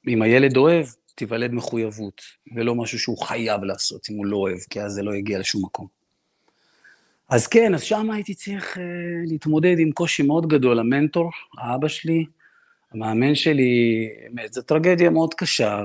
אם 0.08 0.22
הילד 0.22 0.56
אוהב, 0.56 0.86
תיוולד 1.14 1.52
מחויבות, 1.52 2.22
ולא 2.54 2.74
משהו 2.74 2.98
שהוא 2.98 3.18
חייב 3.18 3.64
לעשות 3.64 4.10
אם 4.10 4.16
הוא 4.16 4.26
לא 4.26 4.36
אוהב, 4.36 4.58
כי 4.70 4.80
אז 4.80 4.92
זה 4.92 5.02
לא 5.02 5.14
יגיע 5.14 5.38
לשום 5.38 5.64
מקום. 5.64 6.00
אז 7.30 7.46
כן, 7.46 7.74
אז 7.74 7.82
שם 7.82 8.10
הייתי 8.10 8.34
צריך 8.34 8.76
uh, 8.76 8.80
להתמודד 9.26 9.78
עם 9.78 9.92
קושי 9.92 10.22
מאוד 10.22 10.48
גדול. 10.48 10.78
המנטור, 10.78 11.30
האבא 11.58 11.88
שלי, 11.88 12.24
המאמן 12.92 13.34
שלי, 13.34 14.08
באמת, 14.22 14.52
זו 14.52 14.62
טרגדיה 14.62 15.10
מאוד 15.10 15.34
קשה, 15.34 15.84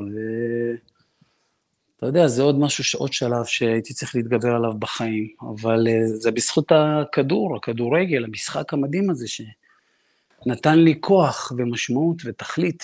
ואתה 1.95 2.05
יודע, 2.05 2.27
זה 2.27 2.41
עוד 2.41 2.59
משהו, 2.59 2.99
עוד 2.99 3.13
שלב 3.13 3.45
שהייתי 3.45 3.93
צריך 3.93 4.15
להתגבר 4.15 4.55
עליו 4.55 4.73
בחיים, 4.73 5.27
אבל 5.41 5.87
uh, 5.87 5.91
זה 6.05 6.31
בזכות 6.31 6.71
הכדור, 6.71 7.55
הכדורגל, 7.55 8.23
המשחק 8.23 8.73
המדהים 8.73 9.09
הזה, 9.09 9.25
שנתן 9.27 10.79
לי 10.79 10.95
כוח 10.99 11.51
ומשמעות 11.57 12.21
ותכלית. 12.25 12.83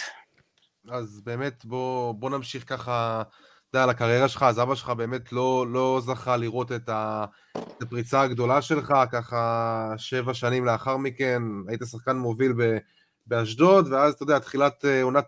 אז 0.91 1.21
באמת 1.25 1.65
בוא, 1.65 2.13
בוא 2.13 2.29
נמשיך 2.29 2.63
ככה, 2.69 3.21
אתה 3.21 3.77
יודע, 3.77 3.83
על 3.83 3.89
הקריירה 3.89 4.27
שלך, 4.27 4.43
אז 4.43 4.59
אבא 4.59 4.75
שלך 4.75 4.89
באמת 4.89 5.31
לא, 5.31 5.65
לא 5.69 6.01
זכה 6.05 6.37
לראות 6.37 6.71
את, 6.71 6.89
ה, 6.89 7.25
את 7.57 7.81
הפריצה 7.81 8.21
הגדולה 8.21 8.61
שלך, 8.61 8.93
ככה 9.11 9.93
שבע 9.97 10.33
שנים 10.33 10.65
לאחר 10.65 10.97
מכן, 10.97 11.43
היית 11.67 11.81
שחקן 11.91 12.17
מוביל 12.17 12.53
ב, 12.57 12.77
באשדוד, 13.27 13.87
ואז 13.91 14.13
אתה 14.13 14.23
יודע, 14.23 14.39
תחילת 14.39 14.85
אה, 14.85 15.03
עונת 15.03 15.25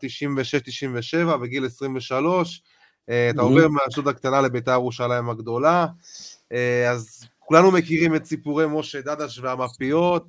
96-97, 1.34 1.38
בגיל 1.38 1.66
23, 1.66 2.62
אה, 3.10 3.30
אתה 3.30 3.42
עובר 3.42 3.68
מאשדוד 3.68 4.08
הקטנה 4.08 4.42
לביתר 4.42 4.72
ירושלים 4.72 5.30
הגדולה, 5.30 5.88
אה, 6.52 6.92
אז 6.92 7.28
כולנו 7.46 7.72
מכירים 7.72 8.16
את 8.16 8.26
סיפורי 8.26 8.66
משה 8.70 9.02
דדש 9.02 9.40
והמפיות. 9.40 10.28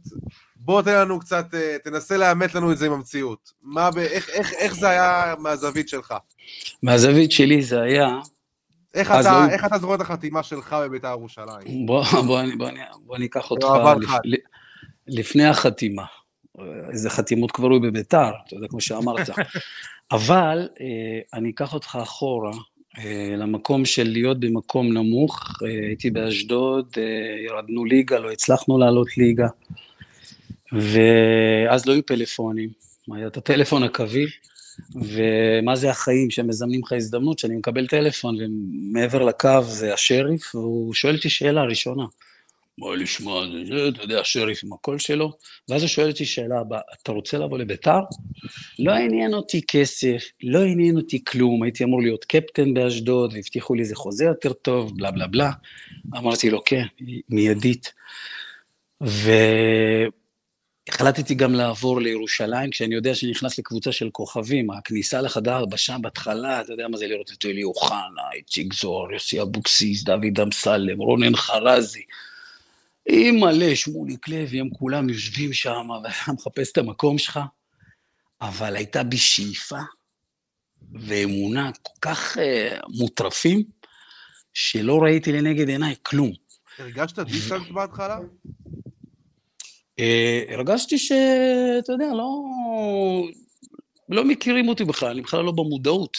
בוא 0.56 0.82
תן 0.82 0.94
לנו 0.94 1.20
קצת, 1.20 1.54
אה, 1.54 1.76
תנסה 1.84 2.16
לאמת 2.16 2.54
לנו 2.54 2.72
את 2.72 2.78
זה 2.78 2.86
עם 2.86 2.92
המציאות. 2.92 3.52
מה, 3.62 3.90
איך, 3.98 4.28
איך, 4.28 4.52
איך 4.52 4.74
זה 4.74 4.88
היה 4.88 5.34
מהזווית 5.38 5.88
שלך? 5.88 6.14
מהזווית 6.82 7.32
שלי 7.32 7.62
זה 7.62 7.80
היה... 7.80 8.18
איך 8.94 9.10
אתה, 9.10 9.20
לא... 9.22 9.50
איך 9.50 9.64
אתה 9.64 9.78
זוכר 9.78 9.94
את 9.94 10.00
החתימה 10.00 10.42
שלך 10.42 10.76
בבית"ר 10.84 11.08
ירושלים? 11.08 11.86
בוא, 11.86 12.04
בוא, 12.04 12.22
בוא, 12.22 12.42
בוא, 12.58 12.68
בוא 13.04 13.18
ניקח 13.18 13.50
אותך 13.50 13.66
לפ, 14.00 14.10
לפני 15.06 15.44
החתימה. 15.44 16.04
איזה 16.90 17.10
חתימות 17.10 17.52
כבר 17.52 17.70
היו 17.70 17.80
בביתר, 17.80 18.30
אתה 18.46 18.54
יודע, 18.54 18.68
כמו 18.68 18.80
שאמרת. 18.80 19.28
אבל 20.12 20.68
אה, 20.80 21.38
אני 21.38 21.50
אקח 21.50 21.74
אותך 21.74 21.98
אחורה, 22.02 22.50
למקום 23.36 23.84
של 23.84 24.09
להיות 24.09 24.40
במקום 24.40 24.92
נמוך, 24.92 25.40
אה, 25.62 25.68
הייתי 25.68 26.11
באשדוד, 26.11 26.86
אה, 26.97 27.03
ירדנו 27.45 27.84
ליגה, 27.84 28.18
לא 28.18 28.32
הצלחנו 28.32 28.78
לעלות 28.78 29.16
ליגה, 29.16 29.47
ואז 30.72 31.86
לא 31.86 31.92
היו 31.92 32.07
פלאפונים, 32.07 32.68
היה 33.12 33.26
את 33.26 33.36
הטלפון 33.36 33.82
הקווי, 33.82 34.26
ומה 34.95 35.76
זה 35.76 35.90
החיים 35.90 36.30
שמזמנים 36.30 36.80
לך 36.84 36.92
הזדמנות, 36.92 37.38
שאני 37.38 37.57
מקבל 37.57 37.86
טלפון 37.86 38.36
ומעבר 38.40 39.22
לקו 39.22 39.62
זה 39.62 39.95
השריף, 39.95 40.55
והוא 40.55 40.95
שואל 40.95 41.16
אותי 41.16 41.28
שאלה 41.28 41.64
ראשונה, 41.64 42.05
בוא 42.79 42.97
לשמוע, 42.97 43.47
אתה 43.89 44.03
יודע, 44.03 44.20
שריף 44.25 44.61
עם 44.64 44.72
הקול 44.72 44.99
שלו, 44.99 45.33
ואז 45.68 45.83
הוא 45.83 45.89
שואל 45.89 46.09
אותי 46.09 46.25
שאלה 46.25 46.61
הבאה, 46.61 46.81
אתה 47.03 47.12
רוצה 47.12 47.39
לבוא 47.39 47.59
לביתר? 47.59 48.01
לא 48.79 48.93
עניין 48.93 49.35
אותי 49.35 49.61
כסף, 49.68 50.25
לא 50.43 50.62
עניין 50.62 50.97
אותי 50.97 51.25
כלום, 51.25 51.62
הייתי 51.62 51.85
אמור 51.85 52.03
להיות 52.03 52.25
קפטן 52.25 52.75
באשדוד, 52.75 53.33
והבטיחו 53.33 53.75
לי 53.75 53.83
איזה 53.83 53.97
חוזה 53.97 54.25
יותר 54.25 54.53
טוב, 54.53 54.97
בלה 54.97 55.11
בלה 55.11 55.27
בלה. 55.27 55.51
אמרתי 56.16 56.51
לו, 56.51 56.64
כן, 56.64 56.85
מיידית. 57.29 57.93
והחלטתי 60.89 61.35
גם 61.35 61.55
לעבור 61.55 62.01
לירושלים, 62.01 62.70
כשאני 62.70 62.95
יודע 62.95 63.14
שאני 63.14 63.33
נכנס 63.33 63.59
לקבוצה 63.59 63.93
של 63.93 64.11
כוכבים, 64.12 64.70
הכניסה 64.70 65.20
לחדר 65.20 65.55
הלבשה 65.55 65.97
בהתחלה, 65.99 66.61
אתה 66.61 66.72
יודע 66.72 66.89
מה 66.89 66.97
זה 66.97 67.07
לראות 67.07 67.31
את 67.33 67.45
אלי 67.45 67.62
אוחנה, 67.64 68.22
איציק 68.35 68.75
זוהר, 68.75 69.12
יוסי 69.12 69.43
אבוקסיס, 69.43 70.05
דוד 70.05 70.41
אמסלם, 70.43 70.99
רונן 70.99 71.37
חרזי. 71.37 72.03
עם 73.09 73.40
מלא, 73.40 73.74
שמוליק 73.74 74.28
לוי, 74.28 74.61
הם 74.61 74.68
כולם 74.70 75.09
יושבים 75.09 75.52
שם, 75.52 75.88
ואתה 76.05 76.32
מחפש 76.32 76.72
את 76.72 76.78
המקום 76.78 77.18
שלך, 77.18 77.40
אבל 78.40 78.76
הייתה 78.76 79.02
בי 79.02 79.16
שאיפה 79.16 79.78
ואמונה 80.92 81.70
כל 81.82 81.92
כך 82.00 82.36
uh, 82.36 82.40
מוטרפים, 82.98 83.62
שלא 84.55 85.02
ראיתי 85.02 85.32
לנגד 85.32 85.68
עיניי 85.68 85.94
כלום. 86.02 86.32
הרגשת 86.78 87.18
דיסטנס 87.18 87.68
בהתחלה? 87.70 88.18
Uh, 90.00 90.52
הרגשתי 90.52 90.98
שאתה 90.98 91.92
יודע, 91.92 92.09
לא, 92.12 92.44
לא 94.09 94.24
מכירים 94.24 94.68
אותי 94.68 94.84
בכלל, 94.84 95.11
אני 95.11 95.20
בכלל 95.20 95.44
לא 95.44 95.52
במודעות. 95.52 96.16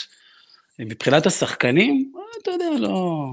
מבחינת 0.79 1.25
השחקנים, 1.25 2.11
אתה 2.41 2.51
יודע, 2.51 2.69
לא... 2.79 3.25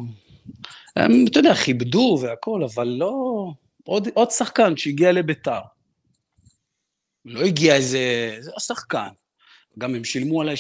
הם, 0.97 1.25
אתה 1.31 1.39
יודע, 1.39 1.55
כיבדו 1.55 2.19
והכול, 2.23 2.65
אבל 2.65 2.89
לא... 2.89 3.47
עוד, 3.85 4.09
עוד 4.15 4.31
שחקן 4.31 4.77
שהגיע 4.77 5.13
לביתר. 5.13 5.61
לא 7.25 7.41
הגיע 7.41 7.75
איזה... 7.77 8.37
זה 8.41 8.51
השחקן. 8.57 9.09
גם 9.79 9.95
הם 9.95 10.05
שילמו 10.05 10.41
עליי 10.41 10.55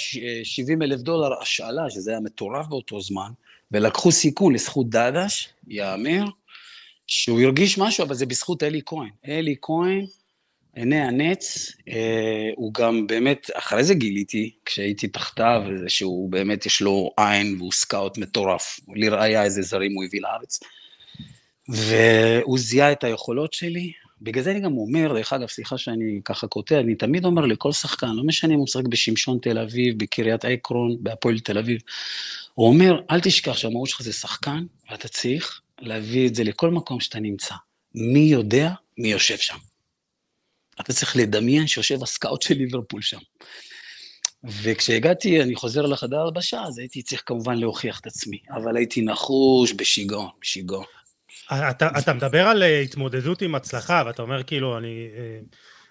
70 0.44 0.82
אלף 0.82 1.00
דולר 1.00 1.40
השאלה, 1.40 1.90
שזה 1.90 2.10
היה 2.10 2.20
מטורף 2.20 2.66
באותו 2.66 3.00
זמן, 3.00 3.30
ולקחו 3.72 4.12
סיכון 4.12 4.54
לזכות 4.54 4.90
דדש, 4.90 5.48
יאמר, 5.68 6.24
שהוא 7.06 7.40
הרגיש 7.40 7.78
משהו, 7.78 8.04
אבל 8.04 8.14
זה 8.14 8.26
בזכות 8.26 8.62
אלי 8.62 8.80
כהן. 8.86 9.10
אלי 9.28 9.56
כהן, 9.62 10.06
עיני 10.74 11.00
הנץ, 11.00 11.72
אה, 11.88 12.50
הוא 12.56 12.74
גם 12.74 13.06
באמת, 13.06 13.50
אחרי 13.54 13.84
זה 13.84 13.94
גיליתי, 13.94 14.50
כשהייתי 14.64 15.08
תחתיו, 15.08 15.62
שהוא 15.88 16.30
באמת 16.30 16.66
יש 16.66 16.80
לו 16.80 17.10
עין 17.16 17.56
והוא 17.58 17.72
סקאוט 17.72 18.18
מטורף. 18.18 18.80
לראיה 18.94 19.44
איזה 19.44 19.62
זרים 19.62 19.94
הוא 19.94 20.04
הביא 20.04 20.20
לארץ. 20.20 20.60
והוא 21.68 22.58
זיהה 22.58 22.92
את 22.92 23.04
היכולות 23.04 23.52
שלי, 23.52 23.92
בגלל 24.22 24.44
זה 24.44 24.50
אני 24.50 24.60
גם 24.60 24.76
אומר, 24.76 25.14
דרך 25.14 25.32
אגב, 25.32 25.48
סליחה 25.48 25.78
שאני 25.78 26.20
ככה 26.24 26.46
קוטע, 26.46 26.80
אני 26.80 26.94
תמיד 26.94 27.24
אומר 27.24 27.46
לכל 27.46 27.72
שחקן, 27.72 28.10
לא 28.14 28.24
משנה 28.24 28.52
אם 28.54 28.58
הוא 28.58 28.64
משחק 28.64 28.84
בשמשון 28.84 29.38
תל 29.42 29.58
אביב, 29.58 29.98
בקריית 29.98 30.44
עקרון, 30.44 30.96
בהפועל 31.00 31.38
תל 31.38 31.58
אביב, 31.58 31.80
הוא 32.54 32.68
אומר, 32.68 33.00
אל 33.10 33.20
תשכח 33.20 33.56
שהמהות 33.56 33.88
שלך 33.88 34.02
זה 34.02 34.12
שחקן, 34.12 34.64
ואתה 34.90 35.08
צריך 35.08 35.60
להביא 35.80 36.28
את 36.28 36.34
זה 36.34 36.44
לכל 36.44 36.70
מקום 36.70 37.00
שאתה 37.00 37.20
נמצא. 37.20 37.54
מי 37.94 38.18
יודע 38.18 38.70
מי 38.98 39.08
יושב 39.08 39.36
שם. 39.36 39.71
אתה 40.80 40.92
צריך 40.92 41.16
לדמיין 41.16 41.66
שיושב 41.66 42.02
הסקאוט 42.02 42.42
של 42.42 42.54
ליברפול 42.54 43.02
שם. 43.02 43.18
וכשהגעתי, 44.62 45.42
אני 45.42 45.54
חוזר 45.54 45.82
לחדר 45.82 46.20
הלבשה, 46.20 46.62
אז 46.62 46.78
הייתי 46.78 47.02
צריך 47.02 47.22
כמובן 47.26 47.58
להוכיח 47.58 48.00
את 48.00 48.06
עצמי, 48.06 48.38
אבל 48.50 48.76
הייתי 48.76 49.02
נחוש 49.02 49.72
בשיגעון, 49.72 50.28
בשיגעון. 50.40 50.84
אתה, 51.52 51.88
אתה 51.98 52.12
מדבר 52.12 52.46
על 52.46 52.62
אה, 52.62 52.80
התמודדות 52.80 53.42
עם 53.42 53.54
הצלחה, 53.54 54.02
ואתה 54.06 54.22
אומר 54.22 54.42
כאילו, 54.42 54.78
אני 54.78 55.08
אה, 55.16 55.38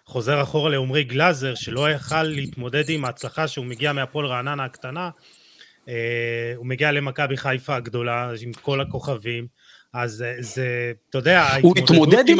חוזר 0.06 0.42
אחורה 0.42 0.70
לעומרי 0.70 1.04
גלאזר, 1.04 1.56
שלא 1.56 1.92
יכל 1.92 2.24
להתמודד 2.24 2.90
עם 2.90 3.06
ההצלחה 3.06 3.48
שהוא 3.48 3.66
מגיע 3.66 3.94
מהפועל 3.94 4.26
רעננה 4.26 4.64
הקטנה, 4.64 5.10
אה, 5.90 6.54
הוא 6.56 6.66
מגיע 6.66 6.92
למכבי 6.92 7.38
חיפה 7.38 7.76
הגדולה, 7.76 8.32
עם 8.42 8.54
כל 8.54 8.82
הכוכבים, 8.82 9.48
אז 9.94 10.26
זה, 10.40 10.92
אתה 11.10 11.18
יודע, 11.18 11.48
הוא 11.62 11.74
התמודד 11.78 12.30
עם... 12.30 12.38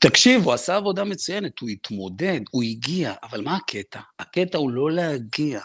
תקשיב, 0.00 0.44
הוא 0.44 0.52
עשה 0.52 0.76
עבודה 0.76 1.04
מצוינת, 1.04 1.58
הוא 1.58 1.68
התמודד, 1.68 2.40
הוא 2.50 2.62
הגיע, 2.62 3.12
אבל 3.22 3.40
מה 3.40 3.56
הקטע? 3.56 4.00
הקטע 4.18 4.58
הוא 4.58 4.70
לא 4.70 4.90
להגיע. 4.90 5.60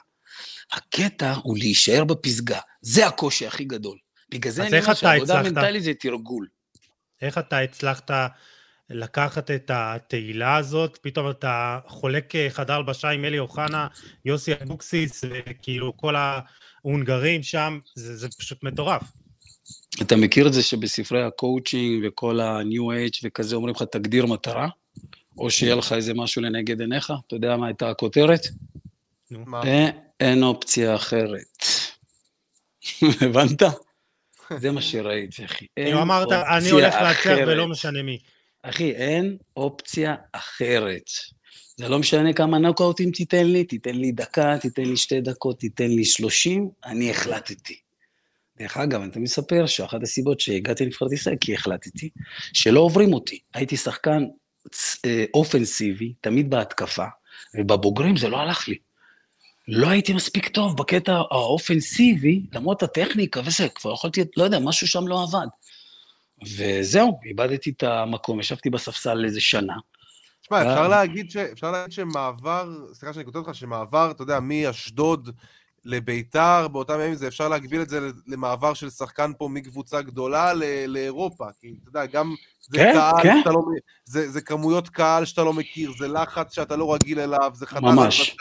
הקטע 0.71 1.33
הוא 1.43 1.57
להישאר 1.57 2.03
בפסגה, 2.03 2.59
זה 2.81 3.07
הקושי 3.07 3.47
הכי 3.47 3.63
גדול. 3.63 3.97
בגלל 4.31 4.51
זה 4.51 4.67
אני 4.67 4.79
אומר 4.79 4.93
שהעבודה 4.93 5.39
המנטלית 5.39 5.83
זה 5.83 5.93
תרגול. 5.93 6.47
איך 7.21 7.37
אתה 7.37 7.59
הצלחת 7.59 8.11
לקחת 8.89 9.51
את 9.51 9.71
התהילה 9.73 10.55
הזאת, 10.55 10.99
פתאום 11.01 11.29
אתה 11.29 11.79
חולק 11.87 12.33
חדר 12.49 12.73
הלבשה 12.73 13.09
עם 13.09 13.25
אלי 13.25 13.39
אוחנה, 13.39 13.87
יוסי 14.25 14.53
אבוקסיס, 14.53 15.23
כאילו 15.61 15.97
כל 15.97 16.15
ההונגרים 16.15 17.43
שם, 17.43 17.79
זה, 17.95 18.17
זה 18.17 18.27
פשוט 18.39 18.63
מטורף. 18.63 19.03
אתה 20.01 20.15
מכיר 20.15 20.47
את 20.47 20.53
זה 20.53 20.63
שבספרי 20.63 21.23
הקואוצ'ינג 21.23 22.05
וכל 22.07 22.39
ה-new 22.39 23.09
age 23.09 23.19
וכזה 23.23 23.55
אומרים 23.55 23.75
לך 23.75 23.83
תגדיר 23.83 24.25
מטרה? 24.25 24.67
או 25.37 25.49
שיהיה 25.49 25.75
לך 25.75 25.93
איזה 25.93 26.13
משהו 26.13 26.41
לנגד 26.41 26.81
עיניך? 26.81 27.13
אתה 27.27 27.35
יודע 27.35 27.57
מה 27.57 27.67
הייתה 27.67 27.89
הכותרת? 27.89 28.41
מה? 29.31 29.61
אה, 29.63 29.89
אין 30.19 30.43
אופציה 30.43 30.95
אחרת. 30.95 31.65
הבנת? 33.21 33.61
זה 34.57 34.71
מה 34.71 34.81
שראיתי, 34.81 35.45
אחי. 35.45 35.65
כאילו 35.75 36.01
אמרת, 36.01 36.31
אני 36.31 36.69
הולך 36.69 36.95
לעצר 36.95 37.37
ולא 37.47 37.67
משנה 37.67 38.03
מי. 38.03 38.17
אחי, 38.63 38.91
אין 38.91 39.37
אופציה 39.57 40.15
אחרת. 40.31 41.09
זה 41.77 41.89
לא 41.89 41.99
משנה 41.99 42.33
כמה 42.33 42.57
נוקאוטים 42.57 43.11
תיתן 43.11 43.45
לי, 43.45 43.63
תיתן 43.63 43.95
לי 43.95 44.11
דקה, 44.11 44.57
תיתן 44.61 44.83
לי 44.83 44.97
שתי 44.97 45.21
דקות, 45.21 45.59
תיתן 45.59 45.87
לי 45.87 46.05
שלושים, 46.05 46.69
אני 46.85 47.11
החלטתי. 47.11 47.79
דרך 48.59 48.77
אגב, 48.77 49.01
אני 49.01 49.11
תמיד 49.11 49.23
מספר 49.23 49.65
שאחת 49.65 50.03
הסיבות 50.03 50.39
שהגעתי 50.39 50.83
לנבחרת 50.83 51.11
ישראל, 51.11 51.35
כי 51.41 51.53
החלטתי 51.53 52.09
שלא 52.53 52.79
עוברים 52.79 53.13
אותי. 53.13 53.39
הייתי 53.53 53.77
שחקן 53.77 54.23
אה, 55.05 55.25
אופנסיבי, 55.33 56.13
תמיד 56.21 56.49
בהתקפה, 56.49 57.05
ובבוגרים 57.55 58.17
זה 58.17 58.29
לא 58.29 58.37
הלך 58.37 58.67
לי. 58.67 58.77
לא 59.67 59.87
הייתי 59.87 60.13
מספיק 60.13 60.47
טוב 60.47 60.77
בקטע 60.77 61.11
האופנסיבי, 61.11 62.45
למרות 62.53 62.83
הטכניקה 62.83 63.41
וזה, 63.45 63.69
כבר 63.69 63.93
יכולתי, 63.93 64.21
לא 64.37 64.43
יודע, 64.43 64.59
משהו 64.59 64.87
שם 64.87 65.07
לא 65.07 65.23
עבד. 65.23 65.47
וזהו, 66.57 67.19
איבדתי 67.25 67.69
את 67.69 67.83
המקום, 67.83 68.39
ישבתי 68.39 68.69
בספסל 68.69 69.25
איזה 69.25 69.41
שנה. 69.41 69.75
תשמע, 70.41 70.61
אפשר 70.61 70.87
להגיד, 70.87 71.31
ש... 71.31 71.37
אפשר 71.37 71.71
להגיד 71.71 71.91
שמעבר, 71.91 72.69
סליחה 72.93 73.13
שאני 73.13 73.25
כותב 73.25 73.39
לך, 73.49 73.55
שמעבר, 73.55 74.11
אתה 74.11 74.23
יודע, 74.23 74.39
מאשדוד 74.39 75.29
לביתר, 75.85 76.67
באותם 76.67 76.93
ימים, 76.99 77.15
זה 77.15 77.27
אפשר 77.27 77.47
להגביל 77.47 77.81
את 77.81 77.89
זה 77.89 77.99
למעבר 78.27 78.73
של 78.73 78.89
שחקן 78.89 79.31
פה 79.37 79.47
מקבוצה 79.47 80.01
גדולה 80.01 80.53
ל- 80.53 80.85
לאירופה. 80.87 81.45
כי 81.61 81.73
אתה 81.81 81.89
יודע, 81.89 82.05
גם 82.05 82.35
זה 82.61 82.77
כן, 82.77 82.93
קהל 82.93 83.23
כן. 83.23 83.37
שאתה 83.39 83.49
לא... 83.49 83.61
זה, 84.05 84.29
זה 84.29 84.41
כמויות 84.41 84.89
קהל 84.89 85.25
שאתה 85.25 85.43
לא 85.43 85.53
מכיר, 85.53 85.91
זה 85.99 86.07
לחץ 86.07 86.55
שאתה 86.55 86.75
לא 86.75 86.93
רגיל 86.93 87.19
אליו, 87.19 87.51
זה 87.55 87.65
חדר 87.65 87.81
ממש. 87.81 88.35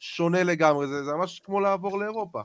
שונה 0.00 0.42
לגמרי, 0.42 0.86
זה, 0.86 1.04
זה 1.04 1.12
ממש 1.12 1.40
כמו 1.44 1.60
לעבור 1.60 1.98
לאירופה. 1.98 2.40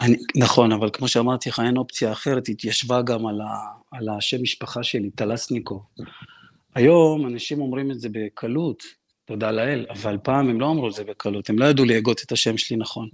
אני, 0.00 0.16
נכון, 0.36 0.72
אבל 0.72 0.90
כמו 0.92 1.08
שאמרתי 1.08 1.48
לך, 1.48 1.60
אין 1.60 1.76
אופציה 1.76 2.12
אחרת, 2.12 2.48
התיישבה 2.48 3.02
גם 3.02 3.26
על, 3.26 3.40
ה, 3.40 3.46
על 3.90 4.08
השם 4.08 4.42
משפחה 4.42 4.82
שלי, 4.82 5.10
טלסניקו. 5.10 5.82
היום 6.74 7.26
אנשים 7.26 7.60
אומרים 7.60 7.90
את 7.90 8.00
זה 8.00 8.08
בקלות, 8.12 8.82
תודה 9.32 9.50
לאל, 9.50 9.86
אבל 9.90 10.18
פעם 10.22 10.48
הם 10.48 10.60
לא 10.60 10.70
אמרו 10.70 10.88
את 10.88 10.92
זה 10.92 11.04
בקלות, 11.04 11.50
הם 11.50 11.58
לא 11.58 11.64
ידעו 11.64 11.84
להגות 11.84 12.22
את 12.22 12.32
השם 12.32 12.56
שלי 12.58 12.76
נכון. 12.76 13.08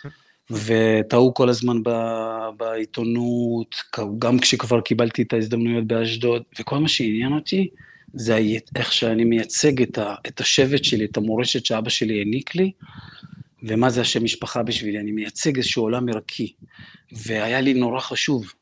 וטעו 0.64 1.34
כל 1.34 1.48
הזמן 1.48 1.82
ב, 1.82 1.90
בעיתונות, 2.56 3.76
גם 4.18 4.38
כשכבר 4.38 4.80
קיבלתי 4.80 5.22
את 5.22 5.32
ההזדמנויות 5.32 5.86
באשדוד, 5.86 6.42
וכל 6.60 6.78
מה 6.78 6.88
שעניין 6.88 7.32
אותי 7.32 7.68
זה 8.14 8.38
איך 8.76 8.92
שאני 8.92 9.24
מייצג 9.24 9.82
את, 9.82 9.98
ה, 9.98 10.14
את 10.26 10.40
השבט 10.40 10.84
שלי, 10.84 11.04
את 11.04 11.16
המורשת 11.16 11.66
שאבא 11.66 11.90
שלי 11.90 12.18
העניק 12.18 12.54
לי, 12.54 12.72
ומה 13.62 13.90
זה 13.90 14.00
השם 14.00 14.24
משפחה 14.24 14.62
בשבילי, 14.62 15.00
אני 15.00 15.12
מייצג 15.12 15.56
איזשהו 15.56 15.82
עולם 15.82 16.08
ערכי. 16.08 16.52
והיה 17.12 17.60
לי 17.60 17.74
נורא 17.74 18.00
חשוב 18.00 18.52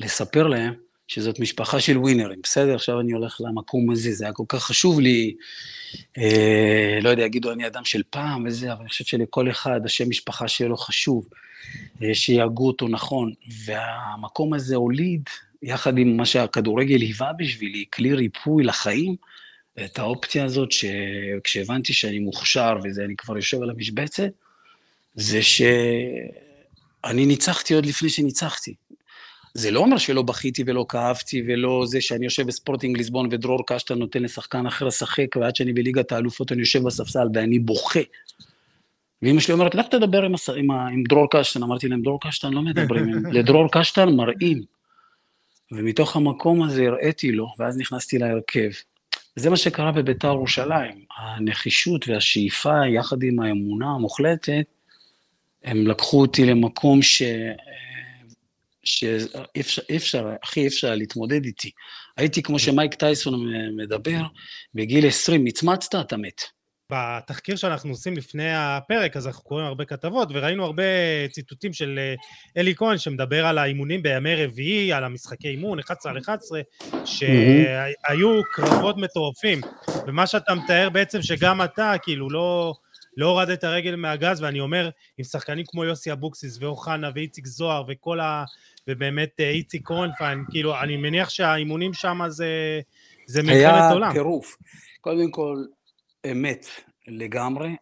לספר 0.00 0.46
להם 0.46 0.74
שזאת 1.08 1.40
משפחה 1.40 1.80
של 1.80 1.98
ווינרים, 1.98 2.40
בסדר? 2.42 2.74
עכשיו 2.74 3.00
אני 3.00 3.12
הולך 3.12 3.40
למקום 3.40 3.90
הזה, 3.90 4.12
זה 4.12 4.24
היה 4.24 4.32
כל 4.32 4.44
כך 4.48 4.64
חשוב 4.64 5.00
לי, 5.00 5.34
אה, 6.18 6.98
לא 7.02 7.08
יודע, 7.08 7.22
יגידו 7.22 7.52
אני 7.52 7.66
אדם 7.66 7.84
של 7.84 8.02
פעם 8.10 8.44
וזה, 8.46 8.72
אבל 8.72 8.80
אני 8.80 8.88
חושב 8.88 9.04
שלכל 9.04 9.50
אחד 9.50 9.80
השם 9.84 10.08
משפחה 10.08 10.48
שלו 10.48 10.76
חשוב, 10.76 11.28
אה, 12.02 12.14
שיהגו 12.14 12.66
אותו 12.66 12.88
נכון, 12.88 13.32
והמקום 13.64 14.54
הזה 14.54 14.76
הוליד, 14.76 15.22
יחד 15.62 15.98
עם 15.98 16.16
מה 16.16 16.26
שהכדורגל 16.26 17.00
היווה 17.00 17.32
בשבילי, 17.32 17.84
כלי 17.92 18.14
ריפוי 18.14 18.64
לחיים, 18.64 19.16
את 19.84 19.98
האופציה 19.98 20.44
הזאת, 20.44 20.72
שכשהבנתי 20.72 21.92
שאני 21.92 22.18
מוכשר 22.18 22.76
וזה, 22.84 23.04
אני 23.04 23.16
כבר 23.16 23.36
יושב 23.36 23.62
על 23.62 23.70
המשבצת, 23.70 24.30
זה 25.14 25.42
שאני 25.42 27.26
ניצחתי 27.26 27.74
עוד 27.74 27.86
לפני 27.86 28.08
שניצחתי. 28.08 28.74
זה 29.58 29.70
לא 29.70 29.80
אומר 29.80 29.98
שלא 29.98 30.22
בכיתי 30.22 30.62
ולא 30.66 30.86
כאבתי 30.88 31.42
ולא 31.46 31.82
זה 31.86 32.00
שאני 32.00 32.24
יושב 32.24 32.46
בספורטינג 32.46 32.96
ליסבון 32.96 33.28
ודרור 33.30 33.66
קשטה 33.66 33.94
נותן 33.94 34.22
לשחקן 34.22 34.66
אחר 34.66 34.84
לשחק, 34.84 35.36
ועד 35.36 35.56
שאני 35.56 35.72
בליגת 35.72 36.12
האלופות 36.12 36.52
אני 36.52 36.60
יושב 36.60 36.82
בספסל 36.82 37.28
ואני 37.34 37.58
בוכה. 37.58 38.00
ואמא 39.22 39.40
שלי 39.40 39.54
אומרת, 39.54 39.74
לך 39.74 39.86
תדבר 39.86 40.22
עם, 40.22 40.34
הס... 40.34 40.50
עם, 40.50 40.70
ה... 40.70 40.88
עם 40.88 41.04
דרור 41.08 41.26
קשטן. 41.30 41.62
אמרתי 41.62 41.88
להם, 41.88 42.02
דרור 42.02 42.20
קשטן 42.20 42.52
לא 42.52 42.62
מדברים, 42.62 43.08
לדרור 43.36 43.68
קשטן 43.72 44.08
מראים. 44.08 44.62
ומתוך 45.72 46.16
המקום 46.16 46.62
הזה 46.62 46.86
הראיתי 46.86 47.32
לו, 47.32 47.46
ואז 47.58 47.78
נכנסתי 47.78 48.18
להרכב. 48.18 48.70
וזה 49.36 49.50
מה 49.50 49.56
שקרה 49.56 49.92
בביתר 49.92 50.28
ירושלים. 50.28 51.04
הנחישות 51.18 52.08
והשאיפה, 52.08 52.86
יחד 52.86 53.22
עם 53.22 53.40
האמונה 53.40 53.86
המוחלטת, 53.86 54.64
הם 55.64 55.86
לקחו 55.86 56.20
אותי 56.20 56.46
למקום 56.46 57.02
ש... 57.02 57.22
שאי 58.88 59.96
אפשר, 59.96 60.26
הכי 60.42 60.66
אפשר 60.66 60.94
להתמודד 60.94 61.44
איתי. 61.44 61.70
הייתי, 62.16 62.42
כמו 62.42 62.58
שמייק 62.58 62.94
טייסון 62.94 63.52
מדבר, 63.76 64.20
בגיל 64.74 65.06
20, 65.06 65.44
מצמצת, 65.44 65.94
אתה 65.94 66.16
מת. 66.16 66.42
בתחקיר 66.92 67.56
שאנחנו 67.56 67.90
עושים 67.90 68.16
לפני 68.16 68.54
הפרק, 68.54 69.16
אז 69.16 69.26
אנחנו 69.26 69.42
קוראים 69.44 69.66
הרבה 69.66 69.84
כתבות, 69.84 70.28
וראינו 70.32 70.64
הרבה 70.64 70.82
ציטוטים 71.30 71.72
של 71.72 71.98
אה, 71.98 72.14
אלי 72.56 72.74
כהן, 72.74 72.98
שמדבר 72.98 73.46
על 73.46 73.58
האימונים 73.58 74.02
בימי 74.02 74.44
רביעי, 74.44 74.92
על 74.92 75.04
המשחקי 75.04 75.48
אימון, 75.48 75.78
11 75.78 76.12
על 76.12 76.18
11, 76.18 76.60
שהיו 77.04 78.42
קרבות 78.52 78.96
מטורפים. 78.96 79.60
ומה 80.06 80.26
שאתה 80.26 80.54
מתאר 80.54 80.88
בעצם, 80.90 81.22
שגם 81.22 81.62
אתה, 81.62 81.92
כאילו, 82.02 82.30
לא... 82.30 82.74
לא 83.18 83.26
הורדת 83.26 83.64
הרגל 83.64 83.96
מהגז, 83.96 84.42
ואני 84.42 84.60
אומר, 84.60 84.90
עם 85.18 85.24
שחקנים 85.24 85.64
כמו 85.68 85.84
יוסי 85.84 86.12
אבוקסיס 86.12 86.58
ואוחנה 86.60 87.10
ואיציק 87.14 87.46
זוהר 87.46 87.84
וכל 87.88 88.20
ה... 88.20 88.44
ובאמת 88.88 89.30
אה, 89.40 89.50
איציק 89.50 89.82
קורנפיין, 89.82 90.44
כאילו, 90.50 90.80
אני 90.80 90.96
מניח 90.96 91.28
שהאימונים 91.28 91.94
שם 91.94 92.20
זה, 92.28 92.80
זה 93.26 93.42
מלחמת 93.42 93.92
עולם. 93.92 94.02
היה 94.02 94.12
טירוף. 94.12 94.56
קודם 95.00 95.30
כל, 95.30 95.64
אמת 96.32 96.66
לגמרי. 97.08 97.76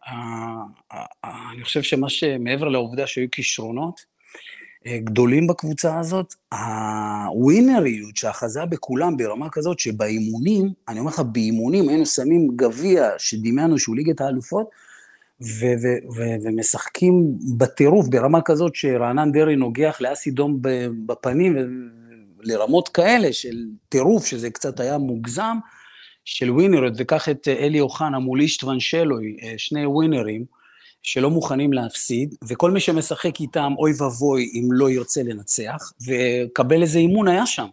אני 1.53 1.63
חושב 1.63 1.81
שמה 1.81 2.09
שמעבר 2.09 2.67
לעובדה 2.67 3.07
שהיו 3.07 3.27
כישרונות 3.31 4.05
אה, 4.87 4.97
גדולים 5.03 5.47
בקבוצה 5.47 5.99
הזאת, 5.99 6.33
הווינריות 6.53 8.17
שאחזה 8.17 8.65
בכולם 8.65 9.17
ברמה 9.17 9.49
כזאת 9.49 9.79
שבאימונים, 9.79 10.69
אני 10.87 10.99
אומר 10.99 11.11
לך, 11.11 11.19
באימונים 11.19 11.89
היינו 11.89 12.05
שמים 12.05 12.47
גביע 12.55 13.09
שדמיינו 13.17 13.79
שהוא 13.79 13.95
ליגת 13.95 14.21
האלופות, 14.21 14.69
ו- 15.41 15.75
ו- 15.83 16.15
ו- 16.15 16.35
ומשחקים 16.43 17.33
בטירוף 17.57 18.07
ברמה 18.07 18.41
כזאת 18.41 18.75
שרענן 18.75 19.31
דרעי 19.31 19.55
נוגח 19.55 19.97
לאסי 20.01 20.31
דום 20.31 20.59
בפנים 21.05 21.55
לרמות 22.43 22.89
כאלה 22.89 23.33
של 23.33 23.65
טירוף, 23.89 24.25
שזה 24.25 24.49
קצת 24.49 24.79
היה 24.79 24.97
מוגזם, 24.97 25.57
של 26.25 26.51
ווינריות, 26.51 26.93
וקח 26.97 27.29
את 27.29 27.47
אלי 27.47 27.79
אוחנה 27.79 28.19
מול 28.19 28.41
אישטוון 28.41 28.79
שלוי, 28.79 29.37
אה, 29.43 29.53
שני 29.57 29.85
ווינרים, 29.85 30.45
שלא 31.03 31.29
מוכנים 31.29 31.73
להפסיד, 31.73 32.35
וכל 32.47 32.71
מי 32.71 32.79
שמשחק 32.79 33.39
איתם, 33.39 33.73
אוי 33.77 33.91
ואבוי 33.97 34.51
אם 34.53 34.67
לא 34.71 34.89
ירצה 34.89 35.23
לנצח, 35.23 35.91
וקבל 36.07 36.81
איזה 36.81 36.99
אימון 36.99 37.27
היה 37.27 37.45
שם. 37.45 37.67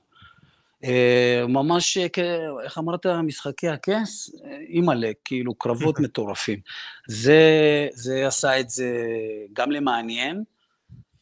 אה, 0.85 1.47
ממש, 1.49 1.99
אה, 1.99 2.07
איך 2.65 2.79
אמרת, 2.79 3.07
משחקי 3.07 3.69
הכס? 3.69 4.31
אימא'לה, 4.69 5.11
כאילו 5.25 5.55
קרבות 5.55 6.01
מטורפים. 6.05 6.61
זה, 7.09 7.41
זה 7.93 8.27
עשה 8.27 8.61
את 8.61 8.71
זה 8.71 9.07
גם 9.53 9.71
למעניין, 9.71 10.45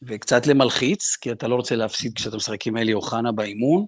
וקצת 0.01 0.47
למלחיץ, 0.47 1.15
כי 1.15 1.31
אתה 1.31 1.47
לא 1.47 1.55
רוצה 1.55 1.75
להפסיד 1.75 2.15
כשאתה 2.15 2.35
משחק 2.35 2.67
עם 2.67 2.77
אלי 2.77 2.93
אוחנה 2.93 3.31
באימון, 3.31 3.85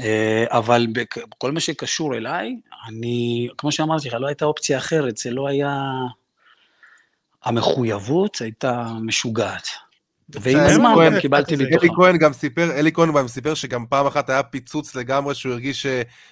אה, 0.00 0.44
אבל 0.48 0.86
בכל 0.92 1.52
מה 1.52 1.60
שקשור 1.60 2.16
אליי, 2.16 2.56
אני, 2.88 3.48
כמו 3.58 3.72
שאמרתי 3.72 4.08
לך, 4.08 4.14
לא 4.14 4.26
הייתה 4.26 4.44
אופציה 4.44 4.78
אחרת, 4.78 5.16
זה 5.16 5.30
לא 5.30 5.48
היה... 5.48 5.90
המחויבות 7.44 8.36
הייתה 8.40 8.88
משוגעת. 9.00 9.68
ועם 10.28 10.58
הזמן 10.58 10.94
גם 11.06 11.20
קיבלתי 11.20 11.56
בתוכה. 11.56 11.76
אלי 11.76 11.88
כהן 11.96 12.18
גם 12.18 12.32
סיפר, 12.32 12.70
אלי 12.78 12.92
כהן 12.92 13.12
גם 13.12 13.28
סיפר 13.28 13.54
שגם 13.54 13.86
פעם 13.86 14.06
אחת 14.06 14.30
היה 14.30 14.42
פיצוץ 14.42 14.94
לגמרי, 14.94 15.34
שהוא 15.34 15.52
הרגיש 15.52 15.86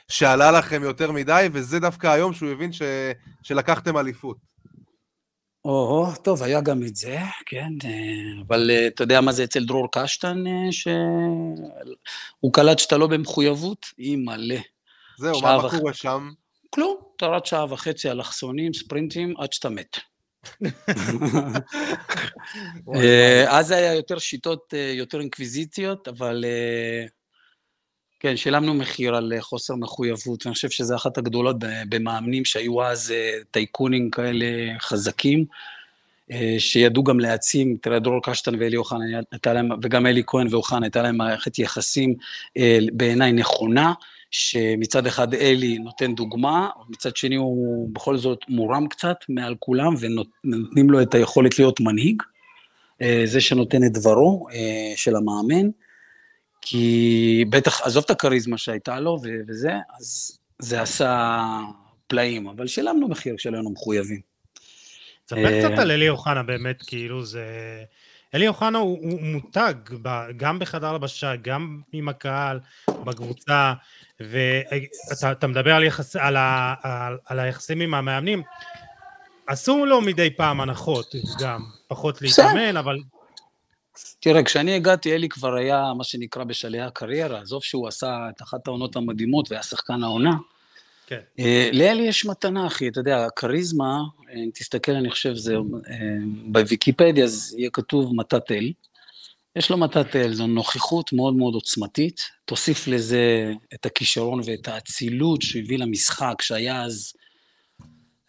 שעלה 0.08 0.50
לכם 0.50 0.82
יותר 0.82 1.12
מדי, 1.12 1.48
וזה 1.52 1.80
דווקא 1.80 2.06
היום 2.06 2.32
שהוא 2.32 2.50
הבין 2.50 2.72
ש, 2.72 2.82
שלקחתם 3.42 3.96
אליפות. 3.96 4.36
או, 5.64 6.06
טוב, 6.22 6.42
היה 6.42 6.60
גם 6.60 6.82
את 6.82 6.96
זה, 6.96 7.18
כן, 7.46 7.72
אה, 7.84 8.42
אבל 8.46 8.70
אה, 8.70 8.86
אתה 8.86 9.02
יודע 9.02 9.20
מה 9.20 9.32
זה 9.32 9.44
אצל 9.44 9.64
דרור 9.64 9.88
קשטן, 9.92 10.46
אה, 10.46 10.72
שהוא 10.72 12.52
קלט 12.52 12.78
שאתה 12.78 12.96
לא 12.96 13.06
במחויבות? 13.06 13.86
היא 13.98 14.18
מלא. 14.18 14.56
זהו, 15.18 15.40
מה 15.40 15.58
קורה 15.70 15.92
שם? 15.92 16.30
כלום, 16.70 16.96
אתה 17.16 17.26
רץ 17.26 17.46
שעה 17.46 17.72
וחצי 17.72 18.10
אלכסונים, 18.10 18.74
ספרינטים, 18.74 19.34
עד 19.38 19.52
שאתה 19.52 19.68
מת. 19.68 19.96
אז 23.48 23.70
היה 23.70 23.94
יותר 23.94 24.18
שיטות 24.18 24.74
יותר 24.94 25.20
אינקוויזיציות, 25.20 26.08
אבל 26.08 26.44
כן, 28.20 28.36
שילמנו 28.36 28.74
מחיר 28.74 29.14
על 29.14 29.32
חוסר 29.40 29.74
מחויבות, 29.74 30.46
ואני 30.46 30.54
חושב 30.54 30.70
שזו 30.70 30.96
אחת 30.96 31.18
הגדולות 31.18 31.56
במאמנים 31.88 32.44
שהיו 32.44 32.82
אז 32.82 33.14
טייקונים 33.50 34.10
כאלה 34.10 34.46
חזקים, 34.78 35.44
שידעו 36.58 37.04
גם 37.04 37.20
להעצים, 37.20 37.76
תראה, 37.82 37.98
דרור 37.98 38.22
קשטן 38.22 38.54
ואלי 38.60 38.76
אוחנה, 38.76 39.04
וגם 39.82 40.06
אלי 40.06 40.22
כהן 40.26 40.46
ואוחנה, 40.50 40.86
הייתה 40.86 41.02
להם 41.02 41.16
מערכת 41.16 41.58
יחסים 41.58 42.14
בעיניי 42.92 43.32
נכונה, 43.32 43.92
שמצד 44.30 45.06
אחד 45.06 45.34
אלי 45.34 45.78
נותן 45.78 46.14
דוגמה, 46.14 46.68
מצד 46.88 47.16
שני 47.16 47.36
הוא 47.36 47.88
בכל 47.92 48.16
זאת 48.16 48.38
מורם 48.48 48.88
קצת 48.88 49.16
מעל 49.28 49.54
כולם, 49.58 49.94
ונותנים 50.00 50.90
לו 50.90 51.02
את 51.02 51.14
היכולת 51.14 51.58
להיות 51.58 51.80
מנהיג, 51.80 52.22
זה 53.24 53.40
שנותן 53.40 53.84
את 53.84 53.92
דברו 53.92 54.46
של 54.96 55.16
המאמן. 55.16 55.70
כי 56.66 57.44
בטח, 57.50 57.80
עזוב 57.82 58.04
את 58.04 58.10
הכריזמה 58.10 58.58
שהייתה 58.58 59.00
לו 59.00 59.18
וזה, 59.48 59.72
אז 59.98 60.38
זה 60.58 60.82
עשה 60.82 61.40
פלאים, 62.06 62.46
אבל 62.46 62.66
שילמנו 62.66 63.08
מחיר 63.08 63.36
כשהיינו 63.36 63.70
מחויבים. 63.70 64.20
ספר 65.28 65.60
קצת 65.60 65.78
על 65.78 65.90
אלי 65.90 66.08
אוחנה 66.08 66.42
באמת, 66.42 66.82
כאילו 66.82 67.24
זה... 67.24 67.46
אלי 68.34 68.48
אוחנה 68.48 68.78
הוא, 68.78 68.98
הוא 69.02 69.20
מותג 69.22 69.74
גם 70.36 70.58
בחדר 70.58 70.92
לבשה, 70.92 71.36
גם 71.36 71.80
עם 71.92 72.08
הקהל, 72.08 72.60
בקבוצה, 73.04 73.72
ואתה 74.20 75.46
מדבר 75.46 75.74
על, 75.74 75.84
יחס, 75.84 76.16
על, 76.16 76.36
ה, 76.36 76.74
על, 76.82 77.16
על 77.26 77.40
היחסים 77.40 77.80
עם 77.80 77.94
המאמנים. 77.94 78.42
עשו 79.46 79.86
לו 79.86 80.00
מדי 80.00 80.30
פעם 80.30 80.60
הנחות 80.60 81.14
גם, 81.40 81.64
פחות 81.88 82.22
להתאמן, 82.22 82.76
אבל 82.76 82.96
תראה, 84.20 84.42
כשאני 84.42 84.74
הגעתי, 84.74 85.14
אלי 85.14 85.28
כבר 85.28 85.54
היה 85.54 85.92
מה 85.96 86.04
שנקרא 86.04 86.44
בשלהי 86.44 86.80
הקריירה, 86.80 87.40
עזוב 87.40 87.62
שהוא 87.62 87.88
עשה 87.88 88.28
את 88.28 88.42
אחת 88.42 88.66
העונות 88.66 88.96
המדהימות 88.96 89.50
והיה 89.50 89.62
שחקן 89.62 90.02
העונה. 90.02 90.32
כן. 91.06 91.20
אה, 91.38 91.70
לאלי 91.72 92.02
יש 92.02 92.26
מתנה, 92.26 92.66
אחי, 92.66 92.88
אתה 92.88 93.00
יודע, 93.00 93.24
הכריזמה, 93.24 94.00
אה, 94.30 94.34
אם 94.34 94.50
תסתכל, 94.54 94.92
אני 94.92 95.10
חושב, 95.10 95.34
זה, 95.34 95.54
אה, 95.54 95.60
בוויקיפדיה 96.46 97.24
אז 97.24 97.54
יהיה 97.58 97.70
כתוב 97.72 98.14
מתת 98.16 98.50
אל. 98.50 98.72
יש 99.56 99.70
לו 99.70 99.76
מתת 99.76 100.16
אל, 100.16 100.34
זו 100.34 100.46
נוכחות 100.46 101.12
מאוד 101.12 101.34
מאוד 101.34 101.54
עוצמתית. 101.54 102.20
תוסיף 102.44 102.88
לזה 102.88 103.52
את 103.74 103.86
הכישרון 103.86 104.40
ואת 104.44 104.68
האצילות 104.68 105.42
שהוא 105.42 105.62
הביא 105.62 105.78
למשחק, 105.78 106.42
שהיה 106.42 106.82
אז 106.82 107.12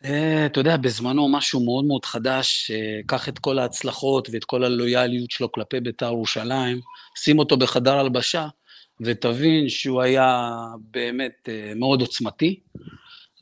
אה, 0.05 0.45
אתה 0.45 0.59
יודע, 0.59 0.77
בזמנו 0.77 1.29
משהו 1.29 1.65
מאוד 1.65 1.85
מאוד 1.85 2.05
חדש, 2.05 2.71
קח 3.05 3.29
את 3.29 3.39
כל 3.39 3.59
ההצלחות 3.59 4.27
ואת 4.31 4.43
כל 4.43 4.63
הלויאליות 4.63 5.31
שלו 5.31 5.51
כלפי 5.51 5.79
בית"ר 5.79 6.05
ירושלים, 6.05 6.79
שים 7.15 7.39
אותו 7.39 7.57
בחדר 7.57 7.97
הלבשה, 7.97 8.47
ותבין 9.01 9.69
שהוא 9.69 10.01
היה 10.01 10.49
באמת 10.91 11.49
אה, 11.49 11.73
מאוד 11.75 12.01
עוצמתי. 12.01 12.59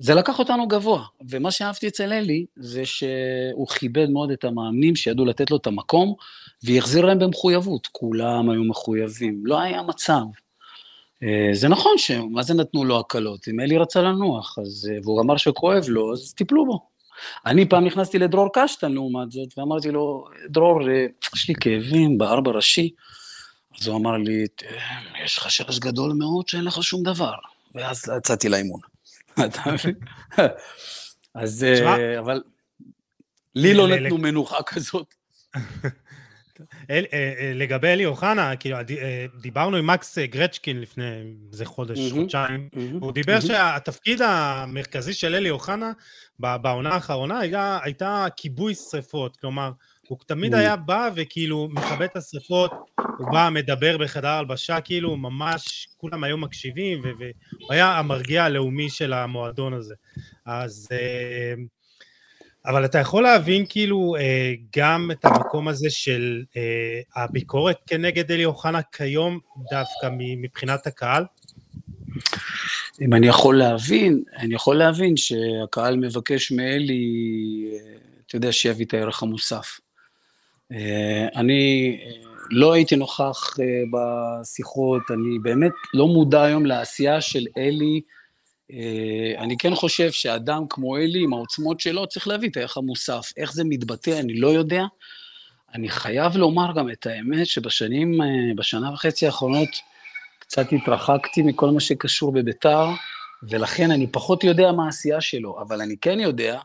זה 0.04 0.14
לקח 0.14 0.40
אותנו 0.40 0.68
גבוה, 0.68 1.04
ומה 1.30 1.52
שאהבתי 1.52 1.88
אצל 1.88 2.14
אלי, 2.14 2.46
זה 2.56 2.86
שהוא 2.86 3.68
כיבד 3.68 4.10
מאוד 4.10 4.32
את 4.32 4.44
המאמנים 4.44 4.96
שידעו 4.96 5.26
לתת 5.26 5.52
לו 5.52 5.58
את 5.58 5.68
המקום, 5.68 6.14
והחזיר 6.64 7.06
להם 7.06 7.20
במחויבות. 7.20 7.88
כולם 7.92 8.50
היו 8.50 8.64
מחויבים, 8.64 9.42
לא 9.46 9.60
היה 9.60 9.82
מצב 9.82 10.22
אה, 11.24 11.50
זה 11.54 11.68
נכון 11.68 11.92
שמה 11.98 12.44
זה 12.44 12.54
נתנו 12.54 12.86
לו 12.86 13.00
הקלות? 13.00 13.48
אם 13.48 13.60
אלי 13.60 13.78
רצה 13.78 14.02
לנוח, 14.02 14.60
אז, 14.60 14.90
אה, 14.92 15.00
והוא 15.04 15.22
אמר 15.22 15.38
שכואב 15.38 15.84
לו, 15.88 16.14
אז 16.14 16.34
טיפלו 16.34 16.66
בו. 16.66 16.80
אני 17.46 17.70
פעם 17.70 17.86
נכנסתי 17.86 18.20
לדרור 18.20 18.50
קשטן 18.54 18.92
לעומת 18.92 19.32
זאת, 19.32 19.58
ואמרתי 19.58 19.92
לו, 19.92 20.26
דרור, 20.50 20.90
אה, 20.90 21.06
יש 21.36 21.50
לי 21.50 21.56
כאבים 21.56 22.18
בארבע 22.18 22.52
ראשי. 22.52 22.90
אז 23.82 23.88
הוא 23.88 23.98
אמר 23.98 24.18
לי, 24.18 24.46
יש 25.26 25.38
לך 25.38 25.44
חשש 25.44 25.80
גדול 25.80 26.14
מאוד 26.14 26.48
שאין 26.48 26.64
לך 26.64 26.84
שום 26.84 27.04
דבר. 27.04 27.34
ואז 27.76 28.10
יצאתי 28.18 28.50
לאימון. 28.50 28.93
אז, 31.36 31.66
אבל 32.20 32.42
לי 33.56 33.74
לא 33.74 33.88
נתנו 33.88 34.18
מנוחה 34.18 34.64
כזאת. 34.64 35.14
אה, 36.90 37.02
אה, 37.14 37.52
לגבי 37.56 37.88
אלי 37.88 38.06
אוחנה, 38.06 38.56
כאילו, 38.56 38.78
דיברנו 39.42 39.78
עם 39.78 39.88
מקס 39.88 40.18
גרצ'קין 40.18 40.82
לפני 40.82 41.06
איזה 41.52 41.66
חודש, 41.66 42.12
חודשיים, 42.12 42.70
הוא 43.00 43.12
דיבר. 43.12 43.40
שהתפקיד 43.40 44.22
המרכזי 44.22 45.14
של 45.14 45.36
אלי 45.36 45.50
אוחנה 45.50 45.92
בעונה 46.40 46.90
האחרונה 46.90 47.40
הייתה 47.84 48.26
כיבוי 48.36 48.76
שרפות, 48.76 49.38
כלומר, 49.38 49.72
הוא 50.08 50.18
תמיד 50.26 50.54
היה 50.56 50.76
בא 50.76 51.10
וכאילו 51.16 51.68
מכבה 51.72 52.06
את 52.06 52.16
השרפות, 52.16 52.72
הוא 53.18 53.32
בא, 53.32 53.50
מדבר 53.52 53.98
בחדר 53.98 54.28
הלבשה, 54.28 54.82
כאילו 54.82 55.16
ממש 55.16 55.88
כולם 55.98 56.24
היו 56.24 56.38
מקשיבים, 56.38 57.02
והוא 57.02 57.74
היה 57.74 58.00
המרגיע 58.00 58.44
הלאומי 58.44 58.90
של 58.90 59.14
המועדון 59.14 59.74
הזה. 59.74 59.96
אז... 60.46 60.88
אה, 60.92 61.54
אבל 62.66 62.86
אתה 62.86 63.00
יכול 63.00 63.24
להבין 63.24 63.66
כאילו 63.70 64.16
אה, 64.20 64.54
גם 64.78 65.12
את 65.12 65.26
המקום 65.26 65.68
הזה 65.68 65.90
של 65.90 66.44
אה, 66.58 67.24
הביקורת 67.24 67.78
כנגד 67.88 68.32
אלי 68.32 68.46
אוחנה 68.46 68.82
כיום 68.82 69.40
דווקא 69.72 70.10
מבחינת 70.18 70.88
הקהל? 70.88 71.26
אם 73.02 73.14
אני 73.14 73.28
יכול 73.28 73.58
להבין, 73.58 74.24
אני 74.38 74.56
יכול 74.56 74.76
להבין 74.76 75.18
שהקהל 75.18 75.98
מבקש 75.98 76.52
מאלי, 76.52 77.66
אתה 78.28 78.36
יודע, 78.36 78.52
שיביא 78.52 78.86
את 78.86 78.94
הערך 78.94 79.24
המוסף. 79.24 79.80
אה, 80.74 81.28
אני 81.36 81.98
אה, 82.06 82.12
לא 82.50 82.74
הייתי 82.74 82.96
נוכח 82.96 83.60
אה, 83.60 83.66
בשיחות, 83.94 85.02
אני 85.12 85.40
באמת 85.40 85.72
לא 85.94 86.08
מודע 86.08 86.44
היום 86.44 86.66
לעשייה 86.66 87.22
של 87.22 87.46
אלי. 87.58 88.02
אני 89.38 89.58
כן 89.58 89.76
חושב 89.76 90.12
שאדם 90.12 90.64
כמו 90.70 90.98
אלי, 90.98 91.24
עם 91.24 91.34
העוצמות 91.34 91.80
שלו, 91.80 92.08
צריך 92.08 92.28
להביא 92.28 92.50
את 92.50 92.58
הערך 92.58 92.78
המוסף. 92.78 93.32
איך 93.38 93.54
זה 93.54 93.64
מתבטא, 93.64 94.20
אני 94.20 94.34
לא 94.34 94.48
יודע. 94.48 94.84
אני 95.74 95.90
חייב 95.90 96.36
לומר 96.38 96.74
גם 96.76 96.90
את 96.90 97.06
האמת, 97.06 97.48
שבשנים, 97.48 98.20
בשנה 98.56 98.94
וחצי 98.94 99.26
האחרונות, 99.26 99.70
קצת 100.40 100.66
התרחקתי 100.72 101.42
מכל 101.42 101.70
מה 101.70 101.80
שקשור 101.80 102.32
בביתר, 102.32 102.88
ולכן 103.50 103.92
אני 103.92 104.08
פחות 104.08 104.44
יודע 104.44 104.72
מה 104.72 104.86
העשייה 104.86 105.22
שלו, 105.22 105.62
אבל 105.62 105.82
אני 105.82 105.96
כן 106.02 106.20
יודע 106.20 106.60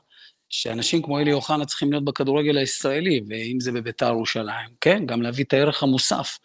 שאנשים 0.51 1.03
כמו 1.03 1.19
אלי 1.19 1.33
אוחנה 1.33 1.65
צריכים 1.67 1.91
להיות 1.93 2.05
בכדורגל 2.05 2.59
הישראלי, 2.59 3.21
ואם 3.29 3.61
זה 3.61 3.73
בביתר 3.73 4.07
ירושלים, 4.07 4.69
כן, 4.81 5.07
גם 5.07 5.23
להביא 5.23 5.45
את 5.45 5.53
הערך 5.53 5.83
המוסף, 5.83 6.39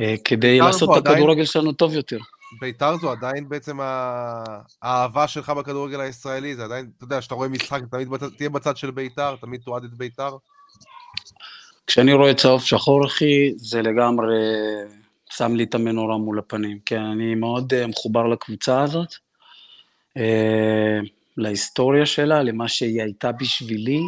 אה, 0.00 0.14
כדי 0.24 0.58
לעשות 0.58 0.90
את 0.92 1.06
הכדורגל 1.06 1.32
עדיין, 1.32 1.46
שלנו 1.46 1.72
טוב 1.72 1.94
יותר. 1.94 2.18
ביתר 2.60 2.96
זו 2.96 3.10
עדיין 3.10 3.48
בעצם 3.48 3.78
האהבה 4.82 5.28
שלך 5.28 5.50
בכדורגל 5.50 6.00
הישראלי, 6.00 6.54
זה 6.54 6.64
עדיין, 6.64 6.90
אתה 6.96 7.04
יודע, 7.04 7.20
כשאתה 7.20 7.34
רואה 7.34 7.48
משחק, 7.48 7.80
תמיד 7.90 8.08
בצד, 8.08 8.28
תהיה 8.28 8.50
בצד 8.50 8.76
של 8.76 8.90
ביתר, 8.90 9.36
תמיד 9.40 9.60
תועד 9.64 9.84
את 9.84 9.94
ביתר. 9.94 10.36
כשאני 11.86 12.12
רואה 12.12 12.34
צהוב 12.34 12.62
שחור, 12.62 13.06
אחי, 13.06 13.52
זה 13.56 13.82
לגמרי 13.82 14.36
שם 15.30 15.54
לי 15.54 15.64
את 15.64 15.74
המנורה 15.74 16.18
מול 16.18 16.38
הפנים. 16.38 16.78
כן, 16.86 17.00
אני 17.00 17.34
מאוד 17.34 17.74
אה, 17.74 17.86
מחובר 17.86 18.26
לקבוצה 18.26 18.82
הזאת. 18.82 19.14
להיסטוריה 21.36 22.06
שלה, 22.06 22.42
למה 22.42 22.68
שהיא 22.68 23.02
הייתה 23.02 23.32
בשבילי, 23.32 24.00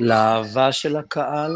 לאהבה 0.00 0.72
של 0.72 0.96
הקהל, 0.96 1.52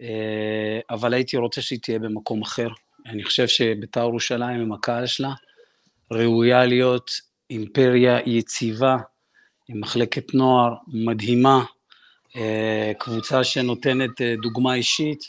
אה, 0.00 0.80
אבל 0.90 1.14
הייתי 1.14 1.36
רוצה 1.36 1.62
שהיא 1.62 1.78
תהיה 1.82 1.98
במקום 1.98 2.42
אחר. 2.42 2.68
אני 3.06 3.24
חושב 3.24 3.48
שבית"ר 3.48 4.00
ירושלים 4.00 4.60
עם 4.60 4.72
הקהל 4.72 5.06
שלה 5.06 5.32
ראויה 6.10 6.66
להיות 6.66 7.10
אימפריה 7.50 8.18
יציבה, 8.26 8.96
עם 9.68 9.80
מחלקת 9.80 10.34
נוער 10.34 10.74
מדהימה, 10.86 11.64
אה, 12.36 12.92
קבוצה 12.98 13.44
שנותנת 13.44 14.20
אה, 14.20 14.34
דוגמה 14.42 14.74
אישית, 14.74 15.20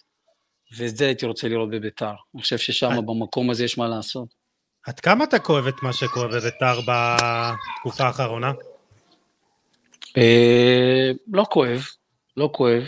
ואת 0.77 0.97
זה 0.97 1.05
הייתי 1.05 1.25
רוצה 1.25 1.47
לראות 1.47 1.69
בביתר. 1.69 2.13
אני 2.35 2.41
חושב 2.41 2.57
ששם, 2.57 3.05
במקום 3.05 3.49
הזה, 3.49 3.63
יש 3.63 3.77
מה 3.77 3.88
לעשות. 3.88 4.27
עד 4.88 4.99
כמה 4.99 5.23
אתה 5.23 5.39
כואב 5.39 5.67
את 5.67 5.83
מה 5.83 5.93
שקורה 5.93 6.27
בביתר 6.27 6.79
בתקופה 6.79 8.03
האחרונה? 8.03 8.51
אה, 10.18 11.11
לא 11.34 11.45
כואב, 11.49 11.86
לא 12.38 12.49
כואב. 12.53 12.84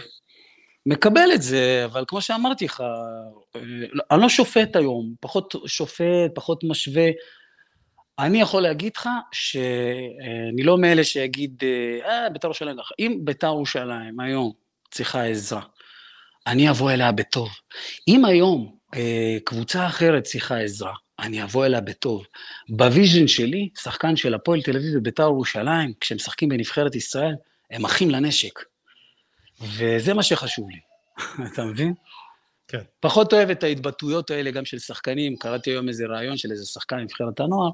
מקבל 0.86 1.30
את 1.34 1.42
זה, 1.42 1.82
אבל 1.86 2.04
כמו 2.08 2.22
שאמרתי 2.22 2.66
לך, 2.66 2.82
אה, 2.82 3.62
אני 4.12 4.22
לא 4.22 4.30
שופט 4.30 4.76
היום, 4.76 5.14
פחות 5.20 5.56
שופט, 5.66 6.32
פחות 6.36 6.64
משווה. 6.64 7.10
אני 8.20 8.42
יכול 8.42 8.62
להגיד 8.62 8.92
לך 8.98 9.10
שאני 9.32 10.64
לא 10.64 10.78
מאלה 10.78 11.04
שיגיד, 11.04 11.64
אה, 12.06 12.30
בית"ר 12.30 12.48
ירושלים 12.48 12.78
ככה. 12.78 12.94
אם 13.00 13.20
בית"ר 13.24 13.48
ירושלים 13.48 14.20
היום 14.20 14.52
צריכה 14.92 15.24
עזרה, 15.24 15.62
אני 16.48 16.70
אבוא 16.70 16.92
אליה 16.92 17.12
בטוב. 17.12 17.50
אם 18.08 18.26
היום 18.26 18.76
אה, 18.96 19.38
קבוצה 19.44 19.88
אחרת 19.88 20.24
צריכה 20.24 20.60
עזרה, 20.60 20.94
אני 21.22 21.43
אבוא 21.43 21.65
אליה 21.65 21.82
בטוב. 21.82 22.26
ב 22.70 22.78
vision 22.78 23.28
שלי, 23.28 23.70
שחקן 23.82 24.15
של 24.15 24.34
הפועל 24.34 24.61
תל 24.61 24.78
אביב 24.78 24.91
ובית"ר 24.95 25.24
ירושלים, 25.24 25.93
כשהם 25.99 26.15
משחקים 26.15 26.49
בנבחרת 26.49 26.95
ישראל, 26.95 27.36
הם 27.72 27.86
אחים 27.86 28.09
לנשק. 28.09 28.59
וזה 29.61 30.13
מה 30.13 30.24
שחשוב 30.24 30.70
לי, 30.70 30.80
אתה 31.53 31.63
מבין? 31.63 31.93
כן. 32.67 32.82
פחות 32.99 33.34
אוהב 33.34 33.49
את 33.49 33.63
ההתבטאויות 33.63 34.32
האלה 34.32 34.51
גם 34.51 34.65
של 34.65 34.80
שחקנים, 34.80 35.36
קראתי 35.36 35.70
היום 35.70 35.88
איזה 35.88 36.05
ראיון 36.05 36.38
של 36.38 36.51
איזה 36.51 36.65
שחקן 36.65 36.97
נבחרת 36.97 37.39
הנוער, 37.39 37.70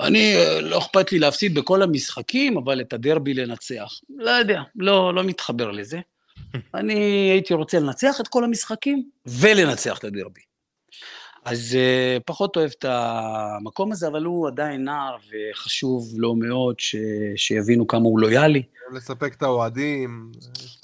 אני, 0.00 0.34
לא 0.60 0.78
אכפת 0.78 1.12
לי 1.12 1.18
להפסיד 1.18 1.54
בכל 1.54 1.82
המשחקים, 1.82 2.58
אבל 2.58 2.80
את 2.80 2.92
הדרבי 2.92 3.34
לנצח. 3.34 4.00
לא 4.16 4.30
יודע, 4.30 4.62
לא, 4.76 5.14
לא 5.14 5.24
מתחבר 5.24 5.70
לזה. 5.70 6.00
אני 6.74 6.94
הייתי 7.30 7.54
רוצה 7.54 7.80
לנצח 7.80 8.20
את 8.20 8.28
כל 8.28 8.44
המשחקים 8.44 9.10
ולנצח 9.26 9.98
את 9.98 10.04
הדרבי. 10.04 10.40
אז 11.44 11.76
uh, 11.76 12.22
פחות 12.26 12.56
אוהב 12.56 12.70
את 12.78 12.84
המקום 12.88 13.92
הזה, 13.92 14.08
אבל 14.08 14.24
הוא 14.24 14.48
עדיין 14.48 14.84
נער, 14.84 15.16
וחשוב 15.30 16.12
לו 16.16 16.34
מאוד 16.34 16.80
ש... 16.80 16.96
שיבינו 17.36 17.86
כמה 17.86 18.04
הוא 18.04 18.20
לויאלי. 18.20 18.62
לספק 18.92 19.34
את 19.34 19.42
האוהדים. 19.42 20.32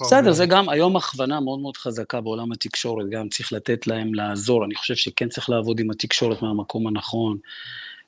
בסדר, 0.01 0.31
זה 0.31 0.45
גם 0.45 0.69
היום 0.69 0.95
הכוונה 0.95 1.39
מאוד 1.39 1.59
מאוד 1.59 1.77
חזקה 1.77 2.21
בעולם 2.21 2.51
התקשורת, 2.51 3.09
גם 3.09 3.29
צריך 3.29 3.53
לתת 3.53 3.87
להם 3.87 4.13
לעזור. 4.13 4.65
אני 4.65 4.75
חושב 4.75 4.95
שכן 4.95 5.29
צריך 5.29 5.49
לעבוד 5.49 5.79
עם 5.79 5.91
התקשורת 5.91 6.41
מהמקום 6.41 6.87
הנכון, 6.87 7.37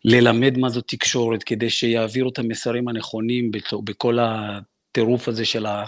ללמד 0.06 0.58
מה 0.58 0.70
זו 0.70 0.82
תקשורת, 0.82 1.43
כדי 1.43 1.70
שיעבירו 1.70 2.30
את 2.30 2.39
המסרים 2.39 2.88
הנכונים 2.88 3.51
בכל 3.84 4.18
הטירוף 4.22 5.28
הזה 5.28 5.45
של 5.45 5.66
אה, 5.66 5.86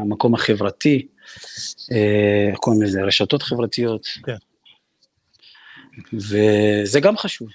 המקום 0.00 0.34
החברתי. 0.34 1.06
אה, 1.92 2.48
איך 2.50 2.58
קוראים 2.58 2.82
לזה? 2.82 3.02
רשתות 3.02 3.42
חברתיות. 3.42 4.06
כן. 4.24 4.36
וזה 6.12 7.00
גם 7.00 7.16
חשוב. 7.16 7.48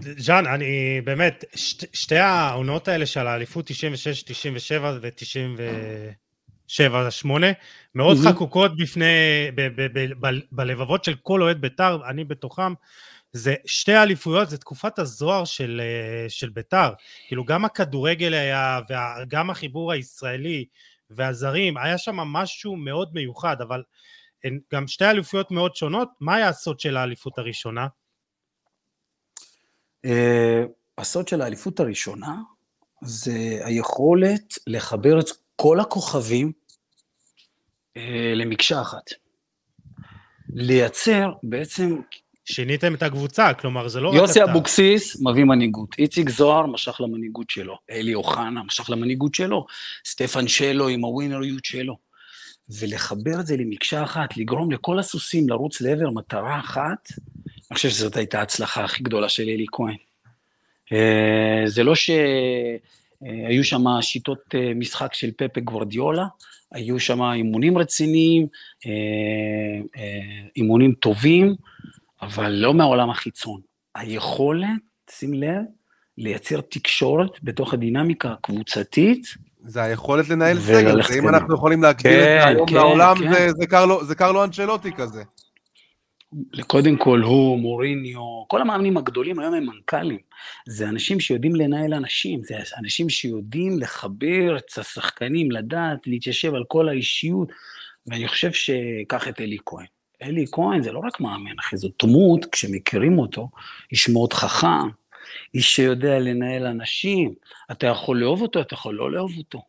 ז'אן, 0.00 0.46
אני 0.46 1.00
באמת, 1.04 1.44
שת, 1.54 1.94
שתי 1.94 2.18
העונות 2.18 2.88
האלה 2.88 3.06
של 3.06 3.26
האליפות 3.26 3.66
96, 3.66 4.22
97 4.22 4.98
ו-97, 5.02 7.10
8, 7.10 7.46
מאוד 7.94 8.16
mm-hmm. 8.16 8.28
חקוקות 8.28 8.76
בפני, 8.76 9.04
ב, 9.54 9.68
ב, 9.76 9.98
ב, 9.98 10.28
בלבבות 10.52 11.04
של 11.04 11.14
כל 11.22 11.42
אוהד 11.42 11.60
בית"ר, 11.60 12.00
אני 12.08 12.24
בתוכם. 12.24 12.72
זה 13.32 13.54
שתי 13.66 13.92
האליפויות, 13.92 14.50
זה 14.50 14.58
תקופת 14.58 14.98
הזוהר 14.98 15.44
של, 15.44 15.80
של 16.28 16.48
בית"ר. 16.48 16.92
כאילו 17.28 17.44
גם 17.44 17.64
הכדורגל 17.64 18.34
היה, 18.34 18.80
וגם 18.90 19.50
החיבור 19.50 19.92
הישראלי 19.92 20.64
והזרים, 21.10 21.76
היה 21.76 21.98
שם 21.98 22.16
משהו 22.16 22.76
מאוד 22.76 23.10
מיוחד, 23.14 23.60
אבל 23.60 23.82
הן 24.46 24.58
גם 24.72 24.86
שתי 24.86 25.04
אליפויות 25.04 25.50
מאוד 25.50 25.76
שונות, 25.76 26.08
מה 26.20 26.34
היה 26.34 26.48
הסוד 26.48 26.80
של 26.80 26.96
האליפות 26.96 27.38
הראשונה? 27.38 27.86
אה, 30.04 30.64
הסוד 30.98 31.28
של 31.28 31.42
האליפות 31.42 31.80
הראשונה 31.80 32.34
זה 33.02 33.60
היכולת 33.64 34.54
לחבר 34.66 35.20
את 35.20 35.26
כל 35.56 35.80
הכוכבים 35.80 36.52
אה, 37.96 38.32
למקשה 38.34 38.80
אחת. 38.80 39.10
לייצר 40.48 41.32
בעצם... 41.42 42.00
שיניתם 42.48 42.94
את 42.94 43.02
הקבוצה, 43.02 43.54
כלומר 43.54 43.88
זה 43.88 44.00
לא 44.00 44.08
רק 44.08 44.14
אתה. 44.14 44.22
יוסי 44.22 44.44
אבוקסיס 44.44 45.20
מביא 45.20 45.44
מנהיגות, 45.44 45.98
איציק 45.98 46.30
זוהר 46.30 46.66
משך 46.66 47.00
למנהיגות 47.00 47.50
שלו, 47.50 47.78
אלי 47.90 48.14
אוחנה 48.14 48.62
משך 48.62 48.90
למנהיגות 48.90 49.34
שלו, 49.34 49.66
סטפן 50.04 50.48
שלו 50.48 50.88
עם 50.88 51.04
הווינריות 51.04 51.64
שלו. 51.64 52.05
ולחבר 52.70 53.40
את 53.40 53.46
זה 53.46 53.56
למקשה 53.56 54.02
אחת, 54.02 54.36
לגרום 54.36 54.70
לכל 54.70 54.98
הסוסים 54.98 55.48
לרוץ 55.48 55.80
לעבר 55.80 56.10
מטרה 56.10 56.60
אחת, 56.60 57.12
אני 57.70 57.76
חושב 57.76 57.88
שזאת 57.88 58.16
הייתה 58.16 58.38
ההצלחה 58.38 58.84
הכי 58.84 59.02
גדולה 59.02 59.28
של 59.28 59.42
אלי 59.42 59.66
כהן. 59.72 59.96
אה, 60.92 61.62
זה 61.66 61.84
לא 61.84 61.94
שהיו 61.94 63.64
שם 63.64 63.84
שיטות 64.00 64.54
אה, 64.54 64.74
משחק 64.74 65.14
של 65.14 65.30
פפה 65.36 65.60
גוורדיולה, 65.60 66.26
היו 66.72 67.00
שם 67.00 67.22
אימונים 67.22 67.78
רציניים, 67.78 68.46
אה, 68.86 70.02
אימונים 70.56 70.92
טובים, 70.92 71.54
אבל 72.22 72.52
לא 72.52 72.74
מהעולם 72.74 73.10
החיצון. 73.10 73.60
היכולת, 73.94 74.68
שים 75.10 75.34
לב, 75.34 75.62
לייצר 76.18 76.60
תקשורת 76.60 77.30
בתוך 77.42 77.74
הדינמיקה 77.74 78.32
הקבוצתית, 78.32 79.26
זה 79.66 79.82
היכולת 79.82 80.28
לנהל 80.28 80.60
סגל, 80.60 81.00
אם 81.18 81.28
אנחנו 81.28 81.54
יכולים 81.54 81.84
את 81.84 81.98
זה 81.98 82.02
כן, 82.02 82.42
היום 82.46 82.68
כן, 82.68 82.74
לעולם, 82.74 83.16
כן. 83.18 83.48
זה 84.02 84.14
קרלו 84.14 84.44
אנצ'לוטי 84.44 84.92
כזה. 84.92 85.22
קודם 86.66 86.96
כל 86.96 87.20
הוא, 87.20 87.58
מוריניו, 87.58 88.44
כל 88.48 88.60
המאמנים 88.60 88.96
הגדולים 88.96 89.38
היום 89.38 89.54
הם 89.54 89.66
מנכ"לים. 89.66 90.18
זה 90.68 90.88
אנשים 90.88 91.20
שיודעים 91.20 91.56
לנהל 91.56 91.94
אנשים, 91.94 92.42
זה 92.42 92.54
אנשים 92.78 93.08
שיודעים 93.08 93.78
לחבר 93.78 94.56
את 94.56 94.78
השחקנים, 94.78 95.50
לדעת, 95.50 96.06
להתיישב 96.06 96.54
על 96.54 96.64
כל 96.68 96.88
האישיות, 96.88 97.48
ואני 98.06 98.28
חושב 98.28 98.52
שקח 98.52 99.28
את 99.28 99.40
אלי 99.40 99.58
כהן. 99.66 99.86
אלי 100.22 100.44
כהן 100.52 100.82
זה 100.82 100.92
לא 100.92 100.98
רק 100.98 101.20
מאמן, 101.20 101.58
אחי, 101.60 101.76
זו 101.76 101.88
דמות, 102.02 102.46
כשמכירים 102.52 103.18
אותו, 103.18 103.48
איש 103.92 104.08
מאוד 104.08 104.32
חכם, 104.32 104.88
איש 105.54 105.76
שיודע 105.76 106.18
לנהל 106.18 106.66
אנשים, 106.66 107.34
אתה 107.70 107.86
יכול 107.86 108.20
לאהוב 108.20 108.42
אותו, 108.42 108.60
אתה 108.60 108.74
יכול 108.74 108.94
לא 108.94 109.12
לאהוב 109.12 109.38
אותו. 109.38 109.62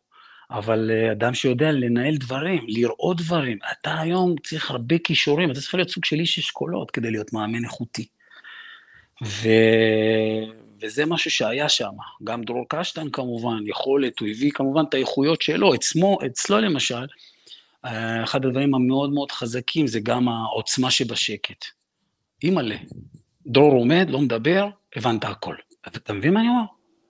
אבל 0.52 0.92
אה, 0.92 1.12
אדם 1.12 1.34
שיודע 1.34 1.72
לנהל 1.72 2.18
דברים, 2.18 2.66
לראות 2.68 3.18
דברים, 3.18 3.58
אתה 3.72 4.00
היום 4.00 4.36
צריך 4.44 4.72
הרבה 4.72 4.98
כישורים, 4.98 5.52
אתה 5.52 5.60
צריך 5.60 5.76
להיות 5.76 5.90
סוג 5.90 6.06
של 6.06 6.20
איש 6.20 6.40
אשכולות 6.40 6.92
כדי 6.92 7.12
להיות 7.12 7.34
מאמן 7.34 7.64
איכותי. 7.64 8.08
ו... 9.24 9.50
וזה 10.82 11.06
משהו 11.06 11.32
שהיה 11.32 11.70
שם. 11.70 11.92
גם 12.24 12.44
דרור 12.44 12.66
קשטן 12.70 13.10
כמובן, 13.10 13.64
יכולת, 13.66 14.20
הוא 14.20 14.28
הביא 14.28 14.52
כמובן 14.52 14.84
את 14.90 14.94
האיכויות 14.94 15.42
שלו. 15.42 15.76
אצמו, 15.76 16.18
אצלו 16.26 16.60
למשל, 16.60 17.06
אה, 17.86 18.24
אחד 18.24 18.46
הדברים 18.46 18.76
המאוד 18.76 19.14
מאוד 19.14 19.32
חזקים 19.32 19.88
זה 19.88 20.00
גם 20.00 20.30
העוצמה 20.30 20.92
שבשקט. 20.92 21.66
אימא'לה, 22.44 22.76
דרור 23.48 23.74
עומד, 23.74 24.10
לא 24.10 24.20
מדבר, 24.20 24.68
הבנת 24.98 25.24
הכל. 25.24 25.56
אתה 25.88 26.14
מבין 26.14 26.34
מה 26.34 26.40
אני 26.40 26.50
אומר? 26.50 26.64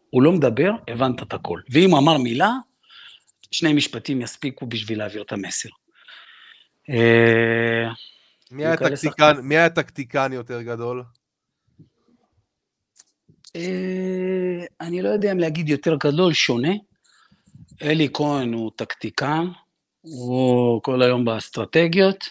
הוא 0.10 0.24
לא 0.24 0.32
מדבר, 0.32 0.72
הבנת 0.88 1.22
את 1.22 1.34
הכל. 1.34 1.60
ואם 1.70 1.92
הוא 1.92 2.00
אמר 2.00 2.18
מילה, 2.18 2.52
שני 3.52 3.74
משפטים 3.74 4.22
יספיקו 4.22 4.66
בשביל 4.66 4.98
להעביר 4.98 5.22
את 5.22 5.32
המסר. 5.32 5.70
אה, 6.90 7.92
מי 8.52 8.66
היה 8.66 8.78
טקטיקן, 8.78 9.40
מי 9.44 9.58
היה 9.58 9.70
טקטיקן 9.70 10.34
יותר 10.34 10.62
גדול? 10.62 11.04
אה, 13.56 14.66
אני 14.82 15.02
לא 15.02 15.10
יודע 15.10 15.32
אם 15.32 15.40
להגיד 15.40 15.70
יותר 15.70 15.96
גדול, 15.96 16.34
שונה. 16.34 16.74
אלי 17.82 18.10
כהן 18.14 18.54
הוא 18.54 18.72
טקטיקן, 18.76 19.48
הוא 20.02 20.82
כל 20.84 21.02
היום 21.02 21.26
באסטרטגיות, 21.26 22.30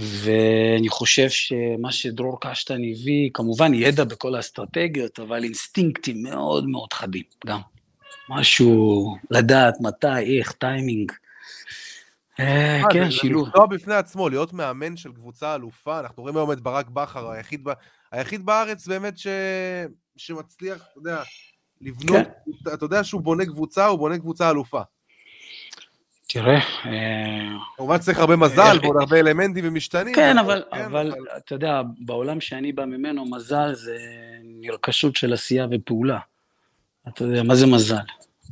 ואני 0.00 0.88
חושב 0.88 1.28
שמה 1.30 1.92
שדרור 1.92 2.40
קשטן 2.40 2.74
הביא, 2.92 3.30
כמובן 3.34 3.74
ידע 3.74 4.04
בכל 4.04 4.34
האסטרטגיות, 4.34 5.20
אבל 5.20 5.44
אינסטינקטים 5.44 6.22
מאוד 6.22 6.68
מאוד 6.68 6.92
חדים, 6.92 7.22
גם. 7.46 7.60
משהו 8.28 9.16
לדעת 9.30 9.74
מתי, 9.80 10.38
איך, 10.38 10.52
טיימינג. 10.52 11.12
אה, 12.40 12.82
כן, 12.92 13.10
שילוב. 13.10 13.48
זה 13.56 13.66
בפני 13.70 13.94
עצמו, 13.94 14.28
להיות 14.28 14.52
מאמן 14.52 14.96
של 14.96 15.12
קבוצה 15.12 15.54
אלופה, 15.54 16.00
אנחנו 16.00 16.22
רואים 16.22 16.36
היום 16.36 16.52
את 16.52 16.60
ברק 16.60 16.88
בכר, 16.88 17.30
היחיד, 17.30 17.68
היחיד 18.12 18.46
בארץ 18.46 18.86
באמת 18.86 19.18
ש... 19.18 19.26
שמצליח, 20.16 20.76
אתה 20.76 20.98
יודע, 20.98 21.22
לבנות, 21.80 22.26
כן. 22.64 22.74
אתה 22.74 22.84
יודע 22.84 23.04
שהוא 23.04 23.20
בונה 23.20 23.46
קבוצה, 23.46 23.86
הוא 23.86 23.98
בונה 23.98 24.18
קבוצה 24.18 24.50
אלופה. 24.50 24.82
תראה... 26.26 26.58
אה, 26.86 27.48
כמובן 27.76 27.98
צריך 27.98 28.18
הרבה 28.18 28.36
מזל 28.36 28.78
ועוד 28.82 28.96
הרבה 29.00 29.20
אלמנטים 29.20 29.64
ומשתנים. 29.68 30.14
כן, 30.14 30.38
אבל, 30.38 30.62
כן, 30.74 30.84
אבל 30.84 31.12
אתה 31.36 31.54
יודע, 31.54 31.82
בעולם 31.98 32.40
שאני 32.40 32.72
בא 32.72 32.84
ממנו, 32.84 33.24
מזל 33.24 33.74
זה 33.74 33.98
נרכשות 34.42 35.16
של 35.16 35.32
עשייה 35.32 35.66
ופעולה. 35.70 36.18
אתה 37.08 37.24
יודע, 37.24 37.42
מה 37.42 37.54
זה 37.54 37.66
מזל? 37.66 37.96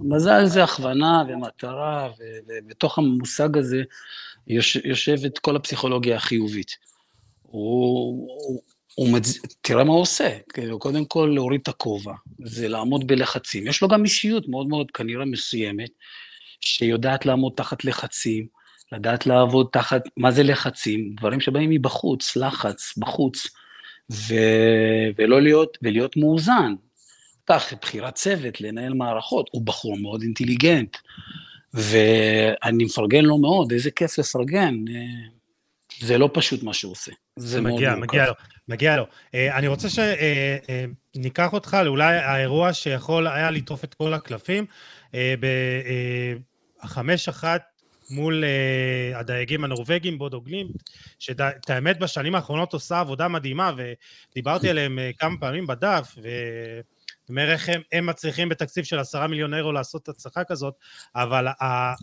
מזל 0.00 0.46
זה 0.46 0.64
הכוונה 0.64 1.22
ומטרה, 1.28 2.08
ובתוך 2.46 2.98
המושג 2.98 3.58
הזה 3.58 3.82
יושבת 4.84 5.38
כל 5.38 5.56
הפסיכולוגיה 5.56 6.16
החיובית. 6.16 6.76
הוא, 7.42 8.28
הוא, 8.46 8.62
הוא 8.94 9.08
מצ... 9.12 9.38
תראה 9.60 9.84
מה 9.84 9.92
הוא 9.92 10.00
עושה, 10.00 10.38
כאילו, 10.52 10.78
קודם 10.78 11.04
כל 11.04 11.30
להוריד 11.34 11.60
את 11.62 11.68
הכובע, 11.68 12.14
זה 12.38 12.68
לעמוד 12.68 13.06
בלחצים. 13.06 13.66
יש 13.66 13.82
לו 13.82 13.88
גם 13.88 14.04
אישיות 14.04 14.48
מאוד 14.48 14.66
מאוד 14.66 14.90
כנראה 14.90 15.24
מסוימת, 15.24 15.90
שיודעת 16.64 17.26
לעמוד 17.26 17.52
תחת 17.56 17.84
לחצים, 17.84 18.46
לדעת 18.92 19.26
לעבוד 19.26 19.68
תחת, 19.72 20.02
מה 20.16 20.30
זה 20.30 20.42
לחצים? 20.42 21.14
דברים 21.16 21.40
שבאים 21.40 21.70
מבחוץ, 21.70 22.36
לחץ, 22.36 22.94
בחוץ, 22.98 23.46
ו... 24.12 24.34
ולא 25.18 25.42
להיות, 25.42 25.78
ולהיות 25.82 26.16
מאוזן. 26.16 26.74
כך, 27.46 27.72
בחירת 27.82 28.14
צוות, 28.14 28.60
לנהל 28.60 28.94
מערכות, 28.94 29.50
הוא 29.52 29.62
בחור 29.66 29.98
מאוד 29.98 30.22
אינטליגנט, 30.22 30.96
ואני 31.74 32.84
מפרגן 32.84 33.24
לו 33.24 33.38
מאוד, 33.38 33.72
איזה 33.72 33.90
כיף 33.90 34.18
לפרגן. 34.18 34.74
זה 36.00 36.18
לא 36.18 36.30
פשוט 36.32 36.62
מה 36.62 36.74
שהוא 36.74 36.92
עושה. 36.92 37.12
זה 37.38 37.60
מגיע, 37.60 37.94
מגיע 37.94 38.26
לו, 38.26 38.32
מגיע 38.68 38.96
לו. 38.96 39.02
Uh, 39.04 39.36
אני 39.54 39.66
רוצה 39.66 39.88
שניקח 39.88 41.42
אה, 41.42 41.48
uh, 41.48 41.52
אותך 41.52 41.76
לאולי 41.84 42.16
האירוע 42.16 42.72
שיכול 42.72 43.26
היה 43.26 43.50
לטרוף 43.50 43.84
את 43.84 43.94
כל 43.94 44.14
הקלפים. 44.14 44.66
Uh, 45.10 45.14
בחמש 46.84 47.28
אחת 47.28 47.62
מול 48.10 48.44
uh, 48.44 49.18
הדייגים 49.18 49.64
הנורבגים, 49.64 50.18
בודו 50.18 50.40
גלימפ, 50.40 50.70
שאת 51.18 51.70
האמת 51.70 51.98
בשנים 51.98 52.34
האחרונות 52.34 52.72
עושה 52.72 53.00
עבודה 53.00 53.28
מדהימה, 53.28 53.72
ודיברתי 53.76 54.68
עליהם 54.70 54.98
uh, 54.98 55.18
כמה 55.18 55.36
פעמים 55.40 55.66
בדף, 55.66 56.14
ו... 56.22 56.28
אומר 57.28 57.52
איך 57.52 57.68
הם, 57.68 57.80
הם 57.92 58.06
מצליחים 58.06 58.48
בתקציב 58.48 58.84
של 58.84 58.98
עשרה 58.98 59.26
מיליון 59.26 59.54
אירו 59.54 59.72
לעשות 59.72 60.08
הצלחה 60.08 60.44
כזאת, 60.44 60.74
אבל 61.14 61.46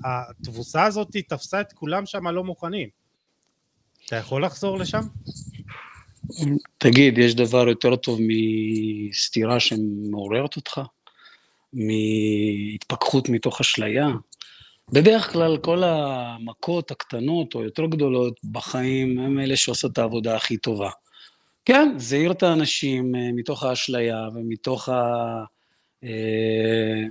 התבוסה 0.06 0.84
הזאת 0.84 1.18
תפסה 1.28 1.62
את 1.62 1.74
כולם 1.74 2.06
שם 2.06 2.28
לא 2.28 2.44
מוכנים. 2.44 2.90
אתה 4.06 4.16
יכול 4.16 4.46
לחזור 4.46 4.78
לשם? 4.78 5.02
תגיד, 6.78 7.18
יש 7.18 7.36
דבר 7.36 7.68
יותר 7.68 7.96
טוב 7.96 8.20
מסתירה 8.22 9.60
שמעוררת 9.60 10.56
אותך? 10.56 10.82
מהתפכחות 11.74 13.30
מתוך 13.30 13.62
אשליה? 13.62 14.08
בדרך 14.94 15.32
כלל 15.32 15.58
כל 15.58 15.84
המכות 15.84 16.92
הקטנות 16.92 17.56
או 17.56 17.64
יותר 17.64 17.86
גדולות 17.86 18.40
בחיים 18.44 19.20
הם 19.20 19.40
אלה 19.40 19.56
שעושות 19.56 19.92
את 19.92 19.98
העבודה 19.98 20.36
הכי 20.36 20.58
טובה. 20.58 20.90
כן, 21.66 21.94
זה 21.98 22.16
העיר 22.16 22.32
את 22.32 22.44
האנשים 22.44 23.16
אה, 23.16 23.30
מתוך 23.34 23.64
האשליה 23.64 24.28
ומתוך 24.36 24.90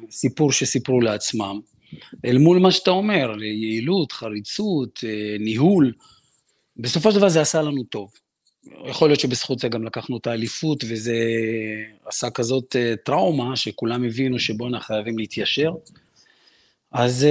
הסיפור 0.08 0.48
אה, 0.48 0.52
שסיפרו 0.52 1.00
לעצמם, 1.00 1.60
אל 2.24 2.38
מול 2.38 2.58
מה 2.58 2.70
שאתה 2.70 2.90
אומר, 2.90 3.42
יעילות, 3.42 4.12
חריצות, 4.12 5.00
אה, 5.04 5.36
ניהול. 5.40 5.92
בסופו 6.76 7.12
של 7.12 7.16
דבר 7.18 7.28
זה 7.28 7.40
עשה 7.40 7.62
לנו 7.62 7.84
טוב. 7.84 8.10
יכול 8.86 9.08
להיות 9.08 9.20
שבזכות 9.20 9.58
זה 9.58 9.68
גם 9.68 9.84
לקחנו 9.84 10.16
את 10.16 10.26
האליפות, 10.26 10.84
וזה 10.88 11.16
עשה 12.06 12.30
כזאת 12.30 12.76
טראומה, 13.04 13.56
שכולם 13.56 14.04
הבינו 14.04 14.38
שבואנה 14.38 14.80
חייבים 14.80 15.18
להתיישר. 15.18 15.70
אז 16.92 17.26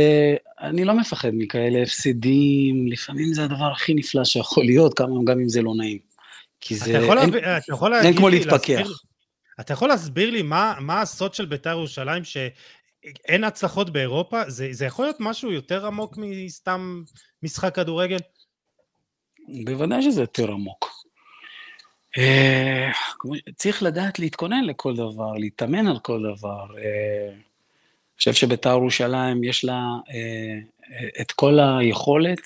אני 0.60 0.86
לא 0.86 0.93
מפחד 0.93 1.30
מכאלה 1.34 1.84
הפסדים, 1.84 2.88
לפעמים 2.88 3.34
זה 3.34 3.43
הדבר 3.43 3.72
הכי 3.72 3.93
נפלא 3.93 4.26
שיכול 4.26 4.66
להיות, 4.66 4.99
גם 4.99 5.39
אם 5.39 5.49
זה 5.49 5.62
לא 5.62 5.74
נעים. 5.78 5.99
כי 6.62 6.76
זה... 6.76 6.91
אתה 6.91 7.05
יכול, 7.05 7.20
אין, 7.20 7.30
לה... 7.30 7.58
אתה 7.58 7.74
יכול 7.74 7.93
אין 7.93 8.18
כמו 8.18 8.30
להתפכח. 8.30 8.88
אתה 9.60 9.74
יכול 9.74 9.89
להסביר 9.89 10.30
לי 10.30 10.41
מה, 10.41 10.74
מה 10.80 11.01
הסוד 11.01 11.34
של 11.34 11.45
בית"ר 11.45 11.70
ירושלים 11.70 12.24
שאין 12.24 13.43
הצלחות 13.43 13.89
באירופה? 13.89 14.49
זה, 14.49 14.68
זה 14.72 14.86
יכול 14.86 15.05
להיות 15.05 15.18
משהו 15.20 15.51
יותר 15.51 15.86
עמוק 15.86 16.14
מסתם 16.18 17.03
משחק 17.43 17.76
כדורגל? 17.76 18.18
בוודאי 19.66 20.01
שזה 20.01 20.22
יותר 20.22 20.51
עמוק. 20.51 20.89
אה, 22.18 22.91
צריך 23.55 23.84
לדעת 23.84 24.20
להתכונן 24.20 24.64
לכל 24.64 24.95
דבר, 24.95 25.34
להתאמן 25.34 25.88
על 25.88 25.99
כל 25.99 26.20
דבר. 26.36 26.66
אה, 26.78 27.46
חושב 28.18 28.34
שבית"ר 28.34 28.70
ירושלים 28.70 29.43
יש 29.43 29.65
לה 29.65 29.82
אה, 30.09 30.59
את 31.22 31.32
כל 31.32 31.59
היכולת 31.59 32.39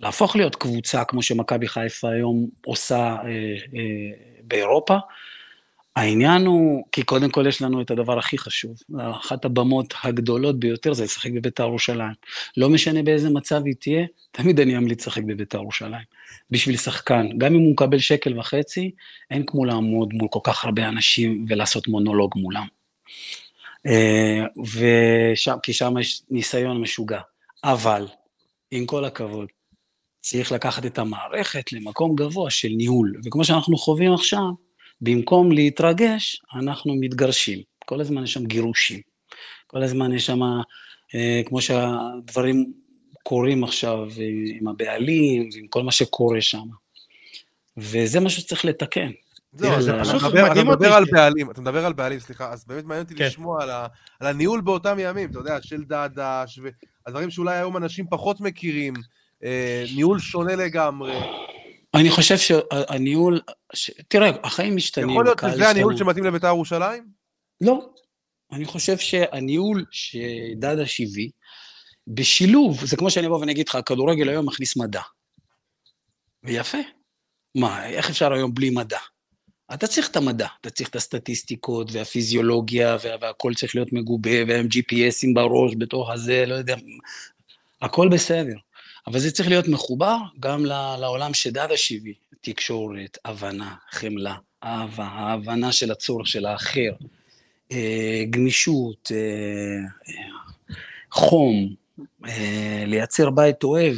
להפוך 0.00 0.36
להיות 0.36 0.56
קבוצה 0.56 1.04
כמו 1.04 1.22
שמכבי 1.22 1.68
חיפה 1.68 2.10
היום 2.10 2.46
עושה 2.66 2.96
אה, 2.96 3.28
אה, 3.74 4.10
באירופה. 4.42 4.96
העניין 5.96 6.46
הוא, 6.46 6.84
כי 6.92 7.02
קודם 7.02 7.30
כל 7.30 7.46
יש 7.48 7.62
לנו 7.62 7.80
את 7.80 7.90
הדבר 7.90 8.18
הכי 8.18 8.38
חשוב, 8.38 8.76
אחת 9.00 9.44
הבמות 9.44 9.94
הגדולות 10.04 10.60
ביותר 10.60 10.92
זה 10.92 11.04
לשחק 11.04 11.30
בבית"ר 11.30 11.62
ירושלים. 11.62 12.12
לא 12.56 12.68
משנה 12.68 13.02
באיזה 13.02 13.30
מצב 13.30 13.64
היא 13.64 13.74
תהיה, 13.80 14.06
תמיד 14.30 14.60
אני 14.60 14.76
אמליץ 14.76 15.06
לשחק 15.06 15.22
בבית"ר 15.22 15.58
ירושלים. 15.58 16.04
בשביל 16.50 16.76
שחקן, 16.76 17.28
גם 17.38 17.54
אם 17.54 17.60
הוא 17.60 17.72
מקבל 17.72 17.98
שקל 17.98 18.38
וחצי, 18.38 18.90
אין 19.30 19.46
כמו 19.46 19.64
לעמוד 19.64 20.14
מול 20.14 20.28
כל 20.30 20.40
כך 20.44 20.64
הרבה 20.64 20.88
אנשים 20.88 21.46
ולעשות 21.48 21.88
מונולוג 21.88 22.32
מולם. 22.36 22.66
ושם, 24.74 25.56
כי 25.62 25.72
שם 25.72 25.98
יש 25.98 26.22
ניסיון 26.30 26.80
משוגע. 26.80 27.20
אבל, 27.64 28.06
עם 28.70 28.86
כל 28.86 29.04
הכבוד, 29.04 29.48
צריך 30.20 30.52
לקחת 30.52 30.86
את 30.86 30.98
המערכת 30.98 31.72
למקום 31.72 32.16
גבוה 32.16 32.50
של 32.50 32.68
ניהול. 32.68 33.20
וכמו 33.24 33.44
שאנחנו 33.44 33.78
חווים 33.78 34.14
עכשיו, 34.14 34.50
במקום 35.00 35.52
להתרגש, 35.52 36.42
אנחנו 36.54 36.94
מתגרשים. 36.94 37.58
כל 37.84 38.00
הזמן 38.00 38.24
יש 38.24 38.32
שם 38.32 38.46
גירושים. 38.46 39.00
כל 39.66 39.82
הזמן 39.82 40.14
יש 40.14 40.26
שם 40.26 40.40
אה, 41.14 41.40
כמו 41.46 41.60
שהדברים 41.60 42.72
קורים 43.22 43.64
עכשיו 43.64 44.08
עם 44.60 44.68
הבעלים 44.68 45.48
ועם 45.52 45.66
כל 45.66 45.82
מה 45.82 45.92
שקורה 45.92 46.40
שם. 46.40 46.66
וזה 47.76 48.20
מה 48.20 48.30
שצריך 48.30 48.64
לתקן. 48.64 49.10
זהו, 49.52 49.82
זה 49.82 49.92
פשוט 50.00 50.22
מדהים 50.22 50.68
אותי. 50.68 50.86
על 50.86 51.04
בעלים, 51.12 51.50
אתה 51.50 51.60
מדבר 51.60 51.86
על 51.86 51.92
בעלים, 51.92 52.20
סליחה, 52.20 52.52
אז 52.52 52.64
באמת 52.64 52.84
מעניין 52.84 53.04
אותי 53.04 53.14
כן. 53.14 53.24
לשמוע 53.24 53.62
על, 53.62 53.70
הניהול 54.20 54.60
באותם 54.60 54.96
ימים, 55.00 55.30
אתה 55.30 55.38
יודע, 55.38 55.58
של 55.62 55.84
דעדש, 55.84 56.60
והדברים 57.06 57.30
שאולי 57.30 57.56
היום 57.56 57.76
אנשים 57.76 58.06
פחות 58.10 58.40
מכירים, 58.40 58.94
אה, 59.44 59.84
ניהול 59.94 60.18
שונה 60.18 60.56
לגמרי. 60.56 61.20
אני 61.94 62.10
חושב 62.10 62.36
שהניהול. 62.38 63.40
תראה, 64.08 64.30
החיים 64.42 64.76
משתנים. 64.76 65.10
יכול 65.10 65.24
להיות 65.24 65.38
שזה 65.38 65.68
הניהול 65.68 65.96
שמתאים 65.96 66.24
לבית"ר 66.24 66.46
ירושלים? 66.46 67.04
לא. 67.60 67.88
אני 68.52 68.64
חושב 68.64 68.98
שהניהול 68.98 69.84
שדדש 69.90 71.00
הביא, 71.00 71.30
בשילוב, 72.06 72.84
זה 72.84 72.96
כמו 72.96 73.10
שאני 73.10 73.26
אבוא 73.26 73.38
ואני 73.38 73.52
אגיד 73.52 73.68
לך, 73.68 73.74
הכדורגל 73.74 74.28
היום 74.28 74.46
מכניס 74.46 74.76
מדע. 74.76 75.00
ויפה. 76.44 76.78
מה, 77.54 77.86
איך 77.86 78.10
אפשר 78.10 78.32
היום 78.32 78.54
בלי 78.54 78.70
מדע? 78.70 78.98
אתה 79.74 79.86
צריך 79.86 80.10
את 80.10 80.16
המדע, 80.16 80.46
אתה 80.60 80.70
צריך 80.70 80.88
את 80.88 80.96
הסטטיסטיקות 80.96 81.88
והפיזיולוגיה 81.92 82.96
וה, 83.04 83.14
והכל 83.20 83.54
צריך 83.54 83.74
להיות 83.74 83.92
מגובה, 83.92 84.44
והם 84.48 84.66
GPSים 84.66 85.34
בראש 85.34 85.72
בתוך 85.78 86.10
הזה, 86.10 86.44
לא 86.46 86.54
יודע, 86.54 86.76
הכל 87.82 88.08
בסדר. 88.08 88.54
אבל 89.06 89.18
זה 89.18 89.30
צריך 89.30 89.48
להיות 89.48 89.68
מחובר 89.68 90.16
גם 90.40 90.64
לעולם 91.00 91.34
שדדה 91.34 91.76
שיבי, 91.76 92.14
תקשורת, 92.40 93.18
הבנה, 93.24 93.74
חמלה, 93.90 94.34
אהבה, 94.64 95.04
ההבנה 95.04 95.72
של 95.72 95.90
הצורך 95.90 96.26
של 96.26 96.46
האחר, 96.46 96.90
אה, 97.72 98.24
גמישות, 98.30 99.12
אה, 99.14 100.14
חום, 101.10 101.74
אה, 102.26 102.84
לייצר 102.86 103.30
בית 103.30 103.64
אוהב, 103.64 103.96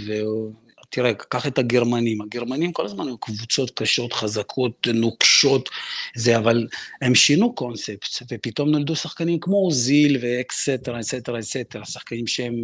תראה, 0.90 1.14
קח 1.14 1.46
את 1.46 1.58
הגרמנים, 1.58 2.22
הגרמנים 2.22 2.72
כל 2.72 2.84
הזמן 2.84 3.06
היו 3.06 3.18
קבוצות 3.18 3.70
קשות, 3.70 4.12
חזקות, 4.12 4.86
נוקשות, 4.94 5.68
זה, 6.16 6.36
אבל 6.36 6.66
הם 7.02 7.14
שינו 7.14 7.54
קונספט, 7.54 8.22
ופתאום 8.30 8.70
נולדו 8.70 8.96
שחקנים 8.96 9.40
כמו 9.40 9.70
זיל 9.70 10.18
ואקסטרה, 10.20 11.00
אקסטרה, 11.00 11.38
אקסטרה, 11.38 11.84
שחקנים 11.84 12.26
שהם, 12.26 12.62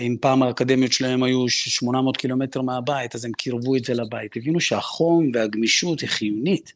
אם 0.00 0.16
פעם 0.20 0.42
האקדמיות 0.42 0.92
שלהם 0.92 1.22
היו 1.22 1.48
800 1.48 2.16
קילומטר 2.16 2.62
מהבית, 2.62 3.14
אז 3.14 3.24
הם 3.24 3.32
קירבו 3.32 3.76
את 3.76 3.84
זה 3.84 3.94
לבית, 3.94 4.36
הבינו 4.36 4.60
שהחום 4.60 5.30
והגמישות 5.34 6.00
היא 6.00 6.08
חיונית, 6.08 6.72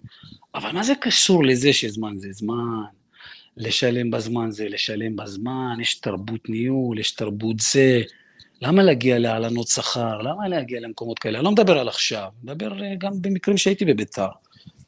אבל 0.54 0.72
מה 0.72 0.82
זה 0.82 0.92
קשור 1.00 1.44
לזה 1.44 1.72
שזמן 1.72 2.12
זה 2.16 2.28
זמן? 2.32 2.82
לשלם 3.56 4.10
בזמן 4.10 4.50
זה 4.50 4.68
לשלם 4.68 5.16
בזמן, 5.16 5.76
יש 5.80 5.94
תרבות 5.94 6.48
ניהול, 6.48 6.98
יש 6.98 7.10
תרבות 7.10 7.56
זה, 7.60 8.02
למה 8.62 8.82
להגיע 8.82 9.18
להעלנות 9.18 9.68
שכר? 9.68 10.18
למה 10.18 10.48
להגיע 10.48 10.80
למקומות 10.80 11.18
כאלה? 11.18 11.38
אני 11.38 11.44
לא 11.44 11.50
מדבר 11.50 11.78
על 11.78 11.88
עכשיו, 11.88 12.28
מדבר 12.42 12.82
אה, 12.82 12.94
גם 12.98 13.12
במקרים 13.22 13.56
שהייתי 13.56 13.84
בביתר. 13.84 14.28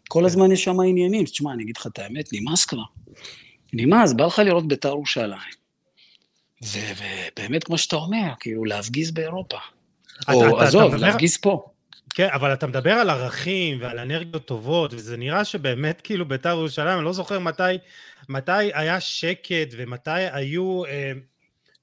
כל 0.09 0.25
הזמן 0.25 0.53
יש 0.53 0.65
שם 0.65 0.81
עניינים. 0.81 1.25
תשמע, 1.25 1.53
אני 1.53 1.63
אגיד 1.63 1.77
לך 1.77 1.87
את 1.87 1.99
האמת, 1.99 2.33
נמאס 2.33 2.65
כבר. 2.65 2.83
נמאס, 3.73 4.13
בא 4.13 4.27
לך 4.27 4.39
לראות 4.39 4.69
ביתר 4.69 4.89
ירושלים. 4.89 5.63
ובאמת, 6.63 7.65
כמו 7.65 7.79
שאתה 7.79 7.97
אומר, 7.97 8.33
כאילו, 8.41 8.65
להפגיז 8.65 9.11
באירופה. 9.11 9.59
או, 10.29 10.61
עזוב, 10.61 10.95
להפגיז 10.95 11.37
פה. 11.37 11.65
כן, 12.15 12.29
אבל 12.33 12.53
אתה 12.53 12.67
מדבר 12.67 12.93
על 12.93 13.11
ערכים 13.11 13.79
ועל 13.81 13.99
אנרגיות 13.99 14.47
טובות, 14.47 14.95
וזה 14.95 15.17
נראה 15.17 15.45
שבאמת 15.45 16.01
כאילו 16.01 16.29
ביתר 16.29 16.49
ירושלים, 16.49 16.97
אני 16.99 17.05
לא 17.05 17.13
זוכר 17.13 17.39
מתי, 17.39 17.63
מתי 18.29 18.53
היה 18.53 19.01
שקט 19.01 19.69
ומתי 19.77 20.11
היו... 20.11 20.85
אה, 20.85 21.13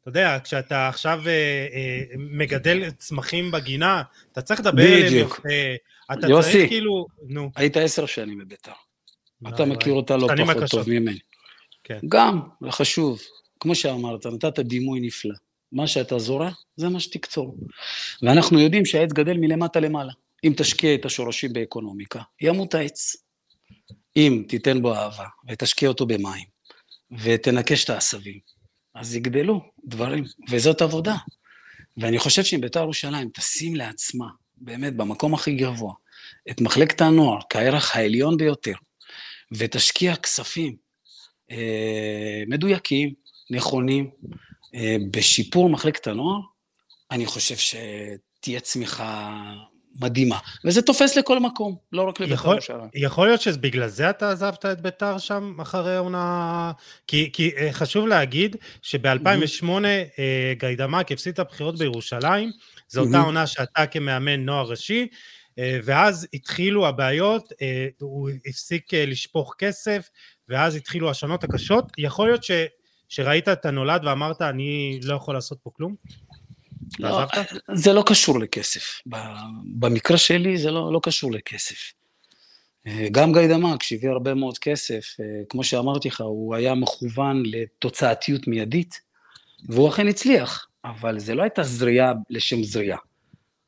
אתה 0.02 0.10
יודע, 0.10 0.38
כשאתה 0.44 0.88
עכשיו 0.88 1.22
אה, 1.28 1.32
אה, 1.74 2.04
מגדל 2.18 2.92
צמחים 2.92 3.52
בגינה, 3.52 4.04
אתה 4.32 4.42
צריך 4.42 4.60
לדבר 4.60 4.94
אליהם 4.94 5.28
יפה. 5.28 5.50
אתה 6.14 6.28
יוסי, 6.28 6.52
צריך 6.52 6.70
כאילו, 6.70 7.08
נו. 7.28 7.52
היית 7.56 7.78
עשר 7.78 8.06
שנים 8.06 8.38
בביתר. 8.38 8.72
אתה 9.48 9.66
מכיר 9.66 9.94
אותה 9.94 10.18
לא 10.18 10.28
פחות 10.28 10.40
מקשות. 10.40 10.70
טוב 10.70 10.90
ממני. 10.90 11.20
כן. 11.84 12.00
גם, 12.10 12.40
זה 12.62 12.72
חשוב. 12.72 13.22
כמו 13.60 13.76
שאמרת, 13.76 14.26
נתת 14.26 14.60
דימוי 14.60 15.00
נפלא. 15.00 15.36
מה 15.72 15.88
שאתה 15.88 16.20
זורע, 16.20 16.50
זה 16.76 16.90
מה 16.90 17.00
שתקצור. 17.00 17.58
ואנחנו 18.22 18.60
יודעים 18.60 18.86
שהעץ 18.86 19.14
גדל 19.14 19.38
מלמטה 19.38 19.80
למעלה. 19.80 20.14
אם 20.44 20.54
תשקיע 20.58 20.96
את 20.96 21.06
השורשים 21.06 21.54
באקונומיקה, 21.54 22.22
ימות 22.42 22.76
העץ. 22.76 23.16
אם 24.18 24.44
תיתן 24.48 24.82
בו 24.82 24.96
אהבה, 24.96 25.26
ותשקיע 25.50 25.90
אותו 25.90 26.06
במים, 26.06 26.46
ותנקש 27.24 27.84
את 27.84 27.90
העשבים, 27.90 28.40
אז 28.96 29.16
יגדלו 29.16 29.62
דברים, 29.86 30.24
וזאת 30.50 30.82
עבודה. 30.82 31.16
ואני 31.98 32.20
חושב 32.20 32.44
שאם 32.44 32.62
בית"ר 32.62 32.80
ירושלים 32.80 33.30
תשים 33.34 33.76
לעצמה, 33.76 34.28
באמת, 34.58 34.96
במקום 34.96 35.34
הכי 35.34 35.56
גבוה, 35.56 35.94
את 36.50 36.62
מחלקת 36.62 37.02
הנוער 37.02 37.40
כערך 37.50 37.96
העליון 37.96 38.38
ביותר, 38.38 38.74
ותשקיע 39.52 40.16
כספים 40.16 40.76
אה, 41.52 42.44
מדויקים, 42.48 43.14
נכונים, 43.50 44.10
אה, 44.76 44.96
בשיפור 45.12 45.70
מחלקת 45.70 46.08
הנוער, 46.08 46.40
אני 47.12 47.26
חושב 47.26 47.56
שתהיה 47.58 48.60
צמיחה 48.60 49.36
מדהימה. 50.00 50.38
וזה 50.66 50.82
תופס 50.82 51.18
לכל 51.18 51.40
מקום, 51.40 51.76
לא 51.92 52.02
רק 52.02 52.20
לביתר 52.20 52.52
ירושלים. 52.52 52.90
יכול 52.96 53.28
להיות 53.28 53.42
שבגלל 53.42 53.88
זה 53.88 54.10
אתה 54.10 54.32
עזבת 54.32 54.66
את 54.66 54.82
ביתר 54.82 55.18
שם 55.18 55.58
אחרי 55.62 55.98
עונה... 55.98 56.72
כי, 57.08 57.30
כי 57.34 57.52
אה, 57.58 57.74
חשוב 57.74 58.08
להגיד 58.08 58.56
שב-2008 58.82 59.70
אה, 60.20 60.54
גיידמק 60.60 61.12
הפסיד 61.12 61.34
את 61.34 61.40
הבחירות 61.40 61.78
בירושלים, 61.78 62.52
זו 62.90 63.02
אותה 63.02 63.20
עונה 63.20 63.48
שאתה 63.48 63.86
כמאמן 63.86 64.46
נוער 64.46 64.70
ראשי, 64.70 65.08
אה, 65.60 65.80
ואז 65.84 66.28
התחילו 66.34 66.88
הבעיות, 66.88 67.54
הוא 68.00 68.30
הפסיק 68.46 68.94
לשפוך 68.94 69.56
כסף, 69.58 70.10
ואז 70.50 70.76
התחילו 70.76 71.10
השנות 71.10 71.44
הקשות. 71.44 71.86
יכול 71.98 72.28
להיות 72.28 72.44
ש, 72.44 72.52
שראית 73.10 73.48
את 73.48 73.66
הנולד 73.66 74.02
ואמרת, 74.06 74.42
אני 74.42 75.00
לא 75.04 75.16
יכול 75.16 75.34
לעשות 75.34 75.58
פה 75.64 75.70
כלום? 75.74 75.96
לא, 77.00 77.26
זה 77.74 77.94
לא 77.94 78.04
קשור 78.06 78.40
לכסף. 78.40 79.02
במקרה 79.66 80.18
שלי 80.18 80.58
זה 80.58 80.72
לא, 80.72 80.94
לא 80.94 81.00
קשור 81.04 81.32
לכסף. 81.32 81.94
אה, 82.88 83.08
גם 83.12 83.34
גיא 83.34 83.48
דמק, 83.48 83.84
שהביא 83.84 84.10
הרבה 84.10 84.34
מאוד 84.34 84.58
כסף, 84.58 85.16
אה, 85.20 85.26
כמו 85.50 85.64
שאמרתי 85.64 86.08
לך, 86.08 86.22
הוא 86.22 86.56
היה 86.56 86.76
מכוון 86.76 87.44
לתוצאתיות 87.46 88.48
מיידית, 88.48 89.02
והוא 89.70 89.90
אכן 89.90 90.08
הצליח, 90.08 90.68
אבל 90.86 91.20
זה 91.20 91.36
לא 91.36 91.44
הייתה 91.44 91.64
זריעה 91.64 92.14
לשם 92.30 92.64
זריעה. 92.64 92.98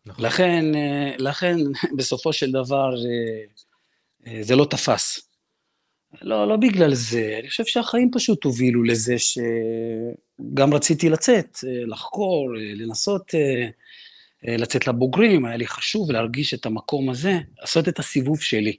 נכון. 0.05 0.25
לכן, 0.25 0.75
אה, 0.75 1.13
לכן, 1.17 1.57
בסופו 1.97 2.33
של 2.33 2.51
דבר, 2.51 2.95
זה 4.41 4.55
לא 4.55 4.65
תפס. 4.65 5.30
לא, 6.21 6.47
לא 6.47 6.55
בגלל 6.55 6.93
זה, 6.93 7.37
אני 7.39 7.49
חושב 7.49 7.65
שהחיים 7.65 8.11
פשוט 8.13 8.43
הובילו 8.43 8.83
לזה 8.83 9.15
שגם 9.19 10.73
רציתי 10.73 11.09
לצאת, 11.09 11.57
אה, 11.67 11.85
לחקור, 11.87 12.49
אה, 12.57 12.73
לנסות 12.75 13.35
אה, 13.35 14.57
לצאת 14.57 14.87
לבוגרים, 14.87 15.45
היה 15.45 15.57
לי 15.57 15.67
חשוב 15.67 16.11
להרגיש 16.11 16.53
את 16.53 16.65
המקום 16.65 17.09
הזה, 17.09 17.37
לעשות 17.61 17.87
את 17.87 17.99
הסיבוב 17.99 18.41
שלי. 18.41 18.75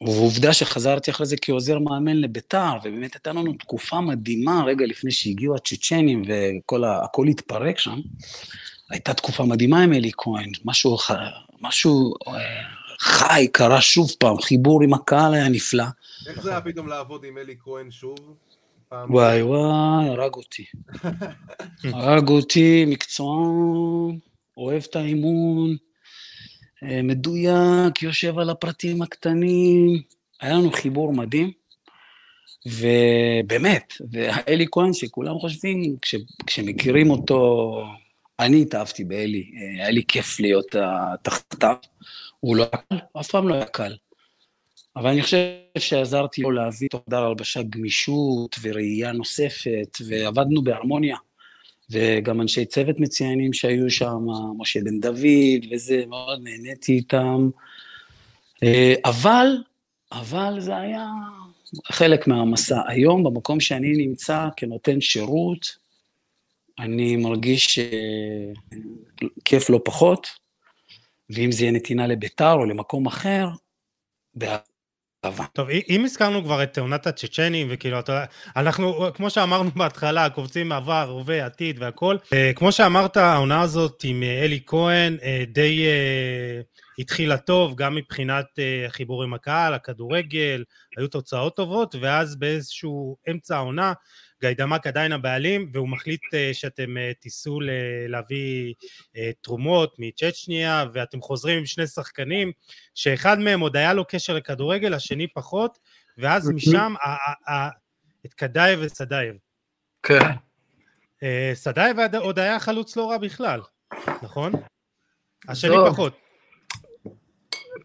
ועובדה 0.00 0.52
שחזרתי 0.52 1.10
אחרי 1.10 1.26
זה 1.26 1.36
כעוזר 1.42 1.78
מאמן 1.78 2.16
לביתר, 2.16 2.72
ובאמת 2.84 3.14
הייתה 3.14 3.32
לנו 3.32 3.52
תקופה 3.52 4.00
מדהימה 4.00 4.64
רגע 4.66 4.86
לפני 4.86 5.10
שהגיעו 5.10 5.54
הצ'צ'נים 5.56 6.22
והכל 6.28 7.28
התפרק 7.28 7.78
שם. 7.78 8.00
הייתה 8.90 9.14
תקופה 9.14 9.44
מדהימה 9.44 9.82
עם 9.82 9.92
אלי 9.92 10.10
כהן, 10.16 10.50
משהו, 10.64 10.96
משהו 11.60 12.14
חי, 13.00 13.48
קרה 13.52 13.80
שוב 13.80 14.10
פעם, 14.18 14.40
חיבור 14.40 14.82
עם 14.82 14.94
הקהל 14.94 15.34
היה 15.34 15.48
נפלא. 15.48 15.84
איך 16.26 16.42
זה 16.42 16.50
היה 16.50 16.60
פתאום 16.60 16.88
לעבוד 16.88 17.24
עם 17.24 17.38
אלי 17.38 17.56
כהן 17.64 17.90
שוב? 17.90 18.18
וואי 19.08 19.42
וואי, 19.42 20.08
הרג 20.08 20.34
אותי. 20.34 20.64
הרג 21.84 22.28
אותי, 22.28 22.84
מקצוען, 22.86 24.18
אוהב 24.56 24.82
את 24.90 24.96
האימון, 24.96 25.76
אה, 26.82 27.00
מדויק, 27.02 28.02
יושב 28.02 28.38
על 28.38 28.50
הפרטים 28.50 29.02
הקטנים. 29.02 30.02
היה 30.40 30.54
לנו 30.54 30.72
חיבור 30.72 31.12
מדהים, 31.12 31.50
ובאמת, 32.66 33.92
ואלי 34.12 34.66
כהן, 34.72 34.92
שכולם 34.92 35.38
חושבים, 35.38 35.96
כש, 36.02 36.14
כשמכירים 36.46 37.10
אותו, 37.10 37.70
אני 38.40 38.62
התאהבתי 38.62 39.04
באלי, 39.04 39.50
אה, 39.56 39.82
היה 39.82 39.90
לי 39.90 40.04
כיף 40.08 40.40
להיות 40.40 40.76
תחתיו. 41.22 41.76
הוא 42.44 42.56
לא 42.56 42.62
היה 42.72 42.82
קל, 42.88 43.20
אף 43.20 43.30
פעם 43.30 43.48
לא 43.48 43.54
היה 43.54 43.66
קל. 43.66 43.96
אבל 44.96 45.10
אני 45.10 45.22
חושב 45.22 45.38
שעזרתי 45.78 46.42
לו 46.42 46.50
להביא 46.50 46.88
תוך 46.88 47.02
חדר 47.06 47.24
הלבשה 47.24 47.62
גמישות 47.62 48.56
וראייה 48.62 49.12
נוספת, 49.12 49.98
ועבדנו 50.08 50.62
בהרמוניה. 50.62 51.16
וגם 51.90 52.40
אנשי 52.40 52.64
צוות 52.64 53.00
מצוינים 53.00 53.52
שהיו 53.52 53.90
שם, 53.90 54.26
משה 54.58 54.80
בן 54.80 55.00
דוד 55.00 55.64
וזה, 55.70 56.04
מאוד 56.08 56.40
נהניתי 56.42 56.92
איתם. 56.92 57.50
אה, 58.62 58.94
אבל, 59.04 59.46
אבל 60.12 60.60
זה 60.60 60.76
היה 60.76 61.06
חלק 61.86 62.26
מהמסע. 62.26 62.80
היום, 62.88 63.24
במקום 63.24 63.60
שאני 63.60 63.92
נמצא 64.06 64.48
כנותן 64.56 65.00
שירות, 65.00 65.76
אני 66.78 67.16
מרגיש 67.16 67.78
כיף 69.44 69.70
לא 69.70 69.80
פחות, 69.84 70.43
ואם 71.34 71.52
זה 71.52 71.62
יהיה 71.62 71.72
נתינה 71.72 72.06
לביתר 72.06 72.52
או 72.52 72.64
למקום 72.64 73.06
אחר, 73.06 73.48
באהבה. 74.34 75.44
טוב, 75.52 75.68
אם 75.88 76.04
הזכרנו 76.04 76.44
כבר 76.44 76.62
את 76.62 76.78
עונת 76.78 77.06
הצ'צ'נים, 77.06 77.66
וכאילו, 77.70 77.98
אתה, 77.98 78.24
אנחנו, 78.56 79.06
כמו 79.14 79.30
שאמרנו 79.30 79.70
בהתחלה, 79.70 80.30
קובצים 80.30 80.72
עבר, 80.72 81.08
הווה, 81.10 81.46
עתיד 81.46 81.82
והכל. 81.82 82.16
אה, 82.32 82.52
כמו 82.56 82.72
שאמרת, 82.72 83.16
העונה 83.16 83.60
הזאת 83.60 84.04
עם 84.04 84.22
אה, 84.22 84.44
אלי 84.44 84.60
כהן 84.66 85.16
אה, 85.22 85.44
די 85.46 85.86
התחילה 86.98 87.36
טוב, 87.36 87.74
גם 87.74 87.94
מבחינת 87.94 88.46
החיבור 88.86 89.22
עם 89.22 89.34
הקהל, 89.34 89.74
הכדורגל, 89.74 90.64
היו 90.96 91.08
תוצאות 91.08 91.56
טובות, 91.56 91.94
ואז 92.00 92.36
באיזשהו 92.36 93.16
אמצע 93.30 93.56
העונה, 93.56 93.92
גיידמק 94.44 94.86
עדיין 94.86 95.12
הבעלים, 95.12 95.70
והוא 95.72 95.88
מחליט 95.88 96.20
uh, 96.24 96.36
שאתם 96.52 96.96
uh, 96.96 97.20
תיסעו 97.20 97.60
להביא 98.08 98.74
uh, 98.98 99.18
תרומות 99.40 99.96
מצ'צ'ניה, 99.98 100.84
ואתם 100.92 101.20
חוזרים 101.20 101.58
עם 101.58 101.66
שני 101.66 101.86
שחקנים, 101.86 102.52
שאחד 102.94 103.38
מהם 103.38 103.60
עוד 103.60 103.76
היה 103.76 103.94
לו 103.94 104.04
קשר 104.08 104.34
לכדורגל, 104.34 104.94
השני 104.94 105.26
פחות, 105.28 105.78
ואז 106.18 106.50
משם 106.50 106.94
את 108.26 108.34
קדאייב 108.34 108.78
וסדאייב. 108.82 109.36
כן. 110.02 110.24
סדאייב 111.54 111.96
עוד 112.16 112.38
היה 112.38 112.60
חלוץ 112.60 112.96
לא 112.96 113.10
רע 113.10 113.18
בכלל, 113.18 113.60
נכון? 114.22 114.52
השני 115.48 115.76
פחות. 115.90 116.20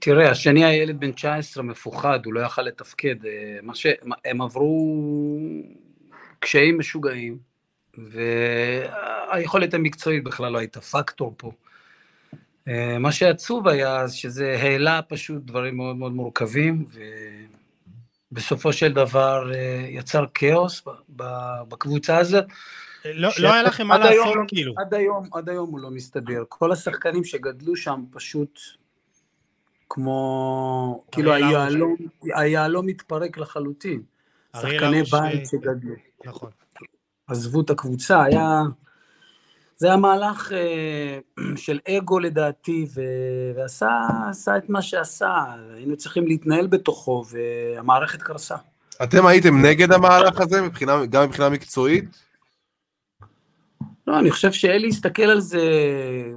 תראה, 0.02 0.32
השני 0.32 0.66
היה 0.66 0.84
ילד 0.84 1.00
בן 1.00 1.12
19 1.12 1.64
מפוחד, 1.64 2.20
הוא 2.26 2.34
לא 2.34 2.40
יכל 2.40 2.62
לתפקד. 2.62 3.16
מה 3.64 3.76
שהם 3.76 4.42
עברו 4.42 5.00
קשיים 6.40 6.80
משוגעים, 6.80 7.38
והיכולת 7.98 9.74
המקצועית 9.74 10.24
בכלל 10.24 10.52
לא 10.52 10.58
הייתה 10.58 10.82
פקטור 10.82 11.34
פה. 11.38 11.52
אה, 12.68 12.98
מה 13.00 13.12
שעצוב 13.12 13.68
היה, 13.68 14.08
שזה 14.08 14.58
העלה 14.62 15.02
פשוט 15.02 15.44
דברים 15.44 15.78
מאוד 15.78 15.96
מאוד 15.96 16.12
מורכבים, 16.12 16.86
ובסופו 18.32 18.74
של 18.74 18.94
דבר 18.94 19.52
אה, 19.54 19.86
יצר 19.90 20.26
כאוס 20.34 20.84
בקבוצה 21.68 22.18
הזאת. 22.18 22.46
לא, 23.06 23.30
לא 23.40 23.54
היה 23.54 23.64
לכם 23.64 23.88
מה 23.88 23.98
לעשות, 23.98 24.14
היום, 24.14 24.48
כאילו. 24.48 24.74
עד 24.78 24.94
היום, 24.94 25.30
עד 25.34 25.50
היום 25.50 25.70
הוא 25.70 25.80
לא 25.80 25.92
מסתדר. 25.92 26.44
כל 26.50 26.72
השחקנים 26.72 27.24
שגדלו 27.24 27.76
שם 27.76 28.04
פשוט 28.12 28.60
כמו, 29.90 31.04
כאילו 31.12 31.34
היהלום, 31.34 31.96
היהלום 32.36 32.86
מתפרק 32.86 33.38
לחלוטין. 33.38 34.02
שחקני 34.58 35.04
בית 35.04 35.48
שגדלו. 35.48 35.96
נכון. 36.26 36.50
עזבו 37.28 37.62
את 37.62 37.70
הקבוצה, 37.70 38.24
היה... 38.24 38.62
זה 39.78 39.88
היה 39.88 39.98
מהלך 39.98 40.52
אה, 40.52 41.20
של 41.56 41.80
אגו 41.90 42.20
לדעתי, 42.20 42.86
ו... 42.96 43.02
ועשה 43.56 44.58
את 44.58 44.70
מה 44.70 44.82
שעשה, 44.82 45.34
היינו 45.74 45.98
צריכים 45.98 46.28
להתנהל 46.28 46.68
בתוכו, 46.68 47.24
והמערכת 47.32 48.22
קרסה. 48.22 48.56
אתם 49.04 49.26
הייתם 49.26 49.66
נגד 49.66 49.92
המהלך 49.92 50.42
הזה, 50.42 50.62
מבחינה, 50.62 51.06
גם 51.06 51.24
מבחינה 51.24 51.50
מקצועית? 51.50 52.30
לא, 54.08 54.20
אני 54.20 54.32
חושב 54.32 54.52
שאלי 54.52 54.88
הסתכל 54.88 55.24
על 55.24 55.40
זה, 55.40 55.62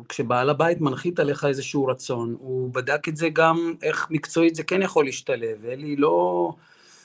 כשבעל 0.08 0.50
הבית 0.50 0.80
מנחית 0.80 1.20
עליך 1.20 1.44
איזשהו 1.44 1.86
רצון, 1.86 2.36
הוא 2.38 2.74
בדק 2.74 3.08
את 3.08 3.16
זה 3.16 3.28
גם, 3.28 3.74
איך 3.82 4.06
מקצועית 4.10 4.54
זה 4.54 4.62
כן 4.62 4.82
יכול 4.82 5.04
להשתלב, 5.04 5.64
אלי 5.64 5.96
לא... 5.96 6.52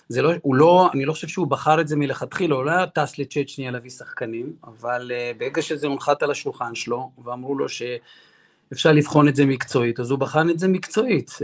זה 0.10 0.22
לא, 0.22 0.34
הוא 0.42 0.56
לא, 0.56 0.90
אני 0.94 1.06
לא 1.06 1.14
חושב 1.14 1.28
שהוא 1.28 1.48
בחר 1.48 1.82
את 1.82 1.88
זה 1.88 1.96
מלכתחילה, 1.96 2.56
הוא 2.56 2.66
לא 2.66 2.72
היה 2.72 2.88
טס 2.88 3.20
לצ'צ'ניה 3.20 3.72
להביא 3.72 3.90
שחקנים, 3.90 4.54
אבל 4.64 5.12
uh, 5.12 5.40
ברגע 5.40 5.62
שזה 5.62 5.88
הונחת 5.88 6.24
על 6.24 6.32
השולחן 6.32 6.76
שלו, 6.76 7.12
ואמרו 7.24 7.58
לו 7.58 7.66
שאפשר 7.70 8.92
לבחון 8.92 9.28
את 9.28 9.36
זה 9.36 9.46
מקצועית, 9.46 10.00
אז 10.00 10.12
הוא 10.12 10.20
בחן 10.20 10.50
את 10.50 10.60
זה 10.60 10.68
מקצועית. 10.68 11.30
Uh, 11.30 11.42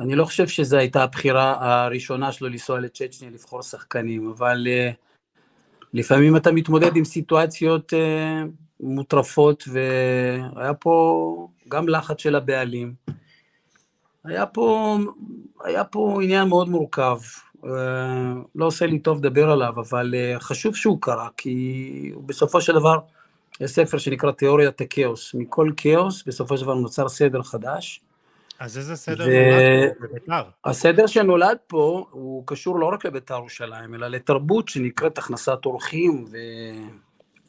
אני 0.00 0.14
לא 0.14 0.24
חושב 0.24 0.48
שזו 0.48 0.76
הייתה 0.76 1.02
הבחירה 1.02 1.56
הראשונה 1.84 2.32
שלו 2.32 2.48
לנסוע 2.48 2.80
לצ'צ'ניה 2.80 3.30
לבחור 3.30 3.62
שחקנים, 3.62 4.30
אבל 4.30 4.66
uh, 4.66 4.94
לפעמים 5.94 6.36
אתה 6.36 6.52
מתמודד 6.52 6.96
עם 6.96 7.04
סיטואציות 7.04 7.92
uh, 7.92 8.48
מוטרפות, 8.80 9.64
והיה 9.72 10.74
פה 10.74 11.48
גם 11.68 11.88
לחץ 11.88 12.20
של 12.20 12.34
הבעלים. 12.34 12.94
היה 14.28 14.46
פה, 14.46 14.96
היה 15.64 15.84
פה 15.84 16.18
עניין 16.22 16.48
מאוד 16.48 16.68
מורכב, 16.68 17.18
אה, 17.64 17.70
לא 18.54 18.66
עושה 18.66 18.86
לי 18.86 18.98
טוב 18.98 19.18
לדבר 19.18 19.50
עליו, 19.50 19.72
אבל 19.76 20.14
אה, 20.14 20.40
חשוב 20.40 20.76
שהוא 20.76 20.98
קרה, 21.00 21.28
כי 21.36 22.12
בסופו 22.26 22.60
של 22.60 22.74
דבר, 22.74 22.98
יש 23.60 23.70
ספר 23.70 23.98
שנקרא 23.98 24.30
תיאוריית 24.30 24.80
הכאוס. 24.80 25.34
מכל 25.34 25.70
כאוס, 25.76 26.24
בסופו 26.26 26.56
של 26.56 26.64
דבר 26.64 26.74
נוצר 26.74 27.08
סדר 27.08 27.42
חדש. 27.42 28.00
אז 28.58 28.78
איזה 28.78 28.96
סדר 28.96 29.24
ו... 29.24 29.30
נולד 29.30 29.92
פה 29.98 30.06
בביתר? 30.06 30.42
הסדר 30.64 31.06
שנולד 31.06 31.56
פה, 31.66 32.06
הוא 32.10 32.42
קשור 32.46 32.78
לא 32.78 32.86
רק 32.86 33.04
לביתר 33.04 33.34
ירושלים, 33.34 33.94
אלא 33.94 34.08
לתרבות 34.08 34.68
שנקראת 34.68 35.18
הכנסת 35.18 35.66
אורחים, 35.66 36.24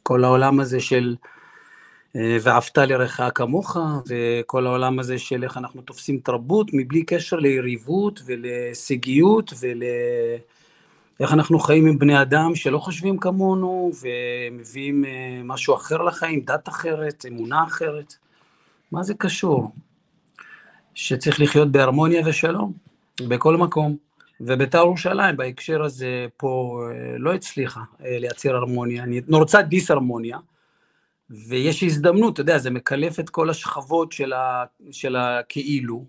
וכל 0.02 0.24
העולם 0.24 0.60
הזה 0.60 0.80
של... 0.80 1.16
אה, 2.16 2.36
ואהבת 2.42 2.78
לרעך 2.78 3.20
כמוך, 3.34 3.76
וכל 4.06 4.66
העולם 4.66 4.98
הזה 4.98 5.18
של 5.18 5.44
איך 5.44 5.56
אנחנו 5.56 5.82
תופסים 5.82 6.20
תרבות 6.24 6.70
מבלי 6.72 7.02
קשר 7.04 7.36
ליריבות 7.36 8.20
ולהישגיות 8.26 9.52
ולאיך 9.60 11.32
אנחנו 11.32 11.58
חיים 11.58 11.86
עם 11.86 11.98
בני 11.98 12.22
אדם 12.22 12.54
שלא 12.54 12.78
חושבים 12.78 13.18
כמונו 13.18 13.90
ומביאים 14.00 15.04
אה, 15.04 15.40
משהו 15.44 15.74
אחר 15.74 16.02
לחיים, 16.02 16.40
דת 16.40 16.68
אחרת, 16.68 17.24
אמונה 17.28 17.64
אחרת. 17.64 18.14
מה 18.92 19.02
זה 19.02 19.14
קשור? 19.14 19.70
שצריך 20.94 21.40
לחיות 21.40 21.72
בהרמוניה 21.72 22.22
ושלום 22.26 22.72
בכל 23.28 23.56
מקום. 23.56 23.96
ובית"ר 24.40 24.78
ירושלים 24.78 25.36
בהקשר 25.36 25.82
הזה 25.82 26.26
פה 26.36 26.82
אה, 26.90 27.18
לא 27.18 27.34
הצליחה 27.34 27.80
לייצר 28.00 28.56
הרמוניה, 28.56 29.04
רוצה 29.32 29.62
דיסהרמוניה. 29.62 30.38
ויש 31.30 31.82
הזדמנות, 31.82 32.34
אתה 32.34 32.40
יודע, 32.40 32.58
זה 32.58 32.70
מקלף 32.70 33.20
את 33.20 33.30
כל 33.30 33.50
השכבות 33.50 34.12
של, 34.12 34.32
ה, 34.32 34.64
של 34.90 35.16
הכאילו, 35.16 36.06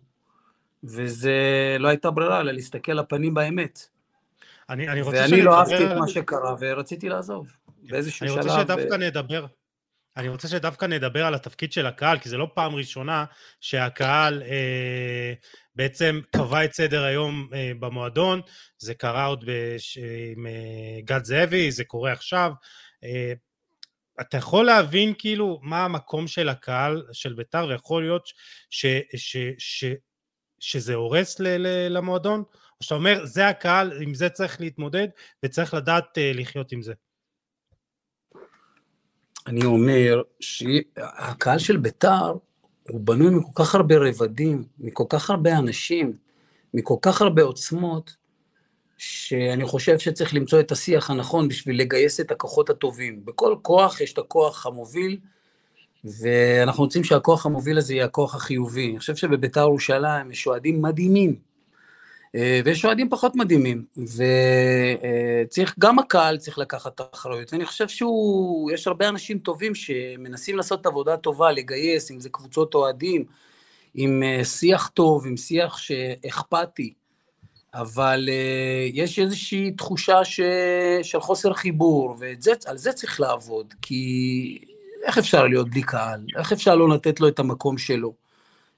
וזה 0.84 1.38
לא 1.80 1.88
הייתה 1.88 2.12
ברירה, 2.12 2.40
אלא 2.40 2.52
להסתכל 2.52 2.92
לפנים 2.92 3.34
באמת. 3.34 3.88
אני, 4.70 4.88
אני 4.88 5.02
רוצה 5.02 5.18
ואני 5.18 5.42
לא 5.42 5.60
אהבתי 5.60 5.92
את 5.92 5.98
מה 5.98 6.08
שקרה, 6.08 6.56
ורציתי 6.60 7.10
לעזוב 7.10 7.48
באיזשהו 7.84 8.28
שלב. 8.28 8.38
אני 8.38 8.48
רוצה 8.48 8.62
שדווקא 8.62 8.94
ו... 8.94 8.98
נדבר, 8.98 9.46
אני 10.18 10.30
רוצה 10.30 10.48
שדווקא 10.48 10.86
נדבר 10.86 11.26
על 11.26 11.36
התפקיד 11.36 11.72
של 11.72 11.86
הקהל, 11.86 12.20
כי 12.20 12.30
זה 12.30 12.38
לא 12.38 12.48
פעם 12.54 12.76
ראשונה 12.76 13.26
שהקהל 13.60 14.44
אה, 14.44 15.34
בעצם 15.76 16.20
קבע 16.36 16.66
את 16.66 16.74
סדר 16.74 17.04
היום 17.04 17.50
אה, 17.54 17.72
במועדון, 17.80 18.42
זה 18.78 18.94
קרה 18.94 19.26
עוד 19.26 19.46
בש, 19.48 19.98
עם 20.36 20.48
אה, 20.48 21.02
גד 21.04 21.24
זאבי, 21.24 21.72
זה 21.72 21.84
קורה 21.84 22.12
עכשיו. 22.12 22.52
אה, 23.04 23.34
אתה 24.22 24.38
יכול 24.38 24.66
להבין 24.66 25.14
כאילו 25.18 25.60
מה 25.64 25.86
המקום 25.86 26.28
של 26.28 26.50
הקהל 26.50 27.04
של 27.12 27.34
בית"ר, 27.34 27.68
ויכול 27.70 28.04
להיות 28.04 28.24
ש, 28.26 28.36
ש, 28.70 28.86
ש, 29.16 29.38
ש, 29.58 29.86
שזה 30.60 30.96
הורס 30.96 31.40
ל, 31.40 31.48
ל, 31.48 31.98
למועדון, 31.98 32.44
או 32.80 32.84
שאתה 32.84 32.96
אומר, 32.96 33.26
זה 33.26 33.48
הקהל, 33.48 34.02
עם 34.02 34.14
זה 34.14 34.30
צריך 34.30 34.62
להתמודד, 34.62 35.08
וצריך 35.44 35.74
לדעת 35.74 36.18
uh, 36.18 36.38
לחיות 36.38 36.72
עם 36.72 36.82
זה. 36.82 36.94
אני 39.48 39.66
אומר 39.66 40.22
שהקהל 40.40 41.60
של 41.60 41.78
בית"ר 41.78 42.34
הוא 42.90 43.02
בנוי 43.02 43.36
מכל 43.36 43.64
כך 43.64 43.76
הרבה 43.76 43.96
רבדים, 43.98 44.64
מכל 44.80 45.04
כך 45.10 45.30
הרבה 45.30 45.58
אנשים, 45.58 46.18
מכל 46.74 46.96
כך 47.02 47.22
הרבה 47.22 47.44
עוצמות, 47.44 48.16
שאני 49.04 49.66
חושב 49.66 50.00
שצריך 50.00 50.34
למצוא 50.34 50.60
את 50.60 50.72
השיח 50.72 51.10
הנכון 51.10 51.48
בשביל 51.48 51.82
לגייס 51.82 52.20
את 52.20 52.32
הכוחות 52.32 52.70
הטובים. 52.70 53.26
בכל 53.26 53.56
כוח 53.62 54.02
יש 54.02 54.14
את 54.14 54.18
הכוח 54.18 54.66
המוביל, 54.66 55.18
ואנחנו 56.04 56.84
רוצים 56.84 57.04
שהכוח 57.04 57.46
המוביל 57.46 57.78
הזה 57.78 57.94
יהיה 57.94 58.06
הכוח 58.06 58.36
החיובי. 58.36 58.92
אני 58.92 59.00
חושב 59.00 59.16
שבביתר 59.16 59.62
ירושלים 59.62 60.32
יש 60.32 60.48
אוהדים 60.48 60.82
מדהימים, 60.82 61.36
אה, 62.36 62.62
ויש 62.66 62.86
אוהדים 62.86 63.10
פחות 63.10 63.36
מדהימים, 63.36 63.86
וצריך, 63.98 65.76
גם 65.80 66.00
הקהל 66.00 66.38
צריך 66.38 66.58
לקחת 66.58 66.96
את 66.96 67.00
האחריות, 67.00 67.54
ואני 67.54 67.66
חושב 67.66 67.88
שיש 67.88 68.88
הרבה 68.88 69.10
אנשים 69.10 69.40
טובים 69.40 69.76
שמנסים 69.76 70.58
לעשות 70.58 70.86
עבודה 70.86 71.18
טובה, 71.18 71.52
לגייס, 71.52 72.12
אם 72.12 72.20
זה 72.20 72.30
קבוצות 72.30 72.74
אוהדים, 72.74 73.26
עם 73.96 74.24
אה, 74.24 74.46
שיח 74.46 74.88
טוב, 74.88 75.28
עם 75.28 75.38
שיח 75.38 75.78
שאכפתי, 75.78 76.94
אבל 77.74 78.30
uh, 78.30 78.92
יש 78.94 79.20
איזושהי 79.20 79.72
תחושה 79.72 80.26
ש... 80.26 80.40
של 81.04 81.20
חוסר 81.20 81.54
חיבור, 81.54 82.16
ועל 82.20 82.78
זה 82.78 82.94
צריך 82.94 83.20
לעבוד, 83.20 83.74
כי 83.82 84.60
איך 85.04 85.18
אפשר 85.18 85.48
להיות 85.48 85.70
בלי 85.70 85.82
קהל? 85.82 86.26
איך 86.38 86.52
אפשר 86.52 86.76
לא 86.76 86.90
לתת 86.90 87.20
לו 87.20 87.28
את 87.28 87.40
המקום 87.40 87.78
שלו? 87.78 88.14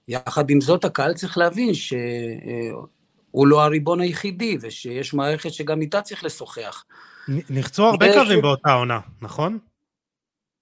יחד 0.08 0.50
עם 0.50 0.62
זאת, 0.62 0.86
הקהל 0.86 1.14
צריך 1.14 1.38
להבין 1.38 1.74
שהוא 1.74 2.88
הוא 3.32 3.48
לא 3.48 3.64
הריבון 3.64 4.02
היחידי, 4.02 4.58
ושיש 4.62 5.14
מערכת 5.14 5.54
שגם 5.54 5.82
איתה 5.82 6.02
צריך 6.02 6.24
לשוחח. 6.24 6.86
נחצו 7.28 7.86
הרבה 7.86 8.14
קווים 8.14 8.42
באותה 8.42 8.74
עונה, 8.74 9.00
נכון? 9.22 9.60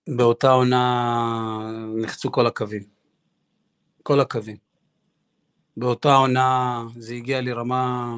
באותה 0.09 0.51
עונה 0.51 1.83
נחצו 1.95 2.31
כל 2.31 2.47
הקווים. 2.47 2.83
כל 4.03 4.19
הקווים. 4.19 4.70
באותה 5.77 6.15
עונה 6.15 6.83
זה 6.97 7.13
הגיע 7.13 7.41
לרמה 7.41 8.15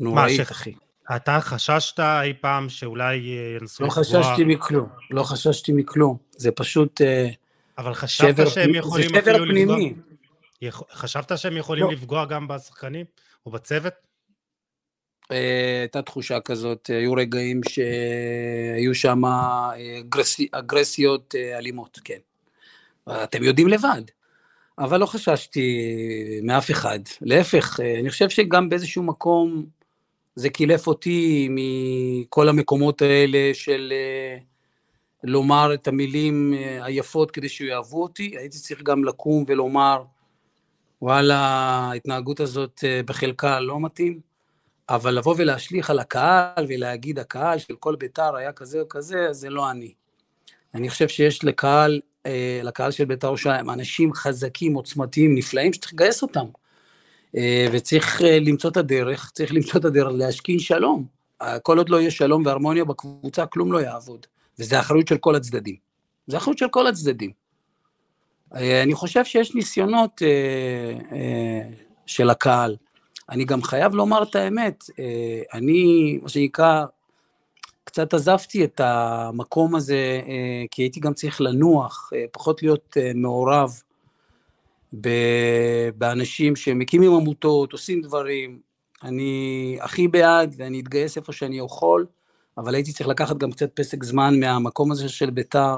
נוראית, 0.00 0.40
אחי. 0.40 0.74
אתה 1.16 1.40
חששת 1.40 2.00
אי 2.00 2.32
פעם 2.40 2.68
שאולי 2.68 3.16
ינסו 3.60 3.84
לא 3.84 3.88
לפגוע? 3.88 4.20
לא 4.20 4.22
חששתי 4.22 4.44
מכלום, 4.44 4.88
לא 5.10 5.22
חששתי 5.22 5.72
מכלום. 5.72 6.16
זה 6.30 6.50
פשוט 6.50 7.00
אה, 7.00 7.28
אבל 7.78 7.94
חשבת 7.94 8.36
שבר, 8.36 8.48
שהם 8.48 8.74
יכולים 8.74 9.08
זה 9.08 9.20
שבר 9.20 9.38
פנימי. 9.48 9.94
לפגוע? 10.62 10.86
חשבת 10.92 11.38
שהם 11.38 11.56
יכולים 11.56 11.84
לא. 11.84 11.92
לפגוע 11.92 12.24
גם 12.24 12.48
בשחקנים 12.48 13.06
או 13.46 13.50
בצוות? 13.50 13.92
אה, 15.32 15.78
הייתה 15.80 16.02
תחושה 16.02 16.40
כזאת, 16.40 16.86
היו 16.86 17.12
רגעים 17.12 17.60
שהיו 17.68 18.94
שם 18.94 19.24
אה, 19.24 19.70
אגרסיות 20.52 21.34
אלימות, 21.34 22.00
כן. 22.04 22.18
אתם 23.08 23.42
יודעים 23.42 23.68
לבד. 23.68 24.02
אבל 24.78 25.00
לא 25.00 25.06
חששתי 25.06 25.90
מאף 26.42 26.70
אחד. 26.70 26.98
להפך, 27.20 27.80
אני 28.00 28.10
חושב 28.10 28.28
שגם 28.28 28.68
באיזשהו 28.68 29.02
מקום 29.02 29.66
זה 30.34 30.50
קילף 30.50 30.86
אותי 30.86 31.48
מכל 31.50 32.48
המקומות 32.48 33.02
האלה 33.02 33.50
של 33.54 33.92
אה, 33.92 34.38
לומר 35.24 35.74
את 35.74 35.88
המילים 35.88 36.54
אה, 36.54 36.84
היפות 36.84 37.30
כדי 37.30 37.48
שיאהבו 37.48 38.02
אותי, 38.02 38.34
הייתי 38.38 38.58
צריך 38.58 38.82
גם 38.82 39.04
לקום 39.04 39.44
ולומר, 39.48 40.02
וואלה, 41.02 41.36
ההתנהגות 41.90 42.40
הזאת 42.40 42.80
אה, 42.84 43.00
בחלקה 43.06 43.60
לא 43.60 43.80
מתאים, 43.80 44.20
אבל 44.88 45.14
לבוא 45.14 45.34
ולהשליך 45.38 45.90
על 45.90 45.98
הקהל 45.98 46.66
ולהגיד 46.68 47.18
הקהל 47.18 47.58
של 47.58 47.76
כל 47.76 47.96
בית"ר 47.96 48.36
היה 48.36 48.52
כזה 48.52 48.80
או 48.80 48.88
כזה, 48.88 49.32
זה 49.32 49.50
לא 49.50 49.70
אני. 49.70 49.92
אני 50.74 50.90
חושב 50.90 51.08
שיש 51.08 51.44
לקהל, 51.44 52.00
לקהל 52.62 52.90
של 52.90 53.04
בית"ר 53.04 53.26
ירושלים 53.26 53.70
אנשים 53.70 54.12
חזקים, 54.12 54.74
עוצמתיים, 54.74 55.34
נפלאים, 55.34 55.72
שצריך 55.72 55.92
לגייס 55.92 56.22
אותם. 56.22 56.46
אה, 57.36 57.66
וצריך 57.72 58.22
אה, 58.22 58.38
למצוא 58.38 58.70
את 58.70 58.76
הדרך, 58.76 59.30
צריך 59.34 59.54
למצוא 59.54 59.80
את 59.80 59.84
הדרך 59.84 60.08
להשכין 60.12 60.58
שלום. 60.58 61.06
אה, 61.42 61.58
כל 61.58 61.78
עוד 61.78 61.88
לא 61.88 62.00
יהיה 62.00 62.10
שלום 62.10 62.46
והרמוניה 62.46 62.84
בקבוצה, 62.84 63.46
כלום 63.46 63.72
לא 63.72 63.78
יעבוד. 63.78 64.26
וזה 64.58 64.80
אחריות 64.80 65.08
של 65.08 65.16
כל 65.16 65.34
הצדדים. 65.34 65.76
זה 66.26 66.36
אחריות 66.36 66.58
של 66.58 66.68
כל 66.68 66.86
הצדדים. 66.86 67.30
אני 68.52 68.94
חושב 68.94 69.24
שיש 69.24 69.54
ניסיונות 69.54 70.22
של 72.06 72.30
הקהל. 72.30 72.76
אני 73.30 73.44
גם 73.44 73.62
חייב 73.62 73.94
לומר 73.94 74.22
את 74.22 74.36
האמת, 74.36 74.84
אני, 75.54 76.18
מה 76.22 76.28
שנקרא, 76.28 76.84
קצת 77.86 78.14
עזבתי 78.14 78.64
את 78.64 78.80
המקום 78.84 79.74
הזה, 79.74 80.20
כי 80.70 80.82
הייתי 80.82 81.00
גם 81.00 81.14
צריך 81.14 81.40
לנוח, 81.40 82.10
פחות 82.32 82.62
להיות 82.62 82.96
מעורב 83.14 83.80
באנשים 85.98 86.56
שמקימים 86.56 87.12
עמותות, 87.12 87.72
עושים 87.72 88.00
דברים. 88.00 88.58
אני 89.04 89.78
הכי 89.80 90.08
בעד 90.08 90.54
ואני 90.58 90.80
אתגייס 90.80 91.16
איפה 91.16 91.32
שאני 91.32 91.58
יכול, 91.58 92.06
אבל 92.58 92.74
הייתי 92.74 92.92
צריך 92.92 93.08
לקחת 93.08 93.36
גם 93.36 93.52
קצת 93.52 93.70
פסק 93.74 94.04
זמן 94.04 94.40
מהמקום 94.40 94.92
הזה 94.92 95.08
של 95.08 95.30
בית"ר, 95.30 95.76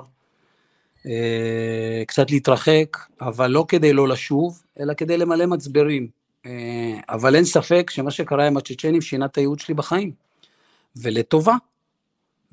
אה, 1.07 2.03
קצת 2.07 2.31
להתרחק, 2.31 2.97
אבל 3.21 3.51
לא 3.51 3.65
כדי 3.69 3.93
לא 3.93 4.09
לשוב, 4.09 4.63
אלא 4.81 4.95
כדי 4.95 5.17
למלא 5.17 5.47
מצברים. 5.47 6.09
אה, 6.47 7.01
אבל 7.09 7.37
אין 7.37 7.45
ספק 7.45 7.91
שמה 7.91 8.11
שקרה 8.11 8.47
עם 8.47 8.57
הצ'צ'נים 8.57 9.01
שינה 9.01 9.25
את 9.27 9.37
הייעוד 9.37 9.59
שלי 9.59 9.75
בחיים, 9.75 10.13
ולטובה. 10.97 11.55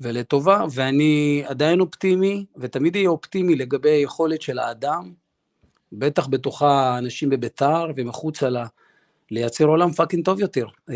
ולטובה, 0.00 0.64
ואני 0.74 1.42
עדיין 1.46 1.80
אופטימי, 1.80 2.44
ותמיד 2.56 2.96
אהיה 2.96 3.08
אופטימי 3.08 3.54
לגבי 3.54 3.90
היכולת 3.90 4.42
של 4.42 4.58
האדם 4.58 5.12
בטח 5.92 6.26
בתוכה 6.26 6.98
אנשים 6.98 7.30
בביתר 7.30 7.86
ומחוצה 7.96 8.48
לה, 8.48 8.66
לייצר 9.30 9.64
עולם 9.64 9.92
פאקינג 9.92 10.24
טוב 10.24 10.40
יותר. 10.40 10.66
אה, 10.90 10.94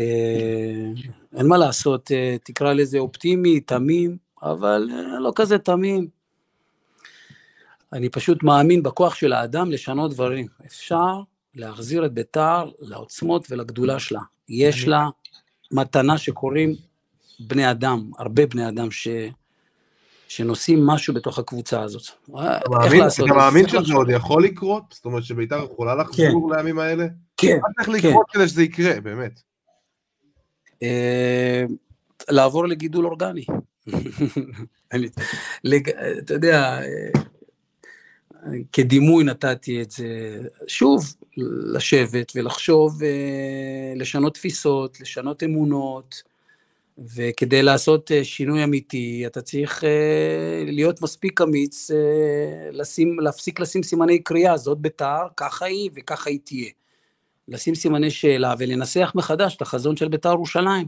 אין 1.37 1.47
מה 1.47 1.57
לעשות, 1.57 2.11
אה, 2.11 2.35
תקרא 2.43 2.73
לזה 2.73 2.97
אופטימי, 2.97 3.59
תמים, 3.59 4.17
אבל 4.43 4.89
אה, 4.93 5.19
לא 5.19 5.31
כזה 5.35 5.57
תמים. 5.57 6.07
אני 7.93 8.09
פשוט 8.09 8.43
מאמין 8.43 8.83
בכוח 8.83 9.15
של 9.15 9.33
האדם 9.33 9.71
לשנות 9.71 10.11
דברים. 10.11 10.47
אפשר 10.65 11.21
להחזיר 11.55 12.05
את 12.05 12.13
ביתר 12.13 12.69
לעוצמות 12.79 13.51
ולגדולה 13.51 13.99
שלה. 13.99 14.21
יש 14.49 14.87
לה 14.87 15.09
מתנה 15.71 16.17
שקוראים 16.17 16.75
בני 17.47 17.71
אדם, 17.71 18.11
הרבה 18.17 18.45
בני 18.45 18.67
אדם 18.67 18.91
ש... 18.91 19.07
שנושאים 20.27 20.85
משהו 20.85 21.13
בתוך 21.13 21.39
הקבוצה 21.39 21.81
הזאת. 21.81 22.03
אתה 23.23 23.33
מאמין 23.35 23.67
שזה 23.67 23.93
עוד 23.93 24.09
יכול 24.09 24.43
לקרות? 24.43 24.83
זאת 24.89 25.05
אומרת 25.05 25.23
שביתר 25.23 25.63
יכולה 25.73 25.95
לחזור 25.95 26.49
כן. 26.51 26.57
לימים 26.57 26.79
האלה? 26.79 27.05
כן, 27.37 27.59
מה 27.61 27.83
צריך 27.85 28.01
כן. 28.01 28.09
לקרות 28.09 28.25
כדי 28.29 28.47
שזה 28.47 28.63
יקרה, 28.63 29.01
באמת? 29.01 29.41
אה, 30.83 31.63
לעבור 32.29 32.67
לגידול 32.67 33.05
אורגני. 33.05 33.45
אתה 36.19 36.33
יודע, 36.33 36.81
אה, 36.81 37.09
כדימוי 38.71 39.23
נתתי 39.23 39.81
את 39.81 39.91
זה, 39.91 40.39
שוב, 40.67 41.15
לשבת 41.73 42.31
ולחשוב, 42.35 43.03
אה, 43.03 43.93
לשנות 43.95 44.33
תפיסות, 44.33 45.01
לשנות 45.01 45.43
אמונות, 45.43 46.23
וכדי 47.15 47.61
לעשות 47.61 48.11
אה, 48.11 48.23
שינוי 48.23 48.63
אמיתי, 48.63 49.23
אתה 49.25 49.41
צריך 49.41 49.83
אה, 49.83 50.63
להיות 50.65 51.01
מספיק 51.01 51.41
אמיץ, 51.41 51.91
אה, 51.91 52.69
לשים, 52.71 53.19
להפסיק 53.19 53.59
לשים 53.59 53.83
סימני 53.83 54.19
קריאה, 54.19 54.57
זאת 54.57 54.77
בית"ר, 54.77 55.27
ככה 55.37 55.65
היא 55.65 55.89
וככה 55.95 56.29
היא 56.29 56.39
תהיה. 56.43 56.69
לשים 57.47 57.75
סימני 57.75 58.11
שאלה 58.11 58.53
ולנסח 58.57 59.11
מחדש 59.15 59.55
את 59.55 59.61
החזון 59.61 59.95
של 59.95 60.07
בית"ר 60.07 60.29
ירושלים, 60.29 60.87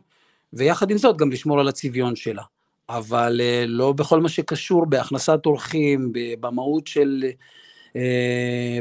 ויחד 0.54 0.92
עם 0.92 0.98
זאת 0.98 1.18
גם 1.18 1.32
לשמור 1.32 1.60
על 1.60 1.68
הצביון 1.68 2.16
שלה. 2.16 2.44
אבל 2.90 3.42
לא 3.66 3.94
בכל 3.94 4.22
מה 4.22 4.30
שקשור 4.30 4.86
בהכנסת 4.86 5.40
אורחים, 5.46 6.14
במהות 6.40 6.88
של 6.88 7.24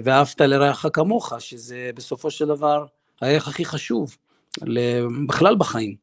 ואהבת 0.05 0.41
לרעך 0.41 0.87
כמוך, 0.93 1.33
שזה 1.39 1.91
בסופו 1.95 2.31
של 2.31 2.47
דבר 2.47 2.85
הערך 3.23 3.49
הכי 3.49 3.65
חשוב, 3.65 4.17
בכלל 5.29 5.57
בחיים. 5.57 5.95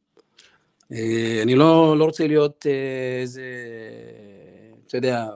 אה, 0.92 1.40
אני 1.42 1.54
לא, 1.54 1.98
לא 1.98 2.04
רוצה 2.04 2.26
להיות 2.26 2.66
אה, 2.66 3.20
איזה, 3.20 3.42
אתה 4.86 4.96
יודע, 4.96 5.26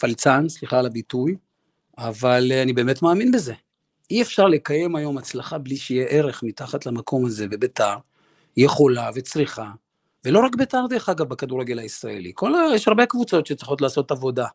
פלצן, 0.00 0.48
סליחה 0.48 0.78
על 0.78 0.86
הביטוי, 0.86 1.36
אבל 1.98 2.48
אה, 2.52 2.62
אני 2.62 2.72
באמת 2.72 3.02
מאמין 3.02 3.32
בזה. 3.32 3.54
אי 4.10 4.22
אפשר 4.22 4.46
לקיים 4.46 4.96
היום 4.96 5.18
הצלחה 5.18 5.58
בלי 5.58 5.76
שיהיה 5.76 6.06
ערך 6.06 6.42
מתחת 6.42 6.86
למקום 6.86 7.26
הזה, 7.26 7.46
וביתר 7.50 7.94
יכולה 8.56 9.10
וצריכה, 9.14 9.70
ולא 10.24 10.40
רק 10.40 10.54
ביתר 10.56 10.86
דרך 10.90 11.08
אגב 11.08 11.28
בכדורגל 11.28 11.78
הישראלי, 11.78 12.32
כל, 12.34 12.52
יש 12.74 12.88
הרבה 12.88 13.06
קבוצות 13.06 13.46
שצריכות 13.46 13.80
לעשות 13.80 14.10
עבודה. 14.10 14.46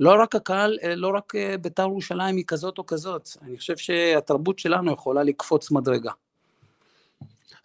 לא 0.00 0.22
רק 0.22 0.34
הקהל, 0.34 0.78
לא 0.96 1.08
רק 1.16 1.32
ביתר 1.60 1.82
ירושלים 1.82 2.36
היא 2.36 2.44
כזאת 2.46 2.78
או 2.78 2.86
כזאת, 2.86 3.28
אני 3.42 3.58
חושב 3.58 3.76
שהתרבות 3.76 4.58
שלנו 4.58 4.92
יכולה 4.92 5.22
לקפוץ 5.22 5.70
מדרגה. 5.70 6.12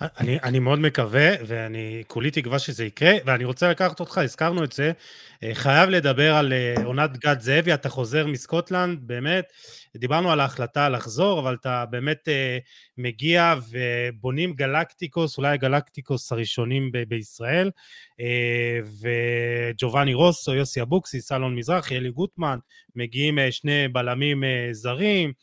אני, 0.01 0.39
אני 0.43 0.59
מאוד 0.59 0.79
מקווה, 0.79 1.29
ואני 1.47 2.03
כולי 2.07 2.31
תקווה 2.31 2.59
שזה 2.59 2.85
יקרה, 2.85 3.13
ואני 3.25 3.45
רוצה 3.45 3.69
לקחת 3.69 3.99
אותך, 3.99 4.17
הזכרנו 4.17 4.63
את 4.63 4.71
זה, 4.71 4.91
אה, 5.43 5.49
חייב 5.53 5.89
לדבר 5.89 6.35
על 6.35 6.53
אה, 6.53 6.75
עונת 6.83 7.17
גד 7.17 7.39
זאבי, 7.39 7.73
אתה 7.73 7.89
חוזר 7.89 8.27
מסקוטלנד, 8.27 8.99
באמת, 9.01 9.53
דיברנו 9.97 10.31
על 10.31 10.39
ההחלטה 10.39 10.89
לחזור, 10.89 11.39
אבל 11.39 11.53
אתה 11.61 11.85
באמת 11.89 12.27
אה, 12.27 12.57
מגיע 12.97 13.55
ובונים 13.69 14.53
גלקטיקוס, 14.53 15.37
אולי 15.37 15.49
הגלקטיקוס 15.53 16.31
הראשונים 16.31 16.91
ב- 16.91 17.03
בישראל, 17.03 17.71
וג'ובאני 19.01 20.13
רוסו, 20.13 20.53
יוסי 20.53 20.81
אבוקסיס, 20.81 21.27
סלון 21.27 21.55
מזרחי, 21.55 21.97
אלי 21.97 22.11
גוטמן, 22.11 22.59
מגיעים 22.95 23.37
שני 23.51 23.87
בלמים 23.87 24.43
זרים, 24.71 25.33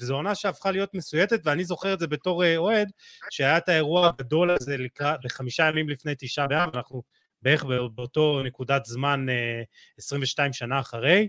וזו 0.00 0.14
עונה 0.14 0.34
שהפכה 0.34 0.70
להיות 0.70 0.94
מסויטת, 0.94 1.40
ואני 1.44 1.64
זוכר 1.64 1.94
את 1.94 1.98
זה 1.98 2.06
בתור 2.06 2.44
אה, 2.44 2.56
אוהד, 2.56 2.90
שהיה 3.30 3.58
את 3.58 3.68
האירוע 3.68 4.08
הגדול 4.08 4.50
הזה 4.50 4.76
לקראת, 4.76 5.20
בחמישה 5.24 5.68
ימים 5.68 5.88
לפני 5.88 6.12
תשעה 6.18 6.46
באב, 6.46 6.70
אנחנו 6.74 7.02
בערך 7.42 7.64
באותו 7.94 8.42
נקודת 8.44 8.84
זמן 8.84 9.26
22 9.98 10.48
אה, 10.48 10.52
שנה 10.52 10.80
אחרי. 10.80 11.28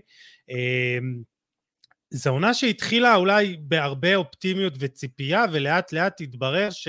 זו 2.10 2.30
עונה 2.30 2.54
שהתחילה 2.54 3.14
אולי 3.14 3.56
בהרבה 3.60 4.16
אופטימיות 4.16 4.74
וציפייה, 4.78 5.44
ולאט 5.52 5.92
לאט 5.92 6.20
התברר 6.20 6.70
ש... 6.70 6.88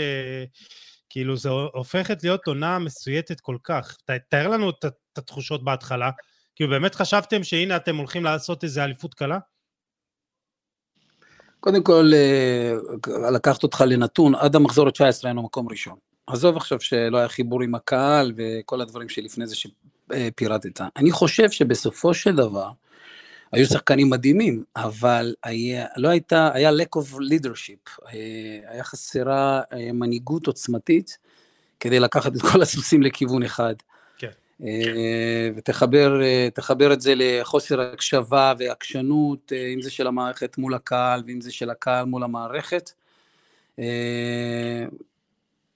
כאילו 1.10 1.38
זו 1.38 1.69
הופכת 1.73 2.23
להיות 2.23 2.48
עונה 2.48 2.80
מסויטת 2.80 3.39
כל 3.39 3.57
כך. 3.64 3.98
תאר 4.30 4.48
לנו 4.48 4.69
את 4.69 4.85
התחושות 5.18 5.64
בהתחלה. 5.64 6.11
כאילו 6.56 6.69
באמת 6.69 6.95
חשבתם 6.95 7.44
שהנה 7.44 7.76
אתם 7.76 7.95
הולכים 7.95 8.23
לעשות 8.23 8.64
איזה 8.64 8.84
אליפות 8.84 9.14
קלה? 9.14 9.38
קודם 11.60 11.84
כל, 11.84 12.12
אה, 12.14 12.74
לקחת 13.32 13.64
אותך 13.64 13.84
לנתון, 13.88 14.36
עד 14.36 14.56
המחזור 14.56 14.88
ה-19 14.88 15.02
היינו 15.24 15.44
מקום 15.44 15.70
ראשון. 15.70 15.96
עזוב 16.28 16.58
עכשיו 16.58 16.82
שלא 16.82 17.18
היה 17.18 17.28
חיבור 17.28 17.62
עם 17.62 17.76
הקהל 17.76 18.34
וכל 18.36 18.82
הדברים 18.82 19.10
שלפני 19.10 19.48
זה 19.48 19.56
שפירטת. 19.56 20.82
אני 20.96 21.12
חושב 21.12 21.52
שבסופו 21.52 22.14
של 22.14 22.36
דבר, 22.36 22.70
היו 23.52 23.66
שחקנים 23.66 24.10
מדהימים, 24.10 24.64
אבל 24.76 25.34
היה, 25.44 25.86
לא 25.98 26.10
הייתה, 26.10 26.50
היה 26.54 26.72
lack 26.72 27.00
of 27.00 27.16
leadership, 27.16 28.06
היה, 28.06 28.72
היה 28.72 28.84
חסרה 28.84 29.62
אה, 29.74 29.92
מנהיגות 29.94 30.48
עוצמתית 30.48 31.18
כדי 31.80 32.00
לקחת 32.00 32.36
את 32.36 32.42
כל 32.52 32.62
הסוסים 32.62 33.04
לכיוון 33.04 33.44
אחד. 33.44 33.76
כן. 34.60 34.66
אה, 34.66 35.50
ותחבר 35.56 36.22
אה, 36.90 36.94
את 36.94 37.02
זה 37.02 37.14
לחוסר 37.16 37.82
הקשבה 37.82 38.54
ועקשנות, 38.60 39.52
אם 39.74 39.82
זה 39.82 39.92
של 39.92 40.08
המערכת 40.08 40.58
מול 40.58 40.74
הקהל 40.74 41.24
ואם 41.28 41.42
זה 41.42 41.52
של 41.52 41.70
הקהל 41.70 42.06
מול 42.06 42.24
המערכת. 42.24 42.92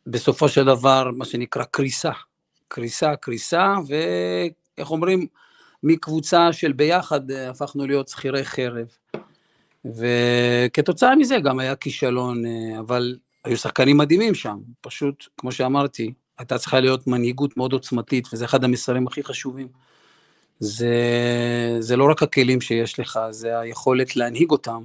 בסופו 0.08 0.50
של 0.50 0.66
דבר, 0.66 1.12
מה 1.18 1.26
שנקרא 1.26 1.64
קריסה. 1.64 2.12
קריסה, 2.68 3.16
קריסה, 3.16 3.76
ואיך 3.88 4.92
אומרים, 4.92 5.28
מקבוצה 5.84 6.54
של 6.54 6.72
ביחד 6.72 7.32
אה, 7.32 7.50
הפכנו 7.50 7.88
להיות 7.88 8.08
שכירי 8.08 8.46
חרב. 8.46 8.88
וכתוצאה 9.86 11.16
מזה 11.16 11.38
גם 11.44 11.60
היה 11.60 11.76
כישלון, 11.76 12.46
אה, 12.46 12.80
אבל 12.80 13.18
היו 13.46 13.58
שחקנים 13.58 13.98
מדהימים 13.98 14.36
שם, 14.36 14.58
פשוט, 14.82 15.26
כמו 15.38 15.52
שאמרתי, 15.52 16.14
הייתה 16.42 16.58
צריכה 16.58 16.80
להיות 16.80 17.08
מנהיגות 17.08 17.58
מאוד 17.58 17.74
עוצמתית, 17.74 18.28
וזה 18.34 18.46
אחד 18.46 18.64
המסרים 18.64 19.08
הכי 19.08 19.24
חשובים. 19.24 19.68
זה, 20.60 20.96
זה 21.80 21.96
לא 21.96 22.10
רק 22.12 22.24
הכלים 22.24 22.62
שיש 22.62 23.00
לך, 23.00 23.20
זה 23.30 23.60
היכולת 23.60 24.16
להנהיג 24.16 24.52
אותם, 24.52 24.84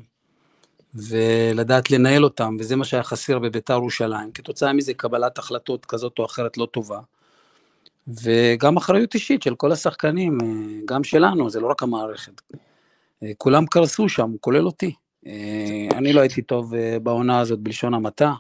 ולדעת 0.95 1.91
לנהל 1.91 2.25
אותם, 2.25 2.57
וזה 2.61 2.77
מה 2.77 2.85
שהיה 2.85 3.03
חסר 3.03 3.39
בביתר 3.39 3.75
ירושלים. 3.75 4.33
כתוצאה 4.33 4.73
מזה 4.73 4.95
קבלת 4.95 5.39
החלטות 5.39 5.87
כזאת 5.87 6.19
או 6.19 6.25
אחרת 6.25 6.59
לא 6.59 6.67
טובה. 6.67 7.01
וגם 8.09 8.77
אחריות 8.77 9.15
אישית 9.15 9.43
של 9.43 9.55
כל 9.55 9.73
השחקנים, 9.73 10.39
אה, 10.43 10.47
גם 10.85 11.05
שלנו, 11.05 11.51
זה 11.51 11.61
לא 11.61 11.67
רק 11.67 11.83
המערכת. 11.83 12.43
אה, 13.23 13.31
כולם 13.39 13.67
קרסו 13.67 14.09
שם, 14.09 14.33
כולל 14.41 14.67
אותי. 14.67 14.95
אה, 15.27 15.89
אני 15.93 16.13
לא 16.13 16.21
הייתי 16.21 16.43
טוב 16.43 16.75
בעונה 17.03 17.41
הזאת 17.41 17.59
בלשון 17.59 17.95
המעטה. 17.95 18.33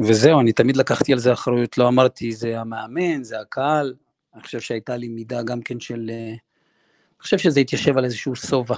וזהו, 0.00 0.40
אני 0.40 0.52
תמיד 0.52 0.76
לקחתי 0.76 1.12
על 1.12 1.18
זה 1.18 1.32
אחריות, 1.32 1.78
לא 1.78 1.88
אמרתי 1.88 2.32
זה 2.32 2.60
המאמן, 2.60 3.24
זה 3.24 3.40
הקהל. 3.40 3.94
אני 4.34 4.42
חושב 4.42 4.60
שהייתה 4.60 4.96
לי 4.96 5.08
מידה 5.08 5.42
גם 5.42 5.62
כן 5.62 5.80
של... 5.80 6.10
אני 6.10 7.22
חושב 7.22 7.38
שזה 7.38 7.60
התיישב 7.60 7.98
על 7.98 8.04
איזשהו 8.04 8.36
שובע. 8.36 8.76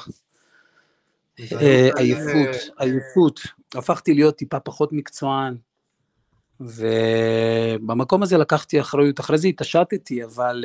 עייפות, 1.96 2.56
עייפות. 2.78 3.40
הפכתי 3.74 4.14
להיות 4.14 4.36
טיפה 4.36 4.60
פחות 4.60 4.92
מקצוען, 4.92 5.56
ובמקום 6.60 8.22
הזה 8.22 8.38
לקחתי 8.38 8.80
אחריות, 8.80 9.20
אחרי 9.20 9.38
זה 9.38 9.48
התעשתתי, 9.48 10.24
אבל 10.24 10.64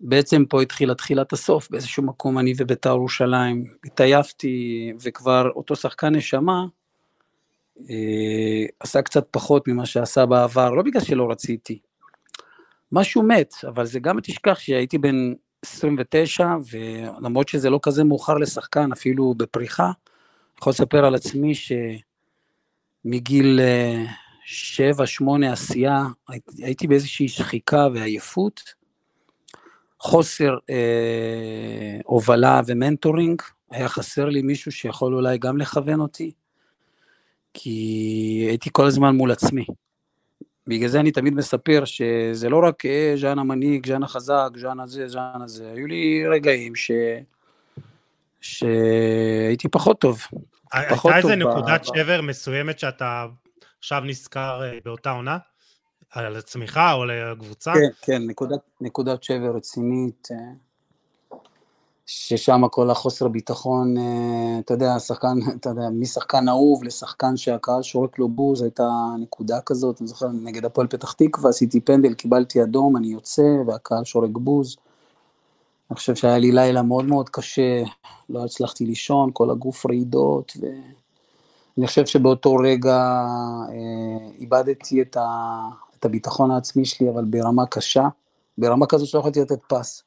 בעצם 0.00 0.44
פה 0.44 0.62
התחילה 0.62 0.94
תחילת 0.94 1.32
הסוף, 1.32 1.70
באיזשהו 1.70 2.02
מקום 2.02 2.38
אני 2.38 2.52
ובית"ר 2.56 2.88
ירושלים, 2.88 3.64
התעייפתי, 3.84 4.92
וכבר 5.02 5.50
אותו 5.56 5.76
שחקן 5.76 6.14
נשמה, 6.14 6.64
עשה 8.80 9.02
קצת 9.02 9.26
פחות 9.30 9.68
ממה 9.68 9.86
שעשה 9.86 10.26
בעבר, 10.26 10.70
לא 10.70 10.82
בגלל 10.82 11.02
שלא 11.02 11.30
רציתי. 11.30 11.78
משהו 12.92 13.22
מת, 13.22 13.54
אבל 13.68 13.86
זה 13.86 14.00
גם 14.00 14.20
תשכח 14.20 14.58
שהייתי 14.58 14.98
בן 14.98 15.32
29, 15.62 16.54
ולמרות 16.72 17.48
שזה 17.48 17.70
לא 17.70 17.80
כזה 17.82 18.04
מאוחר 18.04 18.34
לשחקן, 18.34 18.92
אפילו 18.92 19.34
בפריחה, 19.36 19.84
אני 19.84 19.92
יכול 20.60 20.70
לספר 20.70 21.04
על 21.04 21.14
עצמי 21.14 21.52
שמגיל 23.04 23.60
uh, 23.60 24.08
שבע, 24.44 25.06
שמונה 25.06 25.52
עשייה, 25.52 26.04
הייתי 26.58 26.86
באיזושהי 26.86 27.28
שחיקה 27.28 27.88
ועייפות, 27.94 28.60
חוסר 30.00 30.56
אה, 30.70 31.98
הובלה 32.04 32.60
ו 32.66 32.73
mentoring, 32.73 33.42
היה 33.70 33.88
חסר 33.88 34.24
לי 34.24 34.42
מישהו 34.42 34.72
שיכול 34.72 35.14
אולי 35.14 35.38
גם 35.38 35.58
לכוון 35.58 36.00
אותי, 36.00 36.32
כי 37.58 38.46
הייתי 38.48 38.70
כל 38.72 38.86
הזמן 38.86 39.16
מול 39.16 39.32
עצמי. 39.32 39.64
בגלל 40.66 40.88
זה 40.88 41.00
אני 41.00 41.10
תמיד 41.10 41.34
מספר 41.34 41.84
שזה 41.84 42.48
לא 42.48 42.62
רק 42.68 42.86
אה, 42.86 43.12
ז'אן 43.16 43.38
המנהיג, 43.38 43.86
ז'אן 43.86 44.02
החזק, 44.02 44.48
ז'אן 44.56 44.80
הזה, 44.80 45.08
ז'אן 45.08 45.42
הזה, 45.44 45.72
היו 45.74 45.86
לי 45.86 46.26
רגעים 46.28 46.76
ש... 46.76 46.90
שהייתי 48.40 49.68
פחות 49.68 50.00
טוב. 50.00 50.20
הייתה 50.72 51.16
איזה 51.16 51.36
נקודת 51.36 51.84
שבר 51.84 52.20
מסוימת 52.22 52.78
שאתה 52.78 53.26
עכשיו 53.78 54.00
נזכר 54.00 54.62
אה, 54.62 54.78
באותה 54.84 55.10
עונה? 55.10 55.38
על 56.10 56.36
הצמיחה 56.36 56.92
או 56.92 57.02
על 57.02 57.10
הקבוצה? 57.32 57.72
כן, 57.72 57.88
כן, 58.02 58.22
נקודת, 58.26 58.60
נקודת 58.80 59.22
שבר 59.22 59.56
רצינית, 59.56 60.28
אה, 60.30 60.36
ששם 62.06 62.62
כל 62.70 62.90
החוסר 62.90 63.28
ביטחון, 63.28 63.96
אה, 63.98 64.58
אתה 64.58 64.74
יודע, 64.74 64.98
שחקן, 64.98 65.38
אתה 65.60 65.68
יודע, 65.70 65.88
משחקן 65.92 66.48
אהוב 66.48 66.84
לשחקן 66.84 67.36
שהקהל 67.36 67.82
שורק 67.82 68.18
לו 68.18 68.28
בוז, 68.28 68.62
הייתה 68.62 68.88
נקודה 69.20 69.60
כזאת, 69.60 70.00
אני 70.00 70.08
זוכר, 70.08 70.28
נגד 70.28 70.64
הפועל 70.64 70.86
פתח 70.86 71.12
תקווה, 71.12 71.50
עשיתי 71.50 71.80
פנדל, 71.80 72.14
קיבלתי 72.14 72.62
אדום, 72.62 72.96
אני 72.96 73.06
יוצא, 73.06 73.42
והקהל 73.66 74.04
שורק 74.04 74.30
בוז. 74.32 74.76
אני 75.90 75.96
חושב 75.96 76.14
שהיה 76.14 76.38
לי 76.38 76.52
לילה 76.52 76.82
מאוד 76.82 77.04
מאוד 77.04 77.28
קשה, 77.28 77.82
לא 78.28 78.44
הצלחתי 78.44 78.86
לישון, 78.86 79.30
כל 79.32 79.50
הגוף 79.50 79.86
רעידות, 79.86 80.52
ו... 80.60 80.66
אני 81.78 81.86
חושב 81.86 82.06
שבאותו 82.06 82.54
רגע 82.54 83.24
אה, 83.68 84.28
איבדתי 84.38 85.02
את, 85.02 85.16
ה, 85.16 85.60
את 85.98 86.04
הביטחון 86.04 86.50
העצמי 86.50 86.84
שלי, 86.84 87.10
אבל 87.10 87.24
ברמה 87.24 87.66
קשה, 87.66 88.08
ברמה 88.58 88.86
כזו 88.86 89.06
שלא 89.06 89.20
יכולתי 89.20 89.40
לתת 89.40 89.58
פס. 89.68 90.02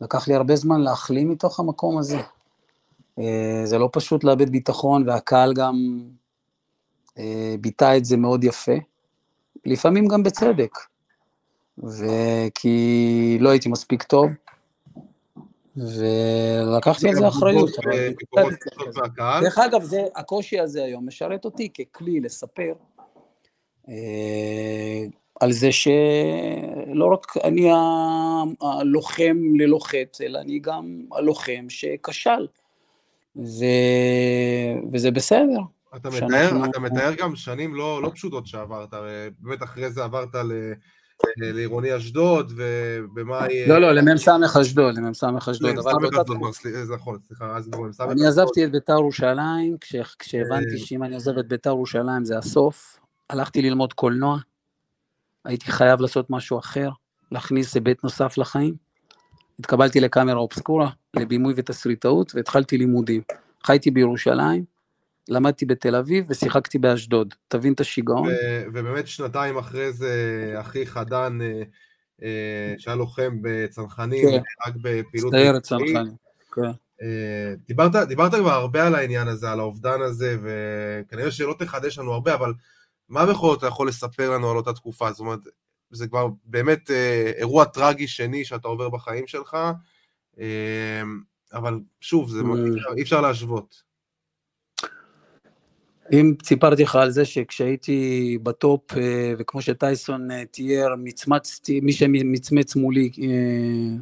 לקח 0.00 0.28
לי 0.28 0.34
הרבה 0.34 0.56
זמן 0.56 0.80
להחלים 0.80 1.30
מתוך 1.30 1.60
המקום 1.60 1.98
הזה. 1.98 2.18
אה, 3.18 3.60
זה 3.64 3.78
לא 3.78 3.88
פשוט 3.92 4.24
לאבד 4.24 4.50
ביטחון, 4.50 5.08
והקהל 5.08 5.54
גם 5.54 6.00
אה, 7.18 7.54
ביטא 7.60 7.96
את 7.96 8.04
זה 8.04 8.16
מאוד 8.16 8.44
יפה, 8.44 8.76
לפעמים 9.66 10.08
גם 10.08 10.22
בצדק. 10.22 10.78
וכי 11.78 13.38
לא 13.40 13.48
הייתי 13.48 13.68
מספיק 13.68 14.02
טוב, 14.02 14.30
ולקחתי 15.76 17.08
על 17.08 17.14
זה 17.14 17.28
אחריות. 17.28 17.70
דרך 19.40 19.58
אגב, 19.58 19.82
זה, 19.82 20.02
הקושי 20.16 20.60
הזה 20.60 20.84
היום 20.84 21.06
משרת 21.06 21.44
אותי 21.44 21.68
ככלי 21.68 22.20
לספר 22.20 22.72
אה, 23.88 25.04
על 25.40 25.52
זה 25.52 25.72
שלא 25.72 27.06
רק 27.12 27.36
אני 27.44 27.70
הלוחם 28.60 29.36
ללא 29.58 29.78
חטא, 29.82 30.22
אלא 30.22 30.38
אני 30.38 30.58
גם 30.58 31.02
הלוחם 31.12 31.66
שכשל, 31.68 32.46
ו... 33.36 33.64
וזה 34.92 35.10
בסדר. 35.10 35.60
אתה 35.96 36.10
מתאר, 36.10 36.64
אתה 36.70 36.80
מתאר 36.80 37.14
גם 37.18 37.36
שנים 37.36 37.74
לא, 37.74 38.02
לא 38.02 38.10
פשוטות 38.14 38.46
שעברת, 38.46 38.88
באמת 39.38 39.62
אחרי 39.62 39.90
זה 39.90 40.04
עברת 40.04 40.34
ל... 40.34 40.72
לעירוני 41.36 41.96
אשדוד, 41.96 42.52
ובמאי... 42.56 43.66
לא, 43.66 43.78
לא, 43.78 43.92
למ"ס 43.92 44.28
אשדוד, 44.60 44.94
למ"ס 44.98 45.24
אשדוד, 45.48 45.78
אבל 45.78 45.92
באותה 46.00 46.24
תקופה. 46.24 46.68
נכון, 46.94 47.18
סליחה, 47.28 47.56
אז 47.56 47.68
כבר 47.72 47.82
מ"ס 47.82 48.00
אני 48.00 48.26
עזבתי 48.26 48.64
את 48.64 48.72
ביתר 48.72 48.92
ירושלים, 48.92 49.76
כשהבנתי 50.18 50.72
אה. 50.72 50.78
שאם 50.78 51.02
אני 51.02 51.14
עוזב 51.14 51.38
את 51.38 51.48
ביתר 51.48 51.70
ירושלים 51.70 52.24
זה 52.24 52.38
הסוף, 52.38 53.00
הלכתי 53.30 53.62
ללמוד 53.62 53.92
קולנוע, 53.92 54.38
הייתי 55.44 55.72
חייב 55.72 56.00
לעשות 56.00 56.30
משהו 56.30 56.58
אחר, 56.58 56.88
להכניס 57.32 57.74
היבט 57.74 58.04
נוסף 58.04 58.38
לחיים. 58.38 58.74
התקבלתי 59.58 60.00
לקאמרה 60.00 60.36
אובסקורה, 60.36 60.90
לבימוי 61.14 61.54
ותסריטאות, 61.56 62.32
והתחלתי 62.34 62.78
לימודים. 62.78 63.22
חייתי 63.64 63.90
בירושלים, 63.90 64.64
למדתי 65.28 65.66
בתל 65.66 65.96
אביב 65.96 66.26
ושיחקתי 66.28 66.78
באשדוד, 66.78 67.34
תבין 67.48 67.72
את 67.72 67.80
השיגעון. 67.80 68.28
ובאמת 68.66 69.06
שנתיים 69.06 69.58
אחרי 69.58 69.92
זה, 69.92 70.54
אחיך 70.60 71.00
דן, 71.06 71.38
אה, 71.42 71.62
אה, 72.22 72.74
שהיה 72.78 72.96
לוחם 72.96 73.38
בצנחנים, 73.42 74.28
כן. 74.30 74.42
רק 74.66 74.74
בפעילות... 74.82 75.32
סיירת 75.32 75.62
צנחנים, 75.62 76.14
כן. 76.52 76.62
אה, 77.02 77.54
דיברת, 77.68 78.08
דיברת 78.08 78.34
כבר 78.34 78.52
הרבה 78.52 78.86
על 78.86 78.94
העניין 78.94 79.28
הזה, 79.28 79.50
על 79.50 79.60
האובדן 79.60 80.00
הזה, 80.02 80.36
וכנראה 80.42 81.30
שלא 81.30 81.54
תחדש 81.58 81.98
לנו 81.98 82.12
הרבה, 82.12 82.34
אבל 82.34 82.52
מה 83.08 83.26
בכל 83.26 83.48
זאת 83.48 83.58
אתה 83.58 83.66
יכול 83.66 83.88
לספר 83.88 84.30
לנו 84.30 84.50
על 84.50 84.56
אותה 84.56 84.72
תקופה? 84.72 85.10
זאת 85.12 85.20
אומרת, 85.20 85.40
זה 85.90 86.08
כבר 86.08 86.28
באמת 86.44 86.90
אירוע 87.38 87.64
טרגי 87.64 88.08
שני 88.08 88.44
שאתה 88.44 88.68
עובר 88.68 88.88
בחיים 88.88 89.26
שלך, 89.26 89.56
אבל 91.52 91.80
שוב, 92.00 92.30
זה, 92.30 92.40
mm. 92.40 92.96
אי 92.96 93.02
אפשר 93.02 93.20
להשוות. 93.20 93.88
אם 96.12 96.34
סיפרתי 96.42 96.82
לך 96.82 96.96
על 96.96 97.10
זה 97.10 97.24
שכשהייתי 97.24 98.38
בטופ, 98.42 98.96
אה, 98.96 99.32
וכמו 99.38 99.62
שטייסון 99.62 100.30
אה, 100.30 100.44
תיאר, 100.44 100.94
מצמצתי, 100.98 101.80
מי 101.80 101.92
שמצמץ 101.92 102.76
מולי, 102.76 103.10
אה, 103.22 103.96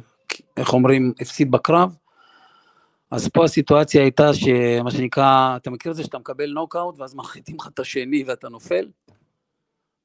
איך 0.57 0.73
אומרים, 0.73 1.13
הפסיד 1.19 1.51
בקרב, 1.51 1.95
אז 3.11 3.27
פה 3.27 3.45
הסיטואציה 3.45 4.01
הייתה 4.01 4.33
שמה 4.33 4.91
שנקרא, 4.91 5.55
אתה 5.55 5.69
מכיר 5.69 5.91
את 5.91 5.95
זה 5.95 6.03
שאתה 6.03 6.17
מקבל 6.17 6.51
נוקאוט 6.51 6.99
ואז 6.99 7.15
מחליטים 7.15 7.55
לך 7.59 7.67
את 7.67 7.79
השני 7.79 8.23
ואתה 8.27 8.49
נופל? 8.49 8.87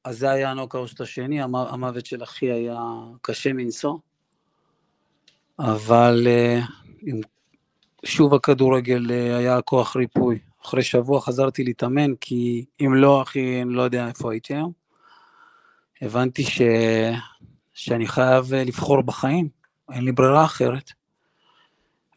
אז 0.05 0.19
זה 0.19 0.31
היה 0.31 0.51
הנוקאוט 0.51 1.01
השני, 1.01 1.43
המוות 1.43 2.07
של 2.07 2.23
אחי 2.23 2.53
היה 2.53 2.81
קשה 3.23 3.53
מנשוא. 3.53 3.99
אבל 5.59 6.27
אה, 6.27 6.61
שוב 8.05 8.35
הכדורגל 8.35 9.11
אה, 9.11 9.37
היה 9.37 9.62
כוח 9.62 9.97
ריפוי. 9.97 10.39
אחרי 10.65 10.83
שבוע 10.83 11.20
חזרתי 11.20 11.65
להתאמן, 11.65 12.15
כי 12.20 12.65
אם 12.81 12.95
לא, 12.95 13.23
אחי, 13.23 13.62
אני 13.62 13.74
לא 13.74 13.83
יודע 13.83 14.09
איפה 14.09 14.33
הייתי 14.33 14.55
היום. 14.55 14.73
הבנתי 16.03 16.45
ש... 16.45 16.62
שאני 17.74 18.07
חייב 18.07 18.55
אה, 18.55 18.65
לבחור 18.65 19.03
בחיים, 19.03 19.49
אין 19.93 20.05
לי 20.05 20.12
ברירה 20.12 20.45
אחרת. 20.45 21.02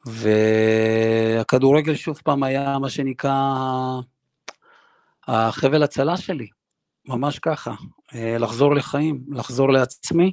והכדורגל 0.05 1.95
שוב 1.95 2.21
פעם 2.23 2.43
היה 2.43 2.79
מה 2.79 2.89
שנקרא 2.89 3.33
החבל 5.27 5.83
הצלה 5.83 6.17
שלי, 6.17 6.47
ממש 7.07 7.39
ככה, 7.39 7.73
לחזור 8.13 8.75
לחיים, 8.75 9.23
לחזור 9.31 9.71
לעצמי, 9.71 10.31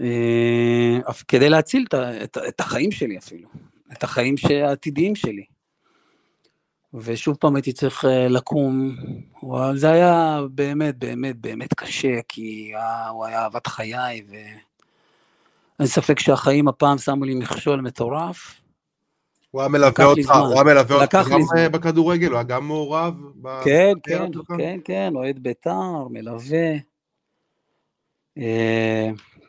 אה, 0.00 0.98
כדי 1.28 1.48
להציל 1.48 1.84
את, 1.88 1.94
את, 1.94 2.38
את 2.48 2.60
החיים 2.60 2.92
שלי 2.92 3.18
אפילו, 3.18 3.48
את 3.92 4.04
החיים 4.04 4.34
העתידיים 4.64 5.14
שלי. 5.14 5.44
ושוב 6.94 7.36
פעם 7.36 7.56
הייתי 7.56 7.72
צריך 7.72 8.04
אה, 8.04 8.28
לקום, 8.28 8.96
זה 9.74 9.90
היה 9.90 10.40
באמת 10.50 10.96
באמת 10.98 11.36
באמת 11.36 11.74
קשה, 11.74 12.20
כי 12.28 12.72
הוא 13.10 13.24
היה 13.24 13.42
אהבת 13.42 13.66
חיי, 13.66 14.22
ואין 15.82 15.90
ספק 15.90 16.18
שהחיים 16.18 16.68
הפעם 16.68 16.98
שמו 16.98 17.24
לי 17.24 17.34
מכשול 17.34 17.80
מטורף. 17.80 18.60
הוא 19.50 19.60
היה 19.60 19.68
מלווה 19.68 20.04
אותך, 20.04 20.30
הוא 20.30 20.54
היה 20.54 20.64
מלווה 20.64 21.02
אותך 21.02 21.28
גם 21.30 21.40
אה, 21.58 21.68
בכדורגל, 21.68 22.28
הוא 22.28 22.34
היה 22.34 22.42
גם 22.42 22.66
מעורב? 22.66 23.22
כן, 23.64 23.92
כן, 24.02 24.30
כן, 24.58 24.78
כן, 24.84 25.12
אוהד 25.14 25.38
בית"ר, 25.38 26.08
מלווה. 26.10 26.72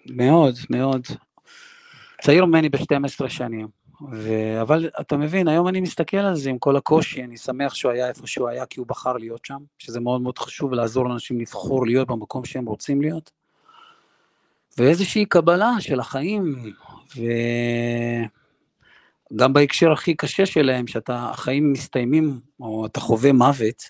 מאוד, 0.09 0.55
מאוד. 0.69 1.07
צעיר 2.21 2.45
ממני 2.45 2.69
ב-12 2.69 3.29
שנים. 3.29 3.67
ו... 4.11 4.31
אבל 4.61 4.89
אתה 5.01 5.17
מבין, 5.17 5.47
היום 5.47 5.67
אני 5.67 5.81
מסתכל 5.81 6.17
על 6.17 6.35
זה 6.35 6.49
עם 6.49 6.57
כל 6.57 6.75
הקושי, 6.75 7.23
אני 7.23 7.37
שמח 7.37 7.73
שהוא 7.73 7.91
היה 7.91 8.07
איפה 8.07 8.27
שהוא 8.27 8.49
היה 8.49 8.65
כי 8.65 8.79
הוא 8.79 8.87
בחר 8.87 9.13
להיות 9.13 9.45
שם, 9.45 9.59
שזה 9.77 9.99
מאוד 9.99 10.21
מאוד 10.21 10.37
חשוב 10.37 10.73
לעזור 10.73 11.09
לאנשים 11.09 11.39
לבחור 11.39 11.85
להיות 11.85 12.07
במקום 12.07 12.45
שהם 12.45 12.65
רוצים 12.65 13.01
להיות. 13.01 13.42
ואיזושהי 14.77 15.25
קבלה 15.25 15.71
של 15.79 15.99
החיים, 15.99 16.73
וגם 19.31 19.53
בהקשר 19.53 19.91
הכי 19.91 20.15
קשה 20.15 20.45
שלהם, 20.45 20.87
שהחיים 20.87 21.71
מסתיימים, 21.71 22.39
או 22.59 22.85
אתה 22.85 22.99
חווה 22.99 23.31
מוות, 23.31 23.83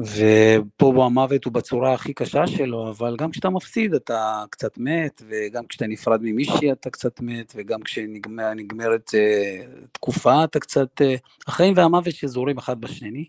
ופה 0.00 1.06
המוות 1.06 1.44
הוא 1.44 1.52
בצורה 1.52 1.94
הכי 1.94 2.12
קשה 2.14 2.46
שלו, 2.46 2.90
אבל 2.90 3.16
גם 3.18 3.30
כשאתה 3.30 3.50
מפסיד 3.50 3.94
אתה 3.94 4.44
קצת 4.50 4.78
מת, 4.78 5.22
וגם 5.28 5.66
כשאתה 5.66 5.86
נפרד 5.86 6.20
ממישהי 6.22 6.72
אתה 6.72 6.90
קצת 6.90 7.20
מת, 7.20 7.52
וגם 7.56 7.82
כשנגמרת 7.82 9.10
uh, 9.10 9.86
תקופה 9.92 10.44
אתה 10.44 10.60
קצת... 10.60 11.00
Uh, 11.00 11.04
החיים 11.46 11.74
והמוות 11.76 12.14
שזורים 12.14 12.58
אחד 12.58 12.80
בשני, 12.80 13.24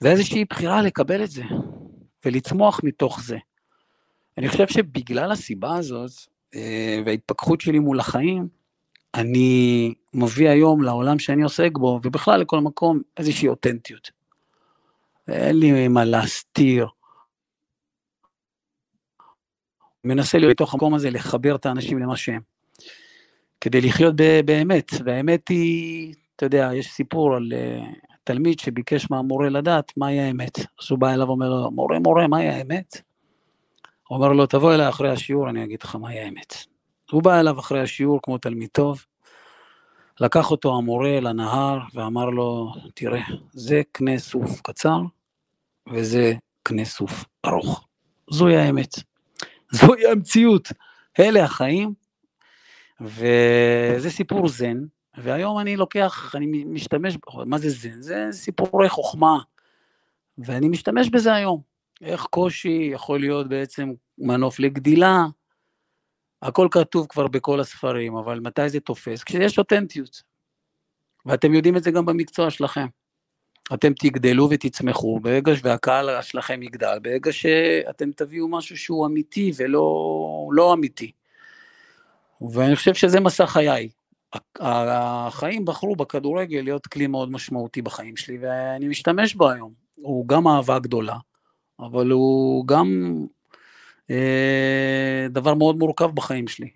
ואיזושהי 0.00 0.44
בחירה 0.44 0.82
לקבל 0.82 1.24
את 1.24 1.30
זה, 1.30 1.42
ולצמוח 2.24 2.80
מתוך 2.84 3.22
זה. 3.22 3.36
אני 4.38 4.48
חושב 4.48 4.68
שבגלל 4.68 5.32
הסיבה 5.32 5.76
הזאת, 5.76 6.10
uh, 6.10 6.58
וההתפכחות 7.06 7.60
שלי 7.60 7.78
מול 7.78 8.00
החיים, 8.00 8.48
אני 9.14 9.94
מביא 10.14 10.48
היום 10.48 10.82
לעולם 10.82 11.18
שאני 11.18 11.42
עוסק 11.42 11.70
בו, 11.72 12.00
ובכלל 12.02 12.40
לכל 12.40 12.60
מקום, 12.60 13.00
איזושהי 13.16 13.48
אותנטיות. 13.48 14.10
אין 15.28 15.58
לי 15.58 15.88
מה 15.88 16.04
להסתיר. 16.04 16.86
מנסה 20.04 20.38
להיות 20.38 20.50
בתוך 20.50 20.74
המקום 20.74 20.94
הזה, 20.94 21.10
לחבר 21.10 21.56
את 21.56 21.66
האנשים 21.66 21.98
למה 21.98 22.16
שהם. 22.16 22.40
כדי 23.60 23.80
לחיות 23.80 24.14
באמת, 24.44 24.90
והאמת 25.04 25.48
היא, 25.48 26.14
אתה 26.36 26.46
יודע, 26.46 26.70
יש 26.74 26.92
סיפור 26.92 27.36
על 27.36 27.52
uh, 27.52 27.86
תלמיד 28.24 28.58
שביקש 28.58 29.10
מהמורה 29.10 29.48
לדעת 29.48 29.92
מהי 29.96 30.20
האמת. 30.20 30.58
אז 30.58 30.90
הוא 30.90 30.98
בא 30.98 31.14
אליו 31.14 31.26
ואומר 31.26 31.48
לו, 31.48 31.70
מורה, 31.70 31.98
מורה, 31.98 32.26
מהי 32.26 32.48
האמת? 32.48 33.00
הוא 34.08 34.16
אומר 34.16 34.32
לו, 34.32 34.46
תבוא 34.46 34.74
אליי 34.74 34.88
אחרי 34.88 35.10
השיעור, 35.10 35.50
אני 35.50 35.64
אגיד 35.64 35.82
לך 35.82 35.94
מהי 35.94 36.20
האמת. 36.20 36.54
הוא 37.10 37.22
בא 37.22 37.40
אליו 37.40 37.60
אחרי 37.60 37.80
השיעור 37.80 38.20
כמו 38.22 38.38
תלמיד 38.38 38.68
טוב, 38.72 39.04
לקח 40.20 40.50
אותו 40.50 40.76
המורה 40.76 41.20
לנהר 41.20 41.78
ואמר 41.94 42.30
לו, 42.30 42.74
תראה, 42.94 43.22
זה 43.52 43.82
קנה 43.92 44.18
סוף 44.18 44.60
קצר, 44.60 44.98
וזה 45.92 46.32
קנה 46.62 46.84
סוף 46.84 47.24
ארוך. 47.46 47.86
זוהי 48.30 48.56
האמת. 48.56 48.94
זוהי 49.70 50.06
המציאות. 50.06 50.68
אלה 51.20 51.44
החיים, 51.44 51.94
וזה 53.00 54.10
סיפור 54.10 54.48
זן, 54.48 54.78
והיום 55.18 55.58
אני 55.58 55.76
לוקח, 55.76 56.34
אני 56.34 56.64
משתמש, 56.66 57.18
מה 57.46 57.58
זה 57.58 57.70
זן? 57.70 58.02
זה 58.02 58.28
סיפורי 58.32 58.88
חוכמה, 58.88 59.38
ואני 60.38 60.68
משתמש 60.68 61.08
בזה 61.08 61.34
היום. 61.34 61.75
איך 62.02 62.22
קושי 62.22 62.90
יכול 62.92 63.20
להיות 63.20 63.48
בעצם 63.48 63.92
מנוף 64.18 64.60
לגדילה. 64.60 65.24
הכל 66.42 66.68
כתוב 66.70 67.06
כבר 67.06 67.28
בכל 67.28 67.60
הספרים, 67.60 68.16
אבל 68.16 68.40
מתי 68.40 68.68
זה 68.68 68.80
תופס? 68.80 69.24
כשיש 69.24 69.58
אותנטיות. 69.58 70.22
ואתם 71.26 71.54
יודעים 71.54 71.76
את 71.76 71.82
זה 71.82 71.90
גם 71.90 72.06
במקצוע 72.06 72.50
שלכם. 72.50 72.86
אתם 73.74 73.92
תגדלו 73.92 74.48
ותצמחו, 74.50 75.20
ברגע 75.20 75.52
והקהל 75.62 76.22
שלכם 76.22 76.62
יגדל, 76.62 76.98
ברגע 77.02 77.32
שאתם 77.32 78.12
תביאו 78.12 78.48
משהו 78.48 78.76
שהוא 78.76 79.06
אמיתי 79.06 79.52
ולא 79.56 80.48
לא 80.52 80.72
אמיתי. 80.72 81.12
ואני 82.54 82.76
חושב 82.76 82.94
שזה 82.94 83.20
מסע 83.20 83.46
חיי. 83.46 83.88
החיים 84.60 85.64
בחרו 85.64 85.96
בכדורגל 85.96 86.60
להיות 86.60 86.86
כלי 86.86 87.06
מאוד 87.06 87.32
משמעותי 87.32 87.82
בחיים 87.82 88.16
שלי, 88.16 88.38
ואני 88.40 88.88
משתמש 88.88 89.34
בו 89.34 89.50
היום. 89.50 89.72
הוא 89.96 90.28
גם 90.28 90.48
אהבה 90.48 90.78
גדולה, 90.78 91.16
אבל 91.80 92.10
הוא 92.10 92.66
גם 92.66 93.16
אה, 94.10 95.26
דבר 95.30 95.54
מאוד 95.54 95.76
מורכב 95.76 96.10
בחיים 96.14 96.48
שלי. 96.48 96.70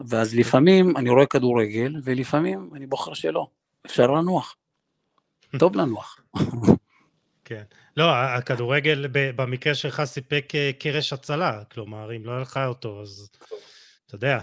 ואז 0.00 0.34
לפעמים 0.34 0.96
אני 0.96 1.10
רואה 1.10 1.26
כדורגל, 1.26 1.96
ולפעמים 2.04 2.70
אני 2.74 2.86
בוחר 2.86 3.14
שלא. 3.14 3.46
אפשר 3.86 4.06
לנוח. 4.06 4.56
טוב 5.58 5.76
לנוח. 5.76 6.20
כן. 7.44 7.62
לא, 7.96 8.14
הכדורגל 8.14 9.06
במקרה 9.12 9.74
שלך 9.74 10.02
סיפק 10.04 10.52
אה, 10.54 10.70
קרש 10.78 11.12
הצלה, 11.12 11.64
כלומר, 11.64 12.16
אם 12.16 12.24
לא 12.24 12.32
היה 12.32 12.40
לך 12.40 12.60
אותו, 12.66 13.02
אז 13.02 13.30
אתה 14.06 14.14
יודע. 14.14 14.40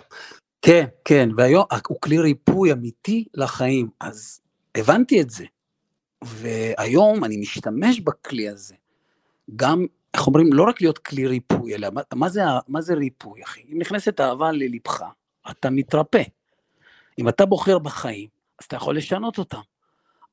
כן, 0.61 0.85
כן, 1.05 1.29
והיום 1.37 1.65
הוא 1.87 2.01
כלי 2.01 2.19
ריפוי 2.19 2.71
אמיתי 2.71 3.25
לחיים, 3.33 3.89
אז 4.01 4.41
הבנתי 4.75 5.21
את 5.21 5.29
זה. 5.29 5.45
והיום 6.23 7.23
אני 7.23 7.37
משתמש 7.37 7.99
בכלי 7.99 8.49
הזה. 8.49 8.75
גם, 9.55 9.85
איך 10.13 10.27
אומרים, 10.27 10.53
לא 10.53 10.63
רק 10.63 10.81
להיות 10.81 10.97
כלי 10.97 11.27
ריפוי, 11.27 11.75
אלא 11.75 11.87
מה, 11.93 12.01
מה, 12.13 12.29
זה, 12.29 12.41
מה 12.67 12.81
זה 12.81 12.93
ריפוי, 12.93 13.43
אחי? 13.43 13.61
אם 13.73 13.79
נכנסת 13.79 14.19
אהבה 14.19 14.51
ללבך, 14.51 15.03
אתה 15.51 15.69
מתרפא. 15.69 16.23
אם 17.19 17.29
אתה 17.29 17.45
בוחר 17.45 17.79
בחיים, 17.79 18.27
אז 18.59 18.65
אתה 18.65 18.75
יכול 18.75 18.97
לשנות 18.97 19.37
אותם. 19.37 19.61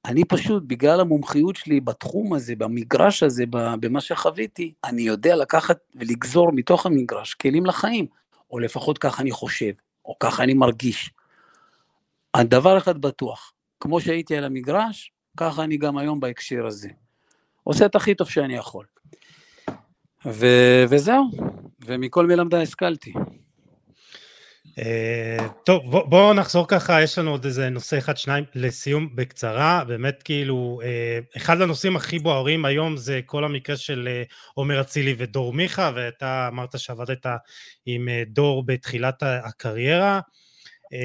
אני 0.05 0.25
פשוט, 0.25 0.63
בגלל 0.67 1.01
המומחיות 1.01 1.57
שלי 1.57 1.81
בתחום 1.81 2.35
הזה, 2.35 2.57
במגרש 2.57 3.23
הזה, 3.23 3.45
במה 3.51 4.01
שחוויתי, 4.01 4.75
אני 4.85 5.03
יודע 5.03 5.37
לקחת 5.37 5.79
ולגזור 5.95 6.53
מתוך 6.53 6.87
המגרש 6.87 7.35
כלים 7.35 7.67
לחיים, 7.67 8.07
או 8.51 8.59
לפחות 8.59 8.99
ככה 8.99 9.23
אני 9.23 9.31
חושב, 9.31 9.73
או 10.05 10.17
ככה 10.21 10.43
אני 10.43 10.55
מרגיש. 10.55 11.11
הדבר 12.35 12.79
אחד 12.79 12.99
בטוח, 12.99 13.53
כמו 13.81 14.01
שהייתי 14.01 14.37
על 14.37 14.45
המגרש, 14.45 15.13
ככה 15.37 15.65
אני 15.65 15.77
גם 15.77 15.99
היום 15.99 16.21
בהקשר 16.21 16.67
הזה. 16.67 16.89
עושה 17.65 17.87
את 17.87 17.95
הכי 17.95 18.15
טוב 18.15 18.29
שאני 18.29 18.57
יכול. 18.57 18.87
ו- 20.27 20.85
וזהו, 20.89 21.31
ומכל 21.87 22.27
מלמדה 22.27 22.63
השכלתי. 22.63 23.13
Uh, 24.81 25.43
טוב, 25.65 25.91
בואו 25.91 26.09
בוא 26.09 26.35
נחזור 26.35 26.69
ככה, 26.69 27.03
יש 27.03 27.19
לנו 27.19 27.31
עוד 27.31 27.45
איזה 27.45 27.71
נושא 27.71 27.99
אחד, 27.99 28.17
שניים, 28.17 28.45
לסיום 28.55 29.17
בקצרה, 29.17 29.85
באמת 29.85 30.23
כאילו, 30.23 30.81
uh, 30.83 31.37
אחד 31.37 31.61
הנושאים 31.61 31.97
הכי 31.97 32.19
בוערים 32.19 32.65
היום 32.65 32.97
זה 32.97 33.21
כל 33.27 33.45
המקרה 33.45 33.77
של 33.77 34.09
uh, 34.09 34.35
עומר 34.55 34.81
אצילי 34.81 35.15
ודור 35.19 35.53
מיכה, 35.53 35.93
ואתה 35.95 36.49
אמרת 36.49 36.79
שעבדת 36.79 37.27
עם 37.87 38.09
uh, 38.09 38.29
דור 38.29 38.67
בתחילת 38.67 39.23
הקריירה. 39.23 40.21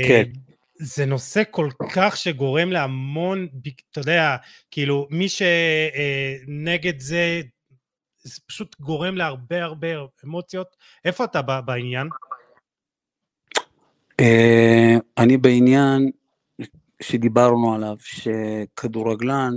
כן. 0.07 0.23
Uh, 0.33 0.37
זה 0.81 1.05
נושא 1.05 1.43
כל 1.51 1.69
כך 1.93 2.17
שגורם 2.17 2.71
להמון, 2.71 3.47
אתה 3.91 3.99
יודע, 3.99 4.35
כאילו, 4.71 5.07
מי 5.09 5.27
שנגד 5.29 6.99
זה, 6.99 7.41
זה 8.23 8.41
פשוט 8.47 8.75
גורם 8.79 9.15
להרבה 9.15 9.63
הרבה 9.63 9.87
אמוציות. 10.25 10.75
איפה 11.05 11.23
אתה 11.23 11.41
בעניין? 11.41 12.07
Uh, 14.21 14.99
אני 15.17 15.37
בעניין 15.37 16.11
שדיברנו 17.01 17.75
עליו, 17.75 17.95
שכדורגלן 17.99 19.53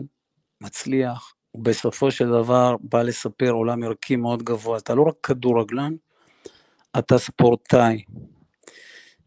מצליח, 0.60 1.34
ובסופו 1.54 2.10
של 2.10 2.28
דבר 2.28 2.76
בא 2.80 3.02
לספר 3.02 3.50
עולם 3.50 3.82
ערכי 3.82 4.16
מאוד 4.16 4.42
גבוה. 4.42 4.78
אתה 4.78 4.94
לא 4.94 5.02
רק 5.02 5.14
כדורגלן, 5.22 5.94
אתה 6.98 7.18
ספורטאי, 7.18 8.02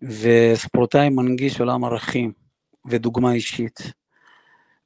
וספורטאי 0.01 1.09
מנגיש 1.09 1.59
עולם 1.59 1.83
ערכים 1.83 2.33
ודוגמה 2.85 3.33
אישית. 3.33 3.79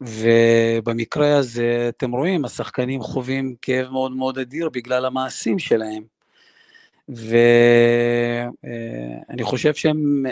ובמקרה 0.01 1.37
הזה, 1.37 1.89
אתם 1.89 2.11
רואים, 2.11 2.45
השחקנים 2.45 3.01
חווים 3.01 3.55
כאב 3.61 3.89
מאוד 3.89 4.11
מאוד 4.11 4.37
אדיר 4.39 4.69
בגלל 4.69 5.05
המעשים 5.05 5.59
שלהם. 5.59 6.03
ואני 7.09 8.53
חושב 9.43 9.73
שהם, 9.73 10.25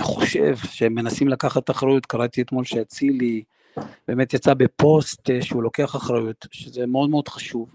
חושב 0.00 0.56
שהם 0.56 0.94
מנסים 0.94 1.28
לקחת 1.28 1.70
אחריות, 1.70 2.06
קראתי 2.06 2.42
אתמול 2.42 2.64
שאצילי 2.64 3.42
באמת 4.08 4.34
יצא 4.34 4.54
בפוסט 4.54 5.30
שהוא 5.40 5.62
לוקח 5.62 5.96
אחריות, 5.96 6.46
שזה 6.50 6.86
מאוד 6.86 7.10
מאוד 7.10 7.28
חשוב. 7.28 7.74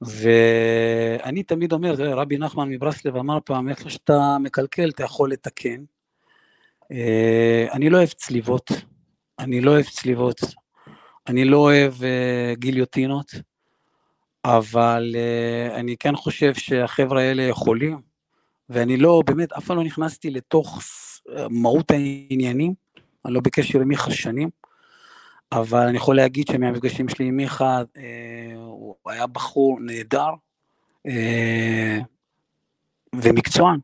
ואני 0.00 1.42
תמיד 1.42 1.72
אומר, 1.72 1.94
רבי 1.98 2.38
נחמן 2.38 2.68
מברסלב 2.68 3.16
אמר 3.16 3.38
פעם, 3.44 3.68
איפה 3.68 3.90
שאתה 3.90 4.36
מקלקל 4.40 4.88
אתה 4.88 5.04
יכול 5.04 5.32
לתקן. 5.32 5.84
אה, 6.92 7.66
אני 7.72 7.90
לא 7.90 7.96
אוהב 7.96 8.08
צליבות, 8.08 8.70
אני 9.38 9.60
לא 9.60 9.70
אוהב 9.70 9.84
צליבות, 9.84 10.40
אני 11.26 11.44
לא 11.44 11.56
אוהב 11.56 11.92
uh, 11.92 12.58
גיליוטינות, 12.58 13.32
אבל 14.44 15.14
uh, 15.14 15.74
אני 15.74 15.96
כן 15.96 16.16
חושב 16.16 16.54
שהחבר'ה 16.54 17.22
האלה 17.22 17.42
יכולים, 17.42 18.00
ואני 18.68 18.96
לא, 18.96 19.22
באמת, 19.26 19.52
אף 19.52 19.66
פעם 19.66 19.76
לא 19.76 19.84
נכנסתי 19.84 20.30
לתוך 20.30 20.82
מהות 21.50 21.90
העניינים, 21.90 22.74
אני 23.24 23.34
לא 23.34 23.40
בקשר 23.40 23.80
עם 23.80 23.88
מיכה 23.88 24.10
שנים, 24.10 24.48
אבל 25.52 25.86
אני 25.86 25.96
יכול 25.96 26.16
להגיד 26.16 26.46
שמהמפגשים 26.52 27.08
שלי 27.08 27.24
עם 27.24 27.36
מיכה, 27.36 27.82
אה, 27.96 28.54
הוא 28.56 28.94
היה 29.06 29.26
בחור 29.26 29.78
נהדר 29.80 30.30
אה, 31.06 31.98
ומקצוען. 33.14 33.78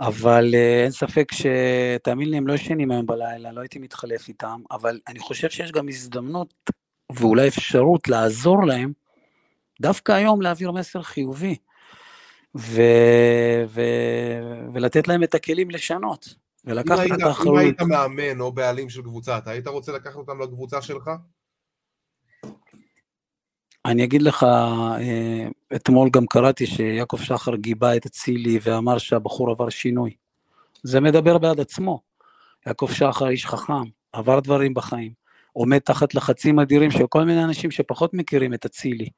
אבל 0.00 0.54
אה, 0.54 0.82
אין 0.82 0.90
ספק 0.90 1.32
שתאמין 1.32 2.30
לי, 2.30 2.36
הם 2.36 2.46
לא 2.46 2.52
ישנים 2.52 2.90
היום 2.90 3.06
בלילה, 3.06 3.52
לא 3.52 3.60
הייתי 3.60 3.78
מתחלף 3.78 4.28
איתם, 4.28 4.60
אבל 4.70 5.00
אני 5.08 5.18
חושב 5.18 5.50
שיש 5.50 5.72
גם 5.72 5.88
הזדמנות 5.88 6.54
ואולי 7.12 7.48
אפשרות 7.48 8.08
לעזור 8.08 8.66
להם, 8.66 8.92
דווקא 9.80 10.12
היום 10.12 10.42
להעביר 10.42 10.72
מסר 10.72 11.02
חיובי, 11.02 11.56
ו... 12.56 12.82
ו... 13.68 13.80
ולתת 14.72 15.08
להם 15.08 15.22
את 15.22 15.34
הכלים 15.34 15.70
לשנות, 15.70 16.34
ולקחת 16.64 17.06
את 17.14 17.22
האחריות. 17.22 17.54
אם 17.54 17.60
היית 17.60 17.80
מאמן 17.80 18.40
או 18.40 18.52
בעלים 18.52 18.88
של 18.88 19.02
קבוצה, 19.02 19.38
אתה 19.38 19.50
היית 19.50 19.66
רוצה 19.66 19.92
לקחת 19.92 20.16
אותם 20.16 20.40
לקבוצה 20.40 20.82
שלך? 20.82 21.10
אני 23.84 24.04
אגיד 24.04 24.22
לך, 24.22 24.42
אה, 24.42 25.48
אתמול 25.76 26.10
גם 26.10 26.26
קראתי 26.26 26.66
שיעקב 26.66 27.18
שחר 27.18 27.56
גיבה 27.56 27.96
את 27.96 28.06
אצילי 28.06 28.58
ואמר 28.62 28.98
שהבחור 28.98 29.50
עבר 29.50 29.68
שינוי. 29.68 30.10
זה 30.82 31.00
מדבר 31.00 31.38
בעד 31.38 31.60
עצמו. 31.60 32.00
יעקב 32.66 32.88
שחר 32.92 33.28
איש 33.28 33.46
חכם, 33.46 33.82
עבר 34.12 34.40
דברים 34.40 34.74
בחיים, 34.74 35.12
עומד 35.52 35.78
תחת 35.78 36.14
לחצים 36.14 36.60
אדירים 36.60 36.90
של 36.90 37.06
כל 37.06 37.24
מיני 37.24 37.44
אנשים 37.44 37.70
שפחות 37.70 38.14
מכירים 38.14 38.54
את 38.54 38.64
אצילי. 38.64 39.08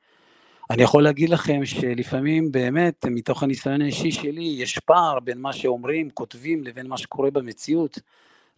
אני 0.70 0.82
יכול 0.82 1.02
להגיד 1.02 1.28
לכם 1.28 1.64
שלפעמים 1.64 2.52
באמת, 2.52 3.04
מתוך 3.10 3.42
הניסיון 3.42 3.82
האישי 3.82 4.12
שלי, 4.12 4.56
יש 4.58 4.78
פער 4.78 5.20
בין 5.20 5.38
מה 5.38 5.52
שאומרים, 5.52 6.10
כותבים, 6.10 6.64
לבין 6.64 6.86
מה 6.86 6.98
שקורה 6.98 7.30
במציאות. 7.30 7.98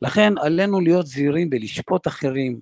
לכן 0.03 0.33
עלינו 0.39 0.81
להיות 0.81 1.07
זהירים 1.07 1.51
בלשפוט 1.51 2.07
אחרים, 2.07 2.61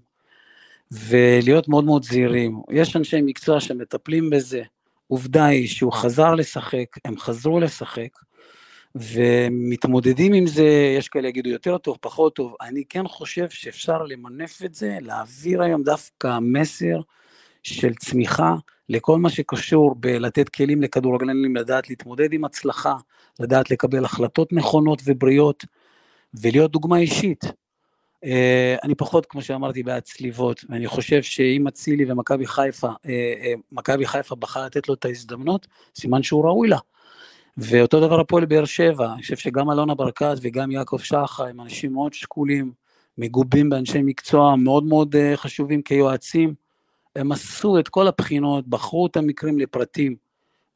ולהיות 0.93 1.69
מאוד 1.69 1.85
מאוד 1.85 2.05
זהירים. 2.05 2.62
יש 2.70 2.97
אנשי 2.97 3.20
מקצוע 3.23 3.60
שמטפלים 3.60 4.31
בזה, 4.31 4.62
עובדה 5.06 5.44
היא 5.44 5.69
שהוא 5.69 5.93
חזר 5.93 6.35
לשחק, 6.35 6.86
הם 7.05 7.19
חזרו 7.19 7.60
לשחק, 7.60 8.09
ומתמודדים 8.94 10.32
עם 10.32 10.47
זה, 10.47 10.94
יש 10.98 11.09
כאלה 11.09 11.28
יגידו 11.28 11.51
יותר 11.51 11.78
טוב, 11.78 11.98
פחות 12.01 12.35
טוב, 12.35 12.55
אני 12.60 12.85
כן 12.89 13.09
חושב 13.09 13.48
שאפשר 13.51 14.02
למנף 14.02 14.64
את 14.64 14.74
זה, 14.74 14.98
להעביר 15.01 15.62
היום 15.62 15.82
דווקא 15.82 16.39
מסר 16.40 17.01
של 17.62 17.94
צמיחה 17.94 18.55
לכל 18.89 19.19
מה 19.19 19.31
שקשור 19.31 19.94
בלתת 19.94 20.48
כלים 20.48 20.82
לכדורגלנים 20.82 21.56
לדעת 21.56 21.90
להתמודד 21.90 22.32
עם 22.32 22.44
הצלחה, 22.44 22.94
לדעת 23.40 23.70
לקבל 23.70 24.05
החלטות 24.05 24.52
נכונות 24.52 25.02
ובריאות, 25.05 25.64
ולהיות 26.35 26.70
דוגמה 26.70 26.98
אישית. 26.98 27.44
אה, 28.24 28.77
אני 28.85 28.94
פחות, 28.94 29.27
כמו 29.27 29.43
שאמרתי, 29.43 29.82
בעד 29.82 30.03
צליבות, 30.03 30.65
ואני 30.69 30.86
חושב 30.86 31.23
שאם 31.23 31.66
אצילי 31.66 32.12
ומכבי 32.12 32.47
חיפה, 32.47 32.89
אה, 32.89 33.35
אה, 33.44 33.53
מכבי 33.73 34.07
חיפה 34.07 34.35
בחר 34.35 34.65
לתת 34.65 34.89
לו 34.89 34.94
את 34.94 35.05
ההזדמנות, 35.05 35.66
סימן 35.97 36.23
שהוא 36.23 36.44
ראוי 36.44 36.69
לה. 36.69 36.78
ואותו 37.57 38.01
דבר 38.01 38.20
הפועל 38.20 38.44
באר 38.44 38.65
שבע, 38.65 39.12
אני 39.12 39.23
חושב 39.23 39.36
שגם 39.36 39.70
אלונה 39.70 39.94
ברקת 39.94 40.35
וגם 40.43 40.70
יעקב 40.70 40.99
שחר 40.99 41.44
הם 41.44 41.61
אנשים 41.61 41.93
מאוד 41.93 42.12
שקולים, 42.12 42.73
מגובים 43.19 43.70
באנשי 43.70 44.03
מקצוע 44.03 44.57
מאוד 44.57 44.85
מאוד 44.85 45.15
חשובים 45.35 45.82
כיועצים. 45.82 46.55
הם 47.16 47.32
עשו 47.32 47.78
את 47.78 47.89
כל 47.89 48.07
הבחינות, 48.09 48.69
בחרו 48.69 49.07
את 49.07 49.16
המקרים 49.16 49.59
לפרטים, 49.59 50.16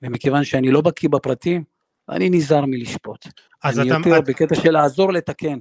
ומכיוון 0.02 0.44
שאני 0.44 0.70
לא 0.70 0.80
בקיא 0.80 1.08
בפרטים, 1.08 1.64
אני 2.08 2.30
נזהר 2.30 2.66
מלשפוט. 2.66 3.26
אז 3.62 3.80
אני 3.80 3.90
אתה... 3.90 4.08
יותר 4.08 4.20
בקטע 4.20 4.54
של 4.54 4.70
לעזור 4.70 5.12
לתקן. 5.12 5.58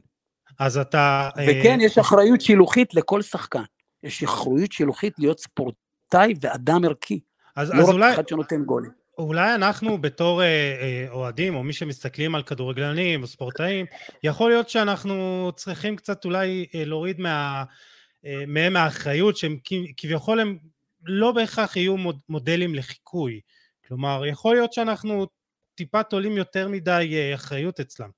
אז 0.60 0.78
אתה... 0.78 1.30
אה, 1.38 1.46
וכן, 1.50 1.78
יש 1.82 1.98
אחריות 1.98 2.42
שילוחית 2.42 2.94
לכל 2.94 3.22
שחקן. 3.22 3.64
יש 4.04 4.24
אחריות 4.24 4.72
שילוחית 4.72 5.14
להיות 5.20 5.40
ספורטאי 5.40 6.34
ואדם 6.42 6.86
ערכי. 6.86 7.20
אז, 7.56 7.72
לא 7.72 7.82
אז 7.82 7.90
רק 7.90 7.94
אולי... 7.94 8.14
אחד 8.14 8.28
שנותן 8.28 8.64
גולים. 8.64 8.92
אולי 9.18 9.56
אנחנו 9.56 9.98
בתור 9.98 10.42
אה, 10.42 10.48
אה, 10.48 11.06
אוהדים, 11.10 11.56
או 11.56 11.64
מי 11.64 11.74
שמסתכלים 11.74 12.36
על 12.36 12.44
כדורגלנים 12.44 13.22
או 13.22 13.28
ספורטאים, 13.28 13.86
יכול 14.24 14.50
להיות 14.50 14.70
שאנחנו 14.70 15.52
צריכים 15.56 15.96
קצת 15.96 16.26
אולי 16.26 16.66
אה, 16.76 16.86
להוריד 16.86 17.20
מה, 17.20 17.64
אה, 18.26 18.44
מהם 18.48 18.74
מהאחריות, 18.74 19.38
שהם 19.38 19.58
כביכול 19.98 20.40
הם 20.40 20.58
לא 21.06 21.32
בהכרח 21.32 21.76
יהיו 21.76 21.98
מוד, 21.98 22.20
מודלים 22.30 22.76
לחיקוי. 22.76 23.40
כלומר, 23.88 24.26
יכול 24.26 24.56
להיות 24.56 24.74
שאנחנו 24.74 25.28
טיפה 25.76 26.04
תולים 26.04 26.38
יותר 26.38 26.68
מדי 26.68 27.12
אה, 27.14 27.36
אחריות 27.36 27.80
אצלם. 27.80 28.10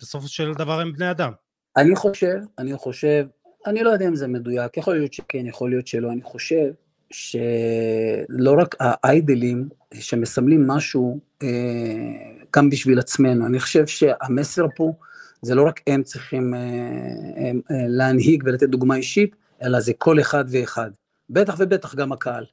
בסופו 0.00 0.28
של 0.28 0.54
דבר 0.54 0.80
הם 0.80 0.92
בני 0.92 1.10
אדם. 1.10 1.32
אני 1.76 1.96
חושב, 1.96 2.36
אני 2.58 2.76
חושב, 2.76 3.26
אני 3.66 3.82
לא 3.82 3.90
יודע 3.90 4.08
אם 4.08 4.16
זה 4.16 4.26
מדויק, 4.26 4.76
יכול 4.76 4.96
להיות 4.96 5.12
שכן, 5.12 5.46
יכול 5.46 5.70
להיות 5.70 5.86
שלא, 5.86 6.12
אני 6.12 6.22
חושב 6.22 6.70
שלא 7.10 8.54
רק 8.58 8.74
האיידלים 8.80 9.68
שמסמלים 9.94 10.66
משהו 10.66 11.20
אה, 11.42 11.48
גם 12.56 12.70
בשביל 12.70 12.98
עצמנו, 12.98 13.46
אני 13.46 13.60
חושב 13.60 13.86
שהמסר 13.86 14.66
פה 14.76 14.92
זה 15.42 15.54
לא 15.54 15.66
רק 15.66 15.80
הם 15.86 16.02
צריכים 16.02 16.54
אה, 16.54 16.60
אה, 17.70 17.86
להנהיג 17.88 18.42
ולתת 18.46 18.68
דוגמה 18.68 18.96
אישית, 18.96 19.36
אלא 19.62 19.80
זה 19.80 19.92
כל 19.98 20.20
אחד 20.20 20.44
ואחד, 20.48 20.90
בטח 21.30 21.56
ובטח 21.58 21.94
גם 21.94 22.12
הקהל, 22.12 22.44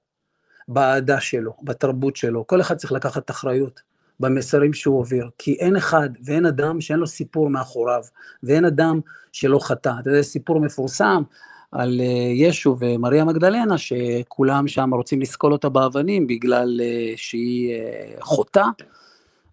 באהדה 0.67 1.21
שלו, 1.21 1.53
בתרבות 1.63 2.15
שלו, 2.15 2.47
כל 2.47 2.61
אחד 2.61 2.77
צריך 2.77 2.91
לקחת 2.91 3.31
אחריות. 3.31 3.90
במסרים 4.21 4.73
שהוא 4.73 4.99
עובר, 4.99 5.27
כי 5.37 5.53
אין 5.53 5.75
אחד 5.75 6.09
ואין 6.25 6.45
אדם 6.45 6.81
שאין 6.81 6.99
לו 6.99 7.07
סיפור 7.07 7.49
מאחוריו, 7.49 8.01
ואין 8.43 8.65
אדם 8.65 8.99
שלא 9.31 9.59
חטא. 9.59 9.91
אתה 9.99 10.09
יודע, 10.09 10.21
סיפור 10.21 10.59
מפורסם 10.59 11.23
על 11.71 12.01
אה, 12.01 12.31
ישו 12.33 12.77
ומריה 12.79 13.25
מגדלנה, 13.25 13.77
שכולם 13.77 14.67
שם 14.67 14.93
רוצים 14.93 15.21
לסקול 15.21 15.53
אותה 15.53 15.69
באבנים 15.69 16.27
בגלל 16.27 16.81
אה, 16.83 17.13
שהיא 17.15 17.73
אה, 17.73 18.13
חוטאה, 18.21 18.69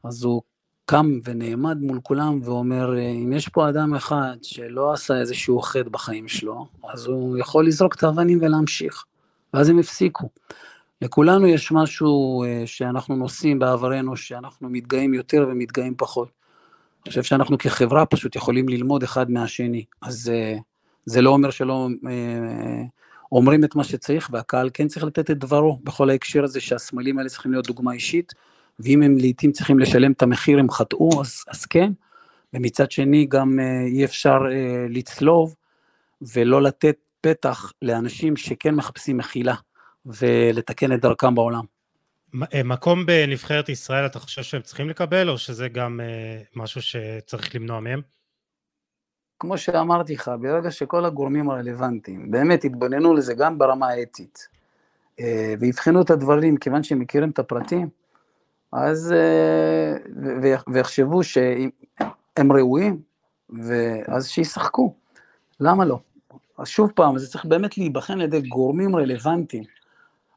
אז 0.04 0.24
הוא 0.24 0.42
קם 0.84 1.18
ונעמד 1.24 1.78
מול 1.80 2.00
כולם 2.02 2.40
ואומר, 2.44 2.98
אם 2.98 3.32
יש 3.32 3.48
פה 3.48 3.68
אדם 3.68 3.94
אחד 3.94 4.36
שלא 4.42 4.92
עשה 4.92 5.20
איזשהו 5.20 5.60
חטא 5.60 5.88
בחיים 5.90 6.28
שלו, 6.28 6.66
אז 6.92 7.06
הוא 7.06 7.38
יכול 7.38 7.66
לזרוק 7.66 7.94
את 7.94 8.02
האבנים 8.02 8.38
ולהמשיך. 8.42 9.04
ואז 9.54 9.68
הם 9.68 9.78
הפסיקו. 9.78 10.28
לכולנו 11.02 11.46
יש 11.46 11.72
משהו 11.72 12.44
אה, 12.44 12.62
שאנחנו 12.66 13.16
נושאים 13.16 13.58
בעברנו, 13.58 14.16
שאנחנו 14.16 14.70
מתגאים 14.70 15.14
יותר 15.14 15.46
ומתגאים 15.50 15.94
פחות. 15.96 16.28
אני 17.04 17.10
חושב 17.10 17.22
שאנחנו 17.22 17.58
כחברה 17.58 18.06
פשוט 18.06 18.36
יכולים 18.36 18.68
ללמוד 18.68 19.02
אחד 19.02 19.30
מהשני, 19.30 19.84
אז 20.02 20.32
אה, 20.34 20.56
זה 21.06 21.22
לא 21.22 21.30
אומר 21.30 21.50
שלא 21.50 21.88
אה, 22.08 22.82
אומרים 23.32 23.64
את 23.64 23.74
מה 23.74 23.84
שצריך, 23.84 24.30
והקהל 24.32 24.70
כן 24.74 24.88
צריך 24.88 25.04
לתת 25.04 25.30
את 25.30 25.38
דברו 25.38 25.78
בכל 25.84 26.10
ההקשר 26.10 26.44
הזה 26.44 26.60
שהסמלים 26.60 27.18
האלה 27.18 27.28
צריכים 27.28 27.52
להיות 27.52 27.66
דוגמה 27.66 27.92
אישית, 27.92 28.32
ואם 28.80 29.02
הם 29.02 29.16
לעיתים 29.18 29.52
צריכים 29.52 29.78
לשלם 29.78 30.12
את 30.12 30.22
המחיר 30.22 30.58
הם 30.58 30.70
חטאו, 30.70 31.20
אז, 31.20 31.44
אז 31.48 31.66
כן, 31.66 31.92
ומצד 32.54 32.90
שני 32.90 33.26
גם 33.26 33.58
אי 33.86 34.04
אפשר 34.04 34.38
לצלוב 34.88 35.54
ולא 36.22 36.62
לתת 36.62 36.96
פתח 37.20 37.72
לאנשים 37.82 38.36
שכן 38.36 38.74
מחפשים 38.74 39.16
מחילה. 39.16 39.54
ולתקן 40.06 40.92
את 40.92 41.00
דרכם 41.00 41.34
בעולם. 41.34 41.64
אה, 42.54 42.62
מקום 42.62 43.06
בנבחרת 43.06 43.68
ישראל 43.68 44.06
אתה 44.06 44.18
חושב 44.18 44.42
שהם 44.42 44.62
צריכים 44.62 44.88
לקבל, 44.88 45.30
או 45.30 45.38
שזה 45.38 45.68
גם 45.68 46.00
אה, 46.00 46.42
משהו 46.56 46.82
שצריך 46.82 47.54
למנוע 47.54 47.80
מהם? 47.80 48.00
כמו 49.38 49.58
שאמרתי 49.58 50.14
לך, 50.14 50.30
ברגע 50.40 50.70
שכל 50.70 51.04
הגורמים 51.04 51.50
הרלוונטיים 51.50 52.30
באמת 52.30 52.64
יתבוננו 52.64 53.14
לזה 53.14 53.34
גם 53.34 53.58
ברמה 53.58 53.88
האתית, 53.88 54.48
אה, 55.20 55.54
ויבחנו 55.60 56.02
את 56.02 56.10
הדברים 56.10 56.56
כיוון 56.56 56.82
שהם 56.82 56.98
מכירים 56.98 57.30
את 57.30 57.38
הפרטים, 57.38 57.88
אז, 58.72 59.14
ויחשבו 60.72 61.24
שהם 61.24 62.52
ראויים, 62.52 63.02
ואז 63.50 64.28
שישחקו. 64.28 64.94
למה 65.60 65.84
לא? 65.84 65.98
אז 66.58 66.68
שוב 66.68 66.92
פעם, 66.94 67.18
זה 67.18 67.28
צריך 67.28 67.44
באמת 67.44 67.78
להיבחן 67.78 68.12
על 68.12 68.20
ידי 68.20 68.40
גורמים 68.40 68.96
רלוונטיים. 68.96 69.64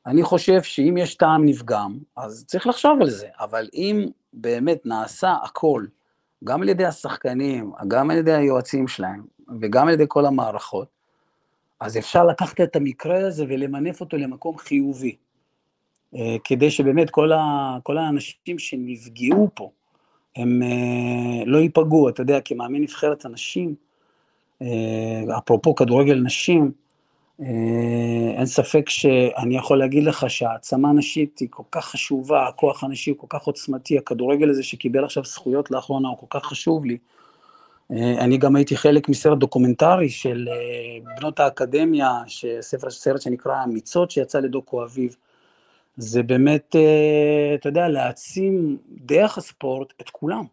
אני 0.06 0.24
חושב 0.24 0.64
שאם 0.64 0.98
יש 0.98 1.16
טעם 1.16 1.46
נפגם, 1.46 1.98
אז 2.18 2.46
צריך 2.48 2.68
לחשוב 2.68 3.02
על 3.02 3.10
זה, 3.10 3.28
אבל 3.40 3.68
אם 3.74 4.06
באמת 4.34 4.86
נעשה 4.86 5.36
הכל, 5.44 5.86
גם 6.44 6.62
על 6.62 6.70
ידי 6.70 6.86
השחקנים, 6.86 7.72
גם 7.88 8.12
על 8.12 8.18
ידי 8.18 8.34
היועצים 8.34 8.88
שלהם, 8.88 9.24
וגם 9.62 9.88
על 9.88 9.94
ידי 9.94 10.06
כל 10.08 10.26
המערכות, 10.26 10.88
אז 11.80 11.98
אפשר 11.98 12.26
לקחת 12.26 12.62
את 12.62 12.76
המקרה 12.76 13.28
הזה 13.28 13.46
ולמנף 13.50 14.02
אותו 14.02 14.18
למקום 14.18 14.58
חיובי, 14.58 15.16
אה, 16.16 16.36
כדי 16.44 16.72
שבאמת 16.72 17.10
כל, 17.10 17.32
ה, 17.32 17.78
כל 17.84 17.98
האנשים 17.98 18.60
שנפגעו 18.60 19.50
פה, 19.54 19.70
הם 20.36 20.64
אה, 20.64 21.46
לא 21.46 21.58
ייפגעו, 21.58 22.10
אתה 22.10 22.22
יודע, 22.22 22.40
כמאמין 22.46 22.82
נבחרת 22.82 23.26
הנשים, 23.26 23.76
אה, 24.62 25.38
אפרופו 25.38 25.76
כדורגל 25.76 26.22
נשים, 26.24 26.72
אין 28.38 28.46
ספק 28.46 28.90
שאני 28.90 29.58
יכול 29.58 29.80
להגיד 29.80 30.04
לך 30.04 30.30
שהעצמה 30.30 30.90
הנשית 30.90 31.40
היא 31.40 31.48
כל 31.52 31.64
כך 31.72 31.86
חשובה, 31.86 32.48
הכוח 32.48 32.84
הנשי 32.84 33.12
הוא 33.12 33.18
כל 33.20 33.28
כך 33.30 33.44
עוצמתי, 33.44 33.98
הכדורגל 33.98 34.50
הזה 34.50 34.64
שקיבל 34.64 35.06
עכשיו 35.06 35.24
זכויות 35.26 35.72
לאחרונה 35.72 36.08
הוא 36.08 36.18
כל 36.18 36.40
כך 36.40 36.46
חשוב 36.46 36.86
לי. 36.86 36.98
אני 37.92 38.38
גם 38.38 38.56
הייתי 38.56 38.78
חלק 38.78 39.10
מסרט 39.10 39.38
דוקומנטרי 39.38 40.10
של 40.10 40.48
בנות 41.18 41.40
האקדמיה, 41.40 42.20
ספר, 42.62 42.90
סרט 42.90 43.22
שנקרא 43.22 43.64
אמיצות 43.64 44.12
שיצא 44.12 44.40
לדוקו 44.40 44.84
אביב. 44.84 45.16
זה 45.98 46.24
באמת, 46.24 46.76
אה, 46.76 47.56
אתה 47.56 47.70
יודע, 47.70 47.88
להעצים 47.88 48.78
דרך 48.90 49.38
הספורט 49.38 49.94
את 50.02 50.10
כולם. 50.10 50.44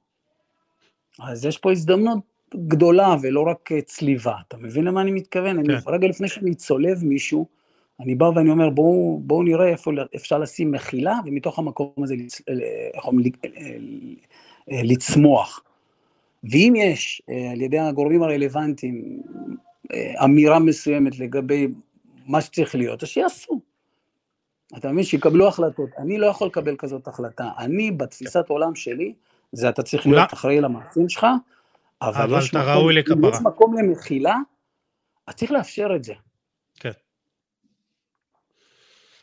אז 1.20 1.44
יש 1.44 1.59
פה 1.59 1.72
הזדמנות 1.72 2.18
גדולה 2.57 3.16
ולא 3.23 3.41
רק 3.41 3.73
אה, 3.73 3.81
צליבה, 3.81 4.35
אתה 4.49 4.57
מבין 4.57 4.85
למה 4.85 5.01
אני 5.01 5.11
מתכוון? 5.11 5.65
כן. 5.65 5.70
אני, 5.70 5.81
רגע 5.87 6.09
לפני 6.09 6.29
שאני 6.29 6.55
צולב 6.55 7.05
מישהו, 7.05 7.47
אני 8.01 8.15
בא 8.15 8.25
ואני 8.25 8.51
אומר, 8.51 8.70
בואו 8.70 9.20
בוא 9.23 9.45
נראה 9.45 9.69
איפה 9.69 9.91
אפשר 10.16 10.39
לשים 10.39 10.73
מחילה, 10.73 11.15
ומתוך 11.27 11.59
המקום 11.59 11.93
הזה 12.05 12.15
אה, 12.49 12.55
איך 12.95 13.07
אומרים, 13.07 13.33
לצמוח. 14.69 15.62
ואם 16.45 16.75
יש 16.77 17.23
על 17.53 17.61
ידי 17.61 17.79
הגורמים 17.79 18.23
הרלוונטיים 18.23 19.23
אמירה 20.25 20.59
מסוימת 20.59 21.19
לגבי 21.19 21.69
מה 22.27 22.41
שצריך 22.41 22.75
להיות, 22.75 23.03
אז 23.03 23.09
שיעשו. 23.09 23.61
אתה 24.77 24.93
מבין? 24.93 25.05
שיקבלו 25.05 25.49
החלטות. 25.49 25.91
אני 25.99 26.19
לא 26.19 26.27
יכול 26.27 26.47
לקבל 26.47 26.77
כזאת 26.77 27.09
החלטה. 27.09 27.51
אני, 27.59 27.91
בתפיסת 27.91 28.49
עולם 28.49 28.75
שלי, 28.75 29.15
זה 29.53 29.69
אתה 29.69 29.83
צריך 29.83 30.07
להיות 30.07 30.33
אחראי 30.33 30.61
למעשים 30.61 31.09
שלך, 31.09 31.27
אבל, 32.03 32.23
אבל 32.23 32.39
יש, 32.39 32.55
מקום, 32.55 32.69
ראוי 32.69 32.95
לכפרה. 32.95 33.31
יש 33.31 33.39
מקום 33.43 33.79
למחילה, 33.79 34.37
אז 35.27 35.35
צריך 35.35 35.51
לאפשר 35.51 35.89
את 35.97 36.05
זה. 36.05 36.15
כן. 36.75 36.91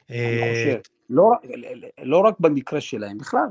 אני 0.10 0.18
אה, 0.18 0.54
חושב. 0.54 0.80
לא, 1.10 1.32
לא 2.04 2.18
רק 2.18 2.40
במקרה 2.40 2.82
שלהם, 2.82 3.18
בכלל. 3.18 3.48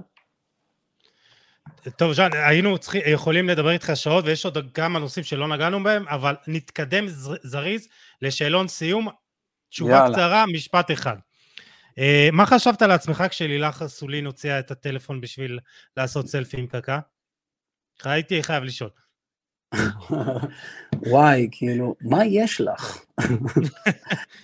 טוב, 1.97 2.13
ז'אן, 2.13 2.31
היינו 2.33 2.79
צריכים, 2.79 3.03
יכולים 3.07 3.49
לדבר 3.49 3.71
איתך 3.71 3.91
שעות, 3.95 4.25
ויש 4.25 4.45
עוד 4.45 4.59
כמה 4.75 4.99
נושאים 4.99 5.25
שלא 5.25 5.49
נגענו 5.49 5.83
בהם, 5.83 6.09
אבל 6.09 6.35
נתקדם 6.47 7.05
זריז 7.43 7.89
לשאלון 8.23 8.69
סיום. 8.69 9.09
תשובה 9.69 9.93
יאללה. 9.93 10.13
קצרה, 10.13 10.45
משפט 10.47 10.91
אחד. 10.91 11.17
Uh, 11.91 12.33
מה 12.33 12.47
חשבת 12.47 12.83
לעצמך 12.83 13.25
כשלילך 13.31 13.83
אסולין 13.83 14.27
הוציאה 14.27 14.59
את 14.59 14.71
הטלפון 14.71 15.21
בשביל 15.21 15.59
לעשות 15.97 16.27
סלפי 16.27 16.57
עם 16.57 16.67
קקה? 16.67 16.99
הייתי 18.05 18.43
חייב 18.43 18.65
לשאול. 18.65 18.91
וואי, 21.07 21.49
כאילו, 21.53 21.95
מה 22.01 22.25
יש 22.25 22.61
לך? 22.61 23.05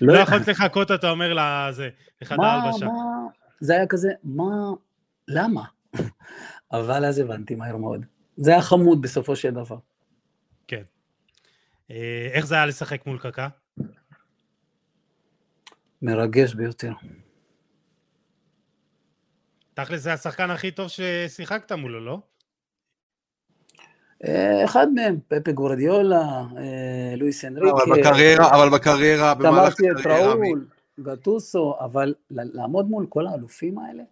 לא 0.01 0.19
יכולת 0.19 0.49
לחכות, 0.49 0.91
אתה 0.91 1.11
אומר 1.11 1.33
לזה, 1.35 1.89
לחדר 2.21 2.45
הלבשה. 2.45 2.87
זה 3.61 3.75
היה 3.75 3.87
כזה, 3.87 4.09
מה, 4.25 4.71
למה? 5.29 5.65
אבל 6.73 7.05
אז 7.05 7.19
הבנתי 7.19 7.55
מהר 7.55 7.77
מאוד. 7.77 8.07
זה 8.37 8.51
היה 8.51 8.63
חמוד 8.63 9.03
בסופו 9.03 9.37
של 9.37 9.51
דבר. 9.51 9.79
כן. 10.69 10.83
אה, 11.91 12.29
איך 12.33 12.47
זה 12.47 12.55
היה 12.55 12.67
לשחק 12.67 13.07
מול 13.07 13.19
קקה? 13.19 13.49
מרגש 16.03 16.55
ביותר. 16.55 16.93
תכל'ס 19.75 20.01
זה 20.01 20.13
השחקן 20.13 20.51
הכי 20.51 20.71
טוב 20.71 20.89
ששיחקת 20.89 21.73
מולו, 21.73 22.01
לא? 22.01 22.21
אה, 24.29 24.65
אחד 24.65 24.93
מהם, 24.95 25.19
פפה 25.29 25.53
גורדיולה, 25.53 26.43
אה, 26.57 27.15
לואיס 27.17 27.45
אנריקה. 27.45 27.71
אבל 27.71 28.01
בקריירה, 28.01 28.51
אבל 28.51 28.69
בקריירה, 28.69 29.35
במהלך 29.35 29.73
הקריירה. 29.73 30.01
את 30.01 30.07
ראול, 30.07 30.67
גטוסו, 31.01 31.75
אבל 31.81 32.15
לעמוד 32.31 32.89
מול 32.89 33.07
כל 33.09 33.27
האלופים 33.27 33.79
האלה? 33.79 34.03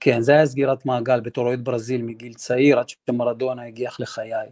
כן, 0.00 0.20
זה 0.20 0.32
היה 0.32 0.46
סגירת 0.46 0.86
מעגל 0.86 1.20
בתור 1.20 1.46
אוהד 1.46 1.64
ברזיל 1.64 2.02
מגיל 2.02 2.34
צעיר, 2.34 2.78
עד 2.78 2.86
שמרדונה 2.88 3.62
הגיח 3.62 4.00
לחיי. 4.00 4.48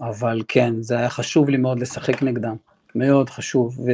אבל 0.00 0.42
כן, 0.48 0.82
זה 0.82 0.98
היה 0.98 1.10
חשוב 1.10 1.48
לי 1.48 1.56
מאוד 1.56 1.80
לשחק 1.80 2.22
נגדם, 2.22 2.56
מאוד 2.94 3.30
חשוב. 3.30 3.80
ו... 3.80 3.90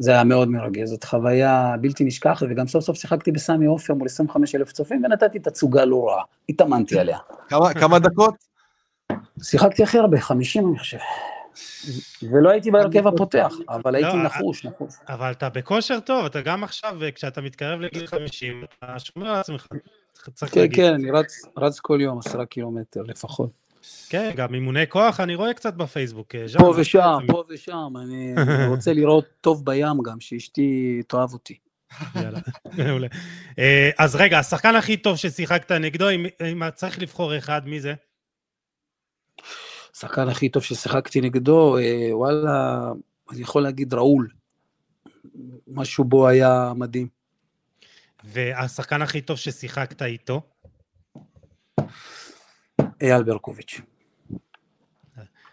זה 0.00 0.10
היה 0.10 0.24
מאוד 0.24 0.48
מרגש, 0.48 0.88
זאת 0.88 1.04
חוויה 1.04 1.74
בלתי 1.80 2.04
נשכחת, 2.04 2.46
וגם 2.50 2.66
סוף 2.66 2.84
סוף 2.84 2.96
שיחקתי 2.96 3.32
בסמי 3.32 3.66
עופר 3.66 3.94
מול 3.94 4.06
25 4.06 4.54
אלף 4.54 4.72
צופים, 4.72 5.04
ונתתי 5.04 5.38
תצוגה 5.38 5.84
לא 5.84 6.08
רעה, 6.08 6.22
התאמנתי 6.48 6.98
עליה. 6.98 7.18
כמה, 7.48 7.74
כמה 7.74 7.98
דקות? 7.98 8.47
שיחקתי 9.42 9.82
הכי 9.82 9.98
הרבה, 9.98 10.20
50 10.20 10.68
אני 10.68 10.78
חושב. 10.78 10.98
ולא 12.22 12.50
הייתי 12.50 12.70
בהרכב 12.70 13.06
הפותח, 13.06 13.54
אבל 13.68 13.94
הייתי 13.94 14.16
לא, 14.16 14.22
נחוש, 14.22 14.64
נחוש. 14.64 14.94
אבל 15.08 15.30
אתה 15.30 15.48
בכושר 15.48 16.00
טוב, 16.00 16.24
אתה 16.24 16.40
גם 16.40 16.64
עכשיו, 16.64 16.98
כשאתה 17.14 17.40
מתקרב 17.40 17.80
לגיל 17.80 18.06
50, 18.06 18.64
אתה 18.78 18.98
שומר 18.98 19.28
על 19.28 19.36
עצמך, 19.36 19.66
כן, 20.52 20.66
כן, 20.72 20.94
אני 20.94 21.10
רץ 21.56 21.78
כל 21.80 21.98
יום 22.00 22.18
עשרה 22.18 22.46
קילומטר 22.46 23.02
לפחות. 23.02 23.50
כן, 24.08 24.30
גם 24.36 24.54
אימוני 24.54 24.86
כוח 24.88 25.20
אני 25.20 25.34
רואה 25.34 25.54
קצת 25.54 25.74
בפייסבוק. 25.74 26.34
אה, 26.34 26.44
פה 26.58 26.74
ושם, 26.76 27.18
פה 27.32 27.44
ושם, 27.48 27.92
אני 28.02 28.34
רוצה 28.68 28.92
לראות 28.92 29.24
טוב 29.40 29.64
בים 29.64 30.02
גם, 30.02 30.20
שאשתי 30.20 31.02
תאהב 31.06 31.32
אותי. 31.32 31.58
יאללה, 32.14 32.38
מעולה. 32.78 33.06
אה, 33.58 33.90
אז 33.98 34.16
רגע, 34.16 34.38
השחקן 34.38 34.76
הכי 34.76 34.96
טוב 34.96 35.16
ששיחקת 35.16 35.72
נגדו, 35.72 36.10
אם 36.52 36.70
צריך 36.74 37.02
לבחור 37.02 37.38
אחד, 37.38 37.68
מי 37.68 37.80
זה? 37.80 37.94
השחקן 39.94 40.28
הכי 40.28 40.48
טוב 40.48 40.62
ששיחקתי 40.62 41.20
נגדו, 41.20 41.78
אה, 41.78 42.08
וואלה, 42.12 42.80
אני 43.30 43.40
יכול 43.40 43.62
להגיד 43.62 43.94
ראול. 43.94 44.28
משהו 45.66 46.04
בו 46.04 46.28
היה 46.28 46.72
מדהים. 46.76 47.08
והשחקן 48.24 49.02
הכי 49.02 49.20
טוב 49.20 49.36
ששיחקת 49.36 50.02
איתו? 50.02 50.42
אייל 53.00 53.22
ברקוביץ'. 53.22 53.80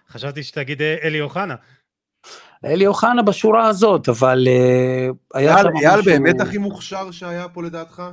חשבתי 0.10 0.44
שתגיד 0.44 0.82
אה, 0.82 0.98
אלי 1.04 1.22
אוחנה. 1.22 1.56
אלי 2.66 2.88
אוחנה 2.88 3.22
בשורה 3.22 3.68
הזאת, 3.68 4.10
אבל 4.10 4.48
uh, 4.48 5.16
היה 5.34 5.58
שם 5.58 5.70
משהו... 5.74 5.90
אייל 5.90 6.02
באמת 6.02 6.42
הכי 6.42 6.58
מוכשר 6.58 7.12
שהיה 7.12 7.48
פה 7.50 7.64
לדעתך? 7.64 8.04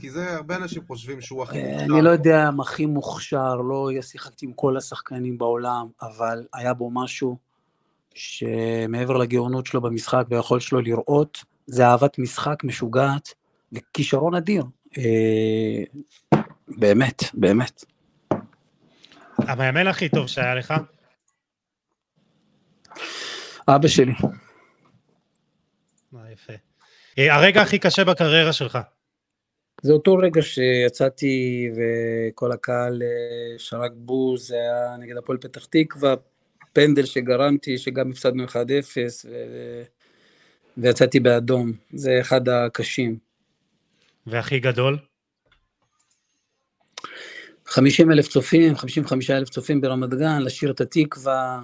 כי 0.00 0.10
זה, 0.10 0.36
הרבה 0.36 0.56
אנשים 0.56 0.82
חושבים 0.86 1.20
שהוא 1.20 1.42
הכי 1.42 1.62
מוכשר. 1.62 1.84
אני 1.84 2.02
לא 2.02 2.10
יודע 2.10 2.48
אם 2.48 2.60
הכי 2.60 2.86
מוכשר, 2.86 3.54
לא 3.54 3.90
שיחקתי 4.00 4.46
עם 4.46 4.52
כל 4.52 4.76
השחקנים 4.76 5.38
בעולם, 5.38 5.86
אבל 6.02 6.44
היה 6.54 6.74
בו 6.74 6.90
משהו 6.90 7.36
שמעבר 8.14 9.16
לגאונות 9.16 9.66
שלו 9.66 9.80
במשחק 9.80 10.24
והיכולת 10.30 10.62
שלו 10.62 10.80
לראות, 10.80 11.44
זה 11.66 11.86
אהבת 11.86 12.18
משחק 12.18 12.64
משוגעת 12.64 13.28
וכישרון 13.72 14.34
אדיר. 14.34 14.64
אה, 14.98 15.82
באמת, 16.68 17.22
באמת. 17.34 17.84
המאמן 19.38 19.86
הכי 19.86 20.08
טוב 20.08 20.26
שהיה 20.26 20.54
לך? 20.54 20.74
אבא 23.68 23.88
שלי. 23.88 24.12
מה 26.12 26.30
יפה. 26.32 26.52
אה, 27.18 27.34
הרגע 27.34 27.62
הכי 27.62 27.78
קשה 27.78 28.04
בקריירה 28.04 28.52
שלך? 28.52 28.78
זה 29.82 29.92
אותו 29.92 30.14
רגע 30.14 30.42
שיצאתי 30.42 31.70
וכל 31.76 32.52
הקהל 32.52 33.02
אה, 33.02 33.58
שרק 33.58 33.92
בוז, 33.94 34.46
זה 34.48 34.54
היה 34.54 34.96
נגד 34.96 35.16
הפועל 35.16 35.38
פתח 35.38 35.64
תקווה, 35.64 36.14
פנדל 36.72 37.04
שגרמתי, 37.04 37.78
שגם 37.78 38.10
הפסדנו 38.10 38.44
1-0, 38.44 38.56
ו... 39.24 39.82
ויצאתי 40.76 41.20
באדום, 41.20 41.72
זה 41.92 42.18
אחד 42.20 42.48
הקשים. 42.48 43.18
והכי 44.26 44.60
גדול? 44.60 44.98
50 47.66 48.10
אלף 48.10 48.28
צופים, 48.28 48.76
55 48.76 49.30
אלף 49.30 49.48
צופים 49.48 49.80
ברמת 49.80 50.10
גן, 50.10 50.42
לשיר 50.42 50.70
את 50.70 50.80
התקווה, 50.80 51.60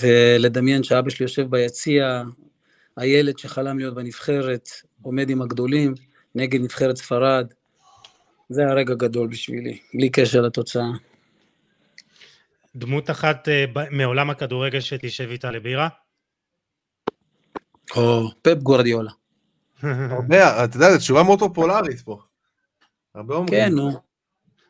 ולדמיין 0.00 0.82
שאבא 0.82 1.10
שלי 1.10 1.24
יושב 1.24 1.50
ביציע, 1.50 2.22
הילד 2.96 3.38
שחלם 3.38 3.78
להיות 3.78 3.94
בנבחרת, 3.94 4.68
עומד 5.02 5.30
עם 5.30 5.42
הגדולים, 5.42 5.94
נגד 6.34 6.60
נבחרת 6.60 6.96
ספרד. 6.96 7.46
זה 8.48 8.60
היה 8.60 8.74
רגע 8.74 8.94
גדול 8.94 9.28
בשבילי, 9.28 9.78
בלי 9.94 10.10
קשר 10.10 10.40
לתוצאה. 10.40 10.90
דמות 12.76 13.10
אחת 13.10 13.48
אה, 13.48 13.64
מעולם 13.90 14.30
הכדורגל 14.30 14.80
שתשב 14.80 15.28
איתה 15.30 15.50
לבירה? 15.50 15.88
או, 17.96 18.30
פפ 18.42 18.58
גורדיולה. 18.62 19.10
הרבה, 19.82 20.64
אתה 20.64 20.76
יודע, 20.76 20.90
זו 20.92 20.98
תשובה 20.98 21.22
מאוד 21.22 21.38
פופולרית 21.38 22.00
פה. 22.00 22.20
הרבה 23.14 23.34
אומרים. 23.34 23.60
כן, 23.60 23.74
נו. 23.74 23.90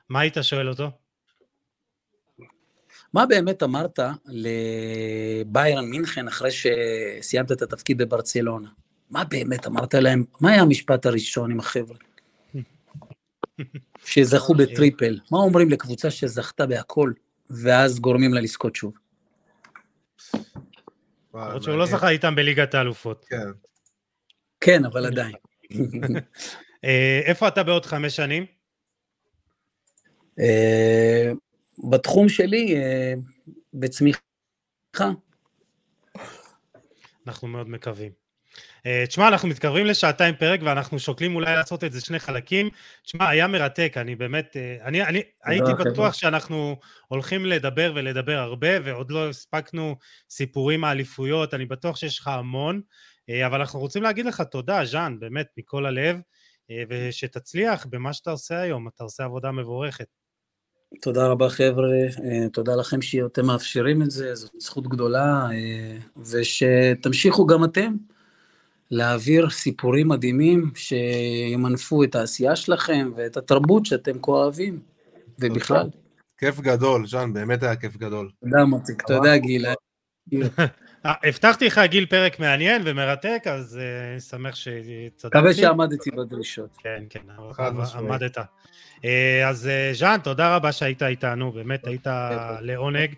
מה 0.08 0.20
היית 0.20 0.36
שואל 0.42 0.68
אותו? 0.68 0.90
מה 3.14 3.26
באמת 3.26 3.62
אמרת 3.62 3.98
לביירן 4.26 5.84
מינכן 5.84 6.28
אחרי 6.28 6.50
שסיימת 6.50 7.52
את 7.52 7.62
התפקיד 7.62 7.98
בברצלונה? 7.98 8.68
מה 9.10 9.24
באמת 9.24 9.66
אמרת 9.66 9.94
להם? 9.94 10.24
מה 10.40 10.50
היה 10.50 10.62
המשפט 10.62 11.06
הראשון 11.06 11.50
עם 11.50 11.60
החבר'ה? 11.60 11.96
שזכו 14.04 14.54
בטריפל. 14.54 15.18
מה 15.32 15.38
אומרים 15.38 15.70
לקבוצה 15.70 16.10
שזכתה 16.10 16.66
בהכל, 16.66 17.12
ואז 17.50 18.00
גורמים 18.00 18.34
לה 18.34 18.40
לזכות 18.40 18.76
שוב? 18.76 18.98
למרות 21.34 21.62
שהוא 21.62 21.76
לא 21.76 21.86
זכה 21.86 22.08
איתם 22.08 22.34
בליגת 22.34 22.74
האלופות. 22.74 23.24
כן. 23.28 23.48
כן, 24.60 24.84
אבל 24.84 25.06
עדיין. 25.06 25.34
אה, 26.84 27.20
איפה 27.24 27.48
אתה 27.48 27.62
בעוד 27.62 27.86
חמש 27.86 28.16
שנים? 28.16 28.46
אה, 31.84 31.90
בתחום 31.90 32.28
שלי, 32.28 32.76
אה, 32.76 33.14
בצמיחה. 33.74 34.20
אנחנו 37.26 37.48
מאוד 37.48 37.68
מקווים. 37.68 38.12
Uh, 38.56 39.06
תשמע, 39.06 39.28
אנחנו 39.28 39.48
מתקרבים 39.48 39.86
לשעתיים 39.86 40.34
פרק 40.36 40.60
ואנחנו 40.62 40.98
שוקלים 40.98 41.36
אולי 41.36 41.54
לעשות 41.54 41.84
את 41.84 41.92
זה 41.92 42.00
שני 42.00 42.18
חלקים. 42.18 42.70
תשמע, 43.02 43.28
היה 43.28 43.46
מרתק, 43.46 43.94
אני 43.96 44.16
באמת, 44.16 44.56
uh, 44.56 44.84
אני, 44.84 45.04
אני 45.04 45.22
הייתי 45.44 45.70
בטוח 45.84 46.14
שאנחנו 46.14 46.76
הולכים 47.08 47.46
לדבר 47.46 47.92
ולדבר 47.96 48.38
הרבה, 48.38 48.68
ועוד 48.84 49.10
לא 49.10 49.28
הספקנו 49.28 49.96
סיפורים 50.30 50.80
מאליפויות, 50.80 51.54
אני 51.54 51.66
בטוח 51.66 51.96
שיש 51.96 52.18
לך 52.18 52.28
המון, 52.28 52.80
אבל 53.46 53.60
אנחנו 53.60 53.80
רוצים 53.80 54.02
להגיד 54.02 54.26
לך 54.26 54.40
תודה, 54.40 54.84
ז'אן, 54.84 55.16
באמת, 55.20 55.46
מכל 55.56 55.86
הלב, 55.86 56.20
ושתצליח 56.88 57.86
במה 57.90 58.12
שאתה 58.12 58.30
עושה 58.30 58.60
היום, 58.60 58.88
אתה 58.88 59.04
עושה 59.04 59.24
עבודה 59.24 59.52
מבורכת. 59.52 60.06
תודה 61.00 61.26
רבה 61.26 61.48
חבר'ה, 61.48 61.88
תודה 62.52 62.76
לכם 62.76 63.02
שאתם 63.02 63.46
מאפשרים 63.46 64.02
את 64.02 64.10
זה, 64.10 64.34
זאת 64.34 64.50
זכות 64.58 64.88
גדולה, 64.88 65.48
ושתמשיכו 66.16 67.46
גם 67.46 67.64
אתם. 67.64 67.92
להעביר 68.90 69.50
סיפורים 69.50 70.08
מדהימים 70.08 70.70
שימנפו 70.74 72.04
את 72.04 72.14
העשייה 72.14 72.56
שלכם 72.56 73.10
ואת 73.16 73.36
התרבות 73.36 73.86
שאתם 73.86 74.12
כה 74.22 74.32
אוהבים, 74.32 74.80
ובכלל. 75.38 75.88
כיף 76.38 76.60
גדול, 76.60 77.06
ז'אן, 77.06 77.32
באמת 77.32 77.62
היה 77.62 77.76
כיף 77.76 77.96
גדול. 77.96 78.30
תודה 78.40 78.64
מוציק, 78.64 79.02
תודה 79.02 79.36
גיל. 79.36 79.66
אה, 81.06 81.14
הבטחתי 81.24 81.66
לך 81.66 81.80
גיל 81.84 82.06
פרק 82.06 82.40
מעניין 82.40 82.82
ומרתק, 82.84 83.42
אז 83.44 83.78
אני 84.12 84.20
שמח 84.20 84.54
שצדקתי. 84.54 85.38
מקווה 85.38 85.54
שעמדתי 85.54 86.10
בדרישות. 86.10 86.76
כן, 86.78 87.04
כן, 87.10 87.20
עמדת. 87.94 88.38
אה, 89.04 89.48
אז 89.48 89.68
אה, 89.68 89.90
ז'אן, 89.94 90.18
תודה 90.22 90.56
רבה 90.56 90.72
שהיית 90.72 91.02
איתנו, 91.02 91.52
באמת 91.52 91.86
היית 91.86 92.06
לעונג, 92.60 93.14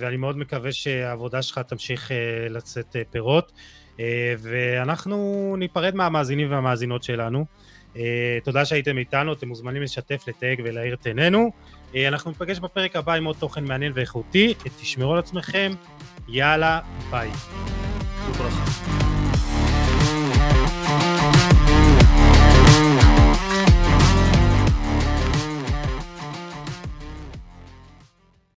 ואני 0.00 0.16
מאוד 0.16 0.38
מקווה 0.38 0.72
שהעבודה 0.72 1.42
שלך 1.42 1.58
תמשיך 1.58 2.10
לצאת 2.50 2.96
פירות. 3.10 3.52
אה, 4.00 4.34
ואנחנו 4.38 5.54
ניפרד 5.58 5.94
מהמאזינים 5.94 6.50
והמאזינות 6.50 7.02
שלנו. 7.02 7.44
אה, 7.96 8.38
תודה 8.44 8.64
שהייתם 8.64 8.98
איתנו, 8.98 9.32
אתם 9.32 9.48
מוזמנים 9.48 9.82
לשתף, 9.82 10.24
לתייג 10.28 10.62
ולהאיר 10.64 10.94
את 10.94 11.06
עינינו. 11.06 11.50
אה, 11.94 12.08
אנחנו 12.08 12.30
ניפגש 12.30 12.58
בפרק 12.58 12.96
הבא 12.96 13.12
עם 13.14 13.24
עוד 13.24 13.36
תוכן 13.38 13.64
מעניין 13.64 13.92
ואיכותי. 13.94 14.54
תשמרו 14.80 15.12
על 15.12 15.18
עצמכם, 15.18 15.72
יאללה, 16.28 16.80
ביי. 17.10 17.30